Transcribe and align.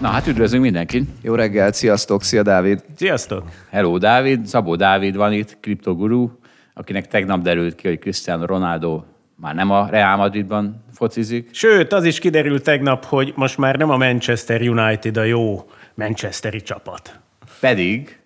Na 0.00 0.08
hát 0.08 0.26
üdvözlünk 0.26 0.62
mindenkit. 0.62 1.08
Jó 1.22 1.34
reggelt, 1.34 1.74
sziasztok, 1.74 2.22
szia 2.22 2.42
Dávid. 2.42 2.84
Sziasztok! 2.96 3.48
Hello 3.70 3.98
Dávid, 3.98 4.46
Szabó 4.46 4.76
Dávid 4.76 5.16
van 5.16 5.32
itt, 5.32 5.56
kriptoguru, 5.60 6.30
akinek 6.74 7.06
tegnap 7.06 7.42
derült 7.42 7.74
ki, 7.74 7.88
hogy 7.88 7.98
Cristiano 7.98 8.46
Ronaldo 8.46 9.02
már 9.36 9.54
nem 9.54 9.70
a 9.70 9.88
Real 9.90 10.16
Madridban 10.16 10.84
focizik. 10.92 11.48
Sőt, 11.52 11.92
az 11.92 12.04
is 12.04 12.18
kiderült 12.18 12.62
tegnap, 12.62 13.04
hogy 13.04 13.32
most 13.36 13.58
már 13.58 13.76
nem 13.76 13.90
a 13.90 13.96
Manchester 13.96 14.60
United 14.60 15.16
a 15.16 15.22
jó 15.22 15.70
manchesteri 15.94 16.62
csapat. 16.62 17.20
Pedig 17.60 18.18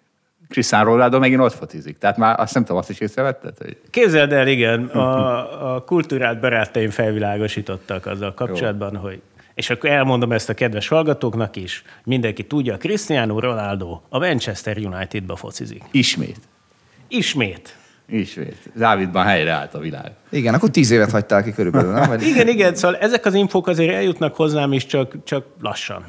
Cristiano 0.49 0.85
Ronaldo 0.85 1.19
megint 1.19 1.41
ott 1.41 1.53
focizik. 1.55 1.99
Tehát 1.99 2.17
már 2.17 2.41
azt 2.41 2.55
nem 2.55 2.63
tudom, 2.63 2.79
azt 2.79 2.91
is 2.91 3.01
észrevetted? 3.01 3.55
Hogy... 3.59 3.77
Képzeld 3.91 4.33
el, 4.33 4.49
igen, 4.49 4.85
a, 4.85 5.75
a 5.75 5.81
kultúrát 5.81 6.41
barátaim 6.41 6.91
felvilágosítottak 6.91 8.07
azzal 8.07 8.35
kapcsolatban, 8.35 8.93
jó. 8.93 9.01
hogy 9.01 9.21
és 9.55 9.71
akkor 9.71 9.91
elmondom 9.91 10.33
ezt 10.33 10.49
a 10.49 10.55
kedves 10.55 10.89
hallgatóknak 10.89 11.57
is, 11.57 11.83
mindenki 12.05 12.47
tudja, 12.47 12.77
Cristiano 12.77 13.41
Ronaldo 13.41 14.01
a 14.09 14.19
Manchester 14.19 14.79
Unitedba 14.79 15.37
focizik. 15.37 15.83
Ismét. 15.91 16.39
Ismét. 17.09 17.77
Ismét. 18.09 18.57
Dávidban 18.75 19.25
helyreállt 19.25 19.75
a 19.75 19.79
világ. 19.79 20.13
Igen, 20.31 20.55
akkor 20.55 20.71
tíz 20.71 20.91
évet 20.91 21.11
hagytál 21.11 21.43
ki 21.43 21.53
körülbelül, 21.53 21.93
nem? 21.93 22.09
Vagy... 22.09 22.23
igen, 22.23 22.49
igen, 22.49 22.75
szóval 22.75 22.97
ezek 22.97 23.27
az 23.27 23.35
infók 23.35 23.67
azért 23.67 23.95
eljutnak 23.95 24.37
hozzám 24.37 24.73
is, 24.73 24.87
csak, 24.87 25.17
csak 25.25 25.47
lassan. 25.61 26.05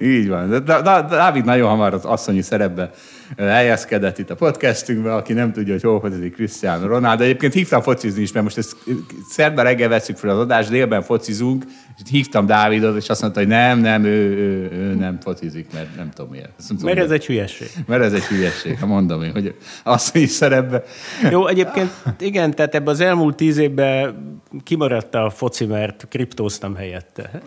Így 0.00 0.28
van. 0.28 0.48
De, 0.48 0.60
Dávid 1.02 1.44
nagyon 1.44 1.68
hamar 1.68 1.94
az 1.94 2.04
asszonyi 2.04 2.42
szerepbe 2.42 2.90
helyezkedett 3.36 4.18
itt 4.18 4.30
a 4.30 4.34
podcastünkbe, 4.34 5.14
aki 5.14 5.32
nem 5.32 5.52
tudja, 5.52 5.72
hogy 5.72 5.82
hol 5.82 6.00
focizik 6.00 6.34
Cristiano 6.34 6.86
Ronaldo. 6.86 7.22
Egyébként 7.22 7.52
hívtam 7.52 7.82
focizni 7.82 8.22
is, 8.22 8.32
mert 8.32 8.44
most 8.44 8.58
ezt 8.58 8.76
szerda 9.28 9.62
reggel 9.62 9.88
veszük 9.88 10.16
fel 10.16 10.30
az 10.30 10.38
adást, 10.38 10.70
délben 10.70 11.02
focizunk, 11.02 11.64
és 11.96 12.10
hívtam 12.10 12.46
Dávidot, 12.46 12.96
és 12.96 13.08
azt 13.08 13.20
mondta, 13.20 13.40
hogy 13.40 13.48
nem, 13.48 13.78
nem, 13.78 14.04
ő, 14.04 14.36
ő, 14.36 14.70
ő 14.72 14.94
nem 14.94 15.18
focizik, 15.20 15.66
mert 15.72 15.96
nem 15.96 16.10
tudom 16.10 16.30
miért. 16.30 16.50
Nem 16.56 16.66
tudom, 16.76 16.84
mert 16.84 16.98
ez 16.98 17.10
egy 17.10 17.26
hülyeség. 17.26 17.68
Mert 17.86 18.02
ez 18.02 18.12
egy 18.12 18.24
hülyeség, 18.24 18.78
ha 18.78 18.86
mondom 18.86 19.22
én, 19.22 19.32
hogy 19.32 19.54
azt 19.82 20.16
is 20.16 20.30
szerepbe. 20.30 20.82
Jó, 21.30 21.46
egyébként 21.46 21.90
igen, 22.18 22.50
tehát 22.50 22.74
ebben 22.74 22.94
az 22.94 23.00
elmúlt 23.00 23.36
tíz 23.36 23.58
évben 23.58 24.16
kimaradt 24.64 25.14
a 25.14 25.30
foci, 25.30 25.64
mert 25.64 26.06
kriptóztam 26.08 26.74
helyette. 26.74 27.42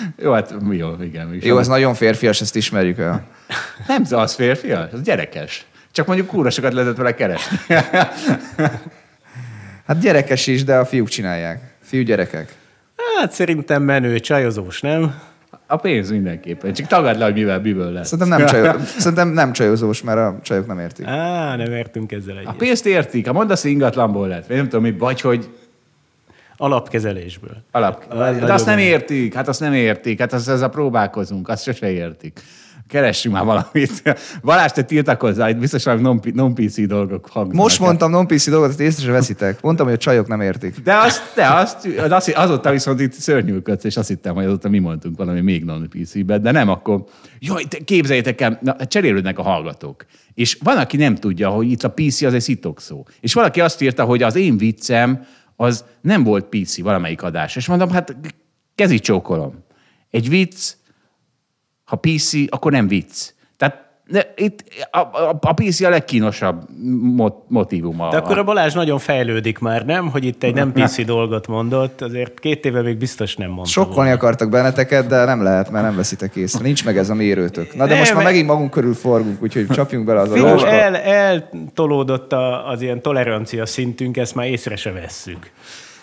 Jó, 0.22 0.32
hát 0.32 0.54
jó, 0.70 0.94
igen. 1.02 1.38
Jó, 1.40 1.58
ez 1.58 1.68
nagyon 1.68 1.94
férfias, 1.94 2.40
ezt 2.40 2.56
ismerjük 2.56 2.98
el. 2.98 3.26
Nem, 3.88 4.02
az 4.10 4.34
férfias, 4.34 4.92
az 4.92 5.02
gyerekes. 5.02 5.66
Csak 5.92 6.06
mondjuk 6.06 6.28
kúra 6.28 6.50
sokat 6.50 6.72
lehetett 6.72 6.96
vele 6.96 7.14
keresni. 7.14 7.56
hát 9.86 10.00
gyerekes 10.00 10.46
is, 10.46 10.64
de 10.64 10.76
a 10.76 10.84
fiúk 10.84 11.08
csinálják. 11.08 11.60
Fiú 11.82 12.02
gyerekek. 12.02 12.52
Hát 13.20 13.32
szerintem 13.32 13.82
menő, 13.82 14.20
csajozós, 14.20 14.80
nem? 14.80 15.14
A 15.66 15.76
pénz 15.76 16.10
mindenképpen. 16.10 16.72
Csak 16.72 16.86
tagad 16.86 17.18
le, 17.18 17.24
hogy 17.24 17.34
mivel 17.34 17.60
miből 17.60 17.92
lesz. 17.92 18.08
Szerintem 18.08 18.38
nem, 18.38 18.46
csajó, 18.46 18.72
szerintem 18.98 19.28
nem 19.28 19.52
csajozós, 19.52 20.02
mert 20.02 20.18
a 20.18 20.38
csajok 20.42 20.66
nem 20.66 20.78
értik. 20.78 21.06
Á, 21.06 21.56
nem 21.56 21.72
értünk 21.72 22.12
ezzel 22.12 22.36
egyet. 22.36 22.48
A 22.48 22.52
pénzt 22.52 22.86
értik. 22.86 23.26
Ha 23.26 23.32
mondasz, 23.32 23.64
ingatlanból 23.64 24.28
lett. 24.28 24.46
Vagy 24.46 24.56
nem 24.56 24.64
tudom 24.64 24.82
mi, 24.82 24.92
vagy 24.92 25.20
hogy 25.20 25.48
Alapkezelésből. 26.62 27.56
Alap. 27.70 28.14
De 28.14 28.52
azt 28.52 28.66
nem 28.66 28.78
értik, 28.78 29.34
hát 29.34 29.48
azt 29.48 29.60
nem 29.60 29.72
értik, 29.72 30.18
hát 30.18 30.32
azt 30.32 30.48
ezzel 30.48 30.68
próbálkozunk, 30.68 31.48
azt 31.48 31.62
sose 31.62 31.90
értik. 31.90 32.40
Keressünk 32.88 33.34
már 33.34 33.44
valamit. 33.44 34.18
Balázs, 34.42 34.70
te 34.70 34.82
tiltakozzál, 34.82 35.50
itt 35.50 35.56
biztos 35.56 35.84
non-PC 36.32 36.86
dolgok 36.86 37.28
hangzanak. 37.28 37.62
Most 37.62 37.80
mondtam 37.80 38.10
non-PC 38.10 38.48
dolgot, 38.48 38.68
ezt 38.68 38.80
észre 38.80 39.04
se 39.04 39.10
veszitek. 39.10 39.62
Mondtam, 39.62 39.86
hogy 39.86 39.94
a 39.94 39.98
csajok 39.98 40.26
nem 40.26 40.40
értik. 40.40 40.76
De, 40.80 40.96
azt, 40.96 41.22
de 41.34 41.46
azt, 41.46 41.88
az, 42.10 42.32
azóta 42.34 42.70
viszont 42.70 43.00
itt 43.00 43.12
szörnyűködsz, 43.12 43.84
és 43.84 43.96
azt 43.96 44.08
hittem, 44.08 44.34
hogy 44.34 44.44
azóta 44.44 44.68
mi 44.68 44.78
mondtunk 44.78 45.16
valami 45.16 45.40
még 45.40 45.64
non-PC-be, 45.64 46.38
de 46.38 46.50
nem, 46.50 46.68
akkor 46.68 47.04
jaj, 47.38 47.62
képzeljétek 47.84 48.40
el, 48.40 48.58
na, 48.62 48.86
cserélődnek 48.86 49.38
a 49.38 49.42
hallgatók. 49.42 50.04
És 50.34 50.58
van, 50.62 50.76
aki 50.78 50.96
nem 50.96 51.14
tudja, 51.14 51.48
hogy 51.48 51.70
itt 51.70 51.82
a 51.82 51.90
PC 51.90 52.22
az 52.22 52.34
egy 52.34 52.40
szitokszó. 52.40 53.06
És 53.20 53.34
valaki 53.34 53.60
azt 53.60 53.82
írta, 53.82 54.04
hogy 54.04 54.22
az 54.22 54.36
én 54.36 54.56
viccem, 54.56 55.24
az 55.60 55.84
nem 56.00 56.24
volt 56.24 56.44
PC 56.44 56.80
valamelyik 56.80 57.22
adás. 57.22 57.56
És 57.56 57.66
mondom, 57.66 57.90
hát 57.90 58.16
kezi 58.74 58.98
csókolom. 58.98 59.64
Egy 60.10 60.28
vicc, 60.28 60.72
ha 61.84 61.96
PC, 61.96 62.32
akkor 62.48 62.72
nem 62.72 62.88
vicc. 62.88 63.30
Tehát 63.56 63.89
itt 64.36 64.64
a, 64.90 64.98
a, 64.98 65.38
a 65.40 65.52
PC 65.52 65.80
a 65.80 65.88
legkínosabb 65.88 66.62
mot, 67.02 67.34
motivuma. 67.48 68.10
De 68.10 68.16
akkor 68.16 68.38
a 68.38 68.44
Balázs 68.44 68.74
nagyon 68.74 68.98
fejlődik 68.98 69.58
már, 69.58 69.84
nem? 69.84 70.08
Hogy 70.08 70.24
itt 70.24 70.42
egy 70.42 70.54
nem 70.54 70.72
PC 70.72 71.04
dolgot 71.04 71.46
mondott, 71.46 72.00
azért 72.00 72.40
két 72.40 72.64
éve 72.64 72.82
még 72.82 72.96
biztos 72.96 73.36
nem 73.36 73.50
mondta 73.50 73.70
Sokkolni 73.70 74.10
akartak 74.10 74.50
benneteket, 74.50 75.06
de 75.06 75.24
nem 75.24 75.42
lehet, 75.42 75.70
mert 75.70 75.84
nem 75.84 75.96
veszitek 75.96 76.36
észre. 76.36 76.62
Nincs 76.62 76.84
meg 76.84 76.96
ez 76.96 77.10
a 77.10 77.14
mérőtök. 77.14 77.74
Na 77.74 77.86
de 77.86 77.98
most 77.98 78.14
már 78.14 78.24
megint 78.24 78.46
magunk 78.46 78.70
körül 78.70 78.94
forgunk, 78.94 79.42
úgyhogy 79.42 79.66
csapjunk 79.66 80.06
bele 80.06 80.20
az 80.20 80.30
adásba. 80.30 80.68
El, 80.68 80.96
eltolódott 80.96 82.32
az 82.66 82.82
ilyen 82.82 83.02
tolerancia 83.02 83.66
szintünk, 83.66 84.16
ezt 84.16 84.34
már 84.34 84.46
észre 84.46 84.76
se 84.76 84.92
vesszük. 84.92 85.50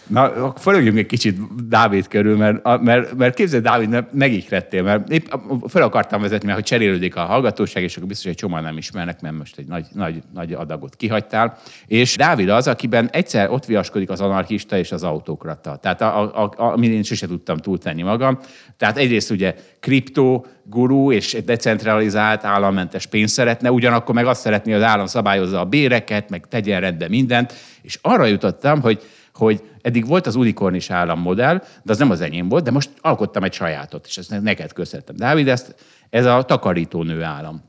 Na, 0.08 0.54
forduljunk 0.56 0.98
egy 0.98 1.06
kicsit 1.06 1.68
Dávid 1.68 2.08
körül, 2.08 2.38
mert, 2.38 2.82
mert, 2.82 3.16
mert 3.16 3.36
képzeld, 3.36 3.64
Dávid, 3.64 4.06
megikrettél, 4.12 4.84
mert 4.84 5.10
épp 5.10 5.34
fel 5.68 5.82
akartam 5.82 6.22
vezetni, 6.22 6.46
mert 6.46 6.58
hogy 6.58 6.68
cserélődik 6.68 7.16
a 7.16 7.26
hallgatóság, 7.26 7.84
és 7.84 7.96
akkor 7.96 8.08
biztos, 8.08 8.26
hogy 8.26 8.36
csomóan 8.36 8.64
nem 8.64 8.78
ismernek, 8.78 9.22
mert 9.22 9.38
most 9.38 9.58
egy 9.58 9.68
nagy, 9.68 9.86
nagy, 9.94 10.24
nagy 10.34 10.54
adagot 10.54 10.96
kihagytál. 10.96 11.58
És 11.88 12.16
Dávid 12.16 12.50
az, 12.50 12.68
akiben 12.68 13.10
egyszer 13.12 13.50
ott 13.50 13.66
viaskodik 13.66 14.10
az 14.10 14.22
anarchista 14.22 14.78
és 14.78 14.92
az 14.92 15.04
autokrata. 15.04 15.76
Tehát 15.76 16.02
a, 16.02 16.44
a, 16.44 16.44
a, 16.44 16.72
amin 16.72 16.92
én 16.92 17.04
sose 17.04 17.28
tudtam 17.28 17.58
túltenni 17.58 18.02
magam. 18.02 18.40
Tehát 18.78 18.98
egyrészt 18.98 19.32
ugye 19.32 19.56
kriptó, 19.80 20.46
gurú 20.64 21.12
és 21.12 21.38
decentralizált 21.46 22.44
állammentes 22.44 23.06
pénzt 23.06 23.34
szeretne, 23.34 23.72
ugyanakkor 23.72 24.16
meg 24.16 24.26
azt 24.26 24.42
szeretné, 24.42 24.72
hogy 24.72 24.82
az 24.82 24.88
állam 24.88 25.06
szabályozza 25.06 25.60
a 25.60 25.66
béreket, 25.66 26.30
meg 26.30 26.48
tegyen 26.50 26.82
rendbe 26.82 27.08
mindent. 27.08 27.54
És 27.82 28.00
arra 28.02 28.26
jutottam, 28.26 28.82
hogy 28.82 29.02
hogy 29.38 29.64
eddig 29.82 30.08
volt 30.08 30.28
az 30.28 30.36
unikornis 30.36 30.90
állammodell, 30.90 31.64
de 31.84 31.92
az 31.92 31.98
nem 31.98 32.12
az 32.12 32.22
enyém 32.22 32.50
volt, 32.50 32.64
de 32.64 32.72
most 32.72 32.90
alkottam 33.02 33.44
egy 33.44 33.54
sajátot, 33.54 34.06
és 34.06 34.18
ezt 34.18 34.42
neked 34.42 34.74
köszönhetem. 34.74 35.16
Dávid, 35.16 35.48
ezt, 35.48 35.76
ez 36.10 36.26
a 36.26 36.44
takarítónő 36.44 37.24
állam. 37.24 37.64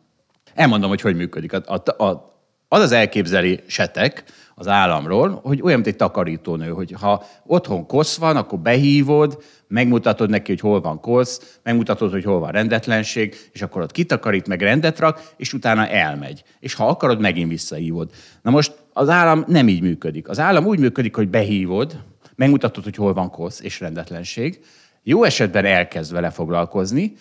Elmondom, 0.55 0.89
hogy 0.89 1.01
hogy 1.01 1.17
működik. 1.17 1.53
A, 1.53 1.63
a, 1.67 2.05
a, 2.05 2.37
az 2.69 2.81
az 2.81 2.93
elképzelésetek 2.93 4.25
az 4.55 4.69
államról, 4.69 5.41
hogy 5.43 5.61
olyan, 5.63 5.75
mint 5.75 5.87
egy 5.87 5.97
takarítónő, 5.97 6.69
hogy 6.69 6.95
ha 7.01 7.25
otthon 7.47 7.87
kosz 7.87 8.17
van, 8.17 8.37
akkor 8.37 8.59
behívod, 8.59 9.43
megmutatod 9.69 10.31
neki, 10.31 10.51
hogy 10.51 10.61
hol 10.61 10.81
van 10.81 11.01
kosz, 11.01 11.59
megmutatod, 11.63 12.11
hogy 12.11 12.25
hol 12.25 12.39
van 12.39 12.51
rendetlenség, 12.51 13.37
és 13.53 13.63
akkor 13.63 13.83
ott 13.83 13.93
kitakarít, 13.93 14.47
meg 14.47 14.63
rendet 14.63 14.99
rak, 14.99 15.33
és 15.37 15.53
utána 15.53 15.89
elmegy. 15.89 16.43
És 16.61 16.75
ha 16.75 16.89
akarod, 16.89 17.21
megint 17.21 17.51
visszahívod. 17.51 18.11
Na 18.43 18.51
most 18.51 18.73
az 18.99 19.09
állam 19.09 19.45
nem 19.47 19.69
így 19.69 19.81
működik. 19.81 20.29
Az 20.29 20.39
állam 20.39 20.67
úgy 20.67 20.79
működik, 20.79 21.15
hogy 21.17 21.29
behívod, 21.29 22.05
megmutatod, 22.35 22.85
hogy 22.85 22.97
hol 22.97 23.13
van 23.13 23.31
kosz 23.31 23.61
és 23.61 23.81
rendetlenség, 23.81 24.61
jó 25.03 25.25
esetben 25.25 25.65
elkezd 25.65 26.13
vele 26.13 26.31
foglalkozni, 26.31 27.13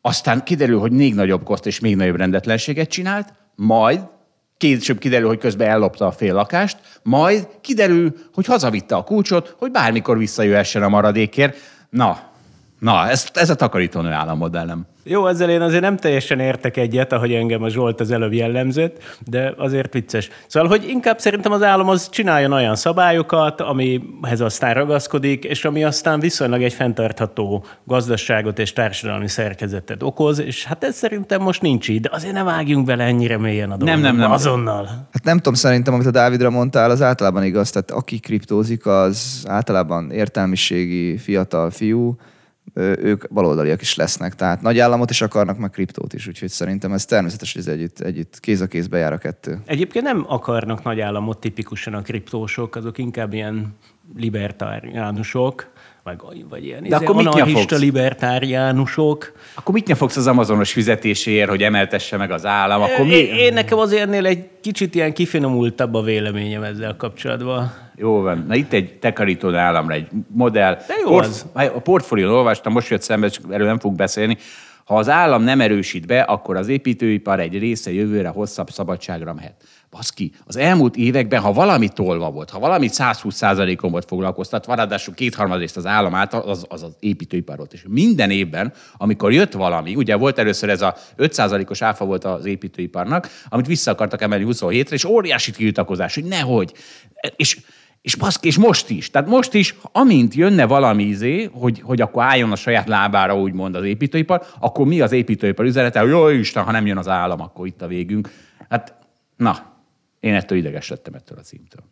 aztán 0.00 0.44
kiderül, 0.44 0.78
hogy 0.78 0.92
még 0.92 1.14
nagyobb 1.14 1.44
koszt 1.44 1.66
és 1.66 1.80
még 1.80 1.96
nagyobb 1.96 2.16
rendetlenséget 2.16 2.88
csinált, 2.88 3.32
majd 3.54 4.00
később 4.56 4.98
kiderül, 4.98 5.28
hogy 5.28 5.38
közben 5.38 5.68
ellopta 5.68 6.06
a 6.06 6.12
fél 6.12 6.34
lakást, 6.34 6.78
majd 7.02 7.48
kiderül, 7.60 8.14
hogy 8.34 8.46
hazavitte 8.46 8.96
a 8.96 9.04
kulcsot, 9.04 9.54
hogy 9.58 9.70
bármikor 9.70 10.18
visszajöhessen 10.18 10.82
a 10.82 10.88
maradékért. 10.88 11.56
Na, 11.90 12.30
Na, 12.78 13.08
ez, 13.08 13.26
ez 13.32 13.50
a 13.50 13.54
takarítónő 13.54 14.10
állammodellem. 14.10 14.86
Jó, 15.04 15.26
ezzel 15.26 15.50
én 15.50 15.60
azért 15.60 15.82
nem 15.82 15.96
teljesen 15.96 16.40
értek 16.40 16.76
egyet, 16.76 17.12
ahogy 17.12 17.32
engem 17.32 17.62
a 17.62 17.68
Zsolt 17.68 18.00
az 18.00 18.10
előbb 18.10 18.32
jellemzett, 18.32 19.02
de 19.26 19.54
azért 19.56 19.92
vicces. 19.92 20.28
Szóval, 20.46 20.68
hogy 20.68 20.88
inkább 20.88 21.18
szerintem 21.18 21.52
az 21.52 21.62
állam 21.62 21.88
az 21.88 22.08
csináljon 22.08 22.52
olyan 22.52 22.76
szabályokat, 22.76 23.60
amihez 23.60 24.40
aztán 24.40 24.74
ragaszkodik, 24.74 25.44
és 25.44 25.64
ami 25.64 25.84
aztán 25.84 26.20
viszonylag 26.20 26.62
egy 26.62 26.72
fenntartható 26.72 27.64
gazdaságot 27.84 28.58
és 28.58 28.72
társadalmi 28.72 29.28
szerkezetet 29.28 30.02
okoz, 30.02 30.38
és 30.38 30.64
hát 30.64 30.84
ez 30.84 30.96
szerintem 30.96 31.42
most 31.42 31.62
nincs 31.62 31.88
így, 31.88 32.00
de 32.00 32.10
azért 32.12 32.34
ne 32.34 32.42
vágjunk 32.42 32.86
bele 32.86 33.04
ennyire 33.04 33.38
mélyen 33.38 33.70
a 33.70 33.76
Nem, 33.76 34.00
nem, 34.00 34.16
nem. 34.16 34.30
Azonnal. 34.30 34.84
Hát 35.12 35.24
nem 35.24 35.36
tudom, 35.36 35.54
szerintem, 35.54 35.94
amit 35.94 36.06
a 36.06 36.10
Dávidra 36.10 36.50
mondtál, 36.50 36.90
az 36.90 37.02
általában 37.02 37.44
igaz. 37.44 37.70
Tehát 37.70 37.90
aki 37.90 38.18
kriptózik, 38.18 38.86
az 38.86 39.44
általában 39.46 40.10
értelmiségi 40.10 41.16
fiatal 41.16 41.70
fiú, 41.70 42.16
ők 42.74 43.32
baloldaliak 43.32 43.80
is 43.80 43.94
lesznek. 43.94 44.34
Tehát 44.34 44.62
nagy 44.62 44.78
államot 44.78 45.10
is 45.10 45.20
akarnak, 45.20 45.58
meg 45.58 45.70
kriptót 45.70 46.12
is. 46.12 46.26
Úgyhogy 46.26 46.48
szerintem 46.48 46.92
ez 46.92 47.04
természetes, 47.04 47.52
hogy 47.52 47.62
ez 47.62 47.68
együtt, 47.68 48.00
együtt 48.00 48.40
kéz 48.40 48.60
a 48.60 48.66
kézbe 48.66 48.98
jár 48.98 49.12
a 49.12 49.18
kettő. 49.18 49.58
Egyébként 49.64 50.04
nem 50.04 50.24
akarnak 50.28 50.82
nagy 50.82 51.00
államot 51.00 51.38
tipikusan 51.38 51.94
a 51.94 52.02
kriptósok, 52.02 52.76
azok 52.76 52.98
inkább 52.98 53.32
ilyen 53.32 53.74
libertáriánusok, 54.16 55.70
vagy, 56.16 56.44
vagy 56.48 56.64
ilyen 56.64 56.82
De 56.88 56.96
akkor 56.96 57.14
mit 57.14 57.26
anarchista 57.26 57.76
libertáriánusok. 57.76 59.32
Akkor 59.54 59.74
mit 59.74 59.96
fogsz 59.96 60.16
az 60.16 60.26
Amazonos 60.26 60.72
fizetéséért, 60.72 61.48
hogy 61.48 61.62
emeltesse 61.62 62.16
meg 62.16 62.30
az 62.30 62.46
állam? 62.46 62.82
Akkor 62.82 63.04
mi? 63.04 63.14
Én, 63.14 63.52
nekem 63.52 63.78
azért 63.78 64.02
ennél 64.02 64.26
egy 64.26 64.48
kicsit 64.60 64.94
ilyen 64.94 65.12
kifinomultabb 65.12 65.94
a 65.94 66.02
véleményem 66.02 66.62
ezzel 66.62 66.96
kapcsolatban. 66.96 67.72
Jó 67.96 68.20
van. 68.20 68.44
Na 68.48 68.54
itt 68.54 68.72
egy 68.72 68.98
takarító 68.98 69.54
államra 69.54 69.94
egy 69.94 70.06
modell. 70.28 70.74
De 70.74 70.94
jó 71.04 71.16
az. 71.16 71.46
A 71.52 71.80
portfólión 71.80 72.32
olvastam, 72.32 72.72
most 72.72 72.88
jött 72.88 73.02
szembe, 73.02 73.28
csak 73.28 73.44
erről 73.50 73.66
nem 73.66 73.78
fogunk 73.78 73.98
beszélni. 73.98 74.36
Ha 74.84 74.96
az 74.96 75.08
állam 75.08 75.42
nem 75.42 75.60
erősít 75.60 76.06
be, 76.06 76.20
akkor 76.20 76.56
az 76.56 76.68
építőipar 76.68 77.40
egy 77.40 77.58
része 77.58 77.92
jövőre 77.92 78.28
hosszabb 78.28 78.70
szabadságra 78.70 79.34
mehet. 79.34 79.54
Baszki, 79.90 80.32
az 80.44 80.56
elmúlt 80.56 80.96
években, 80.96 81.40
ha 81.40 81.52
valami 81.52 81.88
tolva 81.88 82.30
volt, 82.30 82.50
ha 82.50 82.58
valami 82.58 82.88
120%-on 82.92 83.90
volt 83.90 84.04
foglalkoztatva, 84.04 84.74
ráadásul 84.74 85.14
kétharmad 85.14 85.58
részt 85.58 85.76
az 85.76 85.86
állam 85.86 86.14
által, 86.14 86.40
az, 86.40 86.66
az 86.68 86.82
az 86.82 86.96
építőipar 87.00 87.56
volt. 87.56 87.72
És 87.72 87.84
minden 87.88 88.30
évben, 88.30 88.72
amikor 88.96 89.32
jött 89.32 89.52
valami, 89.52 89.94
ugye 89.94 90.16
volt 90.16 90.38
először 90.38 90.68
ez 90.68 90.82
a 90.82 90.96
5%-os 91.18 91.82
áfa 91.82 92.04
volt 92.04 92.24
az 92.24 92.44
építőiparnak, 92.44 93.28
amit 93.48 93.66
vissza 93.66 93.90
akartak 93.90 94.22
emelni 94.22 94.44
27-re, 94.48 94.94
és 94.94 95.04
óriási 95.04 95.50
tiltakozás, 95.50 96.14
hogy 96.14 96.24
nehogy. 96.24 96.72
És 97.36 97.60
és 98.02 98.14
baszki, 98.14 98.46
és 98.46 98.58
most 98.58 98.90
is. 98.90 99.10
Tehát 99.10 99.28
most 99.28 99.54
is, 99.54 99.74
amint 99.92 100.34
jönne 100.34 100.64
valami 100.64 101.02
izé, 101.02 101.50
hogy, 101.52 101.80
hogy 101.80 102.00
akkor 102.00 102.22
álljon 102.22 102.52
a 102.52 102.56
saját 102.56 102.88
lábára, 102.88 103.40
úgymond 103.40 103.74
az 103.74 103.84
építőipar, 103.84 104.42
akkor 104.60 104.86
mi 104.86 105.00
az 105.00 105.12
építőipar 105.12 105.64
üzenete, 105.64 106.02
jó 106.02 106.28
Isten, 106.28 106.64
ha 106.64 106.72
nem 106.72 106.86
jön 106.86 106.96
az 106.96 107.08
állam, 107.08 107.40
akkor 107.40 107.66
itt 107.66 107.82
a 107.82 107.86
végünk. 107.86 108.30
Hát, 108.68 108.94
na, 109.36 109.77
én 110.28 110.34
ettől 110.34 110.58
ideges 110.58 110.88
lettem 110.88 111.14
ettől 111.14 111.38
a 111.38 111.42
címtől. 111.42 111.82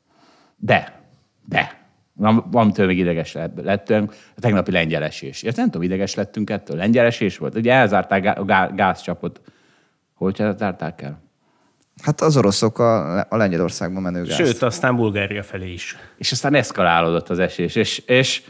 De, 0.57 1.03
de, 1.49 1.85
van- 2.13 2.45
vamitől 2.51 2.87
még 2.87 2.99
ideges 2.99 3.33
lett- 3.33 3.61
lettünk, 3.63 4.15
a 4.37 4.41
tegnapi 4.41 4.71
lengyelesés. 4.71 5.43
Ezt 5.43 5.57
nem 5.57 5.65
tudom, 5.67 5.83
ideges 5.83 6.15
lettünk 6.15 6.51
ettől. 6.51 6.77
Lengyelesés 6.77 7.39
volt. 7.39 7.55
Ugye 7.55 7.73
elzárták 7.73 8.39
a 8.39 8.45
gá- 8.45 8.75
gázcsapot. 8.75 9.41
Hol 10.15 10.33
zárták 10.35 11.03
el? 11.03 11.25
Hát 12.03 12.21
az 12.21 12.37
oroszok 12.37 12.79
a, 12.79 13.21
a 13.21 13.37
Lengyelországban 13.37 14.03
menő 14.03 14.23
gázt. 14.23 14.37
Sőt, 14.37 14.63
aztán 14.63 14.97
Bulgária 14.97 15.43
felé 15.43 15.73
is. 15.73 15.97
És 16.17 16.33
aztán 16.33 16.55
eszkalálódott 16.55 17.29
az 17.29 17.39
esés. 17.39 17.75
És, 17.75 17.99
és 17.99 18.43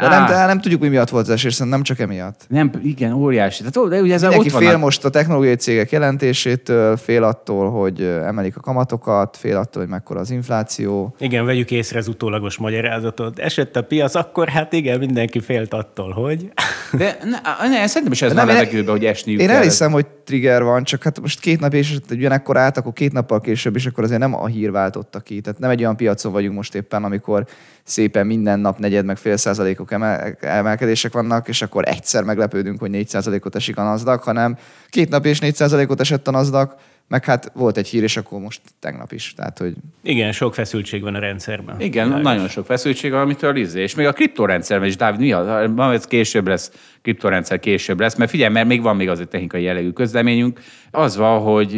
De 0.00 0.08
nem, 0.08 0.26
de 0.26 0.46
nem 0.46 0.60
tudjuk, 0.60 0.80
mi 0.80 0.88
miatt 0.88 1.08
volt 1.08 1.24
az 1.24 1.30
esés, 1.30 1.52
szerintem 1.54 1.68
nem 1.68 1.82
csak 1.82 1.98
emiatt. 1.98 2.44
Nem, 2.48 2.70
igen, 2.82 3.12
óriási. 3.12 3.62
Tehát, 3.64 3.88
de 3.90 4.00
ugye 4.00 4.14
ez 4.14 4.22
Mindenki 4.22 4.48
ott 4.48 4.56
fél 4.62 4.74
a- 4.74 4.78
most 4.78 5.04
a 5.04 5.10
technológiai 5.10 5.54
cégek 5.54 5.90
jelentésétől, 5.90 6.96
fél 6.96 7.22
attól, 7.22 7.70
hogy 7.70 8.02
emelik 8.02 8.56
a 8.56 8.60
kamatokat, 8.60 9.36
fél 9.36 9.56
attól, 9.56 9.82
hogy 9.82 9.90
mekkora 9.90 10.20
az 10.20 10.30
infláció. 10.30 11.14
Igen, 11.18 11.44
vegyük 11.44 11.70
észre 11.70 11.98
az 11.98 12.08
utólagos 12.08 12.56
magyarázatot. 12.56 13.38
Esett 13.38 13.76
a 13.76 13.82
piac, 13.82 14.14
akkor 14.14 14.48
hát 14.48 14.72
igen, 14.72 14.98
mindenki 14.98 15.40
félt 15.40 15.74
attól, 15.74 16.10
hogy... 16.12 16.52
De 16.92 17.16
ne, 17.24 17.68
ne, 17.68 17.86
szerintem 17.86 18.12
is 18.12 18.22
ez 18.22 18.28
De 18.32 18.34
van 18.40 18.48
a 18.48 18.50
én- 18.50 18.56
levegőben, 18.58 18.94
hogy 18.94 19.04
esniük 19.04 19.40
Én 19.40 19.46
kell. 19.46 19.56
elhiszem, 19.56 19.92
hogy 19.92 20.06
trigger 20.24 20.62
van, 20.62 20.84
csak 20.84 21.02
hát 21.02 21.20
most 21.20 21.40
két 21.40 21.60
nap 21.60 21.74
és 21.74 21.98
ugyanekkor 22.10 22.56
át, 22.56 22.76
akkor 22.76 22.92
két 22.92 23.12
nappal 23.12 23.40
később, 23.40 23.76
és 23.76 23.86
akkor 23.86 24.04
azért 24.04 24.20
nem 24.20 24.34
a 24.34 24.46
hír 24.46 24.70
váltotta 24.70 25.20
ki. 25.20 25.40
Tehát 25.40 25.58
nem 25.58 25.70
egy 25.70 25.80
olyan 25.80 25.96
piacon 25.96 26.32
vagyunk 26.32 26.54
most 26.56 26.74
éppen, 26.74 27.04
amikor 27.04 27.46
szépen 27.82 28.26
minden 28.26 28.60
nap 28.60 28.78
negyed 28.78 29.04
meg 29.04 29.16
fél 29.16 29.36
százalékok 29.36 29.92
emel- 29.92 30.44
emelkedések 30.44 31.12
vannak, 31.12 31.48
és 31.48 31.62
akkor 31.62 31.88
egyszer 31.88 32.22
meglepődünk, 32.22 32.80
hogy 32.80 32.90
4 32.90 33.08
százalékot 33.08 33.54
esik 33.54 33.76
a 33.76 33.82
NASDAQ, 33.82 34.24
hanem 34.24 34.58
két 34.88 35.08
nap 35.08 35.26
és 35.26 35.38
4 35.38 35.54
százalékot 35.54 36.00
esett 36.00 36.28
a 36.28 36.30
NASDAQ, 36.30 36.74
meg 37.08 37.24
hát 37.24 37.52
volt 37.54 37.76
egy 37.76 37.88
hír, 37.88 38.02
és 38.02 38.16
akkor 38.16 38.40
most 38.40 38.60
tegnap 38.78 39.12
is. 39.12 39.32
Tehát, 39.36 39.58
hogy 39.58 39.74
Igen, 40.02 40.32
sok 40.32 40.54
feszültség 40.54 41.02
van 41.02 41.14
a 41.14 41.18
rendszerben. 41.18 41.80
Igen, 41.80 42.04
Világos. 42.06 42.24
nagyon 42.24 42.48
sok 42.48 42.66
feszültség 42.66 43.10
van, 43.10 43.20
amitől 43.20 43.56
izé. 43.56 43.82
És 43.82 43.94
még 43.94 44.06
a 44.06 44.12
kriptorendszerben 44.12 44.88
is, 44.88 44.96
Dávid, 44.96 45.20
mi 45.20 45.32
az? 45.32 45.70
Ma 45.70 45.92
ez 45.92 46.04
később 46.04 46.46
lesz, 46.46 46.72
kriptorendszer 47.02 47.58
később 47.60 48.00
lesz, 48.00 48.14
mert 48.16 48.30
figyelj, 48.30 48.52
mert 48.52 48.66
még 48.66 48.82
van 48.82 48.96
még 48.96 49.08
az 49.08 49.20
egy 49.20 49.28
technikai 49.28 49.62
jellegű 49.62 49.90
közleményünk. 49.90 50.60
Az 50.90 51.16
van, 51.16 51.40
hogy 51.40 51.74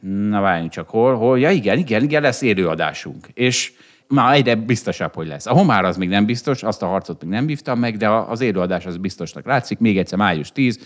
na 0.00 0.40
várjunk 0.40 0.70
csak, 0.70 0.88
hol, 0.88 1.16
hol, 1.16 1.38
ja 1.38 1.50
igen, 1.50 1.78
igen, 1.78 2.02
igen, 2.02 2.22
lesz 2.22 2.42
élőadásunk. 2.42 3.26
És 3.34 3.72
már 4.08 4.34
egyre 4.34 4.54
biztosabb, 4.54 5.14
hogy 5.14 5.26
lesz. 5.26 5.46
A 5.46 5.52
homár 5.52 5.84
az 5.84 5.96
még 5.96 6.08
nem 6.08 6.26
biztos, 6.26 6.62
azt 6.62 6.82
a 6.82 6.86
harcot 6.86 7.22
még 7.22 7.32
nem 7.32 7.46
vívtam 7.46 7.78
meg, 7.78 7.96
de 7.96 8.08
az 8.08 8.40
élőadás 8.40 8.86
az 8.86 8.96
biztosnak 8.96 9.46
látszik. 9.46 9.78
Még 9.78 9.98
egyszer 9.98 10.18
május 10.18 10.52
10, 10.52 10.78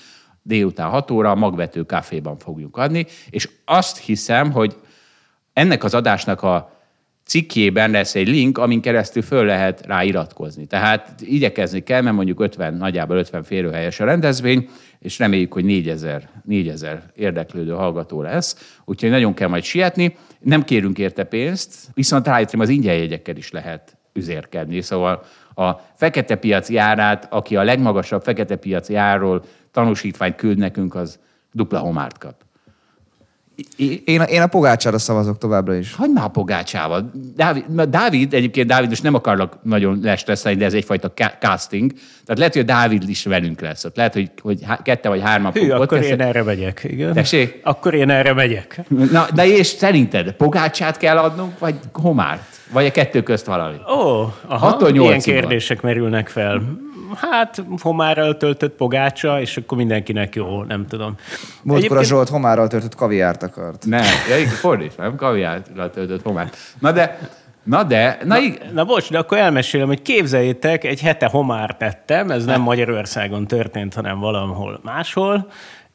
délután 0.47 0.89
6 0.89 1.11
óra 1.11 1.31
a 1.31 1.35
magvető 1.35 1.83
kávéban 1.83 2.39
fogjuk 2.39 2.77
adni, 2.77 3.07
és 3.31 3.49
azt 3.65 3.99
hiszem, 3.99 4.53
hogy 4.53 4.77
ennek 5.53 5.85
az 5.85 5.95
adásnak 5.95 6.43
a 6.43 6.75
cikkében 7.27 7.91
lesz 7.91 8.15
egy 8.15 8.29
link, 8.29 8.59
amin 8.59 8.81
keresztül 8.81 9.23
föl 9.23 9.45
lehet 9.45 9.87
rá. 9.87 10.03
Tehát 10.69 11.21
igyekezni 11.21 11.83
kell, 11.83 12.01
mert 12.01 12.17
mondjuk 12.17 12.41
50, 12.41 12.75
nagyjából 12.75 13.17
50 13.17 13.43
férőhelyes 13.43 14.01
a 14.01 14.05
rendezvény, 14.05 14.69
és 14.99 15.19
reméljük, 15.19 15.53
hogy 15.53 15.65
4000, 15.65 16.29
4000 16.45 17.03
érdeklődő 17.15 17.73
hallgató 17.73 18.23
lesz, 18.23 18.79
úgyhogy 18.85 19.11
nagyon 19.11 19.35
kell 19.35 19.49
majd 19.49 19.63
sietni. 19.63 20.17
Nem 20.41 20.63
kérünk 20.63 20.99
érte 20.99 21.25
pénzt, 21.25 21.75
viszont 21.95 22.27
rájöttem, 22.27 22.61
az 22.61 22.69
ingyen 22.69 22.95
jegyekkel 22.95 23.37
is 23.37 23.51
lehet 23.51 23.97
üzérkedni. 24.13 24.81
Szóval 24.81 25.23
a 25.55 25.71
fekete 25.95 26.37
piaci 26.37 26.77
árát, 26.77 27.27
aki 27.31 27.57
a 27.57 27.63
legmagasabb 27.63 28.23
fekete 28.23 28.57
piaci 28.57 28.95
árról 28.95 29.45
tanúsítványt 29.77 30.37
küld 30.37 30.59
nekünk, 30.59 30.95
az 30.95 31.19
dupla 31.53 31.79
homárt 31.79 32.19
kap. 32.19 32.35
I- 33.77 34.03
én, 34.07 34.21
én 34.21 34.43
a 34.43 34.47
Pogácsára 34.47 34.99
szavazok 34.99 35.39
továbbra 35.39 35.75
is. 35.75 35.95
Hagyd 35.95 36.13
már 36.13 36.25
a 36.25 36.29
pogácsával. 36.29 37.11
Dávid, 37.37 37.65
Dávid, 37.89 38.35
egyébként 38.35 38.67
Dávid, 38.67 38.89
most 38.89 39.03
nem 39.03 39.15
akarlak 39.15 39.59
nagyon 39.63 40.01
lestresselni, 40.03 40.59
de 40.59 40.65
ez 40.65 40.75
egyfajta 40.75 41.13
ca- 41.15 41.37
casting. 41.41 41.93
Tehát 41.93 42.39
lehet, 42.39 42.53
hogy 42.53 42.63
a 42.63 42.65
Dávid 42.65 43.09
is 43.09 43.25
velünk 43.25 43.61
lesz. 43.61 43.85
ott. 43.85 43.97
Lehet, 43.97 44.13
hogy, 44.13 44.31
hogy 44.43 44.61
kette 44.83 45.09
vagy 45.09 45.21
hárman 45.21 45.53
Hű, 45.53 45.71
akkor 45.71 46.03
én 46.03 46.21
erre 46.21 46.43
megyek, 46.43 46.87
igen. 46.89 47.13
Tessék? 47.13 47.61
Akkor 47.63 47.95
én 47.95 48.11
erre 48.11 48.33
megyek. 48.33 48.81
Na, 49.13 49.27
de 49.35 49.47
és 49.47 49.67
szerinted 49.67 50.33
pogácsát 50.33 50.97
kell 50.97 51.19
adnunk, 51.19 51.59
vagy 51.59 51.75
homárt? 51.93 52.43
Vagy 52.73 52.87
a 52.87 52.91
kettő 52.91 53.23
közt 53.23 53.47
valami? 53.47 53.77
Ó, 53.77 54.33
aha, 54.47 54.89
ilyen 54.91 55.21
kérdések 55.21 55.83
merülnek 55.83 56.29
fel. 56.29 56.63
Hát, 57.15 57.63
homárral 57.83 58.37
töltött 58.37 58.77
pogácsa, 58.77 59.41
és 59.41 59.57
akkor 59.57 59.79
mindenkinek 59.79 60.35
jó, 60.35 60.63
nem 60.63 60.87
tudom. 60.87 61.15
Múltkor 61.63 61.73
a 61.73 61.77
Egyébként- 61.77 62.05
Zsolt 62.07 62.29
homárral 62.29 62.69
törtött 62.69 62.95
kaviárt 62.95 63.43
akart. 63.43 63.85
Nem, 63.87 64.05
ja, 64.29 64.39
igen, 64.39 64.51
fordít, 64.53 64.97
nem 64.97 65.17
kaviárra 65.17 65.91
töltött 65.91 66.23
homárt. 66.23 66.57
Na 66.79 66.93
de, 66.93 67.19
na 67.63 67.83
de, 67.83 68.19
na, 68.23 68.27
na 68.27 68.39
igen. 68.41 68.73
Na 68.73 68.85
bocs, 68.85 69.11
de 69.11 69.19
akkor 69.19 69.39
elmesélem, 69.39 69.87
hogy 69.87 70.03
képzeljétek, 70.03 70.85
egy 70.85 71.01
hete 71.01 71.27
homár 71.27 71.77
tettem, 71.77 72.31
ez 72.31 72.45
nem 72.45 72.61
Magyarországon 72.61 73.47
történt, 73.47 73.95
hanem 73.95 74.19
valahol 74.19 74.81
máshol, 74.83 75.51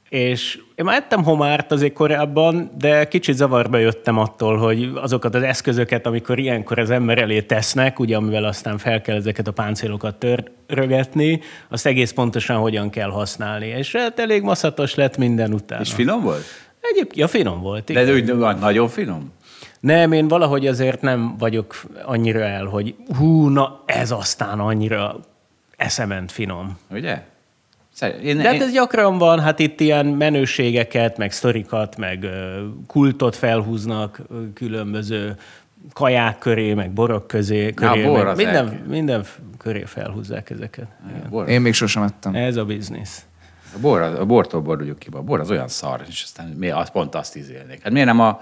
és 0.10 0.60
én 0.82 0.88
már 0.88 0.98
ettem 0.98 1.24
homárt 1.24 1.72
azért 1.72 1.94
korábban, 1.94 2.72
de 2.78 3.08
kicsit 3.08 3.36
zavarba 3.36 3.78
jöttem 3.78 4.18
attól, 4.18 4.58
hogy 4.58 4.92
azokat 4.96 5.36
az 5.36 5.44
eszközöket, 5.44 6.06
amikor 6.06 6.40
ilyenkor 6.40 6.80
az 6.80 6.90
ember 6.90 7.18
elé 7.18 7.42
tesznek, 7.42 8.00
ugye 8.00 8.16
amivel 8.16 8.44
aztán 8.44 8.78
fel 8.78 9.02
kell 9.02 9.16
ezeket 9.16 9.48
a 9.48 9.52
páncélokat 9.52 10.26
törögetni, 10.68 11.42
azt 11.70 11.86
egész 11.86 12.12
pontosan 12.12 12.58
hogyan 12.58 12.90
kell 12.90 13.10
használni. 13.10 13.66
És 13.66 13.96
hát 13.96 14.20
elég 14.20 14.42
maszatos 14.42 14.96
lett 14.96 15.18
minden 15.18 15.54
utána. 15.54 15.82
És 15.82 15.94
finom 15.94 16.22
volt? 16.22 16.44
Egyébként, 16.82 17.16
ja, 17.16 17.28
finom 17.28 17.62
volt. 17.62 17.90
igen. 17.90 18.06
De 18.06 18.14
úgy 18.14 18.36
nagyon 18.60 18.88
finom. 18.88 19.32
Nem, 19.80 20.12
én 20.12 20.28
valahogy 20.28 20.68
azért 20.68 21.02
nem 21.02 21.36
vagyok 21.38 21.82
annyira 22.06 22.40
el, 22.40 22.66
hogy 22.66 22.96
hú, 23.18 23.48
na 23.48 23.84
ez 23.86 24.12
aztán 24.12 24.60
annyira 24.60 25.20
eszement 25.78 26.32
finom. 26.32 26.78
Ugye? 26.90 27.22
Én, 28.24 28.38
De 28.38 28.44
hát 28.44 28.62
ez 28.62 28.72
gyakran 28.72 29.18
van, 29.18 29.40
hát 29.40 29.60
itt 29.60 29.80
ilyen 29.80 30.06
menőségeket, 30.06 31.18
meg 31.18 31.32
sztorikat, 31.32 31.98
meg 31.98 32.28
kultot 32.88 33.36
felhúznak 33.36 34.22
különböző 34.54 35.36
kaják 35.94 36.38
köré, 36.38 36.74
meg 36.74 36.92
borok 36.92 37.28
közé, 37.28 37.74
köré, 37.74 38.04
bor 38.04 38.18
meg 38.18 38.28
az 38.28 38.38
minden, 38.38 38.84
minden 38.88 39.26
köré 39.58 39.84
felhúzzák 39.84 40.50
ezeket. 40.50 40.88
Igen. 41.10 41.30
Bor, 41.30 41.50
Én 41.50 41.62
még 41.62 41.74
sosem 41.74 42.04
ettem. 42.04 42.36
Ez 42.36 42.56
a 42.56 42.66
biznisz. 42.66 43.26
a, 43.76 43.80
bor, 43.80 44.02
a 44.02 44.26
bortól 44.26 44.62
boruljuk 44.62 45.00
ki. 45.00 45.08
A 45.12 45.22
bor 45.22 45.40
az 45.40 45.52
olyan 45.52 45.68
szar, 45.68 46.02
és 46.08 46.24
aztán 46.24 46.48
mi, 46.48 46.70
az 46.70 46.92
pont 46.92 47.16
azt 47.16 47.36
izélnék. 47.36 47.82
Hát 47.84 47.92
miért 47.92 48.08
nem 48.08 48.20
a, 48.20 48.42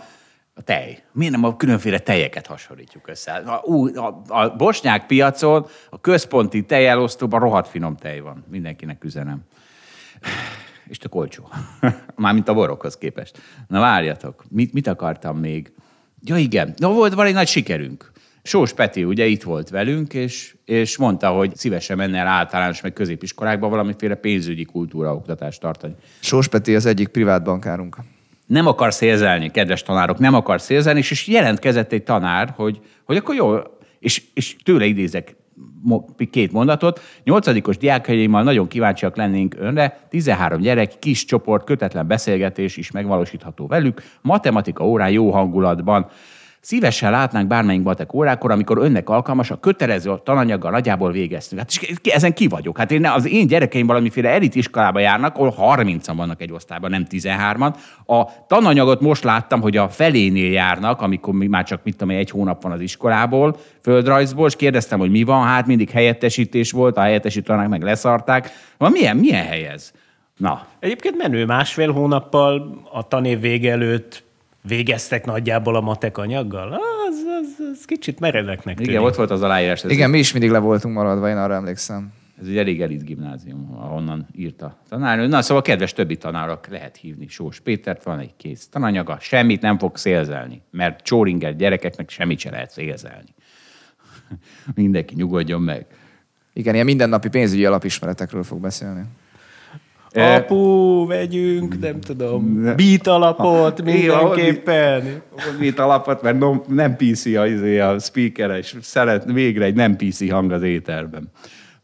a 0.59 0.61
tej? 0.61 1.03
Miért 1.11 1.33
nem 1.33 1.43
a 1.43 1.55
különféle 1.55 1.99
tejeket 1.99 2.47
hasonlítjuk 2.47 3.07
össze? 3.07 3.31
A, 3.31 3.63
a, 3.95 4.21
a 4.27 4.55
bosnyák 4.55 5.05
piacon, 5.05 5.65
a 5.89 6.01
központi 6.01 6.65
tejelosztóban 6.65 7.39
rohadt 7.39 7.67
finom 7.67 7.95
tej 7.95 8.19
van. 8.19 8.45
Mindenkinek 8.49 9.03
üzenem. 9.03 9.41
És 10.87 10.97
tök 10.97 11.15
olcsó. 11.15 11.49
Mármint 12.15 12.47
a 12.47 12.53
borokhoz 12.53 12.97
képest. 12.97 13.41
Na 13.67 13.79
várjatok, 13.79 14.43
mit, 14.49 14.73
mit 14.73 14.87
akartam 14.87 15.37
még? 15.37 15.71
Ja 16.23 16.37
igen, 16.37 16.73
na 16.77 16.91
volt 16.91 17.19
egy 17.19 17.33
nagy 17.33 17.47
sikerünk. 17.47 18.11
Sós 18.43 18.73
Peti 18.73 19.03
ugye 19.03 19.25
itt 19.25 19.43
volt 19.43 19.69
velünk, 19.69 20.13
és, 20.13 20.55
és 20.65 20.97
mondta, 20.97 21.29
hogy 21.29 21.55
szívesen 21.55 21.97
menne 21.97 22.17
el 22.17 22.27
általános 22.27 22.81
meg 22.81 22.93
középiskolákba 22.93 23.69
valamiféle 23.69 24.15
pénzügyi 24.15 24.65
kultúra 24.65 25.15
oktatást 25.15 25.59
tartani. 25.59 25.95
Sós 26.19 26.47
Peti 26.47 26.75
az 26.75 26.85
egyik 26.85 27.07
privát 27.07 27.43
bankárunk. 27.43 27.97
Nem 28.49 28.67
akar 28.67 28.93
szélzelni, 28.93 29.51
kedves 29.51 29.83
tanárok, 29.83 30.17
nem 30.17 30.33
akar 30.33 30.61
szélzelni, 30.61 30.99
és, 30.99 31.11
és 31.11 31.27
jelentkezett 31.27 31.91
egy 31.91 32.03
tanár, 32.03 32.53
hogy, 32.55 32.79
hogy 33.05 33.17
akkor 33.17 33.35
jó, 33.35 33.57
és, 33.99 34.23
és 34.33 34.55
tőle 34.63 34.85
idézek 34.85 35.35
két 36.31 36.51
mondatot. 36.51 37.01
Nyolcadikos 37.23 37.77
diákjaimmal 37.77 38.43
nagyon 38.43 38.67
kíváncsiak 38.67 39.15
lennénk 39.15 39.55
önre. 39.59 39.99
13 40.09 40.61
gyerek, 40.61 40.99
kis 40.99 41.25
csoport, 41.25 41.65
kötetlen 41.65 42.07
beszélgetés 42.07 42.77
is 42.77 42.91
megvalósítható 42.91 43.67
velük. 43.67 44.01
Matematika 44.21 44.85
órán 44.85 45.11
jó 45.11 45.31
hangulatban. 45.31 46.09
Szívesen 46.61 47.11
látnánk 47.11 47.47
bármelyik 47.47 47.83
matek 47.83 48.13
órákor, 48.13 48.51
amikor 48.51 48.77
önnek 48.77 49.09
alkalmas, 49.09 49.51
a 49.51 49.59
kötelező 49.59 50.13
tananyaggal 50.23 50.71
nagyjából 50.71 51.11
végeztünk. 51.11 51.61
Hát 51.61 51.71
és 51.81 52.11
ezen 52.11 52.33
ki 52.33 52.47
vagyok. 52.47 52.77
Hát 52.77 52.91
én, 52.91 53.05
az 53.05 53.27
én 53.27 53.47
gyerekeim 53.47 53.87
valamiféle 53.87 54.29
elit 54.29 54.55
iskolába 54.55 54.99
járnak, 54.99 55.37
ahol 55.37 55.77
30-an 55.77 56.13
vannak 56.15 56.41
egy 56.41 56.51
osztályban, 56.51 56.89
nem 56.89 57.05
13-an. 57.09 57.75
A 58.05 58.45
tananyagot 58.47 59.01
most 59.01 59.23
láttam, 59.23 59.61
hogy 59.61 59.77
a 59.77 59.89
felénél 59.89 60.51
járnak, 60.51 61.01
amikor 61.01 61.33
mi 61.33 61.47
már 61.47 61.63
csak 61.63 61.79
mit 61.83 61.97
tudom, 61.97 62.15
egy 62.15 62.29
hónap 62.29 62.63
van 62.63 62.71
az 62.71 62.81
iskolából, 62.81 63.57
földrajzból, 63.81 64.47
és 64.47 64.55
kérdeztem, 64.55 64.99
hogy 64.99 65.11
mi 65.11 65.23
van, 65.23 65.43
hát 65.43 65.67
mindig 65.67 65.89
helyettesítés 65.89 66.71
volt, 66.71 66.97
a 66.97 67.01
helyettesítő 67.01 67.45
tanárok 67.45 67.71
meg 67.71 67.83
leszarták. 67.83 68.49
Van 68.77 68.91
milyen, 68.91 69.17
milyen 69.17 69.45
hely 69.45 69.67
ez? 69.67 69.91
Na, 70.37 70.67
Egyébként 70.79 71.17
menő 71.17 71.45
másfél 71.45 71.91
hónappal 71.91 72.81
a 72.91 73.07
tanév 73.07 73.39
vége 73.39 73.71
előtt 73.71 74.23
végeztek 74.61 75.25
nagyjából 75.25 75.75
a 75.75 75.81
matek 75.81 76.17
anyaggal. 76.17 76.73
Az, 76.73 77.15
az, 77.41 77.65
az 77.73 77.85
kicsit 77.85 78.19
meredeknek 78.19 78.75
tűnik. 78.75 78.91
igen, 78.91 79.03
ott 79.03 79.15
volt 79.15 79.31
az 79.31 79.41
aláírás. 79.41 79.83
Ez 79.83 79.91
Igen, 79.91 80.09
mi 80.09 80.17
is 80.17 80.31
mindig 80.31 80.51
le 80.51 80.59
voltunk 80.59 80.95
maradva, 80.95 81.29
én 81.29 81.37
arra 81.37 81.53
emlékszem. 81.53 82.13
Ez 82.41 82.47
egy 82.47 82.57
elég 82.57 82.81
elit 82.81 83.03
gimnázium, 83.03 83.75
ahonnan 83.77 84.27
írta 84.35 84.65
a 84.65 84.77
tanárnő. 84.89 85.27
Na, 85.27 85.41
szóval 85.41 85.63
kedves 85.63 85.93
többi 85.93 86.17
tanárok, 86.17 86.67
lehet 86.67 86.97
hívni 86.97 87.27
Sós 87.27 87.59
Pétert, 87.59 88.03
van 88.03 88.19
egy 88.19 88.35
kész 88.37 88.67
tananyaga, 88.67 89.17
semmit 89.19 89.61
nem 89.61 89.77
fog 89.77 89.97
szélzelni, 89.97 90.61
mert 90.71 91.01
csóringer 91.01 91.55
gyerekeknek 91.55 92.09
semmit 92.09 92.39
se 92.39 92.49
lehet 92.49 92.71
szélzelni. 92.71 93.33
Mindenki 94.75 95.15
nyugodjon 95.15 95.61
meg. 95.61 95.85
Igen, 96.53 96.73
ilyen 96.73 96.85
mindennapi 96.85 97.29
pénzügyi 97.29 97.65
alapismeretekről 97.65 98.43
fog 98.43 98.59
beszélni. 98.59 99.03
Apu, 100.13 101.05
vegyünk, 101.07 101.79
nem 101.79 102.01
tudom, 102.01 102.63
beat 102.75 103.07
alapot 103.07 103.81
mindenképpen. 103.81 105.21
Mit 105.59 105.79
alapot, 105.79 106.21
mert 106.21 106.39
no, 106.39 106.55
nem 106.67 106.95
PC 106.95 107.25
a, 107.25 107.47
izé, 107.47 107.79
a 107.79 107.99
speaker, 107.99 108.57
és 108.57 108.75
szeret 108.81 109.23
végre 109.25 109.65
egy 109.65 109.75
nem 109.75 109.95
PC 109.95 110.29
hang 110.29 110.51
az 110.51 110.63
éterben. 110.63 111.31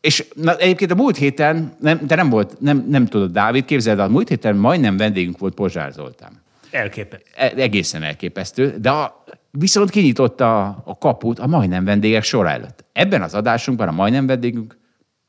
És 0.02 0.26
na, 0.34 0.56
egyébként 0.56 0.92
a 0.92 0.96
múlt 0.96 1.18
héten, 1.18 1.74
nem, 1.80 2.00
de 2.08 2.16
nem 2.16 2.30
volt, 2.30 2.60
nem, 2.60 2.86
nem 2.90 3.06
tudod, 3.06 3.32
Dávid, 3.32 3.66
képzeld, 3.66 4.00
el, 4.00 4.06
a 4.06 4.10
múlt 4.10 4.30
héten 4.30 4.56
majdnem 4.56 4.98
vendégünk 4.98 5.38
volt 5.38 5.54
Pozsár 5.54 5.92
Zoltán. 5.92 6.32
Elképesztő. 6.72 7.30
E- 7.36 7.54
egészen 7.56 8.04
elképesztő, 8.04 8.76
de 8.82 8.90
a, 8.90 9.24
viszont 9.52 9.90
kinyitotta 9.90 10.60
a, 10.62 10.82
a 10.86 10.98
kaput 10.98 11.40
a 11.40 11.48
majdnem 11.48 11.86
vendégek 11.86 12.24
sora 12.24 12.50
előtt. 12.50 12.86
Ebben 12.94 13.22
az 13.22 13.34
adásunkban 13.34 13.88
a 13.88 13.92
majdnem 13.92 14.28
vendégünk 14.28 14.78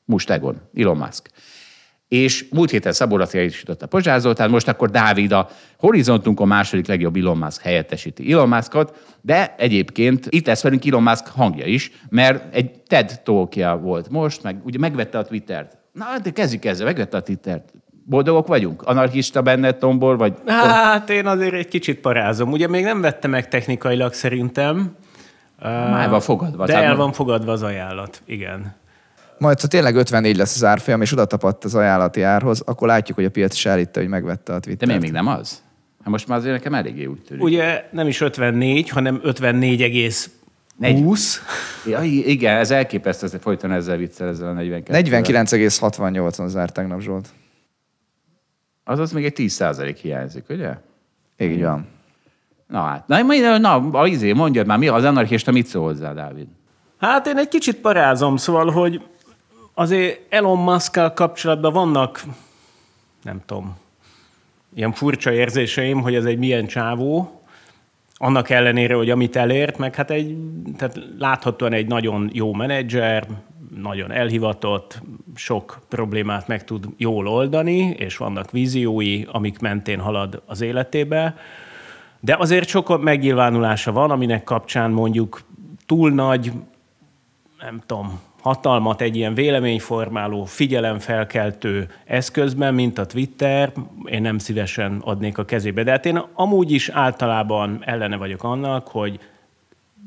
Mustegon, 0.05 0.61
Elon 0.75 0.97
Musk. 0.97 1.31
És 2.09 2.47
múlt 2.51 2.71
héten 2.71 2.93
Szabó 2.93 3.17
Laci 3.17 3.51
a 3.81 3.87
Pozsár 3.87 4.21
Zoltán, 4.21 4.51
most 4.51 4.69
akkor 4.69 4.91
Dávid 4.91 5.33
a 5.33 5.49
horizontunkon 5.79 6.49
második 6.49 6.87
legjobb 6.87 7.17
Elon 7.17 7.39
Musk 7.39 7.63
helyettesíti 7.63 8.33
Elon 8.33 8.49
Muskot, 8.49 9.17
de 9.21 9.55
egyébként 9.59 10.27
itt 10.29 10.47
lesz 10.47 10.63
velünk 10.63 10.87
Elon 10.87 11.03
Musk 11.03 11.27
hangja 11.27 11.65
is, 11.65 11.91
mert 12.09 12.55
egy 12.55 12.71
TED 12.71 13.21
talkja 13.25 13.77
volt 13.77 14.09
most, 14.09 14.43
meg 14.43 14.57
ugye 14.65 14.79
megvette 14.79 15.19
a 15.19 15.25
Twittert. 15.25 15.77
Na, 15.93 16.05
de 16.23 16.31
kezdjük 16.31 16.65
ezzel, 16.65 16.87
megvette 16.87 17.17
a 17.17 17.23
Twittert. 17.23 17.73
Boldogok 18.05 18.47
vagyunk? 18.47 18.83
Anarchista 18.83 19.43
benne 19.43 19.73
tombol, 19.73 20.17
vagy 20.17 20.35
Hát 20.47 21.11
én 21.11 21.27
azért 21.27 21.55
egy 21.55 21.69
kicsit 21.69 22.01
parázom. 22.01 22.53
Ugye 22.53 22.69
még 22.69 22.85
nem 22.85 23.01
vette 23.01 23.29
meg 23.29 23.49
technikailag 23.49 24.13
szerintem. 24.13 24.97
Már 25.63 26.11
van 26.11 26.21
fogadva. 26.21 26.67
De 26.67 26.83
el 26.83 26.97
van 26.97 27.13
fogadva 27.13 27.53
az 27.53 27.63
ajánlat, 27.63 28.23
igen. 28.25 28.75
Majd, 29.39 29.61
ha 29.61 29.67
tényleg 29.67 29.97
54 29.97 30.37
lesz 30.37 30.55
az 30.55 30.65
árfolyam, 30.65 31.03
és 31.03 31.13
oda 31.13 31.25
tapadt 31.25 31.65
az 31.65 31.75
ajánlati 31.75 32.23
árhoz, 32.23 32.61
akkor 32.61 32.89
látjuk, 32.89 33.17
hogy 33.17 33.27
a 33.27 33.31
piac 33.31 33.55
is 33.55 33.67
elhitte, 33.67 34.01
hogy 34.01 34.09
megvette 34.09 34.53
a 34.53 34.55
De 34.55 34.61
Twittert. 34.61 34.87
miért 34.87 35.03
még 35.03 35.13
nem 35.13 35.27
az? 35.27 35.63
Hát 36.01 36.09
most 36.09 36.29
már 36.29 36.39
azért 36.39 36.55
nekem 36.55 36.75
eléggé 36.75 37.05
úgy 37.05 37.21
tűnik. 37.23 37.43
Ugye 37.45 37.85
nem 37.93 38.07
is 38.07 38.21
54, 38.21 38.89
hanem 38.89 39.21
54,20. 39.25 41.39
Ja, 41.87 42.03
i- 42.03 42.31
igen, 42.31 42.57
ez 42.57 42.71
elképesztő, 42.71 43.27
hogy 43.31 43.41
folyton 43.41 43.73
ezzel 43.73 43.97
viccel, 43.97 44.29
ezzel 44.29 44.49
a 44.49 44.53
42 44.53 45.11
49,68-on 45.11 46.47
zárt 46.49 46.73
tegnap 46.73 47.01
Zsolt. 47.01 47.29
Azaz 48.85 49.13
még 49.13 49.25
egy 49.25 49.33
10% 49.37 49.99
hiányzik, 50.03 50.45
ugye? 50.49 50.71
Így 51.39 51.63
van. 51.63 51.87
Na 52.67 52.83
hát, 52.83 53.09
na, 53.09 53.23
na, 53.23 53.59
na 53.59 53.75
a 54.01 54.07
izé, 54.07 54.33
mondjad 54.33 54.67
már, 54.67 54.79
mi 54.79 54.89
az 54.89 55.05
anarchista, 55.05 55.53
mit 55.53 55.67
szól 55.67 55.83
hozzá, 55.83 56.13
Dávid? 56.13 56.47
Hát 56.99 57.27
én 57.27 57.37
egy 57.37 57.49
kicsit 57.49 57.77
parázom, 57.77 58.37
szóval, 58.37 58.71
hogy 58.71 59.03
azért 59.79 60.21
Elon 60.29 60.59
musk 60.59 61.15
kapcsolatban 61.15 61.73
vannak, 61.73 62.25
nem 63.23 63.41
tudom, 63.47 63.77
ilyen 64.75 64.93
furcsa 64.93 65.33
érzéseim, 65.33 66.03
hogy 66.03 66.15
ez 66.15 66.25
egy 66.25 66.39
milyen 66.39 66.67
csávó, 66.67 67.41
annak 68.15 68.51
ellenére, 68.51 68.95
hogy 68.95 69.11
amit 69.11 69.37
elért, 69.37 69.79
meg 69.79 69.95
hát 69.95 70.11
egy, 70.11 70.37
tehát 70.77 71.01
láthatóan 71.19 71.73
egy 71.73 71.87
nagyon 71.87 72.31
jó 72.33 72.53
menedzser, 72.53 73.27
nagyon 73.77 74.13
elhivatott, 74.13 75.03
sok 75.35 75.81
problémát 75.89 76.47
meg 76.47 76.65
tud 76.65 76.87
jól 76.97 77.29
oldani, 77.29 77.79
és 77.79 78.17
vannak 78.17 78.51
víziói, 78.51 79.25
amik 79.33 79.59
mentén 79.59 80.01
halad 80.01 80.43
az 80.47 80.61
életébe. 80.61 81.37
De 82.21 82.37
azért 82.39 82.69
sok 82.69 83.03
megnyilvánulása 83.03 83.93
van, 83.93 84.11
aminek 84.11 84.45
kapcsán 84.45 84.91
mondjuk 84.91 85.43
túl 85.87 86.11
nagy, 86.11 86.53
nem 87.61 87.83
tudom, 87.87 88.21
hatalmat 88.47 89.01
egy 89.01 89.17
ilyen 89.17 89.35
véleményformáló, 89.35 90.45
figyelemfelkeltő 90.45 91.89
eszközben, 92.05 92.75
mint 92.75 92.99
a 92.99 93.07
Twitter, 93.07 93.73
én 94.05 94.23
nem 94.23 94.39
szívesen 94.39 95.01
adnék 95.05 95.39
a 95.39 95.45
kezébe. 95.45 95.83
De 95.83 95.91
hát 95.91 96.07
én 96.07 96.23
amúgy 96.33 96.71
is 96.71 96.89
általában 96.89 97.83
ellene 97.85 98.17
vagyok 98.17 98.43
annak, 98.45 98.89
hogy 98.89 99.21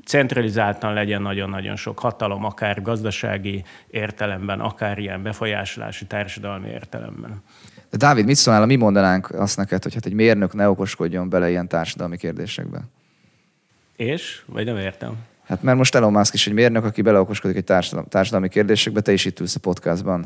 centralizáltan 0.06 0.94
legyen 0.94 1.22
nagyon-nagyon 1.22 1.76
sok 1.76 2.00
hatalom, 2.00 2.46
akár 2.46 2.82
gazdasági 2.82 3.64
értelemben, 3.90 4.60
akár 4.60 4.98
ilyen 4.98 5.24
befolyásolási 5.24 6.06
társadalmi 6.06 6.70
értelemben. 6.70 7.44
De 7.90 7.98
Dávid, 7.98 8.26
mit 8.26 8.36
szólnál, 8.36 8.66
mi 8.66 8.76
mondanánk 8.76 9.30
azt 9.32 9.58
neked, 9.58 9.84
hogy 9.84 9.94
hát 9.94 10.06
egy 10.06 10.14
mérnök 10.14 10.54
ne 10.54 10.70
okoskodjon 10.70 11.30
bele 11.30 11.50
ilyen 11.50 11.68
társadalmi 11.68 12.18
kérdésekbe? 12.18 12.82
És? 13.96 14.44
Vagy 14.46 14.66
nem 14.66 14.78
értem? 14.78 15.28
Hát 15.50 15.64
mert 15.64 15.78
most 15.78 15.96
Elon 15.96 16.12
Musk 16.12 16.34
is 16.34 16.48
egy 16.48 16.54
mérnök, 16.54 16.86
aki 16.86 17.02
beleokoskodik 17.02 17.58
egy 17.58 17.64
társadalmi, 17.64 18.08
társadalmi 18.10 18.50
kérdésekbe, 18.50 19.02
te 19.02 19.12
is 19.12 19.26
itt 19.26 19.40
ülsz 19.40 19.56
a 19.56 19.60
podcastban 19.60 20.26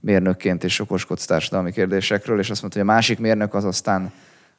mérnökként, 0.00 0.64
és 0.64 0.80
okoskodsz 0.80 1.24
társadalmi 1.24 1.72
kérdésekről, 1.72 2.38
és 2.38 2.50
azt 2.50 2.60
mondta, 2.60 2.80
hogy 2.80 2.88
a 2.88 2.92
másik 2.92 3.18
mérnök 3.18 3.54
az 3.54 3.64
aztán 3.64 4.12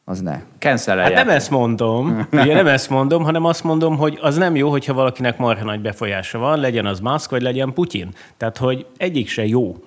az 0.06 0.22
ne. 0.22 0.42
Cancelelják. 0.60 1.18
Hát 1.18 1.26
nem 1.26 1.36
ezt 1.36 1.50
mondom, 1.50 2.28
ugye 2.32 2.54
nem 2.54 2.68
ezt 2.68 2.90
mondom, 2.90 3.24
hanem 3.24 3.46
azt 3.46 3.64
mondom, 3.64 3.98
hogy 3.98 4.18
az 4.22 4.38
nem 4.38 4.56
jó, 4.56 4.70
hogyha 4.70 4.94
valakinek 4.94 5.38
marha 5.38 5.64
nagy 5.64 5.82
befolyása 5.82 6.38
van, 6.38 6.60
legyen 6.60 6.86
az 6.86 7.00
Musk, 7.00 7.30
vagy 7.30 7.42
legyen 7.42 7.74
Putyin. 7.74 8.10
Tehát, 8.38 8.58
hogy 8.58 8.86
egyik 8.98 9.28
se 9.28 9.46
jó. 9.46 9.84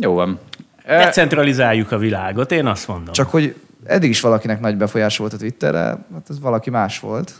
Jó 0.00 0.14
van. 0.14 0.38
Decentralizáljuk 0.86 1.92
a 1.92 1.98
világot, 1.98 2.52
én 2.52 2.66
azt 2.66 2.88
mondom. 2.88 3.12
Csak 3.12 3.30
hogy 3.30 3.54
eddig 3.84 4.10
is 4.10 4.20
valakinek 4.20 4.60
nagy 4.60 4.76
befolyása 4.76 5.20
volt 5.20 5.32
a 5.32 5.36
Twitterre, 5.36 5.78
hát 6.12 6.26
ez 6.28 6.40
valaki 6.40 6.70
más 6.70 7.00
volt, 7.00 7.34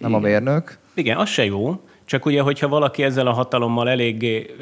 nem 0.00 0.14
a 0.14 0.18
mérnök. 0.18 0.78
Igen, 0.94 1.16
az 1.16 1.28
se 1.28 1.44
jó, 1.44 1.80
csak 2.04 2.26
ugye, 2.26 2.40
hogyha 2.40 2.68
valaki 2.68 3.02
ezzel 3.02 3.26
a 3.26 3.32
hatalommal 3.32 3.88
eléggé 3.88 4.54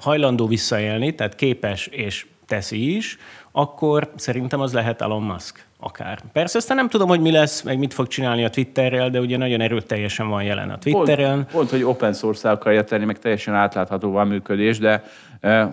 hajlandó 0.00 0.46
visszaélni, 0.46 1.14
tehát 1.14 1.34
képes 1.34 1.86
és 1.86 2.26
teszi 2.46 2.96
is, 2.96 3.18
akkor 3.52 4.10
szerintem 4.16 4.60
az 4.60 4.72
lehet 4.72 5.00
Elon 5.00 5.22
Musk 5.22 5.64
akár. 5.80 6.18
Persze 6.32 6.58
aztán 6.58 6.76
nem 6.76 6.88
tudom, 6.88 7.08
hogy 7.08 7.20
mi 7.20 7.30
lesz, 7.30 7.62
meg 7.62 7.78
mit 7.78 7.94
fog 7.94 8.06
csinálni 8.06 8.44
a 8.44 8.50
Twitterrel, 8.50 9.10
de 9.10 9.20
ugye 9.20 9.36
nagyon 9.36 9.60
erőteljesen 9.60 10.28
van 10.28 10.42
jelen 10.42 10.70
a 10.70 10.78
Twitteren. 10.78 11.34
Pont, 11.34 11.50
pont 11.50 11.70
hogy 11.70 11.82
open 11.82 12.12
source 12.12 12.50
akarja 12.50 12.84
tenni, 12.84 13.04
meg 13.04 13.18
teljesen 13.18 13.54
átláthatóvá 13.54 14.24
működés, 14.24 14.78
de 14.78 15.04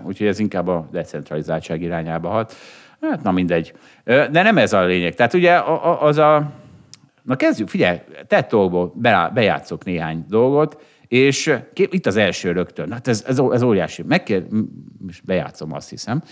úgyhogy 0.03 0.27
ez 0.27 0.39
inkább 0.39 0.67
a 0.67 0.88
decentralizáltság 0.91 1.82
irányába 1.82 2.29
hat. 2.29 2.55
Hát 3.01 3.24
na 3.24 3.32
mindegy. 3.32 3.74
De 4.03 4.41
nem 4.41 4.58
ez 4.58 4.74
a 4.74 4.84
lényeg. 4.84 5.15
Tehát 5.15 5.34
ugye 5.34 5.60
az 6.00 6.17
a... 6.17 6.51
Na 7.24 7.36
kezdjük, 7.36 7.68
figyelj, 7.68 8.00
tett 8.27 8.50
dolgból 8.50 8.94
bejátszok 9.34 9.86
néhány 9.86 10.25
dolgot, 10.27 10.82
és 11.08 11.53
itt 11.74 12.06
az 12.06 12.15
első 12.15 12.51
rögtön. 12.51 12.92
Hát 12.92 13.08
ez, 13.08 13.24
ez, 13.27 13.39
ez 13.51 13.62
óriási. 13.62 14.03
Megkér, 14.03 14.48
most 14.98 15.25
bejátszom, 15.25 15.74
azt 15.74 15.89
hiszem. 15.89 16.24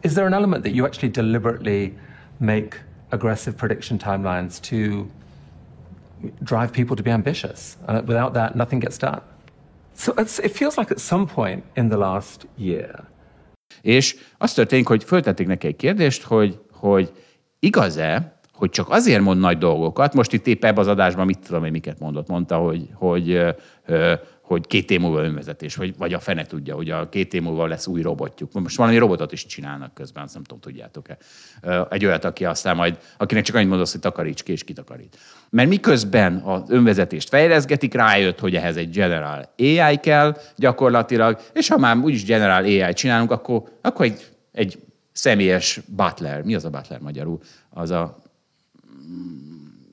Is 0.00 0.12
there 0.12 0.26
an 0.26 0.32
element 0.32 0.62
that 0.62 0.74
you 0.74 0.86
actually 0.86 1.10
deliberately 1.10 1.92
make 2.36 2.86
aggressive 3.10 3.56
prediction 3.56 3.98
timelines 3.98 4.60
to 4.60 5.06
drive 6.40 6.70
people 6.70 6.96
to 6.96 7.02
be 7.02 7.12
ambitious? 7.12 7.76
Uh, 7.88 8.02
without 8.06 8.32
that, 8.32 8.54
nothing 8.54 8.82
gets 8.82 8.96
done. 8.96 9.22
So 9.96 10.12
it 10.18 10.56
feels 10.56 10.76
like 10.76 10.90
at 10.90 10.98
some 10.98 11.26
point 11.26 11.64
in 11.76 11.88
the 11.88 11.96
last 11.96 12.46
year. 12.56 13.04
És 13.80 14.16
az 14.38 14.52
történik, 14.52 14.88
hogy 14.88 15.04
föltették 15.04 15.46
neki 15.46 15.66
egy 15.66 15.76
kérdést, 15.76 16.22
hogy, 16.22 16.60
hogy 16.70 17.12
igaz-e, 17.58 18.40
hogy 18.62 18.70
csak 18.70 18.90
azért 18.90 19.20
mond 19.20 19.40
nagy 19.40 19.58
dolgokat, 19.58 20.14
most 20.14 20.32
itt 20.32 20.46
épp 20.46 20.64
ebben 20.64 20.78
az 20.78 20.86
adásban 20.86 21.26
mit 21.26 21.38
tudom 21.38 21.64
én, 21.64 21.70
miket 21.70 21.98
mondott. 21.98 22.28
Mondta, 22.28 22.56
hogy, 22.56 22.88
hogy 22.94 23.40
hogy 24.42 24.66
két 24.66 24.90
év 24.90 25.00
múlva 25.00 25.22
önvezetés, 25.22 25.76
vagy, 25.76 25.96
vagy 25.96 26.12
a 26.12 26.18
fene 26.20 26.44
tudja, 26.44 26.74
hogy 26.74 26.90
a 26.90 27.08
két 27.08 27.34
év 27.34 27.42
múlva 27.42 27.66
lesz 27.66 27.86
új 27.86 28.02
robotjuk. 28.02 28.52
Most 28.52 28.76
valami 28.76 28.98
robotot 28.98 29.32
is 29.32 29.46
csinálnak 29.46 29.94
közben, 29.94 30.22
azt 30.22 30.34
nem 30.34 30.42
tudom, 30.42 30.60
tudjátok-e. 30.60 31.16
Egy 31.90 32.04
olyat, 32.04 32.24
aki 32.24 32.44
aztán 32.44 32.76
majd, 32.76 32.98
akinek 33.18 33.44
csak 33.44 33.56
annyit 33.56 33.68
mondasz, 33.68 33.92
hogy 33.92 34.00
takaríts 34.00 34.42
ki, 34.42 34.52
és 34.52 34.64
kitakarít. 34.64 35.16
Mert 35.50 35.68
miközben 35.68 36.36
az 36.36 36.70
önvezetést 36.70 37.28
fejleszgetik, 37.28 37.94
rájött, 37.94 38.38
hogy 38.38 38.56
ehhez 38.56 38.76
egy 38.76 38.90
General 38.90 39.52
AI 39.58 39.96
kell 39.96 40.36
gyakorlatilag, 40.56 41.40
és 41.52 41.68
ha 41.68 41.78
már 41.78 41.96
úgyis 41.96 42.24
General 42.24 42.64
AI 42.64 42.92
csinálunk, 42.92 43.30
akkor, 43.30 43.62
akkor 43.80 44.04
egy, 44.04 44.26
egy 44.52 44.78
személyes 45.12 45.80
butler, 45.86 46.42
mi 46.42 46.54
az 46.54 46.64
a 46.64 46.70
butler 46.70 47.00
magyarul? 47.00 47.38
Az 47.70 47.90
a 47.90 48.22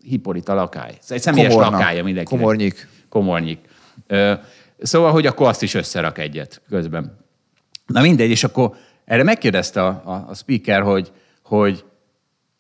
Hippolyta 0.04 0.54
lakály. 0.54 0.98
Egy 1.08 1.22
személyes 1.22 1.54
Komorna. 1.54 1.78
lakája 1.78 2.04
mindenki. 2.04 2.36
Komornyik. 2.36 2.88
Komornyik. 3.10 3.60
Szóval, 4.82 5.12
hogy 5.12 5.26
akkor 5.26 5.48
azt 5.48 5.64
is 5.64 5.74
összerak 5.74 6.18
egyet 6.18 6.62
közben. 6.70 7.18
Na 7.86 8.02
mindegy, 8.02 8.30
és 8.30 8.44
akkor 8.44 8.76
erre 9.06 9.24
megkérdezte 9.24 9.86
a, 9.86 10.02
a, 10.06 10.26
a 10.30 10.34
speaker, 10.34 10.82
hogy, 10.82 11.12
hogy 11.44 11.86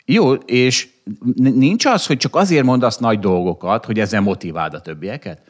jó, 0.06 0.34
és 0.34 0.88
nincs 1.36 1.86
az, 1.86 2.06
hogy 2.06 2.18
csak 2.18 2.36
azért 2.36 2.64
mondasz 2.64 2.98
nagy 2.98 3.20
dolgokat, 3.20 3.86
hogy 3.86 4.00
ezzel 4.00 4.22
motiváld 4.22 4.74
a 4.74 4.82
többieket? 4.82 5.42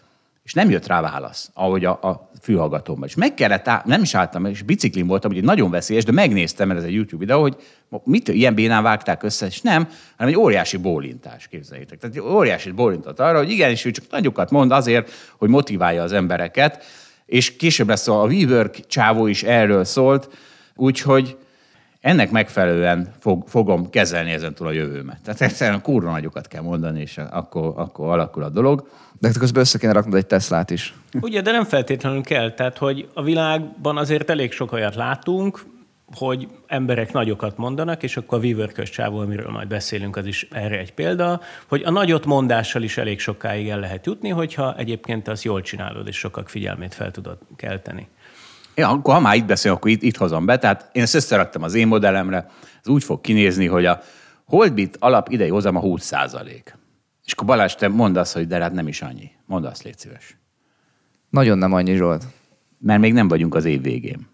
És 0.49 0.55
nem 0.55 0.69
jött 0.69 0.87
rá 0.87 1.01
válasz, 1.01 1.49
ahogy 1.53 1.85
a, 1.85 1.91
a 1.91 2.29
fülhallgatómban. 2.41 3.07
És 3.07 3.15
meg 3.15 3.33
kellett, 3.33 3.67
áll, 3.67 3.81
nem 3.85 4.01
is 4.01 4.15
álltam, 4.15 4.45
és 4.45 4.61
biciklin 4.61 5.07
voltam, 5.07 5.33
hogy 5.33 5.43
nagyon 5.43 5.69
veszélyes, 5.69 6.03
de 6.03 6.11
megnéztem, 6.11 6.67
mert 6.67 6.79
ez 6.79 6.85
egy 6.85 6.93
YouTube 6.93 7.25
videó, 7.25 7.41
hogy 7.41 7.55
mit 8.03 8.27
ilyen 8.27 8.55
bénán 8.55 8.83
vágták 8.83 9.23
össze, 9.23 9.45
és 9.45 9.61
nem, 9.61 9.87
hanem 10.17 10.33
egy 10.33 10.39
óriási 10.39 10.77
bólintás, 10.77 11.47
képzeljétek. 11.47 11.99
Tehát 11.99 12.15
egy 12.15 12.21
óriási 12.21 12.71
bólintott 12.71 13.19
arra, 13.19 13.37
hogy 13.37 13.51
igenis, 13.51 13.85
ő 13.85 13.91
csak 13.91 14.05
nagyokat 14.09 14.51
mond 14.51 14.71
azért, 14.71 15.11
hogy 15.37 15.49
motiválja 15.49 16.03
az 16.03 16.11
embereket, 16.11 16.83
és 17.25 17.55
később 17.55 17.87
lesz 17.87 18.07
a 18.07 18.23
WeWork 18.23 18.85
csávó 18.87 19.27
is 19.27 19.43
erről 19.43 19.83
szólt, 19.83 20.29
úgyhogy 20.75 21.37
ennek 22.01 22.31
megfelelően 22.31 23.13
fog, 23.19 23.47
fogom 23.47 23.89
kezelni 23.89 24.31
ezentúl 24.31 24.67
a 24.67 24.71
jövőmet. 24.71 25.21
Tehát 25.23 25.41
egyszerűen 25.41 25.81
kurva 25.81 26.11
nagyokat 26.11 26.47
kell 26.47 26.61
mondani, 26.61 27.01
és 27.01 27.17
akkor, 27.17 27.73
akkor 27.75 28.09
alakul 28.09 28.43
a 28.43 28.49
dolog. 28.49 28.87
De 29.19 29.31
közben 29.39 29.61
össze 29.61 29.77
kéne 29.77 29.91
raknod 29.91 30.15
egy 30.15 30.27
Teslát 30.27 30.69
is. 30.69 30.93
Ugye, 31.21 31.41
de 31.41 31.51
nem 31.51 31.63
feltétlenül 31.63 32.21
kell. 32.21 32.51
Tehát, 32.51 32.77
hogy 32.77 33.09
a 33.13 33.23
világban 33.23 33.97
azért 33.97 34.29
elég 34.29 34.51
sok 34.51 34.71
olyat 34.71 34.95
látunk, 34.95 35.65
hogy 36.15 36.47
emberek 36.67 37.13
nagyokat 37.13 37.57
mondanak, 37.57 38.03
és 38.03 38.17
akkor 38.17 38.37
a 38.37 38.41
Weaver 38.41 38.71
csávó, 38.71 39.17
amiről 39.17 39.51
majd 39.51 39.67
beszélünk, 39.67 40.15
az 40.15 40.25
is 40.25 40.47
erre 40.51 40.77
egy 40.77 40.93
példa, 40.93 41.41
hogy 41.67 41.81
a 41.85 41.91
nagyot 41.91 42.25
mondással 42.25 42.81
is 42.81 42.97
elég 42.97 43.19
sokáig 43.19 43.69
el 43.69 43.79
lehet 43.79 44.05
jutni, 44.05 44.29
hogyha 44.29 44.75
egyébként 44.77 45.27
azt 45.27 45.43
jól 45.43 45.61
csinálod, 45.61 46.07
és 46.07 46.17
sokak 46.17 46.49
figyelmét 46.49 46.93
fel 46.93 47.11
tudod 47.11 47.37
kelteni. 47.55 48.07
Ja, 48.79 48.89
akkor 48.89 49.13
ha 49.13 49.19
már 49.19 49.35
itt 49.35 49.45
beszélünk, 49.45 49.79
akkor 49.79 49.91
itt, 49.91 50.01
itt 50.01 50.17
hozom 50.17 50.45
be. 50.45 50.57
Tehát 50.57 50.89
én 50.91 51.01
ezt 51.01 51.15
összeraktam 51.15 51.63
az 51.63 51.73
én 51.73 51.87
modellemre. 51.87 52.49
Ez 52.81 52.87
úgy 52.87 53.03
fog 53.03 53.21
kinézni, 53.21 53.65
hogy 53.65 53.85
a 53.85 54.01
Holdbit 54.45 54.97
alap 54.99 55.29
idei 55.29 55.49
hozam 55.49 55.75
a 55.75 55.79
20 55.79 56.03
százalék. 56.03 56.77
És 57.25 57.31
akkor 57.31 57.47
Balázs, 57.47 57.73
te 57.73 57.87
mondd 57.87 58.17
azt, 58.17 58.33
hogy 58.33 58.47
de 58.47 58.61
hát 58.61 58.73
nem 58.73 58.87
is 58.87 59.01
annyi. 59.01 59.31
Mondd 59.45 59.65
azt, 59.65 59.83
légy 59.83 59.97
szíves. 59.97 60.37
Nagyon 61.29 61.57
nem 61.57 61.73
annyi, 61.73 61.95
Zsolt. 61.95 62.25
Mert 62.77 62.99
még 62.99 63.13
nem 63.13 63.27
vagyunk 63.27 63.55
az 63.55 63.65
év 63.65 63.81
végén. 63.81 64.27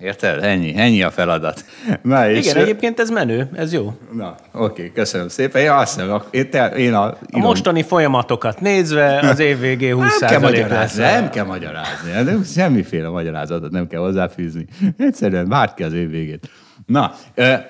Érted? 0.00 0.42
Ennyi, 0.44 0.72
ennyi 0.76 1.02
a 1.02 1.10
feladat. 1.10 1.64
Na, 2.02 2.30
és 2.30 2.46
Igen, 2.46 2.62
egyébként 2.62 3.00
ez 3.00 3.10
menő, 3.10 3.48
ez 3.54 3.72
jó. 3.72 3.92
Na, 4.12 4.34
oké, 4.52 4.92
köszönöm 4.94 5.28
szépen. 5.28 5.62
Én 5.62 5.70
azt 5.70 5.94
hiszem, 5.94 6.22
én, 6.30 6.50
te, 6.50 6.66
én 6.66 6.94
a, 6.94 7.04
a 7.30 7.38
mostani 7.38 7.82
folyamatokat 7.82 8.60
nézve 8.60 9.18
az 9.18 9.38
év 9.38 9.58
végé 9.58 9.90
20 9.90 10.18
nem 10.20 10.30
kell 10.30 10.40
magyarázni, 10.40 11.02
nem 11.02 11.30
kell 11.30 11.44
magyarázni. 11.44 12.10
Nem, 12.24 12.44
semmiféle 12.44 13.08
magyarázatot 13.08 13.70
nem 13.70 13.86
kell 13.86 14.00
hozzáfűzni. 14.00 14.66
Egyszerűen 14.98 15.48
várt 15.48 15.74
ki 15.74 15.82
az 15.82 15.92
év 15.92 16.10
végét. 16.10 16.50
Na, 16.86 17.14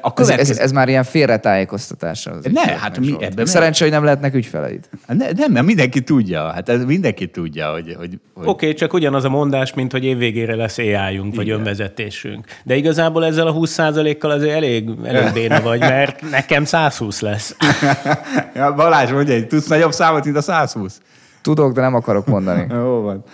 a 0.01 0.13
következő... 0.13 0.33
ez, 0.33 0.51
ez, 0.51 0.59
ez, 0.59 0.73
már 0.73 0.89
ilyen 0.89 1.05
félretájékoztatás. 1.05 2.27
Az 2.27 2.47
ne, 2.53 2.61
hát 2.61 2.99
mi 2.99 3.17
ebben... 3.21 3.47
Szerencsé, 3.47 3.83
hogy 3.83 3.93
nem 3.93 4.05
lehetnek 4.05 4.35
ügyfeleid. 4.35 4.89
Hát 5.07 5.17
ne, 5.17 5.31
nem, 5.31 5.53
mert 5.53 5.67
mindenki 5.67 6.01
tudja. 6.03 6.53
Hát 6.53 6.69
ez 6.69 6.85
mindenki 6.85 7.27
tudja, 7.27 7.73
hogy... 7.73 7.95
hogy, 7.99 8.19
hogy... 8.35 8.47
Oké, 8.47 8.49
okay, 8.49 8.75
csak 8.75 8.93
ugyanaz 8.93 9.25
a 9.25 9.29
mondás, 9.29 9.75
mint 9.75 9.93
hogy 9.93 10.05
évvégére 10.05 10.55
lesz 10.55 10.79
ai 10.79 11.19
vagy 11.35 11.51
önvezetésünk. 11.51 12.47
De 12.65 12.77
igazából 12.77 13.25
ezzel 13.25 13.47
a 13.47 13.55
20%-kal 13.55 14.31
azért 14.31 14.55
elég, 14.55 14.91
elég 15.05 15.33
béna 15.41 15.61
vagy, 15.61 15.81
mert 15.81 16.31
nekem 16.31 16.65
120 16.65 17.21
lesz. 17.21 17.57
ja, 18.55 18.75
Balázs 18.75 19.11
mondja, 19.11 19.35
hogy 19.35 19.47
tudsz 19.47 19.67
nagyobb 19.67 19.93
számot, 19.93 20.25
mint 20.25 20.37
a 20.37 20.41
120? 20.43 21.01
Tudok, 21.43 21.73
de 21.73 21.81
nem 21.81 21.95
akarok 21.95 22.27
mondani. 22.27 22.67
Jó 22.75 23.01
van. 23.01 23.25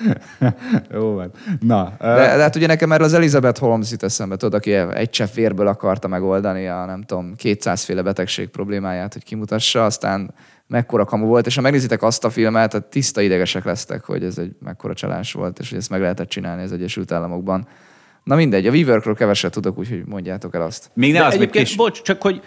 Jó 0.95 1.15
van. 1.15 1.31
Na. 1.61 1.97
De, 1.99 2.15
de 2.15 2.43
hát 2.43 2.57
ugye 2.57 2.67
nekem 2.67 2.93
erről 2.93 3.07
az 3.07 3.15
Elizabeth 3.15 3.61
Holmes 3.61 3.91
jut 3.91 4.03
eszembe, 4.03 4.37
tudod, 4.37 4.55
aki 4.55 4.73
egy 4.73 5.11
csepp 5.11 5.35
vérből 5.35 5.67
akarta 5.67 6.09
megoldani 6.09 6.67
a, 6.69 6.85
nem 6.85 7.03
tudom, 7.03 7.35
200 7.37 7.85
féle 7.85 8.03
betegség 8.03 8.49
problémáját, 8.49 9.13
hogy 9.13 9.25
kimutassa, 9.25 9.85
aztán 9.85 10.35
mekkora 10.67 11.05
kamu 11.05 11.27
volt, 11.27 11.47
és 11.47 11.55
ha 11.55 11.61
megnézitek 11.61 12.03
azt 12.03 12.25
a 12.25 12.31
filmet, 12.31 12.71
tehát 12.71 12.87
tiszta 12.87 13.21
idegesek 13.21 13.65
lesztek, 13.65 14.05
hogy 14.05 14.25
ez 14.25 14.39
egy 14.39 14.53
mekkora 14.65 14.95
csalás 14.95 15.33
volt, 15.33 15.59
és 15.59 15.69
hogy 15.69 15.79
ezt 15.79 15.91
meg 15.91 16.01
lehetett 16.01 16.29
csinálni 16.29 16.63
az 16.63 16.73
Egyesült 16.73 17.13
Államokban. 17.13 17.67
Na 18.25 18.35
mindegy, 18.35 18.67
a 18.67 18.71
WeWorkról 18.71 19.15
keveset 19.15 19.53
tudok, 19.53 19.79
úgyhogy 19.79 20.03
mondjátok 20.07 20.55
el 20.55 20.63
azt. 20.63 20.91
Még 20.95 21.13
ne 21.13 21.19
De 21.19 21.25
az 21.25 21.35
egyébként, 21.35 21.67
kis... 21.67 21.77
bocs, 21.77 22.03
csak 22.03 22.23
hogy 22.23 22.43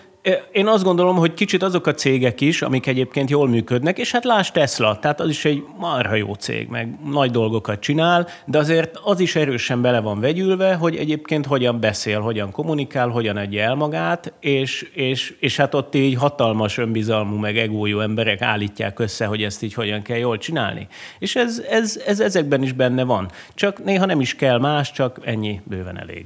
én 0.51 0.67
azt 0.67 0.83
gondolom, 0.83 1.15
hogy 1.15 1.33
kicsit 1.33 1.63
azok 1.63 1.87
a 1.87 1.93
cégek 1.93 2.41
is, 2.41 2.61
amik 2.61 2.87
egyébként 2.87 3.29
jól 3.29 3.47
működnek, 3.47 3.97
és 3.97 4.11
hát 4.11 4.23
láss 4.23 4.51
Tesla, 4.51 4.99
tehát 4.99 5.19
az 5.19 5.29
is 5.29 5.45
egy 5.45 5.63
marha 5.77 6.15
jó 6.15 6.33
cég, 6.33 6.67
meg 6.67 6.97
nagy 7.05 7.31
dolgokat 7.31 7.79
csinál, 7.79 8.27
de 8.45 8.57
azért 8.57 8.99
az 9.03 9.19
is 9.19 9.35
erősen 9.35 9.81
bele 9.81 9.99
van 9.99 10.19
vegyülve, 10.19 10.73
hogy 10.73 10.95
egyébként 10.95 11.45
hogyan 11.45 11.79
beszél, 11.79 12.19
hogyan 12.19 12.51
kommunikál, 12.51 13.07
hogyan 13.07 13.37
adja 13.37 13.63
el 13.63 13.75
magát, 13.75 14.33
és, 14.39 14.89
és, 14.93 15.35
és 15.39 15.57
hát 15.57 15.73
ott 15.73 15.95
így 15.95 16.15
hatalmas 16.15 16.77
önbizalmú, 16.77 17.35
meg 17.35 17.57
egójú 17.57 17.99
emberek 17.99 18.41
állítják 18.41 18.99
össze, 18.99 19.25
hogy 19.25 19.43
ezt 19.43 19.63
így 19.63 19.73
hogyan 19.73 20.01
kell 20.01 20.17
jól 20.17 20.37
csinálni. 20.37 20.87
És 21.19 21.35
ez, 21.35 21.63
ez, 21.69 22.01
ez 22.05 22.19
ezekben 22.19 22.63
is 22.63 22.71
benne 22.71 23.03
van. 23.03 23.29
Csak 23.53 23.83
néha 23.83 24.05
nem 24.05 24.19
is 24.19 24.35
kell 24.35 24.59
más, 24.59 24.91
csak 24.91 25.19
ennyi 25.23 25.61
bőven 25.63 25.99
elég. 25.99 26.25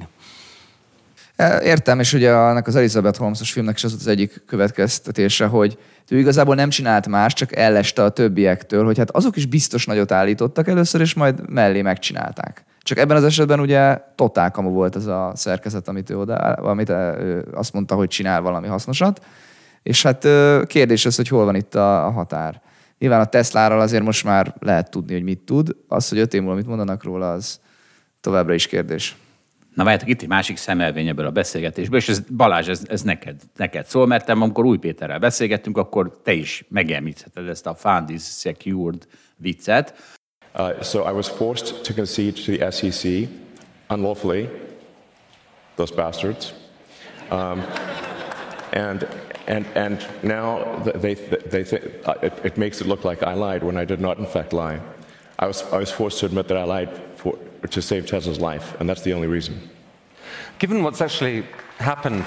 Értem, 1.62 2.00
és 2.00 2.14
ugye 2.14 2.34
annak 2.34 2.68
az 2.68 2.76
Elizabeth 2.76 3.20
Holmes-os 3.20 3.52
filmnek 3.52 3.76
is 3.76 3.84
az 3.84 3.94
az 3.94 4.08
egyik 4.08 4.44
következtetése, 4.46 5.46
hogy 5.46 5.78
ő 6.10 6.20
igazából 6.20 6.56
nem 6.56 6.70
csinált 6.70 7.08
más, 7.08 7.34
csak 7.34 7.56
elleste 7.56 8.04
a 8.04 8.10
többiektől, 8.10 8.86
hogy 8.86 8.98
hát 8.98 9.12
azok 9.12 9.36
is 9.36 9.46
biztos 9.46 9.86
nagyot 9.86 10.12
állítottak 10.12 10.68
először, 10.68 11.02
és 11.02 11.14
majd 11.14 11.50
mellé 11.50 11.82
megcsinálták. 11.82 12.64
Csak 12.82 12.98
ebben 12.98 13.18
az 13.18 13.24
esetben 13.24 13.60
ugye 13.60 13.98
totál 14.16 14.52
kamu 14.52 14.70
volt 14.70 14.96
ez 14.96 15.06
a 15.06 15.32
szerkezet, 15.36 15.88
amit 15.88 16.10
ő, 16.10 16.18
oda, 16.18 16.36
amit 16.54 16.90
ő 16.90 17.48
azt 17.54 17.74
mondta, 17.74 17.96
hogy 17.96 18.08
csinál 18.08 18.42
valami 18.42 18.68
hasznosat. 18.68 19.26
És 19.84 20.04
hát 20.04 20.28
kérdés 20.66 21.06
az, 21.06 21.16
hogy 21.16 21.28
hol 21.28 21.46
van 21.46 21.56
itt 21.56 21.76
a, 21.76 22.12
határ. 22.12 22.62
Nyilván 23.00 23.20
a 23.20 23.26
Tesláról 23.26 23.80
azért 23.80 24.04
most 24.04 24.24
már 24.24 24.56
lehet 24.60 24.90
tudni, 24.90 25.14
hogy 25.14 25.24
mit 25.24 25.40
tud. 25.40 25.76
Az, 25.88 26.10
hogy 26.10 26.18
öt 26.18 26.34
év 26.34 26.42
múlva 26.42 26.56
mit 26.56 26.68
mondanak 26.68 27.04
róla, 27.04 27.32
az 27.32 27.60
továbbra 28.22 28.54
is 28.54 28.68
kérdés. 28.68 29.16
Na 29.74 29.84
várjátok, 29.84 30.10
itt 30.10 30.22
egy 30.22 30.28
másik 30.28 30.58
szemelvény 30.58 31.08
ebből 31.08 31.26
a 31.26 31.32
beszélgetésből, 31.32 32.00
és 32.00 32.10
ez, 32.10 32.20
Balázs, 32.20 32.68
ez, 32.68 32.82
ez 32.88 33.02
neked, 33.02 33.42
neked 33.58 33.86
szól, 33.86 34.08
mert 34.08 34.26
te, 34.26 34.32
amikor 34.32 34.66
Új 34.66 34.78
Péterrel 34.78 35.20
beszélgettünk, 35.20 35.78
akkor 35.78 36.20
te 36.24 36.34
is 36.34 36.66
megemlítheted 36.70 37.48
ezt 37.48 37.66
a 37.66 37.76
fund 37.76 38.10
is 38.10 38.24
secured 38.24 39.08
viccet. 39.36 39.94
Uh, 40.56 40.82
so 40.82 41.10
I 41.10 41.12
was 41.12 41.28
forced 41.30 41.82
to 41.82 41.94
concede 41.94 42.42
to 42.46 42.52
the 42.52 42.72
SEC 42.72 43.28
unlawfully, 43.90 44.50
those 45.76 45.96
bastards. 45.96 46.54
Um, 47.32 47.62
And, 48.74 49.08
and, 49.48 49.68
and 49.76 50.08
now 50.24 50.80
they, 50.96 51.14
they 51.14 51.64
think, 51.64 51.84
it, 52.24 52.34
it 52.44 52.58
makes 52.58 52.82
it 52.82 52.88
look 52.88 53.04
like 53.06 53.22
I 53.22 53.34
lied 53.36 53.64
when 53.64 53.78
I 53.78 53.86
did 53.86 54.02
not, 54.02 54.18
in 54.18 54.26
fact, 54.26 54.52
lie. 54.52 54.80
I 55.38 55.46
was, 55.46 55.62
I 55.72 55.78
was 55.78 55.92
forced 55.92 56.20
to 56.20 56.26
admit 56.26 56.48
that 56.48 56.58
I 56.58 56.64
lied 56.64 56.90
to 57.72 57.82
save 57.82 58.02
Tesla's 58.06 58.40
life, 58.40 58.76
and 58.80 58.90
that's 58.90 59.02
the 59.02 59.14
only 59.14 59.28
reason. 59.28 59.56
Given 60.58 60.82
what's 60.82 61.02
actually 61.02 61.44
happened, 61.78 62.26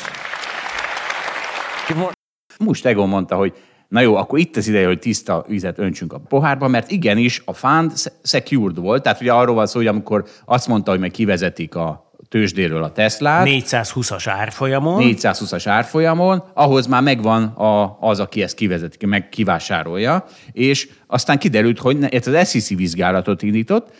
given 1.89 2.03
what 2.03 2.15
Most 2.59 2.87
Egon 2.87 3.09
mondta, 3.09 3.37
hogy 3.37 3.55
na 3.89 4.01
jó, 4.01 4.15
akkor 4.15 4.39
itt 4.39 4.57
az 4.57 4.69
ideje, 4.69 4.87
hogy 4.87 4.99
tiszta 4.99 5.45
vizet 5.49 5.79
öntsünk 5.79 6.13
a 6.13 6.19
pohárba, 6.19 6.69
mert 6.69 6.91
igenis 6.91 7.43
a 7.45 7.53
fund 7.53 7.93
secured 8.23 8.79
volt, 8.79 9.03
tehát 9.03 9.21
ugye 9.21 9.33
arról 9.33 9.55
van 9.55 9.67
szó, 9.67 9.79
hogy 9.79 9.87
amikor 9.87 10.25
azt 10.45 10.69
mondta, 10.69 10.91
hogy 10.91 11.01
meg 11.01 11.11
kivezetik 11.11 11.75
a 11.75 12.11
tőzsdéről 12.29 12.83
a 12.83 12.93
Teslát, 12.93 13.47
420-as 13.51 14.25
árfolyamon. 14.27 15.03
420-as 15.05 15.63
árfolyamon, 15.67 16.45
ahhoz 16.55 16.87
már 16.87 17.03
megvan 17.03 17.45
a, 17.45 17.99
az, 18.01 18.21
aki 18.21 18.43
ezt 18.43 18.55
kivezeti, 18.55 19.07
meg 19.07 19.29
kivásárolja, 19.29 20.25
és 20.53 20.89
aztán 21.07 21.39
kiderült, 21.39 21.79
hogy 21.79 21.99
ne- 21.99 22.09
ez 22.09 22.27
az 22.27 22.51
SEC 22.51 22.77
vizsgálatot 22.77 23.43
indított, 23.43 23.93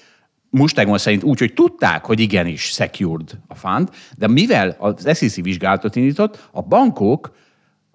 Mustegon 0.51 0.99
szerint 0.99 1.23
úgy, 1.23 1.39
hogy 1.39 1.53
tudták, 1.53 2.05
hogy 2.05 2.21
igenis 2.21 2.63
secured 2.63 3.31
a 3.49 3.55
fund, 3.55 3.89
de 4.17 4.29
mivel 4.29 4.77
az 4.79 5.17
SEC 5.19 5.43
vizsgálatot 5.43 5.97
indított, 5.97 6.49
a 6.53 6.63
bankok 6.63 7.31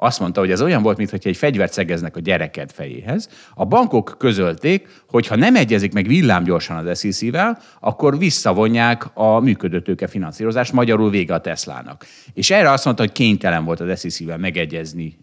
azt 0.03 0.19
mondta, 0.19 0.39
hogy 0.39 0.51
ez 0.51 0.61
olyan 0.61 0.81
volt, 0.81 0.97
mintha 0.97 1.17
egy 1.21 1.37
fegyvert 1.37 1.73
szegeznek 1.73 2.15
a 2.15 2.19
gyereked 2.19 2.71
fejéhez. 2.71 3.29
A 3.53 3.65
bankok 3.65 4.15
közölték, 4.17 5.03
hogy 5.09 5.27
ha 5.27 5.35
nem 5.35 5.55
egyezik 5.55 5.93
meg 5.93 6.07
villámgyorsan 6.07 6.87
az 6.87 6.99
SEC-vel, 6.99 7.59
akkor 7.79 8.17
visszavonják 8.17 9.05
a 9.13 9.39
működőtőke 9.39 10.07
finanszírozást, 10.07 10.73
magyarul 10.73 11.09
vége 11.09 11.33
a 11.33 11.41
Teslának. 11.41 12.05
És 12.33 12.51
erre 12.51 12.71
azt 12.71 12.85
mondta, 12.85 13.03
hogy 13.03 13.11
kénytelen 13.11 13.65
volt 13.65 13.79
az 13.79 13.99
SEC-vel 13.99 14.37
megegyezni 14.37 15.19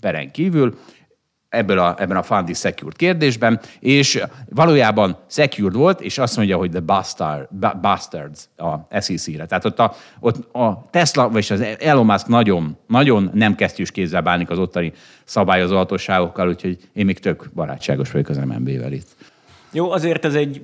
peren 0.00 0.30
kívül, 0.30 0.78
ebből 1.50 1.78
a, 1.78 1.94
ebben 1.98 2.16
a 2.16 2.22
Fund 2.22 2.48
is 2.48 2.58
Secured 2.58 2.96
kérdésben, 2.96 3.60
és 3.80 4.22
valójában 4.48 5.16
Secured 5.26 5.74
volt, 5.74 6.00
és 6.00 6.18
azt 6.18 6.36
mondja, 6.36 6.56
hogy 6.56 6.70
the 6.70 6.80
bastard, 6.80 7.48
ba- 7.60 7.80
bastards 7.80 8.48
a 8.56 9.00
SEC-re. 9.00 9.46
Tehát 9.46 9.64
ott 9.64 9.78
a, 9.78 9.94
ott 10.20 10.54
a 10.54 10.86
Tesla, 10.90 11.28
vagy 11.28 11.46
az 11.50 11.64
Elon 11.80 12.06
Musk 12.06 12.26
nagyon, 12.26 12.76
nagyon 12.86 13.30
nem 13.34 13.54
kesztyűs 13.54 13.90
kézzel 13.90 14.22
bánik 14.22 14.50
az 14.50 14.58
ottani 14.58 14.92
szabályozó 15.24 15.76
hatóságokkal, 15.76 16.48
úgyhogy 16.48 16.78
én 16.92 17.04
még 17.04 17.18
tök 17.18 17.50
barátságos 17.54 18.10
vagyok 18.10 18.28
az 18.28 18.36
MNB-vel 18.36 18.92
itt. 18.92 19.08
Jó, 19.72 19.90
azért 19.90 20.24
ez 20.24 20.34
egy, 20.34 20.62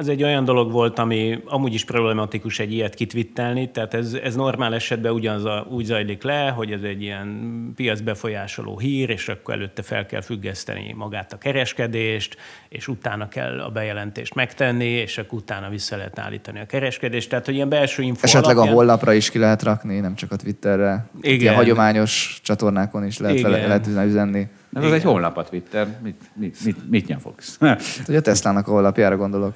ez 0.00 0.08
egy 0.08 0.22
olyan 0.22 0.44
dolog 0.44 0.72
volt, 0.72 0.98
ami 0.98 1.42
amúgy 1.44 1.74
is 1.74 1.84
problematikus 1.84 2.58
egy 2.58 2.72
ilyet 2.72 2.94
kitvittelni, 2.94 3.70
tehát 3.70 3.94
ez, 3.94 4.12
ez 4.12 4.34
normál 4.34 4.74
esetben 4.74 5.12
ugyanaz 5.12 5.44
a, 5.44 5.66
úgy 5.70 5.84
zajlik 5.84 6.22
le, 6.22 6.48
hogy 6.48 6.72
ez 6.72 6.82
egy 6.82 7.02
ilyen 7.02 7.72
piacbefolyásoló 7.76 8.78
hír, 8.78 9.10
és 9.10 9.28
akkor 9.28 9.54
előtte 9.54 9.82
fel 9.82 10.06
kell 10.06 10.20
függeszteni 10.20 10.94
magát 10.96 11.32
a 11.32 11.38
kereskedést, 11.38 12.36
és 12.68 12.88
utána 12.88 13.28
kell 13.28 13.60
a 13.60 13.68
bejelentést 13.68 14.34
megtenni, 14.34 14.88
és 14.88 15.18
akkor 15.18 15.38
utána 15.38 15.68
vissza 15.68 15.96
lehet 15.96 16.18
állítani 16.18 16.60
a 16.60 16.66
kereskedést. 16.66 17.28
Tehát, 17.28 17.44
hogy 17.44 17.54
ilyen 17.54 17.68
belső 17.68 18.02
info 18.02 18.24
Esetleg 18.24 18.56
a 18.56 18.58
alapján- 18.58 18.76
honlapra 18.76 19.12
is 19.12 19.30
ki 19.30 19.38
lehet 19.38 19.62
rakni, 19.62 19.98
nem 20.00 20.14
csak 20.14 20.32
a 20.32 20.36
Twitterre. 20.36 21.06
Igen. 21.20 21.40
Ilyen 21.40 21.54
hagyományos 21.54 22.40
csatornákon 22.42 23.04
is 23.04 23.18
lehet, 23.18 23.38
Igen. 23.38 23.50
vele, 23.50 23.66
lehet 23.66 23.86
üzenni. 23.86 24.46
Ez 24.74 24.84
az 24.84 24.92
egy 24.92 25.02
honlap 25.02 25.36
a 25.36 25.44
Twitter. 25.44 25.86
Mit, 26.02 26.20
mit, 26.34 26.64
mit, 26.64 26.90
mit 26.90 27.06
nyafogsz? 27.06 27.56
Hát, 27.60 27.82
hogy 28.06 28.16
a 28.16 28.20
Teslának 28.20 28.68
a 28.68 28.70
honlapjára 28.70 29.16
gondolok. 29.16 29.54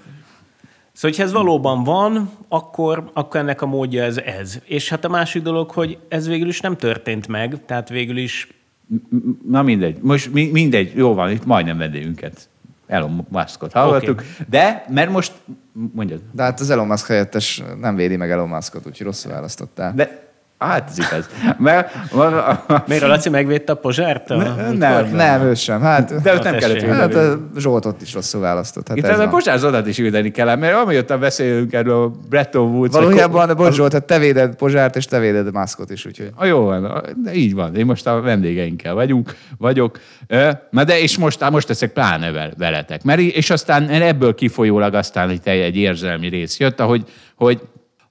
Szóval, 0.94 1.10
hogyha 1.10 1.22
ez 1.22 1.32
valóban 1.32 1.84
van, 1.84 2.30
akkor, 2.48 3.10
akkor 3.12 3.40
ennek 3.40 3.62
a 3.62 3.66
módja 3.66 4.02
ez 4.02 4.18
ez. 4.18 4.58
És 4.64 4.88
hát 4.88 5.04
a 5.04 5.08
másik 5.08 5.42
dolog, 5.42 5.70
hogy 5.70 5.98
ez 6.08 6.26
végül 6.26 6.48
is 6.48 6.60
nem 6.60 6.76
történt 6.76 7.28
meg, 7.28 7.64
tehát 7.66 7.88
végül 7.88 8.16
is 8.16 8.48
Na 9.48 9.62
mindegy. 9.62 9.98
Most 10.00 10.32
mi- 10.32 10.50
mindegy. 10.50 10.92
Jó 10.96 11.14
van, 11.14 11.30
itt 11.30 11.44
majdnem 11.44 11.78
vendégünket. 11.78 12.48
Elon 12.86 13.26
Muskot 13.28 13.72
hallgattuk. 13.72 14.20
Okay. 14.20 14.46
De, 14.48 14.84
mert 14.88 15.10
most, 15.10 15.32
mondjad. 15.72 16.20
De 16.32 16.42
hát 16.42 16.60
az 16.60 16.70
Elon 16.70 16.86
Musk 16.86 17.06
helyettes 17.06 17.62
nem 17.80 17.96
védi 17.96 18.16
meg 18.16 18.30
Elon 18.30 18.48
Muskot, 18.48 18.86
úgyhogy 18.86 19.06
rosszul 19.06 19.32
választottál. 19.32 19.92
De, 19.94 20.23
hát 20.66 20.90
ez 20.90 20.98
igaz. 20.98 21.28
Mert, 21.58 21.94
Miért 22.86 23.02
a 23.02 23.06
Laci 23.06 23.28
megvédte 23.28 23.72
a 23.72 23.74
pozsárt? 23.74 24.30
A, 24.30 24.36
nem, 24.36 24.72
nem, 24.72 25.10
Nem, 25.14 25.42
ő 25.42 25.54
sem. 25.54 25.80
Hát, 25.80 26.22
De 26.22 26.34
ott 26.34 26.42
nem 26.42 26.58
tessék. 26.58 26.78
kellett 26.80 26.98
hát 26.98 27.08
védeni. 27.08 27.32
a 27.54 27.60
Zsoltot 27.60 28.02
is 28.02 28.14
rosszul 28.14 28.40
választott. 28.40 28.88
Hát 28.88 28.96
Itt 28.96 29.04
ez 29.04 29.18
a. 29.18 29.28
Bocsár 29.28 29.58
Zoltát 29.58 29.86
is 29.86 29.96
védeni 29.96 30.30
kell, 30.30 30.56
mert 30.56 30.74
amióta 30.74 31.18
beszélünk 31.18 31.72
erről 31.72 32.02
a 32.02 32.10
Bretton 32.28 32.70
Woods... 32.74 32.92
Valójában, 32.94 33.56
bocs 33.56 33.74
Zsolt, 33.74 33.92
hát 33.92 34.04
te 34.04 34.18
véded 34.18 34.54
Pozsárt, 34.54 34.96
és 34.96 35.04
te 35.04 35.18
véded 35.18 35.52
Muskot 35.52 35.90
is, 35.90 36.06
úgyhogy. 36.06 36.30
A 36.34 36.44
jó 36.44 36.64
van, 36.64 37.02
de 37.22 37.34
így 37.34 37.54
van. 37.54 37.76
Én 37.76 37.86
most 37.86 38.06
a 38.06 38.20
vendégeinkkel 38.20 38.94
vagyunk, 38.94 39.34
vagyok. 39.58 39.98
Na 40.70 40.84
de 40.84 41.00
és 41.00 41.18
most, 41.18 41.50
most 41.50 41.66
teszek 41.66 41.92
pláne 41.92 42.30
vel- 42.30 42.54
veletek. 42.58 43.02
Mert, 43.02 43.20
és 43.20 43.50
aztán 43.50 43.88
ebből 43.88 44.34
kifolyólag 44.34 44.94
aztán 44.94 45.28
egy, 45.28 45.48
egy 45.48 45.76
érzelmi 45.76 46.28
rész 46.28 46.58
jött, 46.58 46.80
ahogy, 46.80 47.04
hogy 47.36 47.60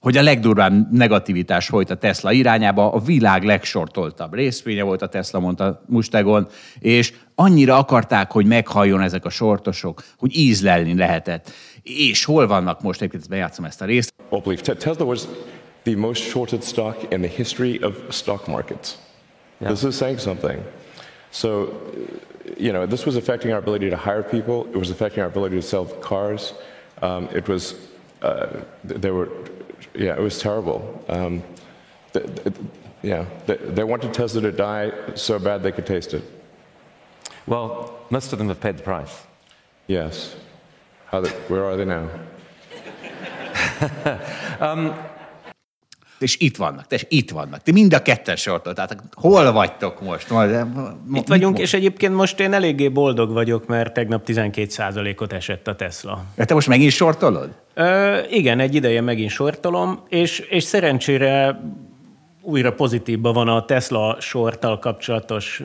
hogy 0.04 0.16
a 0.16 0.22
legdurvább 0.22 0.92
negativitás 0.92 1.66
folyt 1.66 1.90
a 1.90 1.94
Tesla 1.94 2.32
irányába, 2.32 2.92
a 2.92 2.98
világ 2.98 3.42
legsortoltabb 3.42 4.34
részvénye 4.34 4.82
volt 4.82 5.02
a 5.02 5.08
Tesla, 5.08 5.38
mondta 5.38 5.82
Mustegon, 5.86 6.48
és 6.78 7.12
annyira 7.34 7.76
akarták, 7.76 8.30
hogy 8.32 8.46
meghalljon 8.46 9.00
ezek 9.00 9.24
a 9.24 9.30
sortosok, 9.30 10.02
hogy 10.18 10.36
ízlelni 10.36 10.96
lehetett. 10.96 11.50
És 11.82 12.24
hol 12.24 12.46
vannak 12.46 12.82
most, 12.82 13.00
egyébként 13.00 13.28
bejátszom 13.28 13.64
ezt 13.64 13.82
a 13.82 13.84
részt, 13.84 14.12
Well, 14.30 14.56
Tesla 14.56 15.04
was 15.04 15.20
the 15.82 15.96
most 15.96 16.22
shorted 16.22 16.62
stock 16.62 16.96
in 17.08 17.20
the 17.20 17.30
history 17.36 17.80
of 17.82 17.94
stock 18.08 18.46
markets. 18.46 18.88
This 19.58 19.82
is 19.82 19.96
saying 19.96 20.18
something. 20.18 20.58
So, 21.30 21.48
you 22.58 22.72
know, 22.72 22.86
this 22.86 23.04
was 23.04 23.16
affecting 23.16 23.52
our 23.52 23.60
ability 23.60 23.88
to 23.88 23.96
hire 23.96 24.22
people. 24.22 24.66
It 24.70 24.76
was 24.76 24.90
affecting 24.90 25.22
our 25.22 25.30
ability 25.30 25.56
to 25.56 25.66
sell 25.66 25.84
cars. 26.00 26.52
Um, 27.02 27.28
it 27.34 27.48
was, 27.48 27.74
uh, 28.22 28.46
th- 28.88 29.00
they 29.00 29.10
were, 29.10 29.28
yeah, 29.94 30.14
it 30.14 30.20
was 30.20 30.38
terrible. 30.38 31.04
Um, 31.08 31.42
th- 32.12 32.26
th- 32.42 32.56
yeah, 33.02 33.26
they, 33.46 33.56
they 33.56 33.84
wanted 33.84 34.14
Tesla 34.14 34.40
to 34.42 34.52
die 34.52 34.92
so 35.14 35.38
bad 35.38 35.62
they 35.62 35.72
could 35.72 35.86
taste 35.86 36.14
it. 36.14 36.22
well, 37.46 37.98
most 38.10 38.32
of 38.32 38.38
them 38.38 38.48
have 38.48 38.60
paid 38.60 38.76
the 38.78 38.82
price. 38.82 39.22
Yes. 39.86 40.36
They, 41.12 41.28
where 41.48 41.64
are 41.64 41.76
they 41.76 41.84
now? 41.84 42.08
és 46.24 46.36
itt 46.40 46.56
vannak, 46.56 46.84
és 46.88 47.06
itt 47.08 47.30
vannak. 47.30 47.62
Ti 47.62 47.72
mind 47.72 47.94
a 47.94 48.02
ketten 48.02 48.36
sortol, 48.36 48.72
tehát 48.72 48.96
hol 49.12 49.52
vagytok 49.52 50.02
most? 50.02 50.26
Itt 51.14 51.28
vagyunk, 51.28 51.58
és 51.58 51.74
egyébként 51.74 52.14
most 52.14 52.40
én 52.40 52.52
eléggé 52.52 52.88
boldog 52.88 53.32
vagyok, 53.32 53.66
mert 53.66 53.92
tegnap 53.92 54.22
12%-ot 54.26 55.32
esett 55.32 55.68
a 55.68 55.74
Tesla. 55.74 56.24
Ja, 56.36 56.44
Te 56.44 56.54
most 56.54 56.68
megint 56.68 56.92
sortolod? 56.92 57.48
Ö, 57.74 58.18
igen, 58.30 58.60
egy 58.60 58.74
ideje 58.74 59.00
megint 59.00 59.30
sortolom, 59.30 60.00
és, 60.08 60.38
és 60.38 60.62
szerencsére 60.62 61.60
újra 62.44 62.72
pozitívban 62.72 63.32
van 63.32 63.48
a 63.48 63.64
Tesla 63.64 64.16
sorttal 64.20 64.78
kapcsolatos 64.78 65.62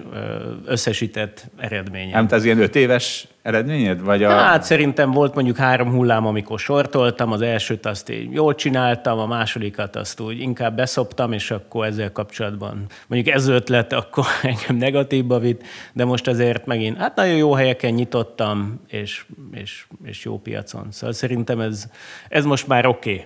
összesített 0.65 1.45
eredménye. 1.57 2.11
Nem, 2.11 2.27
te 2.27 2.35
az 2.35 2.45
ilyen 2.45 2.59
öt 2.59 2.75
éves 2.75 3.27
eredményed? 3.41 4.01
Vagy 4.01 4.23
a... 4.23 4.29
Hát 4.29 4.63
szerintem 4.63 5.11
volt 5.11 5.35
mondjuk 5.35 5.57
három 5.57 5.91
hullám, 5.91 6.25
amikor 6.25 6.59
sortoltam, 6.59 7.31
az 7.31 7.41
elsőt 7.41 7.85
azt 7.85 8.09
így 8.09 8.31
jól 8.31 8.55
csináltam, 8.55 9.19
a 9.19 9.25
másodikat 9.25 9.95
azt 9.95 10.19
úgy 10.19 10.39
inkább 10.39 10.75
beszoptam, 10.75 11.31
és 11.31 11.51
akkor 11.51 11.85
ezzel 11.85 12.11
kapcsolatban 12.11 12.85
mondjuk 13.07 13.35
ez 13.35 13.47
ötlet, 13.47 13.93
akkor 13.93 14.25
engem 14.41 14.75
negatívba 14.75 15.39
vitt, 15.39 15.61
de 15.93 16.05
most 16.05 16.27
azért 16.27 16.65
megint, 16.65 16.97
hát 16.97 17.15
nagyon 17.15 17.35
jó 17.35 17.53
helyeken 17.53 17.93
nyitottam, 17.93 18.81
és, 18.87 19.25
és, 19.51 19.85
és 20.03 20.23
jó 20.25 20.37
piacon. 20.37 20.87
Szóval 20.91 21.13
szerintem 21.13 21.59
ez, 21.59 21.85
ez 22.29 22.45
most 22.45 22.67
már 22.67 22.85
oké. 22.85 23.11
Okay. 23.11 23.25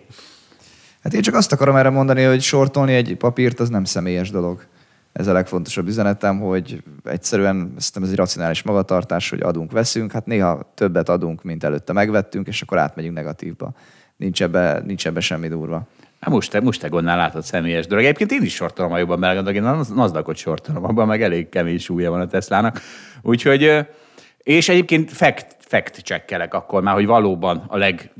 Hát 1.04 1.14
én 1.14 1.22
csak 1.22 1.36
azt 1.36 1.52
akarom 1.52 1.76
erre 1.76 1.90
mondani, 1.90 2.24
hogy 2.24 2.42
sortolni 2.42 2.94
egy 2.94 3.16
papírt 3.18 3.60
az 3.60 3.70
nem 3.70 3.84
személyes 3.84 4.32
dolog. 4.32 4.66
Ez 5.14 5.28
a 5.28 5.34
legfontosabb 5.34 5.88
üzenetem, 5.88 6.40
hogy 6.40 6.84
egyszerűen 7.04 7.56
szerintem 7.56 8.04
ez 8.04 8.10
egy 8.10 8.16
racionális 8.16 8.64
magatartás, 8.64 9.30
hogy 9.30 9.42
adunk, 9.42 9.72
veszünk, 9.72 10.12
hát 10.12 10.26
néha 10.26 10.72
többet 10.76 11.10
adunk, 11.10 11.44
mint 11.44 11.64
előtte 11.64 11.94
megvettünk, 11.94 12.48
és 12.48 12.62
akkor 12.62 12.78
átmegyünk 12.78 13.16
negatívba. 13.16 13.74
Nincs 14.18 14.44
ebbe, 14.44 14.82
nincs 14.86 15.08
ebbe 15.08 15.20
semmi 15.20 15.48
durva. 15.48 15.88
Hát 16.20 16.30
most 16.30 16.52
te, 16.52 16.60
most 16.60 16.82
te 16.82 16.88
gondnál 16.88 17.18
látod 17.18 17.44
személyes 17.44 17.88
dolog. 17.88 18.04
Egyébként 18.04 18.32
én 18.32 18.42
is 18.42 18.54
sortolom, 18.54 18.92
ha 18.92 18.98
jobban 18.98 19.20
belegondolok, 19.20 19.58
én 19.58 19.66
a 19.66 19.94
Nasdaqot 19.96 20.36
sortolom, 20.36 20.84
abban 20.84 21.08
meg 21.08 21.22
elég 21.22 21.50
kemény 21.50 21.80
súlya 21.80 22.10
van 22.10 22.22
a 22.22 22.28
Teslának. 22.28 22.82
Úgyhogy, 23.22 23.88
és 24.38 24.70
egyébként 24.70 25.12
fact, 25.12 25.53
fact 25.68 26.02
checkelek 26.04 26.54
akkor 26.54 26.82
már, 26.82 26.94
hogy 26.94 27.06
valóban 27.06 27.64
a 27.68 27.78
leg, 27.78 28.14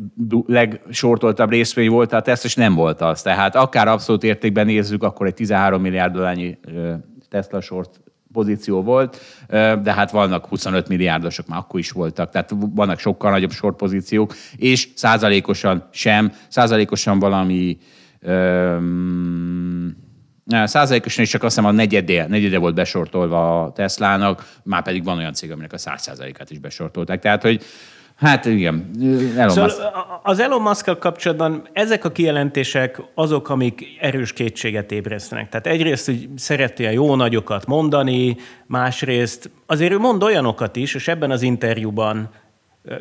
legsortoltabb 0.46 1.50
részvény 1.50 1.90
volt 1.90 2.14
a 2.14 2.22
Tesla, 2.22 2.50
és 2.50 2.56
nem 2.56 2.74
volt 2.74 3.02
az. 3.02 3.22
Tehát 3.22 3.56
akár 3.56 3.88
abszolút 3.88 4.24
értékben 4.24 4.66
nézzük, 4.66 5.04
akkor 5.04 5.28
egy 5.28 5.34
13 5.34 5.82
milliárd 5.82 6.14
dollárnyi 6.14 6.58
ö, 6.62 6.94
Tesla 7.30 7.62
short 7.62 8.02
pozíció 8.32 8.82
volt, 8.82 9.22
de 9.82 9.94
hát 9.94 10.12
vannak 10.12 10.46
25 10.46 10.88
milliárdosok, 10.88 11.48
már 11.48 11.60
akkor 11.60 11.80
is 11.80 11.92
voltak, 11.92 12.30
tehát 12.30 12.54
vannak 12.76 13.00
sokkal 13.00 13.32
nagyobb 13.32 13.52
short 13.52 13.76
pozíciók, 13.76 14.34
és 14.56 14.90
százalékosan 14.96 15.88
sem, 15.92 16.32
százalékosan 16.48 17.20
valami 17.20 17.78
öm, 18.20 19.96
Százalékosan 20.48 21.24
is 21.24 21.30
csak 21.30 21.44
azt 21.44 21.56
hiszem 21.56 21.70
a 21.70 21.74
negyedé, 21.74 22.26
negyedé 22.28 22.56
volt 22.56 22.76
besortolva 22.76 23.64
a 23.64 23.72
Teslának, 23.72 24.52
már 24.64 24.84
pedig 24.84 25.04
van 25.04 25.18
olyan 25.18 25.34
cég, 25.34 25.52
aminek 25.52 25.74
a 25.74 25.78
száz 25.78 26.02
százalékát 26.02 26.52
is 26.52 26.60
besortolták. 26.60 27.20
Tehát, 27.20 27.42
hogy 27.42 27.64
Hát 28.16 28.46
igen, 28.46 28.90
Elon 29.38 29.50
szóval 29.50 29.64
Musk. 29.64 29.82
Az 30.24 30.40
Elon 30.40 30.62
musk 30.62 31.00
kapcsolatban 31.00 31.68
ezek 31.74 32.06
a 32.06 32.12
kijelentések 32.12 33.02
azok, 33.16 33.50
amik 33.50 33.86
erős 34.00 34.34
kétséget 34.34 34.92
ébresztenek. 34.92 35.50
Tehát 35.50 35.68
egyrészt, 35.68 36.06
hogy 36.06 36.30
szereti 36.36 36.86
a 36.86 36.90
jó 36.90 37.16
nagyokat 37.16 37.66
mondani, 37.66 38.36
másrészt 38.66 39.52
azért 39.66 39.92
ő 39.92 39.98
mond 39.98 40.24
olyanokat 40.24 40.76
is, 40.76 40.96
és 40.96 41.08
ebben 41.08 41.32
az 41.32 41.42
interjúban 41.42 42.30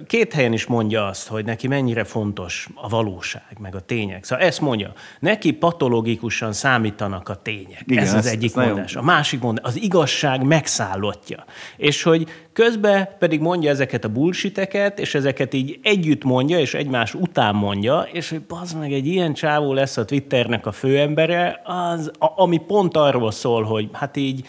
Két 0.06 0.32
helyen 0.32 0.52
is 0.52 0.66
mondja 0.66 1.06
azt, 1.06 1.28
hogy 1.28 1.44
neki 1.44 1.68
mennyire 1.68 2.04
fontos 2.04 2.68
a 2.74 2.88
valóság, 2.88 3.56
meg 3.58 3.74
a 3.74 3.80
tények. 3.80 4.24
Szóval 4.24 4.44
ezt 4.44 4.60
mondja. 4.60 4.92
Neki 5.20 5.52
patológikusan 5.52 6.52
számítanak 6.52 7.28
a 7.28 7.34
tények. 7.34 7.82
Igen, 7.86 8.02
Ez 8.02 8.14
az 8.14 8.26
egyik 8.26 8.56
ez 8.56 8.66
mondás. 8.66 8.92
Nagyon... 8.92 9.08
A 9.08 9.12
másik 9.12 9.40
mondás, 9.40 9.64
az 9.64 9.82
igazság 9.82 10.44
megszállottja. 10.44 11.44
És 11.76 12.02
hogy 12.02 12.28
közben 12.52 13.08
pedig 13.18 13.40
mondja 13.40 13.70
ezeket 13.70 14.04
a 14.04 14.08
bullshiteket, 14.08 14.98
és 14.98 15.14
ezeket 15.14 15.54
így 15.54 15.78
együtt 15.82 16.24
mondja, 16.24 16.58
és 16.58 16.74
egymás 16.74 17.14
után 17.14 17.54
mondja, 17.54 18.06
és 18.12 18.30
hogy 18.30 18.42
bazd 18.42 18.78
meg, 18.78 18.92
egy 18.92 19.06
ilyen 19.06 19.34
csávó 19.34 19.72
lesz 19.72 19.96
a 19.96 20.04
Twitternek 20.04 20.66
a 20.66 20.72
főembere, 20.72 21.60
az, 21.64 22.10
a, 22.18 22.32
ami 22.36 22.58
pont 22.58 22.96
arról 22.96 23.30
szól, 23.30 23.62
hogy 23.62 23.88
hát 23.92 24.16
így 24.16 24.46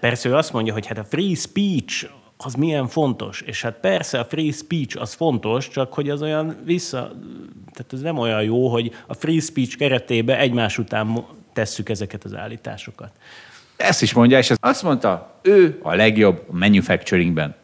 Persze 0.00 0.28
ő 0.28 0.34
azt 0.34 0.52
mondja, 0.52 0.72
hogy 0.72 0.86
hát 0.86 0.98
a 0.98 1.04
free 1.04 1.34
speech 1.34 2.08
az 2.38 2.54
milyen 2.54 2.86
fontos. 2.86 3.40
És 3.40 3.62
hát 3.62 3.74
persze 3.80 4.18
a 4.18 4.24
free 4.24 4.52
speech 4.52 5.00
az 5.00 5.12
fontos, 5.12 5.68
csak 5.68 5.94
hogy 5.94 6.10
az 6.10 6.22
olyan 6.22 6.56
vissza, 6.64 7.12
tehát 7.72 7.92
ez 7.92 8.00
nem 8.00 8.18
olyan 8.18 8.42
jó, 8.42 8.68
hogy 8.68 8.92
a 9.06 9.14
free 9.14 9.40
speech 9.40 9.76
keretébe 9.76 10.38
egymás 10.38 10.78
után 10.78 11.24
tesszük 11.52 11.88
ezeket 11.88 12.24
az 12.24 12.34
állításokat. 12.34 13.10
Ezt 13.76 14.02
is 14.02 14.12
mondja, 14.12 14.38
és 14.38 14.52
azt 14.60 14.82
mondta, 14.82 15.34
ő 15.42 15.78
a 15.82 15.94
legjobb 15.94 16.42
manufacturingben 16.50 17.54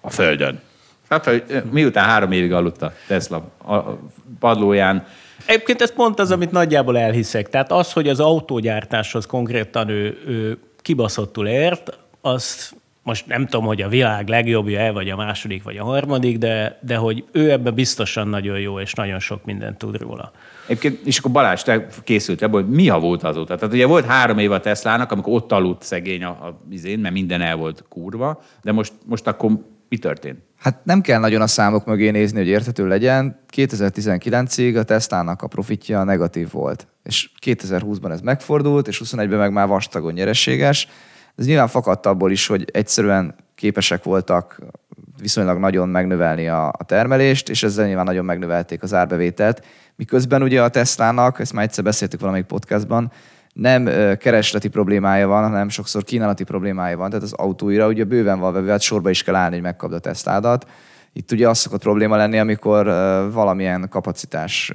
a 0.00 0.10
Földön. 0.10 0.60
Hát, 1.08 1.24
hogy 1.24 1.62
miután 1.70 2.04
három 2.04 2.32
évig 2.32 2.52
aludt 2.52 2.82
a 2.82 2.92
Tesla 3.06 3.50
a 3.66 3.78
padlóján, 4.38 5.06
Egyébként 5.46 5.82
ez 5.82 5.92
pont 5.92 6.18
az, 6.18 6.30
amit 6.30 6.50
nagyjából 6.50 6.98
elhiszek. 6.98 7.48
Tehát 7.48 7.72
az, 7.72 7.92
hogy 7.92 8.08
az 8.08 8.20
autógyártáshoz 8.20 9.26
konkrétan 9.26 9.88
ő, 9.88 10.22
ő 10.26 10.58
kibaszottul 10.82 11.48
ért, 11.48 11.98
azt 12.20 12.74
most 13.06 13.26
nem 13.26 13.46
tudom, 13.46 13.66
hogy 13.66 13.82
a 13.82 13.88
világ 13.88 14.28
legjobbja-e, 14.28 14.90
vagy 14.90 15.10
a 15.10 15.16
második, 15.16 15.62
vagy 15.62 15.76
a 15.76 15.84
harmadik, 15.84 16.38
de, 16.38 16.78
de 16.82 16.96
hogy 16.96 17.24
ő 17.32 17.50
ebben 17.50 17.74
biztosan 17.74 18.28
nagyon 18.28 18.58
jó, 18.58 18.80
és 18.80 18.92
nagyon 18.92 19.18
sok 19.18 19.44
mindent 19.44 19.78
tud 19.78 19.96
róla. 19.96 20.32
Egyébként, 20.64 21.06
és 21.06 21.18
akkor 21.18 21.30
Balázs, 21.30 21.62
te 21.62 21.86
készült 22.04 22.42
ebből, 22.42 22.62
hogy 22.62 22.70
mi 22.70 22.88
a 22.88 22.98
volt 22.98 23.22
azóta? 23.22 23.56
Tehát 23.56 23.74
ugye 23.74 23.86
volt 23.86 24.04
három 24.04 24.38
év 24.38 24.52
a 24.52 24.60
Teslának, 24.60 25.12
amikor 25.12 25.32
ott 25.32 25.52
aludt 25.52 25.82
szegény 25.82 26.24
a, 26.24 26.28
a 26.28 26.60
izén, 26.70 26.98
mert 26.98 27.14
minden 27.14 27.40
el 27.40 27.56
volt 27.56 27.84
kurva, 27.88 28.42
de 28.62 28.72
most, 28.72 28.92
most 29.04 29.26
akkor 29.26 29.50
mi 29.88 29.98
történt? 29.98 30.38
Hát 30.58 30.84
nem 30.84 31.00
kell 31.00 31.20
nagyon 31.20 31.40
a 31.40 31.46
számok 31.46 31.84
mögé 31.84 32.10
nézni, 32.10 32.38
hogy 32.38 32.48
érthető 32.48 32.86
legyen. 32.86 33.40
2019-ig 33.56 34.78
a 34.78 34.82
Teslának 34.82 35.42
a 35.42 35.46
profitja 35.46 36.04
negatív 36.04 36.50
volt. 36.50 36.86
És 37.02 37.30
2020-ban 37.46 38.10
ez 38.10 38.20
megfordult, 38.20 38.88
és 38.88 39.00
21-ben 39.04 39.38
meg 39.38 39.52
már 39.52 39.66
vastagon 39.66 40.12
nyereséges. 40.12 40.88
Ez 41.36 41.46
nyilván 41.46 41.68
fakadt 41.68 42.06
abból 42.06 42.30
is, 42.30 42.46
hogy 42.46 42.64
egyszerűen 42.72 43.34
képesek 43.54 44.04
voltak 44.04 44.60
viszonylag 45.20 45.58
nagyon 45.58 45.88
megnövelni 45.88 46.48
a, 46.48 46.68
a 46.68 46.84
termelést, 46.86 47.48
és 47.48 47.62
ezzel 47.62 47.86
nyilván 47.86 48.04
nagyon 48.04 48.24
megnövelték 48.24 48.82
az 48.82 48.94
árbevételt. 48.94 49.64
Miközben 49.96 50.42
ugye 50.42 50.62
a 50.62 50.68
Teslának, 50.68 51.40
ezt 51.40 51.52
már 51.52 51.64
egyszer 51.64 51.84
beszéltük 51.84 52.20
valamelyik 52.20 52.46
podcastban, 52.46 53.12
nem 53.52 53.84
keresleti 54.18 54.68
problémája 54.68 55.28
van, 55.28 55.42
hanem 55.42 55.68
sokszor 55.68 56.04
kínálati 56.04 56.44
problémája 56.44 56.96
van. 56.96 57.08
Tehát 57.08 57.24
az 57.24 57.32
autóira 57.32 57.86
ugye 57.88 58.04
bőven 58.04 58.38
van 58.38 58.52
vevő, 58.52 58.68
hát 58.68 58.80
sorba 58.80 59.10
is 59.10 59.22
kell 59.22 59.34
állni, 59.34 59.54
hogy 59.54 59.64
megkapd 59.64 59.92
a 59.92 59.98
Tesládat. 59.98 60.66
Itt 61.12 61.32
ugye 61.32 61.48
az 61.48 61.58
szokott 61.58 61.82
probléma 61.82 62.16
lenni, 62.16 62.38
amikor 62.38 62.84
valamilyen 63.32 63.88
kapacitás 63.90 64.72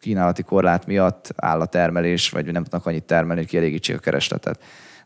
kínálati 0.00 0.42
korlát 0.42 0.86
miatt 0.86 1.32
áll 1.36 1.60
a 1.60 1.66
termelés, 1.66 2.30
vagy 2.30 2.52
nem 2.52 2.62
tudnak 2.62 2.86
annyit 2.86 3.04
termelni, 3.04 3.40
hogy 3.40 3.50
kielégítsék 3.50 3.96
a 3.96 4.00
keresletet. 4.00 4.62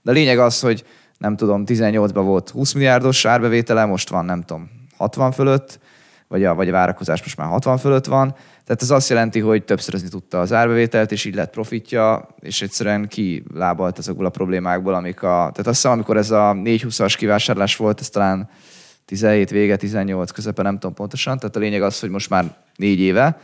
De 0.06 0.12
a 0.12 0.14
lényeg 0.14 0.38
az, 0.38 0.60
hogy 0.60 0.84
nem 1.18 1.36
tudom, 1.36 1.64
18-ban 1.66 2.22
volt 2.24 2.50
20 2.50 2.72
milliárdos 2.72 3.24
árbevétele, 3.24 3.84
most 3.84 4.08
van 4.08 4.24
nem 4.24 4.42
tudom, 4.42 4.70
60 4.96 5.32
fölött, 5.32 5.78
vagy 6.28 6.44
a, 6.44 6.54
vagy 6.54 6.68
a 6.68 6.72
várakozás 6.72 7.20
most 7.20 7.36
már 7.36 7.48
60 7.48 7.78
fölött 7.78 8.04
van. 8.04 8.34
Tehát 8.64 8.82
ez 8.82 8.90
azt 8.90 9.08
jelenti, 9.08 9.40
hogy 9.40 9.64
többszörözni 9.64 10.08
tudta 10.08 10.40
az 10.40 10.52
árbevételt, 10.52 11.12
és 11.12 11.24
így 11.24 11.34
lett 11.34 11.50
profitja, 11.50 12.28
és 12.40 12.62
egyszerűen 12.62 13.08
kilábalt 13.08 13.98
azokból 13.98 14.26
a 14.26 14.30
problémákból, 14.30 14.94
amik 14.94 15.22
a... 15.22 15.50
Tehát 15.52 15.58
azt 15.58 15.66
hiszem, 15.66 15.90
amikor 15.90 16.16
ez 16.16 16.30
a 16.30 16.52
420-as 16.54 17.14
kivásárlás 17.16 17.76
volt, 17.76 18.00
ez 18.00 18.08
talán 18.08 18.48
17 19.04 19.50
vége, 19.50 19.76
18 19.76 20.30
közepe, 20.30 20.62
nem 20.62 20.78
tudom 20.78 20.94
pontosan. 20.94 21.38
Tehát 21.38 21.56
a 21.56 21.60
lényeg 21.60 21.82
az, 21.82 22.00
hogy 22.00 22.10
most 22.10 22.30
már 22.30 22.56
négy 22.76 23.00
éve, 23.00 23.40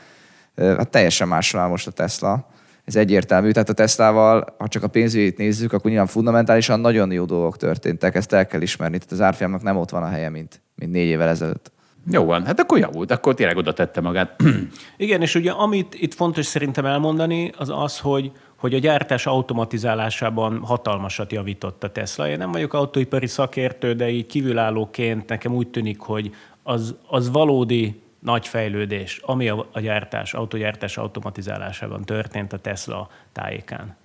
hát 0.57 0.89
teljesen 0.89 1.29
máshol 1.29 1.61
áll 1.61 1.69
most 1.69 1.87
a 1.87 1.91
Tesla 1.91 2.51
ez 2.85 2.97
egyértelmű. 2.97 3.51
Tehát 3.51 3.69
a 3.69 3.73
Teslával, 3.73 4.55
ha 4.59 4.69
csak 4.69 4.83
a 4.83 4.89
pénzügyét 4.89 5.37
nézzük, 5.39 5.73
akkor 5.73 5.91
nyilván 5.91 6.09
fundamentálisan 6.09 6.81
nagyon 6.81 7.13
jó 7.13 7.25
dolgok 7.25 7.57
történtek, 7.57 8.15
ezt 8.15 8.33
el 8.33 8.47
kell 8.47 8.61
ismerni. 8.61 8.97
Tehát 8.97 9.13
az 9.13 9.21
árfolyamnak 9.21 9.63
nem 9.63 9.77
ott 9.77 9.91
van 9.91 10.03
a 10.03 10.09
helye, 10.09 10.29
mint, 10.29 10.63
mint 10.75 10.93
négy 10.93 11.07
évvel 11.07 11.29
ezelőtt. 11.29 11.73
Jó 12.11 12.25
van, 12.25 12.47
hát 12.47 12.61
akkor 12.61 12.79
javult, 12.79 13.11
akkor 13.11 13.35
tényleg 13.35 13.57
oda 13.57 13.73
tette 13.73 14.01
magát. 14.01 14.43
Igen, 14.97 15.21
és 15.21 15.35
ugye 15.35 15.51
amit 15.51 15.95
itt 15.95 16.15
fontos 16.15 16.47
szerintem 16.47 16.85
elmondani, 16.85 17.53
az 17.59 17.71
az, 17.75 17.99
hogy, 17.99 18.33
hogy 18.57 18.75
a 18.75 18.79
gyártás 18.79 19.27
automatizálásában 19.27 20.59
hatalmasat 20.59 21.33
javított 21.33 21.85
a 21.85 21.93
Tesla. 21.93 22.29
Én 22.29 22.39
nem 22.39 22.53
vagyok 22.53 22.75
autóipari 22.75 23.27
szakértő, 23.27 23.93
de 23.93 24.11
így 24.11 24.27
kívülállóként 24.27 25.29
nekem 25.29 25.55
úgy 25.55 25.69
tűnik, 25.69 26.01
hogy 26.01 26.31
az, 26.63 26.95
az 27.09 27.31
valódi 27.31 28.03
nagy 28.23 28.49
fejlődés, 28.49 29.21
ami 29.23 29.49
a, 29.49 29.81
gyártás, 29.81 30.35
autogyártás 30.35 30.97
automatizálásában 30.97 32.05
történt 32.05 32.53
a 32.53 32.59
Tesla 32.59 33.11
tájékán. 33.33 33.97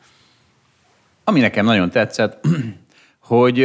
Ami 1.23 1.39
nekem 1.39 1.65
nagyon 1.65 1.89
tetszett, 1.89 2.47
hogy 3.19 3.63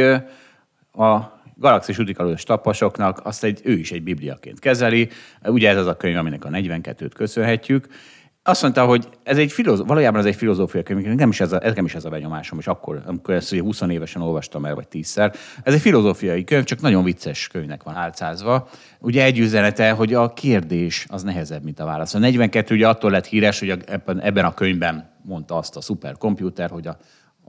a 0.93 1.41
galaxis 1.55 1.97
utikalós 1.97 2.43
tapasoknak 2.43 3.25
azt 3.25 3.43
egy, 3.43 3.61
ő 3.63 3.71
is 3.71 3.91
egy 3.91 4.03
bibliaként 4.03 4.59
kezeli. 4.59 5.09
Ugye 5.43 5.69
ez 5.69 5.77
az 5.77 5.87
a 5.87 5.97
könyv, 5.97 6.17
aminek 6.17 6.45
a 6.45 6.49
42-t 6.49 7.11
köszönhetjük, 7.15 7.87
azt 8.43 8.61
mondta, 8.61 8.85
hogy 8.85 9.07
ez 9.23 9.37
egy 9.37 9.51
filozó, 9.51 9.83
valójában 9.83 10.19
ez 10.19 10.25
egy 10.25 10.35
filozófia 10.35 10.83
könyv, 10.83 11.05
nekem 11.05 11.29
is 11.29 11.39
ez 11.39 11.51
a, 11.51 11.59
nekem 11.63 11.85
is 11.85 11.95
ez 11.95 12.05
a 12.05 12.09
benyomásom, 12.09 12.59
és 12.59 12.67
akkor, 12.67 13.01
amikor 13.05 13.33
ezt 13.33 13.51
ugye 13.51 13.61
20 13.61 13.81
évesen 13.81 14.21
olvastam 14.21 14.65
el, 14.65 14.75
vagy 14.75 14.87
10-szer. 14.91 15.35
Ez 15.63 15.73
egy 15.73 15.81
filozófiai 15.81 16.43
könyv, 16.43 16.63
csak 16.63 16.81
nagyon 16.81 17.03
vicces 17.03 17.47
könyvnek 17.47 17.83
van 17.83 17.95
álcázva. 17.95 18.69
Ugye 18.99 19.23
egy 19.23 19.39
üzenete, 19.39 19.91
hogy 19.91 20.13
a 20.13 20.33
kérdés 20.33 21.05
az 21.09 21.23
nehezebb, 21.23 21.63
mint 21.63 21.79
a 21.79 21.85
válasz. 21.85 22.13
A 22.13 22.19
42 22.19 22.75
ugye 22.75 22.87
attól 22.87 23.11
lett 23.11 23.25
híres, 23.25 23.59
hogy 23.59 23.69
ebben, 24.05 24.45
a 24.45 24.53
könyvben 24.53 25.11
mondta 25.21 25.57
azt 25.57 25.75
a 25.75 25.81
szuperkomputer, 25.81 26.69
hogy 26.69 26.87
a, 26.87 26.97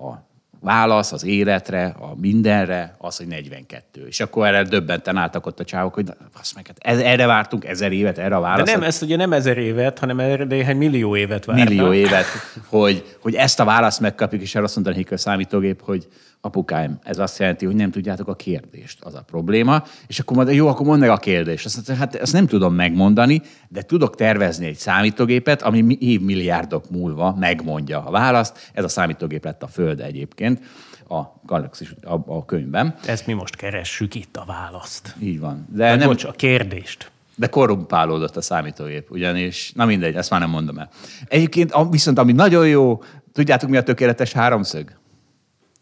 a 0.02 0.32
válasz 0.64 1.12
az 1.12 1.24
életre, 1.24 1.84
a 1.84 2.14
mindenre, 2.20 2.94
az, 2.98 3.16
hogy 3.16 3.26
42. 3.26 4.06
És 4.06 4.20
akkor 4.20 4.46
erre 4.46 4.62
döbbenten 4.62 5.16
álltak 5.16 5.46
ott 5.46 5.60
a 5.60 5.64
csávok, 5.64 5.94
hogy 5.94 6.08
azt 6.40 6.54
meg, 6.54 6.66
hát 6.66 6.98
erre 7.00 7.26
vártunk 7.26 7.64
ezer 7.64 7.92
évet, 7.92 8.18
erre 8.18 8.36
a 8.36 8.40
választ. 8.40 8.64
De 8.64 8.72
nem, 8.72 8.82
ezt 8.82 9.02
ugye 9.02 9.16
nem 9.16 9.32
ezer 9.32 9.58
évet, 9.58 9.98
hanem 9.98 10.20
erre 10.20 10.44
néhány 10.44 10.76
millió 10.76 11.16
évet 11.16 11.44
várnak. 11.44 11.68
Millió 11.68 11.92
évet, 11.92 12.24
hogy, 12.66 13.16
hogy 13.20 13.34
ezt 13.34 13.60
a 13.60 13.64
választ 13.64 14.00
megkapjuk, 14.00 14.42
és 14.42 14.54
erre 14.54 14.64
azt 14.64 14.76
mondta 14.76 15.14
a 15.14 15.16
számítógép, 15.16 15.82
hogy 15.82 16.08
apukáim, 16.44 16.98
ez 17.02 17.18
azt 17.18 17.38
jelenti, 17.38 17.66
hogy 17.66 17.74
nem 17.74 17.90
tudjátok 17.90 18.28
a 18.28 18.34
kérdést, 18.34 19.04
az 19.04 19.14
a 19.14 19.22
probléma, 19.26 19.84
és 20.06 20.18
akkor 20.18 20.36
mondja, 20.36 20.54
jó, 20.54 20.68
akkor 20.68 20.86
mondd 20.86 21.00
meg 21.00 21.08
a 21.08 21.16
kérdést. 21.16 21.64
Azt 21.64 21.74
mondta, 21.74 21.94
hát 21.94 22.14
ezt 22.14 22.32
nem 22.32 22.46
tudom 22.46 22.74
megmondani, 22.74 23.42
de 23.68 23.82
tudok 23.82 24.16
tervezni 24.16 24.66
egy 24.66 24.76
számítógépet, 24.76 25.62
ami 25.62 25.96
évmilliárdok 26.00 26.90
múlva 26.90 27.34
megmondja 27.38 28.04
a 28.04 28.10
választ. 28.10 28.70
Ez 28.72 28.84
a 28.84 28.88
számítógép 28.88 29.44
lett 29.44 29.62
a 29.62 29.66
Föld 29.66 30.00
egyébként 30.00 30.60
a 31.08 31.22
Galaxis 31.46 31.94
a, 32.02 32.14
a 32.26 32.44
könyvben. 32.44 32.94
Ezt 33.06 33.26
mi 33.26 33.32
most 33.32 33.56
keressük 33.56 34.14
itt 34.14 34.36
a 34.36 34.44
választ. 34.46 35.14
Így 35.20 35.40
van. 35.40 35.66
De, 35.72 35.88
de 35.88 35.96
nem, 35.96 36.08
bocs, 36.08 36.24
a 36.24 36.32
kérdést. 36.32 37.10
De 37.36 37.46
korrumpálódott 37.46 38.36
a 38.36 38.40
számítógép, 38.40 39.10
ugyanis, 39.10 39.72
na 39.74 39.84
mindegy, 39.84 40.14
ezt 40.14 40.30
már 40.30 40.40
nem 40.40 40.50
mondom 40.50 40.78
el. 40.78 40.88
Egyébként 41.28 41.74
viszont 41.90 42.18
ami 42.18 42.32
nagyon 42.32 42.68
jó, 42.68 43.02
tudjátok 43.32 43.70
mi 43.70 43.76
a 43.76 43.82
tökéletes 43.82 44.32
háromszög? 44.32 45.02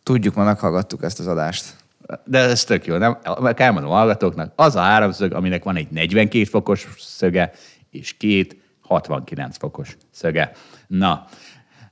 Tudjuk, 0.03 0.35
ma 0.35 0.45
meghallgattuk 0.45 1.03
ezt 1.03 1.19
az 1.19 1.27
adást. 1.27 1.77
De 2.25 2.39
ez 2.39 2.65
tök 2.65 2.87
jó, 2.87 2.97
nem? 2.97 3.19
Meg 3.41 3.61
elmondom 3.61 3.91
a 3.91 3.95
hallgatóknak, 3.95 4.53
az 4.57 4.77
a 4.77 4.81
háromszög, 4.81 5.33
aminek 5.33 5.65
van 5.65 5.77
egy 5.77 5.91
42 5.91 6.45
fokos 6.45 6.89
szöge, 6.99 7.53
és 7.91 8.13
két 8.13 8.57
69 8.81 9.57
fokos 9.57 9.97
szöge. 10.11 10.53
Na, 10.87 11.25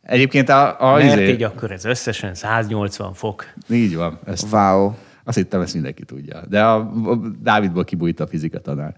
egyébként 0.02 0.48
a... 0.48 0.80
a 0.80 0.96
Mert 0.96 1.20
izé... 1.20 1.32
így 1.32 1.42
akkor 1.42 1.70
ez 1.70 1.84
összesen 1.84 2.34
180 2.34 3.12
fok. 3.12 3.44
Így 3.68 3.96
van. 3.96 4.18
Ezt, 4.26 4.52
wow. 4.52 4.92
Azt 5.24 5.36
hittem, 5.36 5.60
ezt 5.60 5.74
mindenki 5.74 6.04
tudja. 6.04 6.40
De 6.48 6.64
a, 6.64 6.76
a 7.04 7.14
Dávidból 7.42 7.84
kibújt 7.84 8.20
a 8.20 8.26
fizika 8.26 8.60
tanár. 8.60 8.94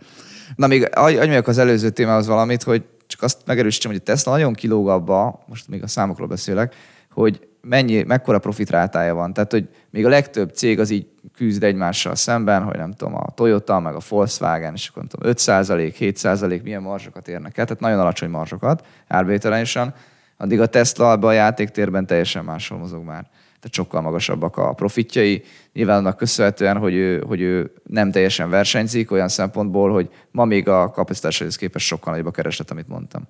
Na 0.57 0.67
még 0.67 0.89
adj 0.95 1.37
az 1.45 1.59
előző 1.59 1.91
témához 1.91 2.27
valamit, 2.27 2.63
hogy 2.63 2.85
csak 3.07 3.23
azt 3.23 3.41
megerősítsem, 3.47 3.91
hogy 3.91 4.01
a 4.01 4.05
Tesla 4.05 4.33
nagyon 4.33 4.53
kilóg 4.53 4.89
abba, 4.89 5.45
most 5.47 5.69
még 5.69 5.83
a 5.83 5.87
számokról 5.87 6.27
beszélek, 6.27 6.75
hogy 7.13 7.47
mennyi, 7.61 8.03
mekkora 8.03 8.39
profitrátája 8.39 9.15
van. 9.15 9.33
Tehát, 9.33 9.53
hogy 9.53 9.69
még 9.91 10.07
a 10.07 10.09
legtöbb 10.09 10.51
cég 10.51 10.81
az 10.81 10.91
így 10.91 11.07
küzd 11.35 11.63
egymással 11.63 12.15
szemben, 12.15 12.63
hogy 12.63 12.77
nem 12.77 12.93
tudom, 12.93 13.15
a 13.15 13.31
Toyota, 13.35 13.81
meg 13.81 13.95
a 13.95 14.01
Volkswagen, 14.09 14.73
és 14.75 14.89
akkor 14.89 15.03
nem 15.03 15.11
tudom, 15.11 15.31
5 15.31 15.95
7 15.95 16.63
milyen 16.63 16.83
marzsokat 16.83 17.29
érnek 17.29 17.59
el, 17.59 17.65
tehát 17.65 17.81
nagyon 17.81 17.99
alacsony 17.99 18.31
marzsokat 18.31 18.87
árbevételányosan, 19.09 19.95
addig 20.37 20.61
a 20.61 20.67
Tesla 20.67 21.11
abban 21.11 21.31
a 21.31 21.33
játéktérben 21.33 22.07
teljesen 22.07 22.45
máshol 22.45 22.79
mozog 22.79 23.05
már. 23.05 23.31
Tehát 23.63 23.77
sokkal 23.77 24.01
magasabbak 24.01 24.57
a 24.57 24.73
profitjai. 24.73 25.43
Nyilván 25.73 25.99
annak 25.99 26.17
köszönhetően, 26.17 26.77
hogy 26.77 26.95
ő, 26.95 27.25
hogy 27.27 27.41
ő 27.41 27.73
nem 27.85 28.11
teljesen 28.11 28.51
versenyzik 28.51 29.11
olyan 29.11 29.29
szempontból, 29.29 29.93
hogy 29.93 30.11
ma 30.31 30.45
még 30.45 30.69
a 30.69 30.91
kapacitáshoz 30.91 31.57
képest 31.57 31.87
sokkal 31.87 32.13
nagyobb 32.13 32.29
a 32.29 32.31
kereslet, 32.31 32.71
amit 32.71 32.89
mondtam. 32.89 33.23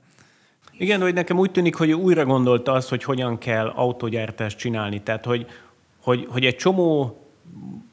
Igen, 0.82 1.00
hogy 1.00 1.14
nekem 1.14 1.38
úgy 1.38 1.50
tűnik, 1.50 1.74
hogy 1.74 1.92
újra 1.92 2.24
gondolta 2.24 2.72
azt, 2.72 2.88
hogy 2.88 3.04
hogyan 3.04 3.38
kell 3.38 3.66
autógyártást 3.66 4.58
csinálni. 4.58 5.02
Tehát, 5.02 5.24
hogy, 5.24 5.46
hogy, 6.02 6.26
hogy 6.30 6.44
egy 6.44 6.56
csomó 6.56 7.16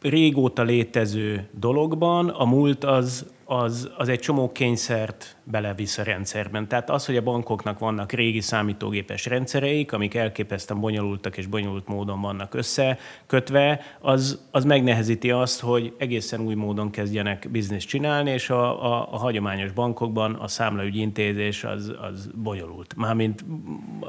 régóta 0.02 0.64
létező 0.64 1.50
dologban 1.52 2.30
a 2.30 2.46
múlt 2.46 2.84
az, 2.84 3.26
az, 3.52 3.92
az 3.98 4.10
egy 4.10 4.20
csomó 4.20 4.52
kényszert 4.52 5.36
belevisz 5.44 5.98
a 5.98 6.04
rendszerben. 6.04 6.68
Tehát 6.68 6.90
az, 6.90 7.06
hogy 7.06 7.18
a 7.18 7.22
bankoknak 7.22 7.80
vannak 7.80 8.12
régi 8.12 8.42
számítógépes 8.42 9.26
rendszereik, 9.26 9.94
amik 9.94 10.16
elképesztően 10.16 10.80
bonyolultak 10.80 11.38
és 11.38 11.46
bonyolult 11.46 11.88
módon 11.88 12.22
vannak 12.22 12.54
összekötve, 12.54 13.82
az, 14.00 14.40
az 14.52 14.64
megnehezíti 14.64 15.32
azt, 15.32 15.60
hogy 15.60 15.94
egészen 15.98 16.42
új 16.42 16.54
módon 16.54 16.90
kezdjenek 16.90 17.48
bizniszt 17.52 17.88
csinálni, 17.88 18.32
és 18.32 18.50
a, 18.50 18.86
a, 18.86 19.08
a 19.12 19.18
hagyományos 19.18 19.72
bankokban 19.72 20.34
a 20.34 20.48
számlaügyi 20.48 21.00
intézés 21.00 21.64
az, 21.64 21.94
az 22.02 22.30
bonyolult. 22.36 22.94
Mármint 22.96 23.46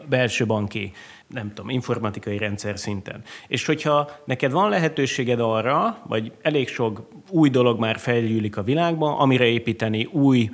belső 0.08 0.46
banki 0.46 0.92
nem 1.30 1.48
tudom, 1.54 1.70
informatikai 1.70 2.38
rendszer 2.38 2.78
szinten. 2.78 3.22
És 3.48 3.66
hogyha 3.66 4.10
neked 4.24 4.52
van 4.52 4.68
lehetőséged 4.68 5.40
arra, 5.40 6.02
vagy 6.08 6.32
elég 6.42 6.68
sok 6.68 7.08
új 7.30 7.50
dolog 7.50 7.78
már 7.78 7.98
fejlődik 7.98 8.56
a 8.56 8.62
világban, 8.62 9.18
amire 9.30 9.44
építeni 9.44 10.04
új 10.04 10.50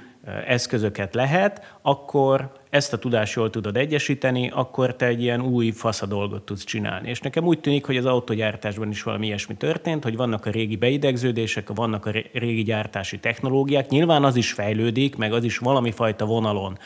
eszközöket 0.46 1.14
lehet, 1.14 1.76
akkor 1.82 2.52
ezt 2.70 2.92
a 2.92 2.98
tudást 2.98 3.34
jól 3.34 3.50
tudod 3.50 3.76
egyesíteni, 3.76 4.50
akkor 4.54 4.96
te 4.96 5.06
egy 5.06 5.22
ilyen 5.22 5.40
új 5.40 5.70
fasza 5.70 6.06
dolgot 6.06 6.42
tudsz 6.42 6.64
csinálni. 6.64 7.08
És 7.08 7.20
nekem 7.20 7.44
úgy 7.44 7.60
tűnik, 7.60 7.86
hogy 7.86 7.96
az 7.96 8.06
autogyártásban 8.06 8.90
is 8.90 9.02
valami 9.02 9.26
ilyesmi 9.26 9.54
történt, 9.54 10.02
hogy 10.02 10.16
vannak 10.16 10.46
a 10.46 10.50
régi 10.50 10.76
beidegződések, 10.76 11.68
vannak 11.74 12.06
a 12.06 12.10
régi 12.32 12.62
gyártási 12.62 13.18
technológiák, 13.18 13.88
nyilván 13.88 14.24
az 14.24 14.36
is 14.36 14.52
fejlődik, 14.52 15.16
meg 15.16 15.32
az 15.32 15.44
is 15.44 15.58
valami 15.58 15.90
fajta 15.90 16.24
vonalon 16.24 16.78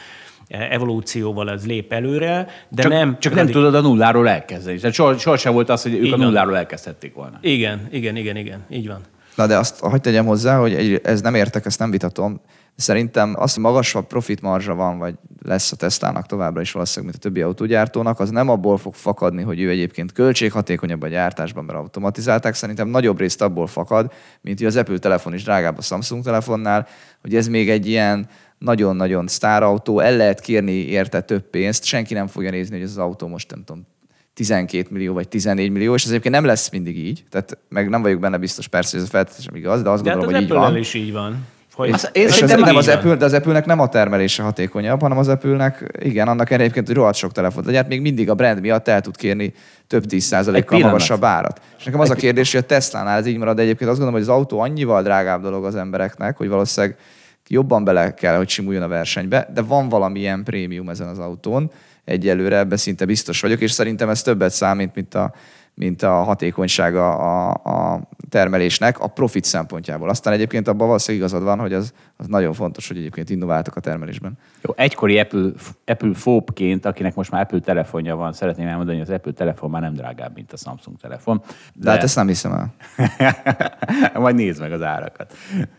evolúcióval 0.49 1.51
ez 1.51 1.67
lép 1.67 1.93
előre, 1.93 2.47
de 2.69 2.83
csak, 2.83 2.93
nem... 2.93 3.17
Csak 3.19 3.35
nem 3.35 3.47
tudod 3.47 3.75
a 3.75 3.81
nulláról 3.81 4.29
elkezdeni. 4.29 4.79
Tehát 4.79 4.95
soha, 4.95 5.19
soha 5.19 5.53
volt 5.53 5.69
az, 5.69 5.83
hogy 5.83 5.95
ők 5.95 6.05
igen. 6.05 6.21
a 6.21 6.25
nulláról 6.25 6.57
elkezdhették 6.57 7.15
volna. 7.15 7.39
Igen, 7.41 7.89
igen, 7.91 8.17
igen, 8.17 8.37
igen, 8.37 8.65
így 8.71 8.87
van. 8.87 9.01
Na 9.41 9.47
de 9.47 9.59
azt 9.59 9.79
hagyd 9.79 10.03
tegyem 10.03 10.27
hozzá, 10.27 10.59
hogy 10.59 10.75
egy, 10.75 11.01
ez 11.05 11.21
nem 11.21 11.35
értek, 11.35 11.67
ezt 11.67 11.79
nem 11.79 11.91
vitatom. 11.91 12.41
Szerintem 12.77 13.35
az, 13.39 13.57
magasabb 13.57 14.07
profit 14.07 14.41
marzsa 14.41 14.75
van, 14.75 14.99
vagy 14.99 15.15
lesz 15.43 15.73
a 15.73 15.77
Teslának 15.77 16.27
továbbra 16.27 16.61
is 16.61 16.73
valószínűleg, 16.73 17.13
mint 17.13 17.25
a 17.25 17.29
többi 17.29 17.43
autógyártónak, 17.43 18.21
az 18.21 18.31
nem 18.31 18.49
abból 18.49 18.79
fog 18.79 18.95
fakadni, 18.95 19.43
hogy 19.43 19.61
ő 19.61 19.69
egyébként 19.69 20.13
költséghatékonyabb 20.13 21.03
a 21.03 21.09
gyártásban, 21.09 21.65
mert 21.65 21.79
automatizálták. 21.79 22.55
Szerintem 22.55 22.89
nagyobb 22.89 23.19
részt 23.19 23.43
abból 23.43 23.67
fakad, 23.67 24.13
mint 24.41 24.59
hogy 24.59 24.67
az 24.67 24.77
Apple 24.77 24.99
telefon 24.99 25.35
is 25.35 25.43
drágább 25.43 25.79
a 25.79 25.83
Samsung 25.83 26.25
telefonnál, 26.25 26.87
hogy 27.21 27.35
ez 27.35 27.47
még 27.47 27.71
egy 27.71 27.87
ilyen 27.87 28.29
nagyon-nagyon 28.59 29.27
sztárautó, 29.27 30.01
el 30.01 30.17
lehet 30.17 30.41
kérni 30.41 30.73
érte 30.73 31.21
több 31.21 31.43
pénzt, 31.43 31.85
senki 31.85 32.15
nem 32.15 32.27
fogja 32.27 32.51
nézni, 32.51 32.75
hogy 32.75 32.85
ez 32.85 32.91
az 32.91 32.99
autó 32.99 33.27
most 33.27 33.51
nem 33.51 33.65
tudom, 33.65 33.87
12 34.35 34.87
millió 34.91 35.15
vagy 35.15 35.29
14 35.29 35.71
millió, 35.71 35.95
és 35.95 36.03
ez 36.03 36.09
egyébként 36.11 36.35
nem 36.35 36.45
lesz 36.45 36.71
mindig 36.71 36.99
így, 36.99 37.25
tehát 37.31 37.59
meg 37.69 37.89
nem 37.89 38.03
vagyok 38.03 38.21
benne 38.21 38.37
biztos 38.37 38.69
persze, 38.69 38.97
hogy 38.97 39.05
ez 39.05 39.11
feltétlenül 39.11 39.61
igaz, 39.61 39.83
de 39.83 39.91
azt 39.91 40.03
de 40.03 40.11
gondolom, 40.11 40.35
hát 40.35 40.43
hogy 40.43 40.51
így 40.51 40.59
van. 40.59 40.77
is 40.77 40.95
így 40.95 41.13
van. 41.13 41.47
Hogy 41.75 41.91
az, 41.91 42.09
és 42.13 42.43
az, 42.43 42.51
nem 42.51 42.77
az 42.77 42.89
Apple, 42.89 43.15
de 43.15 43.25
az 43.25 43.33
Apple-nek 43.33 43.67
nem 43.67 43.81
a 43.81 43.89
termelése 43.89 44.43
hatékonyabb, 44.43 45.01
hanem 45.01 45.19
az 45.19 45.29
Apple-nek, 45.29 45.99
igen, 46.03 46.29
annak 46.29 46.51
egyébként, 46.51 46.87
hogy 46.87 46.97
rohadt 46.97 47.17
sok 47.17 47.33
telefon 47.33 47.75
hát 47.75 47.89
még 47.89 48.01
mindig 48.01 48.31
a 48.31 48.35
brand 48.35 48.61
miatt 48.61 48.89
el 48.89 49.01
tud 49.01 49.17
kérni 49.17 49.53
több 49.87 50.05
tíz 50.05 50.25
százalékkal 50.25 50.79
magasabb 50.79 51.25
árat. 51.25 51.61
És 51.79 51.85
nekem 51.85 52.01
az 52.01 52.11
a 52.11 52.15
kérdés, 52.15 52.53
hogy 52.53 52.61
a 52.61 52.67
Tesla-nál 52.67 53.19
ez 53.19 53.27
így 53.27 53.37
marad, 53.37 53.57
de 53.57 53.63
egyébként 53.63 53.91
azt 53.91 53.99
gondolom, 53.99 54.23
hogy 54.23 54.31
az 54.31 54.37
autó 54.37 54.61
annyival 54.61 55.03
drágább 55.03 55.43
dolog 55.43 55.65
az 55.65 55.75
embereknek, 55.75 56.37
hogy 56.37 56.49
valószínűleg 56.49 56.97
jobban 57.49 57.85
bele 57.85 58.15
kell, 58.15 58.37
hogy 58.37 58.49
simuljon 58.49 58.83
a 58.83 58.89
versenybe, 58.89 59.51
de 59.55 59.63
van 59.63 59.89
valamilyen 59.89 60.45
prémium 60.45 60.89
ezen 60.89 61.09
az 61.09 61.19
autón, 61.19 61.71
egyelőre 62.11 62.59
ebbe 62.59 62.77
szinte 62.77 63.05
biztos 63.05 63.41
vagyok, 63.41 63.61
és 63.61 63.71
szerintem 63.71 64.09
ez 64.09 64.23
többet 64.23 64.53
számít, 64.53 64.95
mint 64.95 65.15
a, 65.15 65.35
mint 65.81 66.03
a 66.03 66.23
hatékonysága 66.23 67.17
a, 67.17 67.51
a 67.51 68.01
termelésnek 68.29 69.01
a 69.01 69.07
profit 69.07 69.45
szempontjából. 69.45 70.09
Aztán 70.09 70.33
egyébként 70.33 70.69
abban 70.69 70.87
valószínűleg 70.87 71.27
igazad 71.27 71.47
van, 71.47 71.59
hogy 71.59 71.73
az, 71.73 71.93
az 72.17 72.27
nagyon 72.27 72.53
fontos, 72.53 72.89
hogy 72.89 72.97
egyébként 72.97 73.31
innováltak 73.31 73.77
a 73.77 73.81
termelésben. 73.81 74.33
Jó, 74.63 74.73
egykori 74.77 75.19
Apple, 75.19 75.49
Apple 75.87 76.15
fópként, 76.15 76.85
akinek 76.85 77.15
most 77.15 77.31
már 77.31 77.43
Apple 77.43 77.61
telefonja 77.61 78.17
van, 78.17 78.33
szeretném 78.33 78.67
elmondani, 78.67 78.99
hogy 78.99 79.09
az 79.09 79.15
Apple 79.15 79.33
telefon 79.33 79.71
már 79.71 79.83
nem 79.83 79.93
drágább, 79.93 80.35
mint 80.35 80.53
a 80.53 80.57
Samsung 80.57 80.97
telefon. 81.01 81.43
De, 81.47 81.85
de 81.85 81.91
hát 81.91 82.03
ezt 82.03 82.17
nem 82.17 82.27
hiszem 82.27 82.53
el. 82.53 82.75
Majd 84.23 84.35
nézd 84.35 84.61
meg 84.61 84.73
az 84.73 84.83
árakat. 84.83 85.33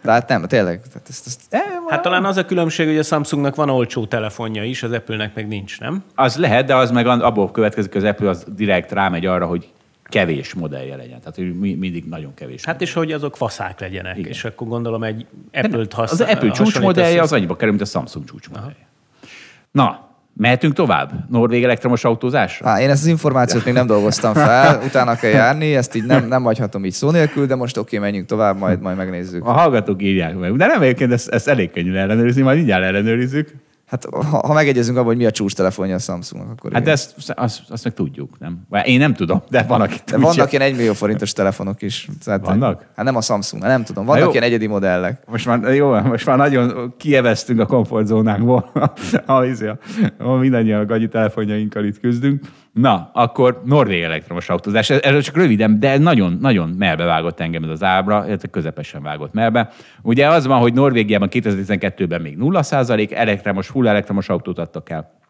De 0.04 0.12
hát 0.12 0.28
nem, 0.28 0.42
tényleg. 0.42 0.82
Tehát 0.82 1.10
ezt, 1.10 1.26
ezt... 1.26 1.56
Hát 1.88 2.02
talán 2.02 2.26
az 2.26 2.38
a 2.38 2.46
különbség, 2.46 2.88
hogy 2.88 2.98
a 2.98 3.04
Samsungnak 3.04 3.56
van 3.56 3.70
olcsó 3.70 4.06
telefonja 4.06 4.64
is, 4.64 4.84
az 4.84 4.92
Apple-nek 4.92 5.36
meg 5.36 5.48
nincs, 5.48 5.80
nem? 5.80 6.04
Az 6.16 6.38
lehet, 6.38 6.66
de 6.66 6.76
az 6.76 6.92
meg 6.92 7.08
abból 7.08 7.52
következik, 7.52 7.94
hogy 7.94 8.04
az 8.04 8.10
Apple 8.10 8.30
az 8.30 8.46
direkt 8.56 8.92
rámegy 8.92 9.26
arra, 9.26 9.46
hogy 9.46 9.72
kevés 10.12 10.54
modellje 10.54 10.96
legyen. 10.96 11.20
Tehát 11.20 11.36
hogy 11.36 11.54
mindig 11.60 12.06
nagyon 12.06 12.34
kevés. 12.34 12.66
Hát 12.66 12.82
és 12.82 12.94
hogy 12.94 13.12
azok 13.12 13.36
faszák 13.38 13.80
legyenek. 13.80 14.18
Igen. 14.18 14.30
És 14.30 14.44
akkor 14.44 14.68
gondolom 14.68 15.04
egy 15.04 15.26
Apple-t 15.54 15.94
használ. 15.94 16.30
Az 16.30 16.36
Apple 16.36 16.52
csúcsmodellje 16.52 17.22
az 17.22 17.34
annyiba 17.34 17.56
kerül, 17.56 17.70
mint 17.70 17.84
a 17.84 17.90
Samsung 17.90 18.26
csúcsmodellje. 18.26 18.88
Na, 19.72 20.10
Mehetünk 20.34 20.74
tovább? 20.74 21.12
Norvég 21.30 21.64
elektromos 21.64 22.04
autózás? 22.04 22.60
Há, 22.64 22.82
én 22.82 22.90
ezt 22.90 23.02
az 23.02 23.08
információt 23.08 23.66
még 23.66 23.74
nem 23.74 23.88
dolgoztam 23.88 24.34
fel, 24.34 24.82
utána 24.88 25.16
kell 25.16 25.32
járni, 25.32 25.76
ezt 25.76 25.96
így 25.96 26.04
nem, 26.04 26.28
nem 26.28 26.44
hagyhatom 26.44 26.86
így 26.86 26.92
szó 26.92 27.12
nélkül, 27.12 27.46
de 27.46 27.56
most 27.56 27.78
oké, 27.78 27.98
menjünk 27.98 28.28
tovább, 28.28 28.58
majd, 28.58 28.82
majd 28.82 28.98
megnézzük. 28.98 29.46
A 29.46 29.52
hallgatók 29.52 30.04
írják 30.04 30.38
meg. 30.38 30.56
De 30.56 30.66
nem 30.66 30.82
egyébként 30.82 31.12
ezt, 31.12 31.30
ezt 31.30 31.48
elég 31.48 31.72
könnyű 31.72 31.96
ellenőrizni, 31.96 32.42
majd 32.42 32.58
mindjárt 32.58 32.84
ellenőrizzük. 32.84 33.54
Hát 33.92 34.06
ha, 34.12 34.48
ha 34.48 34.54
megegyezünk 34.54 34.98
abban, 34.98 35.08
hogy 35.08 35.18
mi 35.18 35.26
a 35.26 35.32
csúcs 35.32 35.56
telefonja 35.56 35.96
a 35.96 36.00
Samsungnak, 36.00 36.52
akkor 36.52 36.72
Hát 36.74 36.84
de 36.84 36.92
ezt, 36.92 37.32
azt, 37.36 37.62
azt 37.70 37.84
meg 37.84 37.94
tudjuk, 37.94 38.40
nem? 38.40 38.68
Én 38.84 39.00
nem 39.00 39.14
tudom, 39.14 39.42
de 39.50 39.64
van, 39.64 39.82
aki 39.82 39.96
De 40.06 40.18
vannak 40.18 40.52
ilyen 40.52 40.64
egymillió 40.64 40.94
forintos 40.94 41.34
telefonok 41.34 41.82
is. 41.82 42.10
Tehát, 42.24 42.46
vannak? 42.46 42.86
Hát 42.96 43.06
nem 43.06 43.16
a 43.16 43.22
Samsung, 43.22 43.64
nem 43.64 43.84
tudom. 43.84 44.06
Vannak 44.06 44.32
ilyen 44.32 44.44
egyedi 44.44 44.68
modellek. 44.68 45.22
Most 45.28 45.46
már, 45.46 45.74
jó, 45.74 46.00
most 46.00 46.26
már 46.26 46.38
nagyon 46.38 46.94
kieveztünk 46.98 47.60
a 47.60 47.66
komfortzónánkból, 47.66 48.72
ahol 50.18 50.40
mindannyian 50.40 50.80
a 50.80 50.86
gagyi 50.86 51.08
telefonjainkkal 51.08 51.86
itt 51.86 52.00
küzdünk. 52.00 52.46
Na, 52.74 53.10
akkor 53.14 53.62
Norvég 53.66 54.02
elektromos 54.02 54.50
autózás. 54.50 54.90
Ez 54.90 55.24
csak 55.24 55.36
röviden, 55.36 55.80
de 55.80 55.98
nagyon, 55.98 56.38
nagyon 56.42 56.70
melbevágott 56.70 57.40
engem 57.40 57.64
ez 57.64 57.70
az 57.70 57.84
ábra, 57.84 58.24
illetve 58.28 58.48
közepesen 58.48 59.02
vágott 59.02 59.34
melbe. 59.34 59.70
Ugye 60.02 60.28
az 60.28 60.46
van, 60.46 60.60
hogy 60.60 60.74
Norvégiában 60.74 61.30
2012-ben 61.32 62.22
még 62.22 62.38
0% 62.40 63.12
elektromos, 63.12 63.68
full 63.68 63.88
elektromos 63.88 64.30
autót 64.30 64.60
adtak 64.60 64.90
el. 64.90 65.21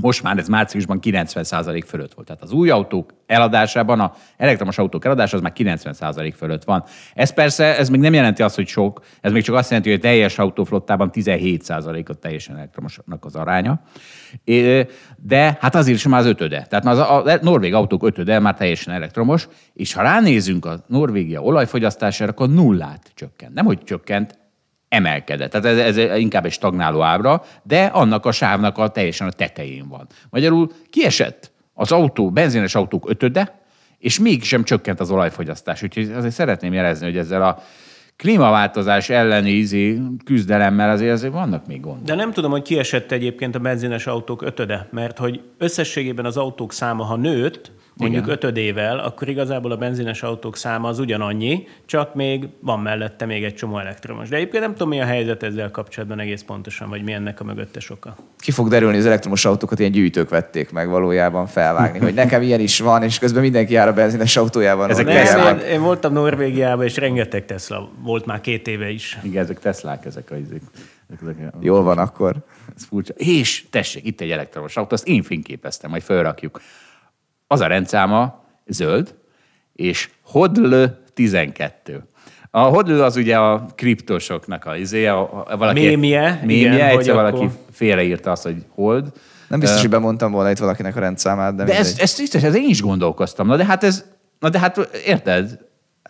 Most 0.00 0.22
már 0.22 0.38
ez 0.38 0.48
márciusban 0.48 0.98
90% 1.02 1.82
fölött 1.86 2.14
volt. 2.14 2.26
Tehát 2.26 2.42
az 2.42 2.52
új 2.52 2.70
autók 2.70 3.14
eladásában, 3.26 4.00
a 4.00 4.14
elektromos 4.36 4.78
autók 4.78 5.04
eladása 5.04 5.36
az 5.36 5.42
már 5.42 5.52
90% 5.56 6.32
fölött 6.36 6.64
van. 6.64 6.84
Ez 7.14 7.32
persze, 7.32 7.78
ez 7.78 7.88
még 7.88 8.00
nem 8.00 8.14
jelenti 8.14 8.42
azt, 8.42 8.54
hogy 8.54 8.66
sok, 8.66 9.04
ez 9.20 9.32
még 9.32 9.42
csak 9.42 9.54
azt 9.54 9.68
jelenti, 9.68 9.90
hogy 9.90 9.98
a 9.98 10.02
teljes 10.02 10.38
autóflottában 10.38 11.10
17% 11.12 12.08
a 12.08 12.14
teljesen 12.14 12.56
elektromosnak 12.56 13.24
az 13.24 13.34
aránya. 13.36 13.80
De 15.16 15.58
hát 15.60 15.74
azért 15.74 15.96
is 15.96 16.06
már 16.06 16.20
az 16.20 16.26
ötöde. 16.26 16.66
Tehát 16.68 16.84
már 16.84 16.94
az 16.94 17.00
a 17.00 17.38
norvég 17.42 17.74
autók 17.74 18.02
ötöde 18.02 18.38
már 18.38 18.54
teljesen 18.54 18.94
elektromos, 18.94 19.48
és 19.74 19.92
ha 19.92 20.02
ránézünk 20.02 20.64
a 20.64 20.80
Norvégia 20.86 21.40
olajfogyasztására, 21.40 22.30
akkor 22.30 22.48
nullát 22.48 23.10
csökkent. 23.14 23.54
Nem, 23.54 23.64
hogy 23.64 23.82
csökkent, 23.82 24.38
emelkedett. 24.90 25.50
Tehát 25.50 25.78
ez, 25.78 25.96
ez 25.96 26.18
inkább 26.18 26.44
egy 26.44 26.52
stagnáló 26.52 27.02
ábra, 27.02 27.42
de 27.62 27.84
annak 27.84 28.26
a 28.26 28.32
sávnak 28.32 28.78
a 28.78 28.88
teljesen 28.88 29.26
a 29.26 29.30
tetején 29.30 29.88
van. 29.88 30.06
Magyarul 30.30 30.70
kiesett 30.90 31.52
az 31.74 31.92
autó, 31.92 32.30
benzines 32.30 32.74
autók 32.74 33.10
ötöde, 33.10 33.60
és 33.98 34.18
mégsem 34.18 34.64
csökkent 34.64 35.00
az 35.00 35.10
olajfogyasztás. 35.10 35.82
Úgyhogy 35.82 36.10
azért 36.10 36.34
szeretném 36.34 36.72
jelezni, 36.72 37.06
hogy 37.06 37.16
ezzel 37.16 37.42
a 37.42 37.62
klímaváltozás 38.16 39.10
elleni 39.10 39.50
ízi 39.50 40.00
küzdelemmel 40.24 40.90
azért, 40.90 41.12
azért 41.12 41.32
vannak 41.32 41.66
még 41.66 41.80
gondok. 41.80 42.04
De 42.04 42.14
nem 42.14 42.32
tudom, 42.32 42.50
hogy 42.50 42.62
kiesett 42.62 43.12
egyébként 43.12 43.54
a 43.54 43.58
benzines 43.58 44.06
autók 44.06 44.42
ötöde, 44.42 44.88
mert 44.90 45.18
hogy 45.18 45.40
összességében 45.58 46.24
az 46.24 46.36
autók 46.36 46.72
száma, 46.72 47.04
ha 47.04 47.16
nőtt, 47.16 47.72
mondjuk 48.00 48.22
Igen. 48.22 48.34
ötödével, 48.36 48.98
akkor 48.98 49.28
igazából 49.28 49.70
a 49.70 49.76
benzines 49.76 50.22
autók 50.22 50.56
száma 50.56 50.88
az 50.88 50.98
ugyanannyi, 50.98 51.66
csak 51.86 52.14
még 52.14 52.48
van 52.60 52.80
mellette 52.80 53.26
még 53.26 53.44
egy 53.44 53.54
csomó 53.54 53.78
elektromos. 53.78 54.28
De 54.28 54.36
egyébként 54.36 54.62
nem 54.62 54.72
tudom, 54.72 54.88
mi 54.88 55.00
a 55.00 55.04
helyzet 55.04 55.42
ezzel 55.42 55.70
kapcsolatban 55.70 56.20
egész 56.20 56.42
pontosan, 56.42 56.88
vagy 56.88 57.02
mi 57.02 57.12
ennek 57.12 57.40
a 57.40 57.44
mögöttes 57.44 57.90
oka. 57.90 58.16
Ki 58.38 58.50
fog 58.50 58.68
derülni, 58.68 58.96
az 58.96 59.06
elektromos 59.06 59.44
autókat 59.44 59.78
ilyen 59.78 59.90
gyűjtők 59.90 60.28
vették 60.28 60.70
meg 60.70 60.88
valójában 60.88 61.46
felvágni, 61.46 61.98
hogy 61.98 62.14
nekem 62.14 62.42
ilyen 62.42 62.60
is 62.60 62.80
van, 62.80 63.02
és 63.02 63.18
közben 63.18 63.42
mindenki 63.42 63.72
jár 63.72 63.88
a 63.88 63.92
benzines 63.92 64.36
autójában. 64.36 64.90
Ezek 64.90 65.06
Nem, 65.06 65.58
én, 65.58 65.66
én 65.66 65.82
voltam 65.82 66.12
Norvégiában, 66.12 66.84
és 66.84 66.96
rengeteg 66.96 67.44
Tesla 67.44 67.90
volt 68.02 68.26
már 68.26 68.40
két 68.40 68.68
éve 68.68 68.90
is. 68.90 69.18
Igen, 69.22 69.42
ezek 69.42 69.58
Teslák, 69.58 70.04
ezek 70.04 70.30
a 70.30 70.36
izék. 70.36 70.62
Jól 71.60 71.82
van 71.82 71.98
akkor. 71.98 72.36
Ez 72.76 72.84
furcsa. 72.84 73.12
És 73.16 73.64
tessék, 73.70 74.06
itt 74.06 74.20
egy 74.20 74.30
elektromos 74.30 74.76
autó, 74.76 74.94
azt 74.94 75.06
én 75.06 75.22
fényképeztem, 75.22 75.90
majd 75.90 76.02
felrakjuk. 76.02 76.60
Az 77.52 77.60
a 77.60 77.66
rendszáma 77.66 78.44
zöld, 78.66 79.14
és 79.72 80.08
Hodl 80.22 80.84
12. 81.14 82.04
A 82.50 82.60
Hodl 82.60 83.02
az 83.02 83.16
ugye 83.16 83.36
a 83.38 83.66
kriptosoknak 83.74 84.64
a 84.64 84.76
izé, 84.76 85.06
a, 85.06 85.44
a, 85.48 85.56
valaki, 85.56 85.80
Mémje, 85.86 86.40
mémje 86.44 86.74
igen, 86.74 86.88
egyszer 86.88 87.14
valaki 87.14 87.36
akkor- 87.36 87.50
félreírta 87.72 88.30
azt, 88.30 88.42
hogy 88.42 88.64
hold. 88.74 89.06
Nem 89.48 89.60
biztos, 89.60 89.80
hogy 89.80 89.90
bemondtam 89.90 90.32
volna 90.32 90.50
itt 90.50 90.58
valakinek 90.58 90.96
a 90.96 91.00
rendszámát, 91.00 91.54
de, 91.54 91.64
De 91.64 91.76
ez, 91.76 91.96
ez 91.98 92.16
biztos, 92.18 92.42
ez 92.42 92.54
én 92.54 92.68
is 92.68 92.82
gondolkoztam. 92.82 93.46
Na 93.46 93.56
de 93.56 93.64
hát 93.64 93.84
ez, 93.84 94.04
na 94.38 94.48
de 94.48 94.58
hát 94.58 94.76
érted? 95.06 95.58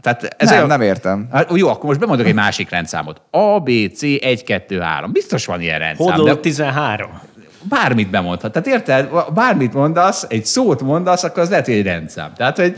Tehát 0.02 0.22
ez 0.36 0.48
Nem, 0.48 0.56
olyan- 0.56 0.68
nem 0.68 0.80
értem. 0.80 1.28
Hát, 1.32 1.50
jó, 1.54 1.68
akkor 1.68 1.84
most 1.84 1.98
bemondok 2.00 2.26
egy 2.26 2.34
másik 2.34 2.70
rendszámot. 2.70 3.20
A, 3.30 3.60
B, 3.60 3.70
C, 3.94 4.02
1, 4.02 4.42
2, 4.44 4.80
3. 4.80 5.12
Biztos 5.12 5.46
van 5.46 5.60
ilyen 5.60 5.78
rendszám. 5.78 6.06
Hodl 6.16 6.24
de 6.24 6.36
13. 6.36 7.20
bármit 7.62 8.10
bemondhat. 8.10 8.52
Tehát 8.52 8.68
érted? 8.68 9.08
Bármit 9.34 9.72
mondasz, 9.72 10.26
egy 10.28 10.44
szót 10.44 10.82
mondasz, 10.82 11.24
akkor 11.24 11.42
az 11.42 11.50
lehet, 11.50 11.64
hogy 11.64 11.74
egy 11.74 11.84
rendszám. 11.84 12.32
Tehát, 12.36 12.56
hogy 12.56 12.76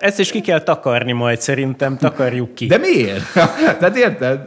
Ezt 0.00 0.18
is 0.18 0.30
ki 0.30 0.40
kell 0.40 0.62
takarni 0.62 1.12
majd, 1.12 1.40
szerintem 1.40 1.96
takarjuk 1.96 2.54
ki. 2.54 2.66
de 2.66 2.78
miért? 2.78 3.32
Tehát 3.78 3.96
érted? 3.96 4.40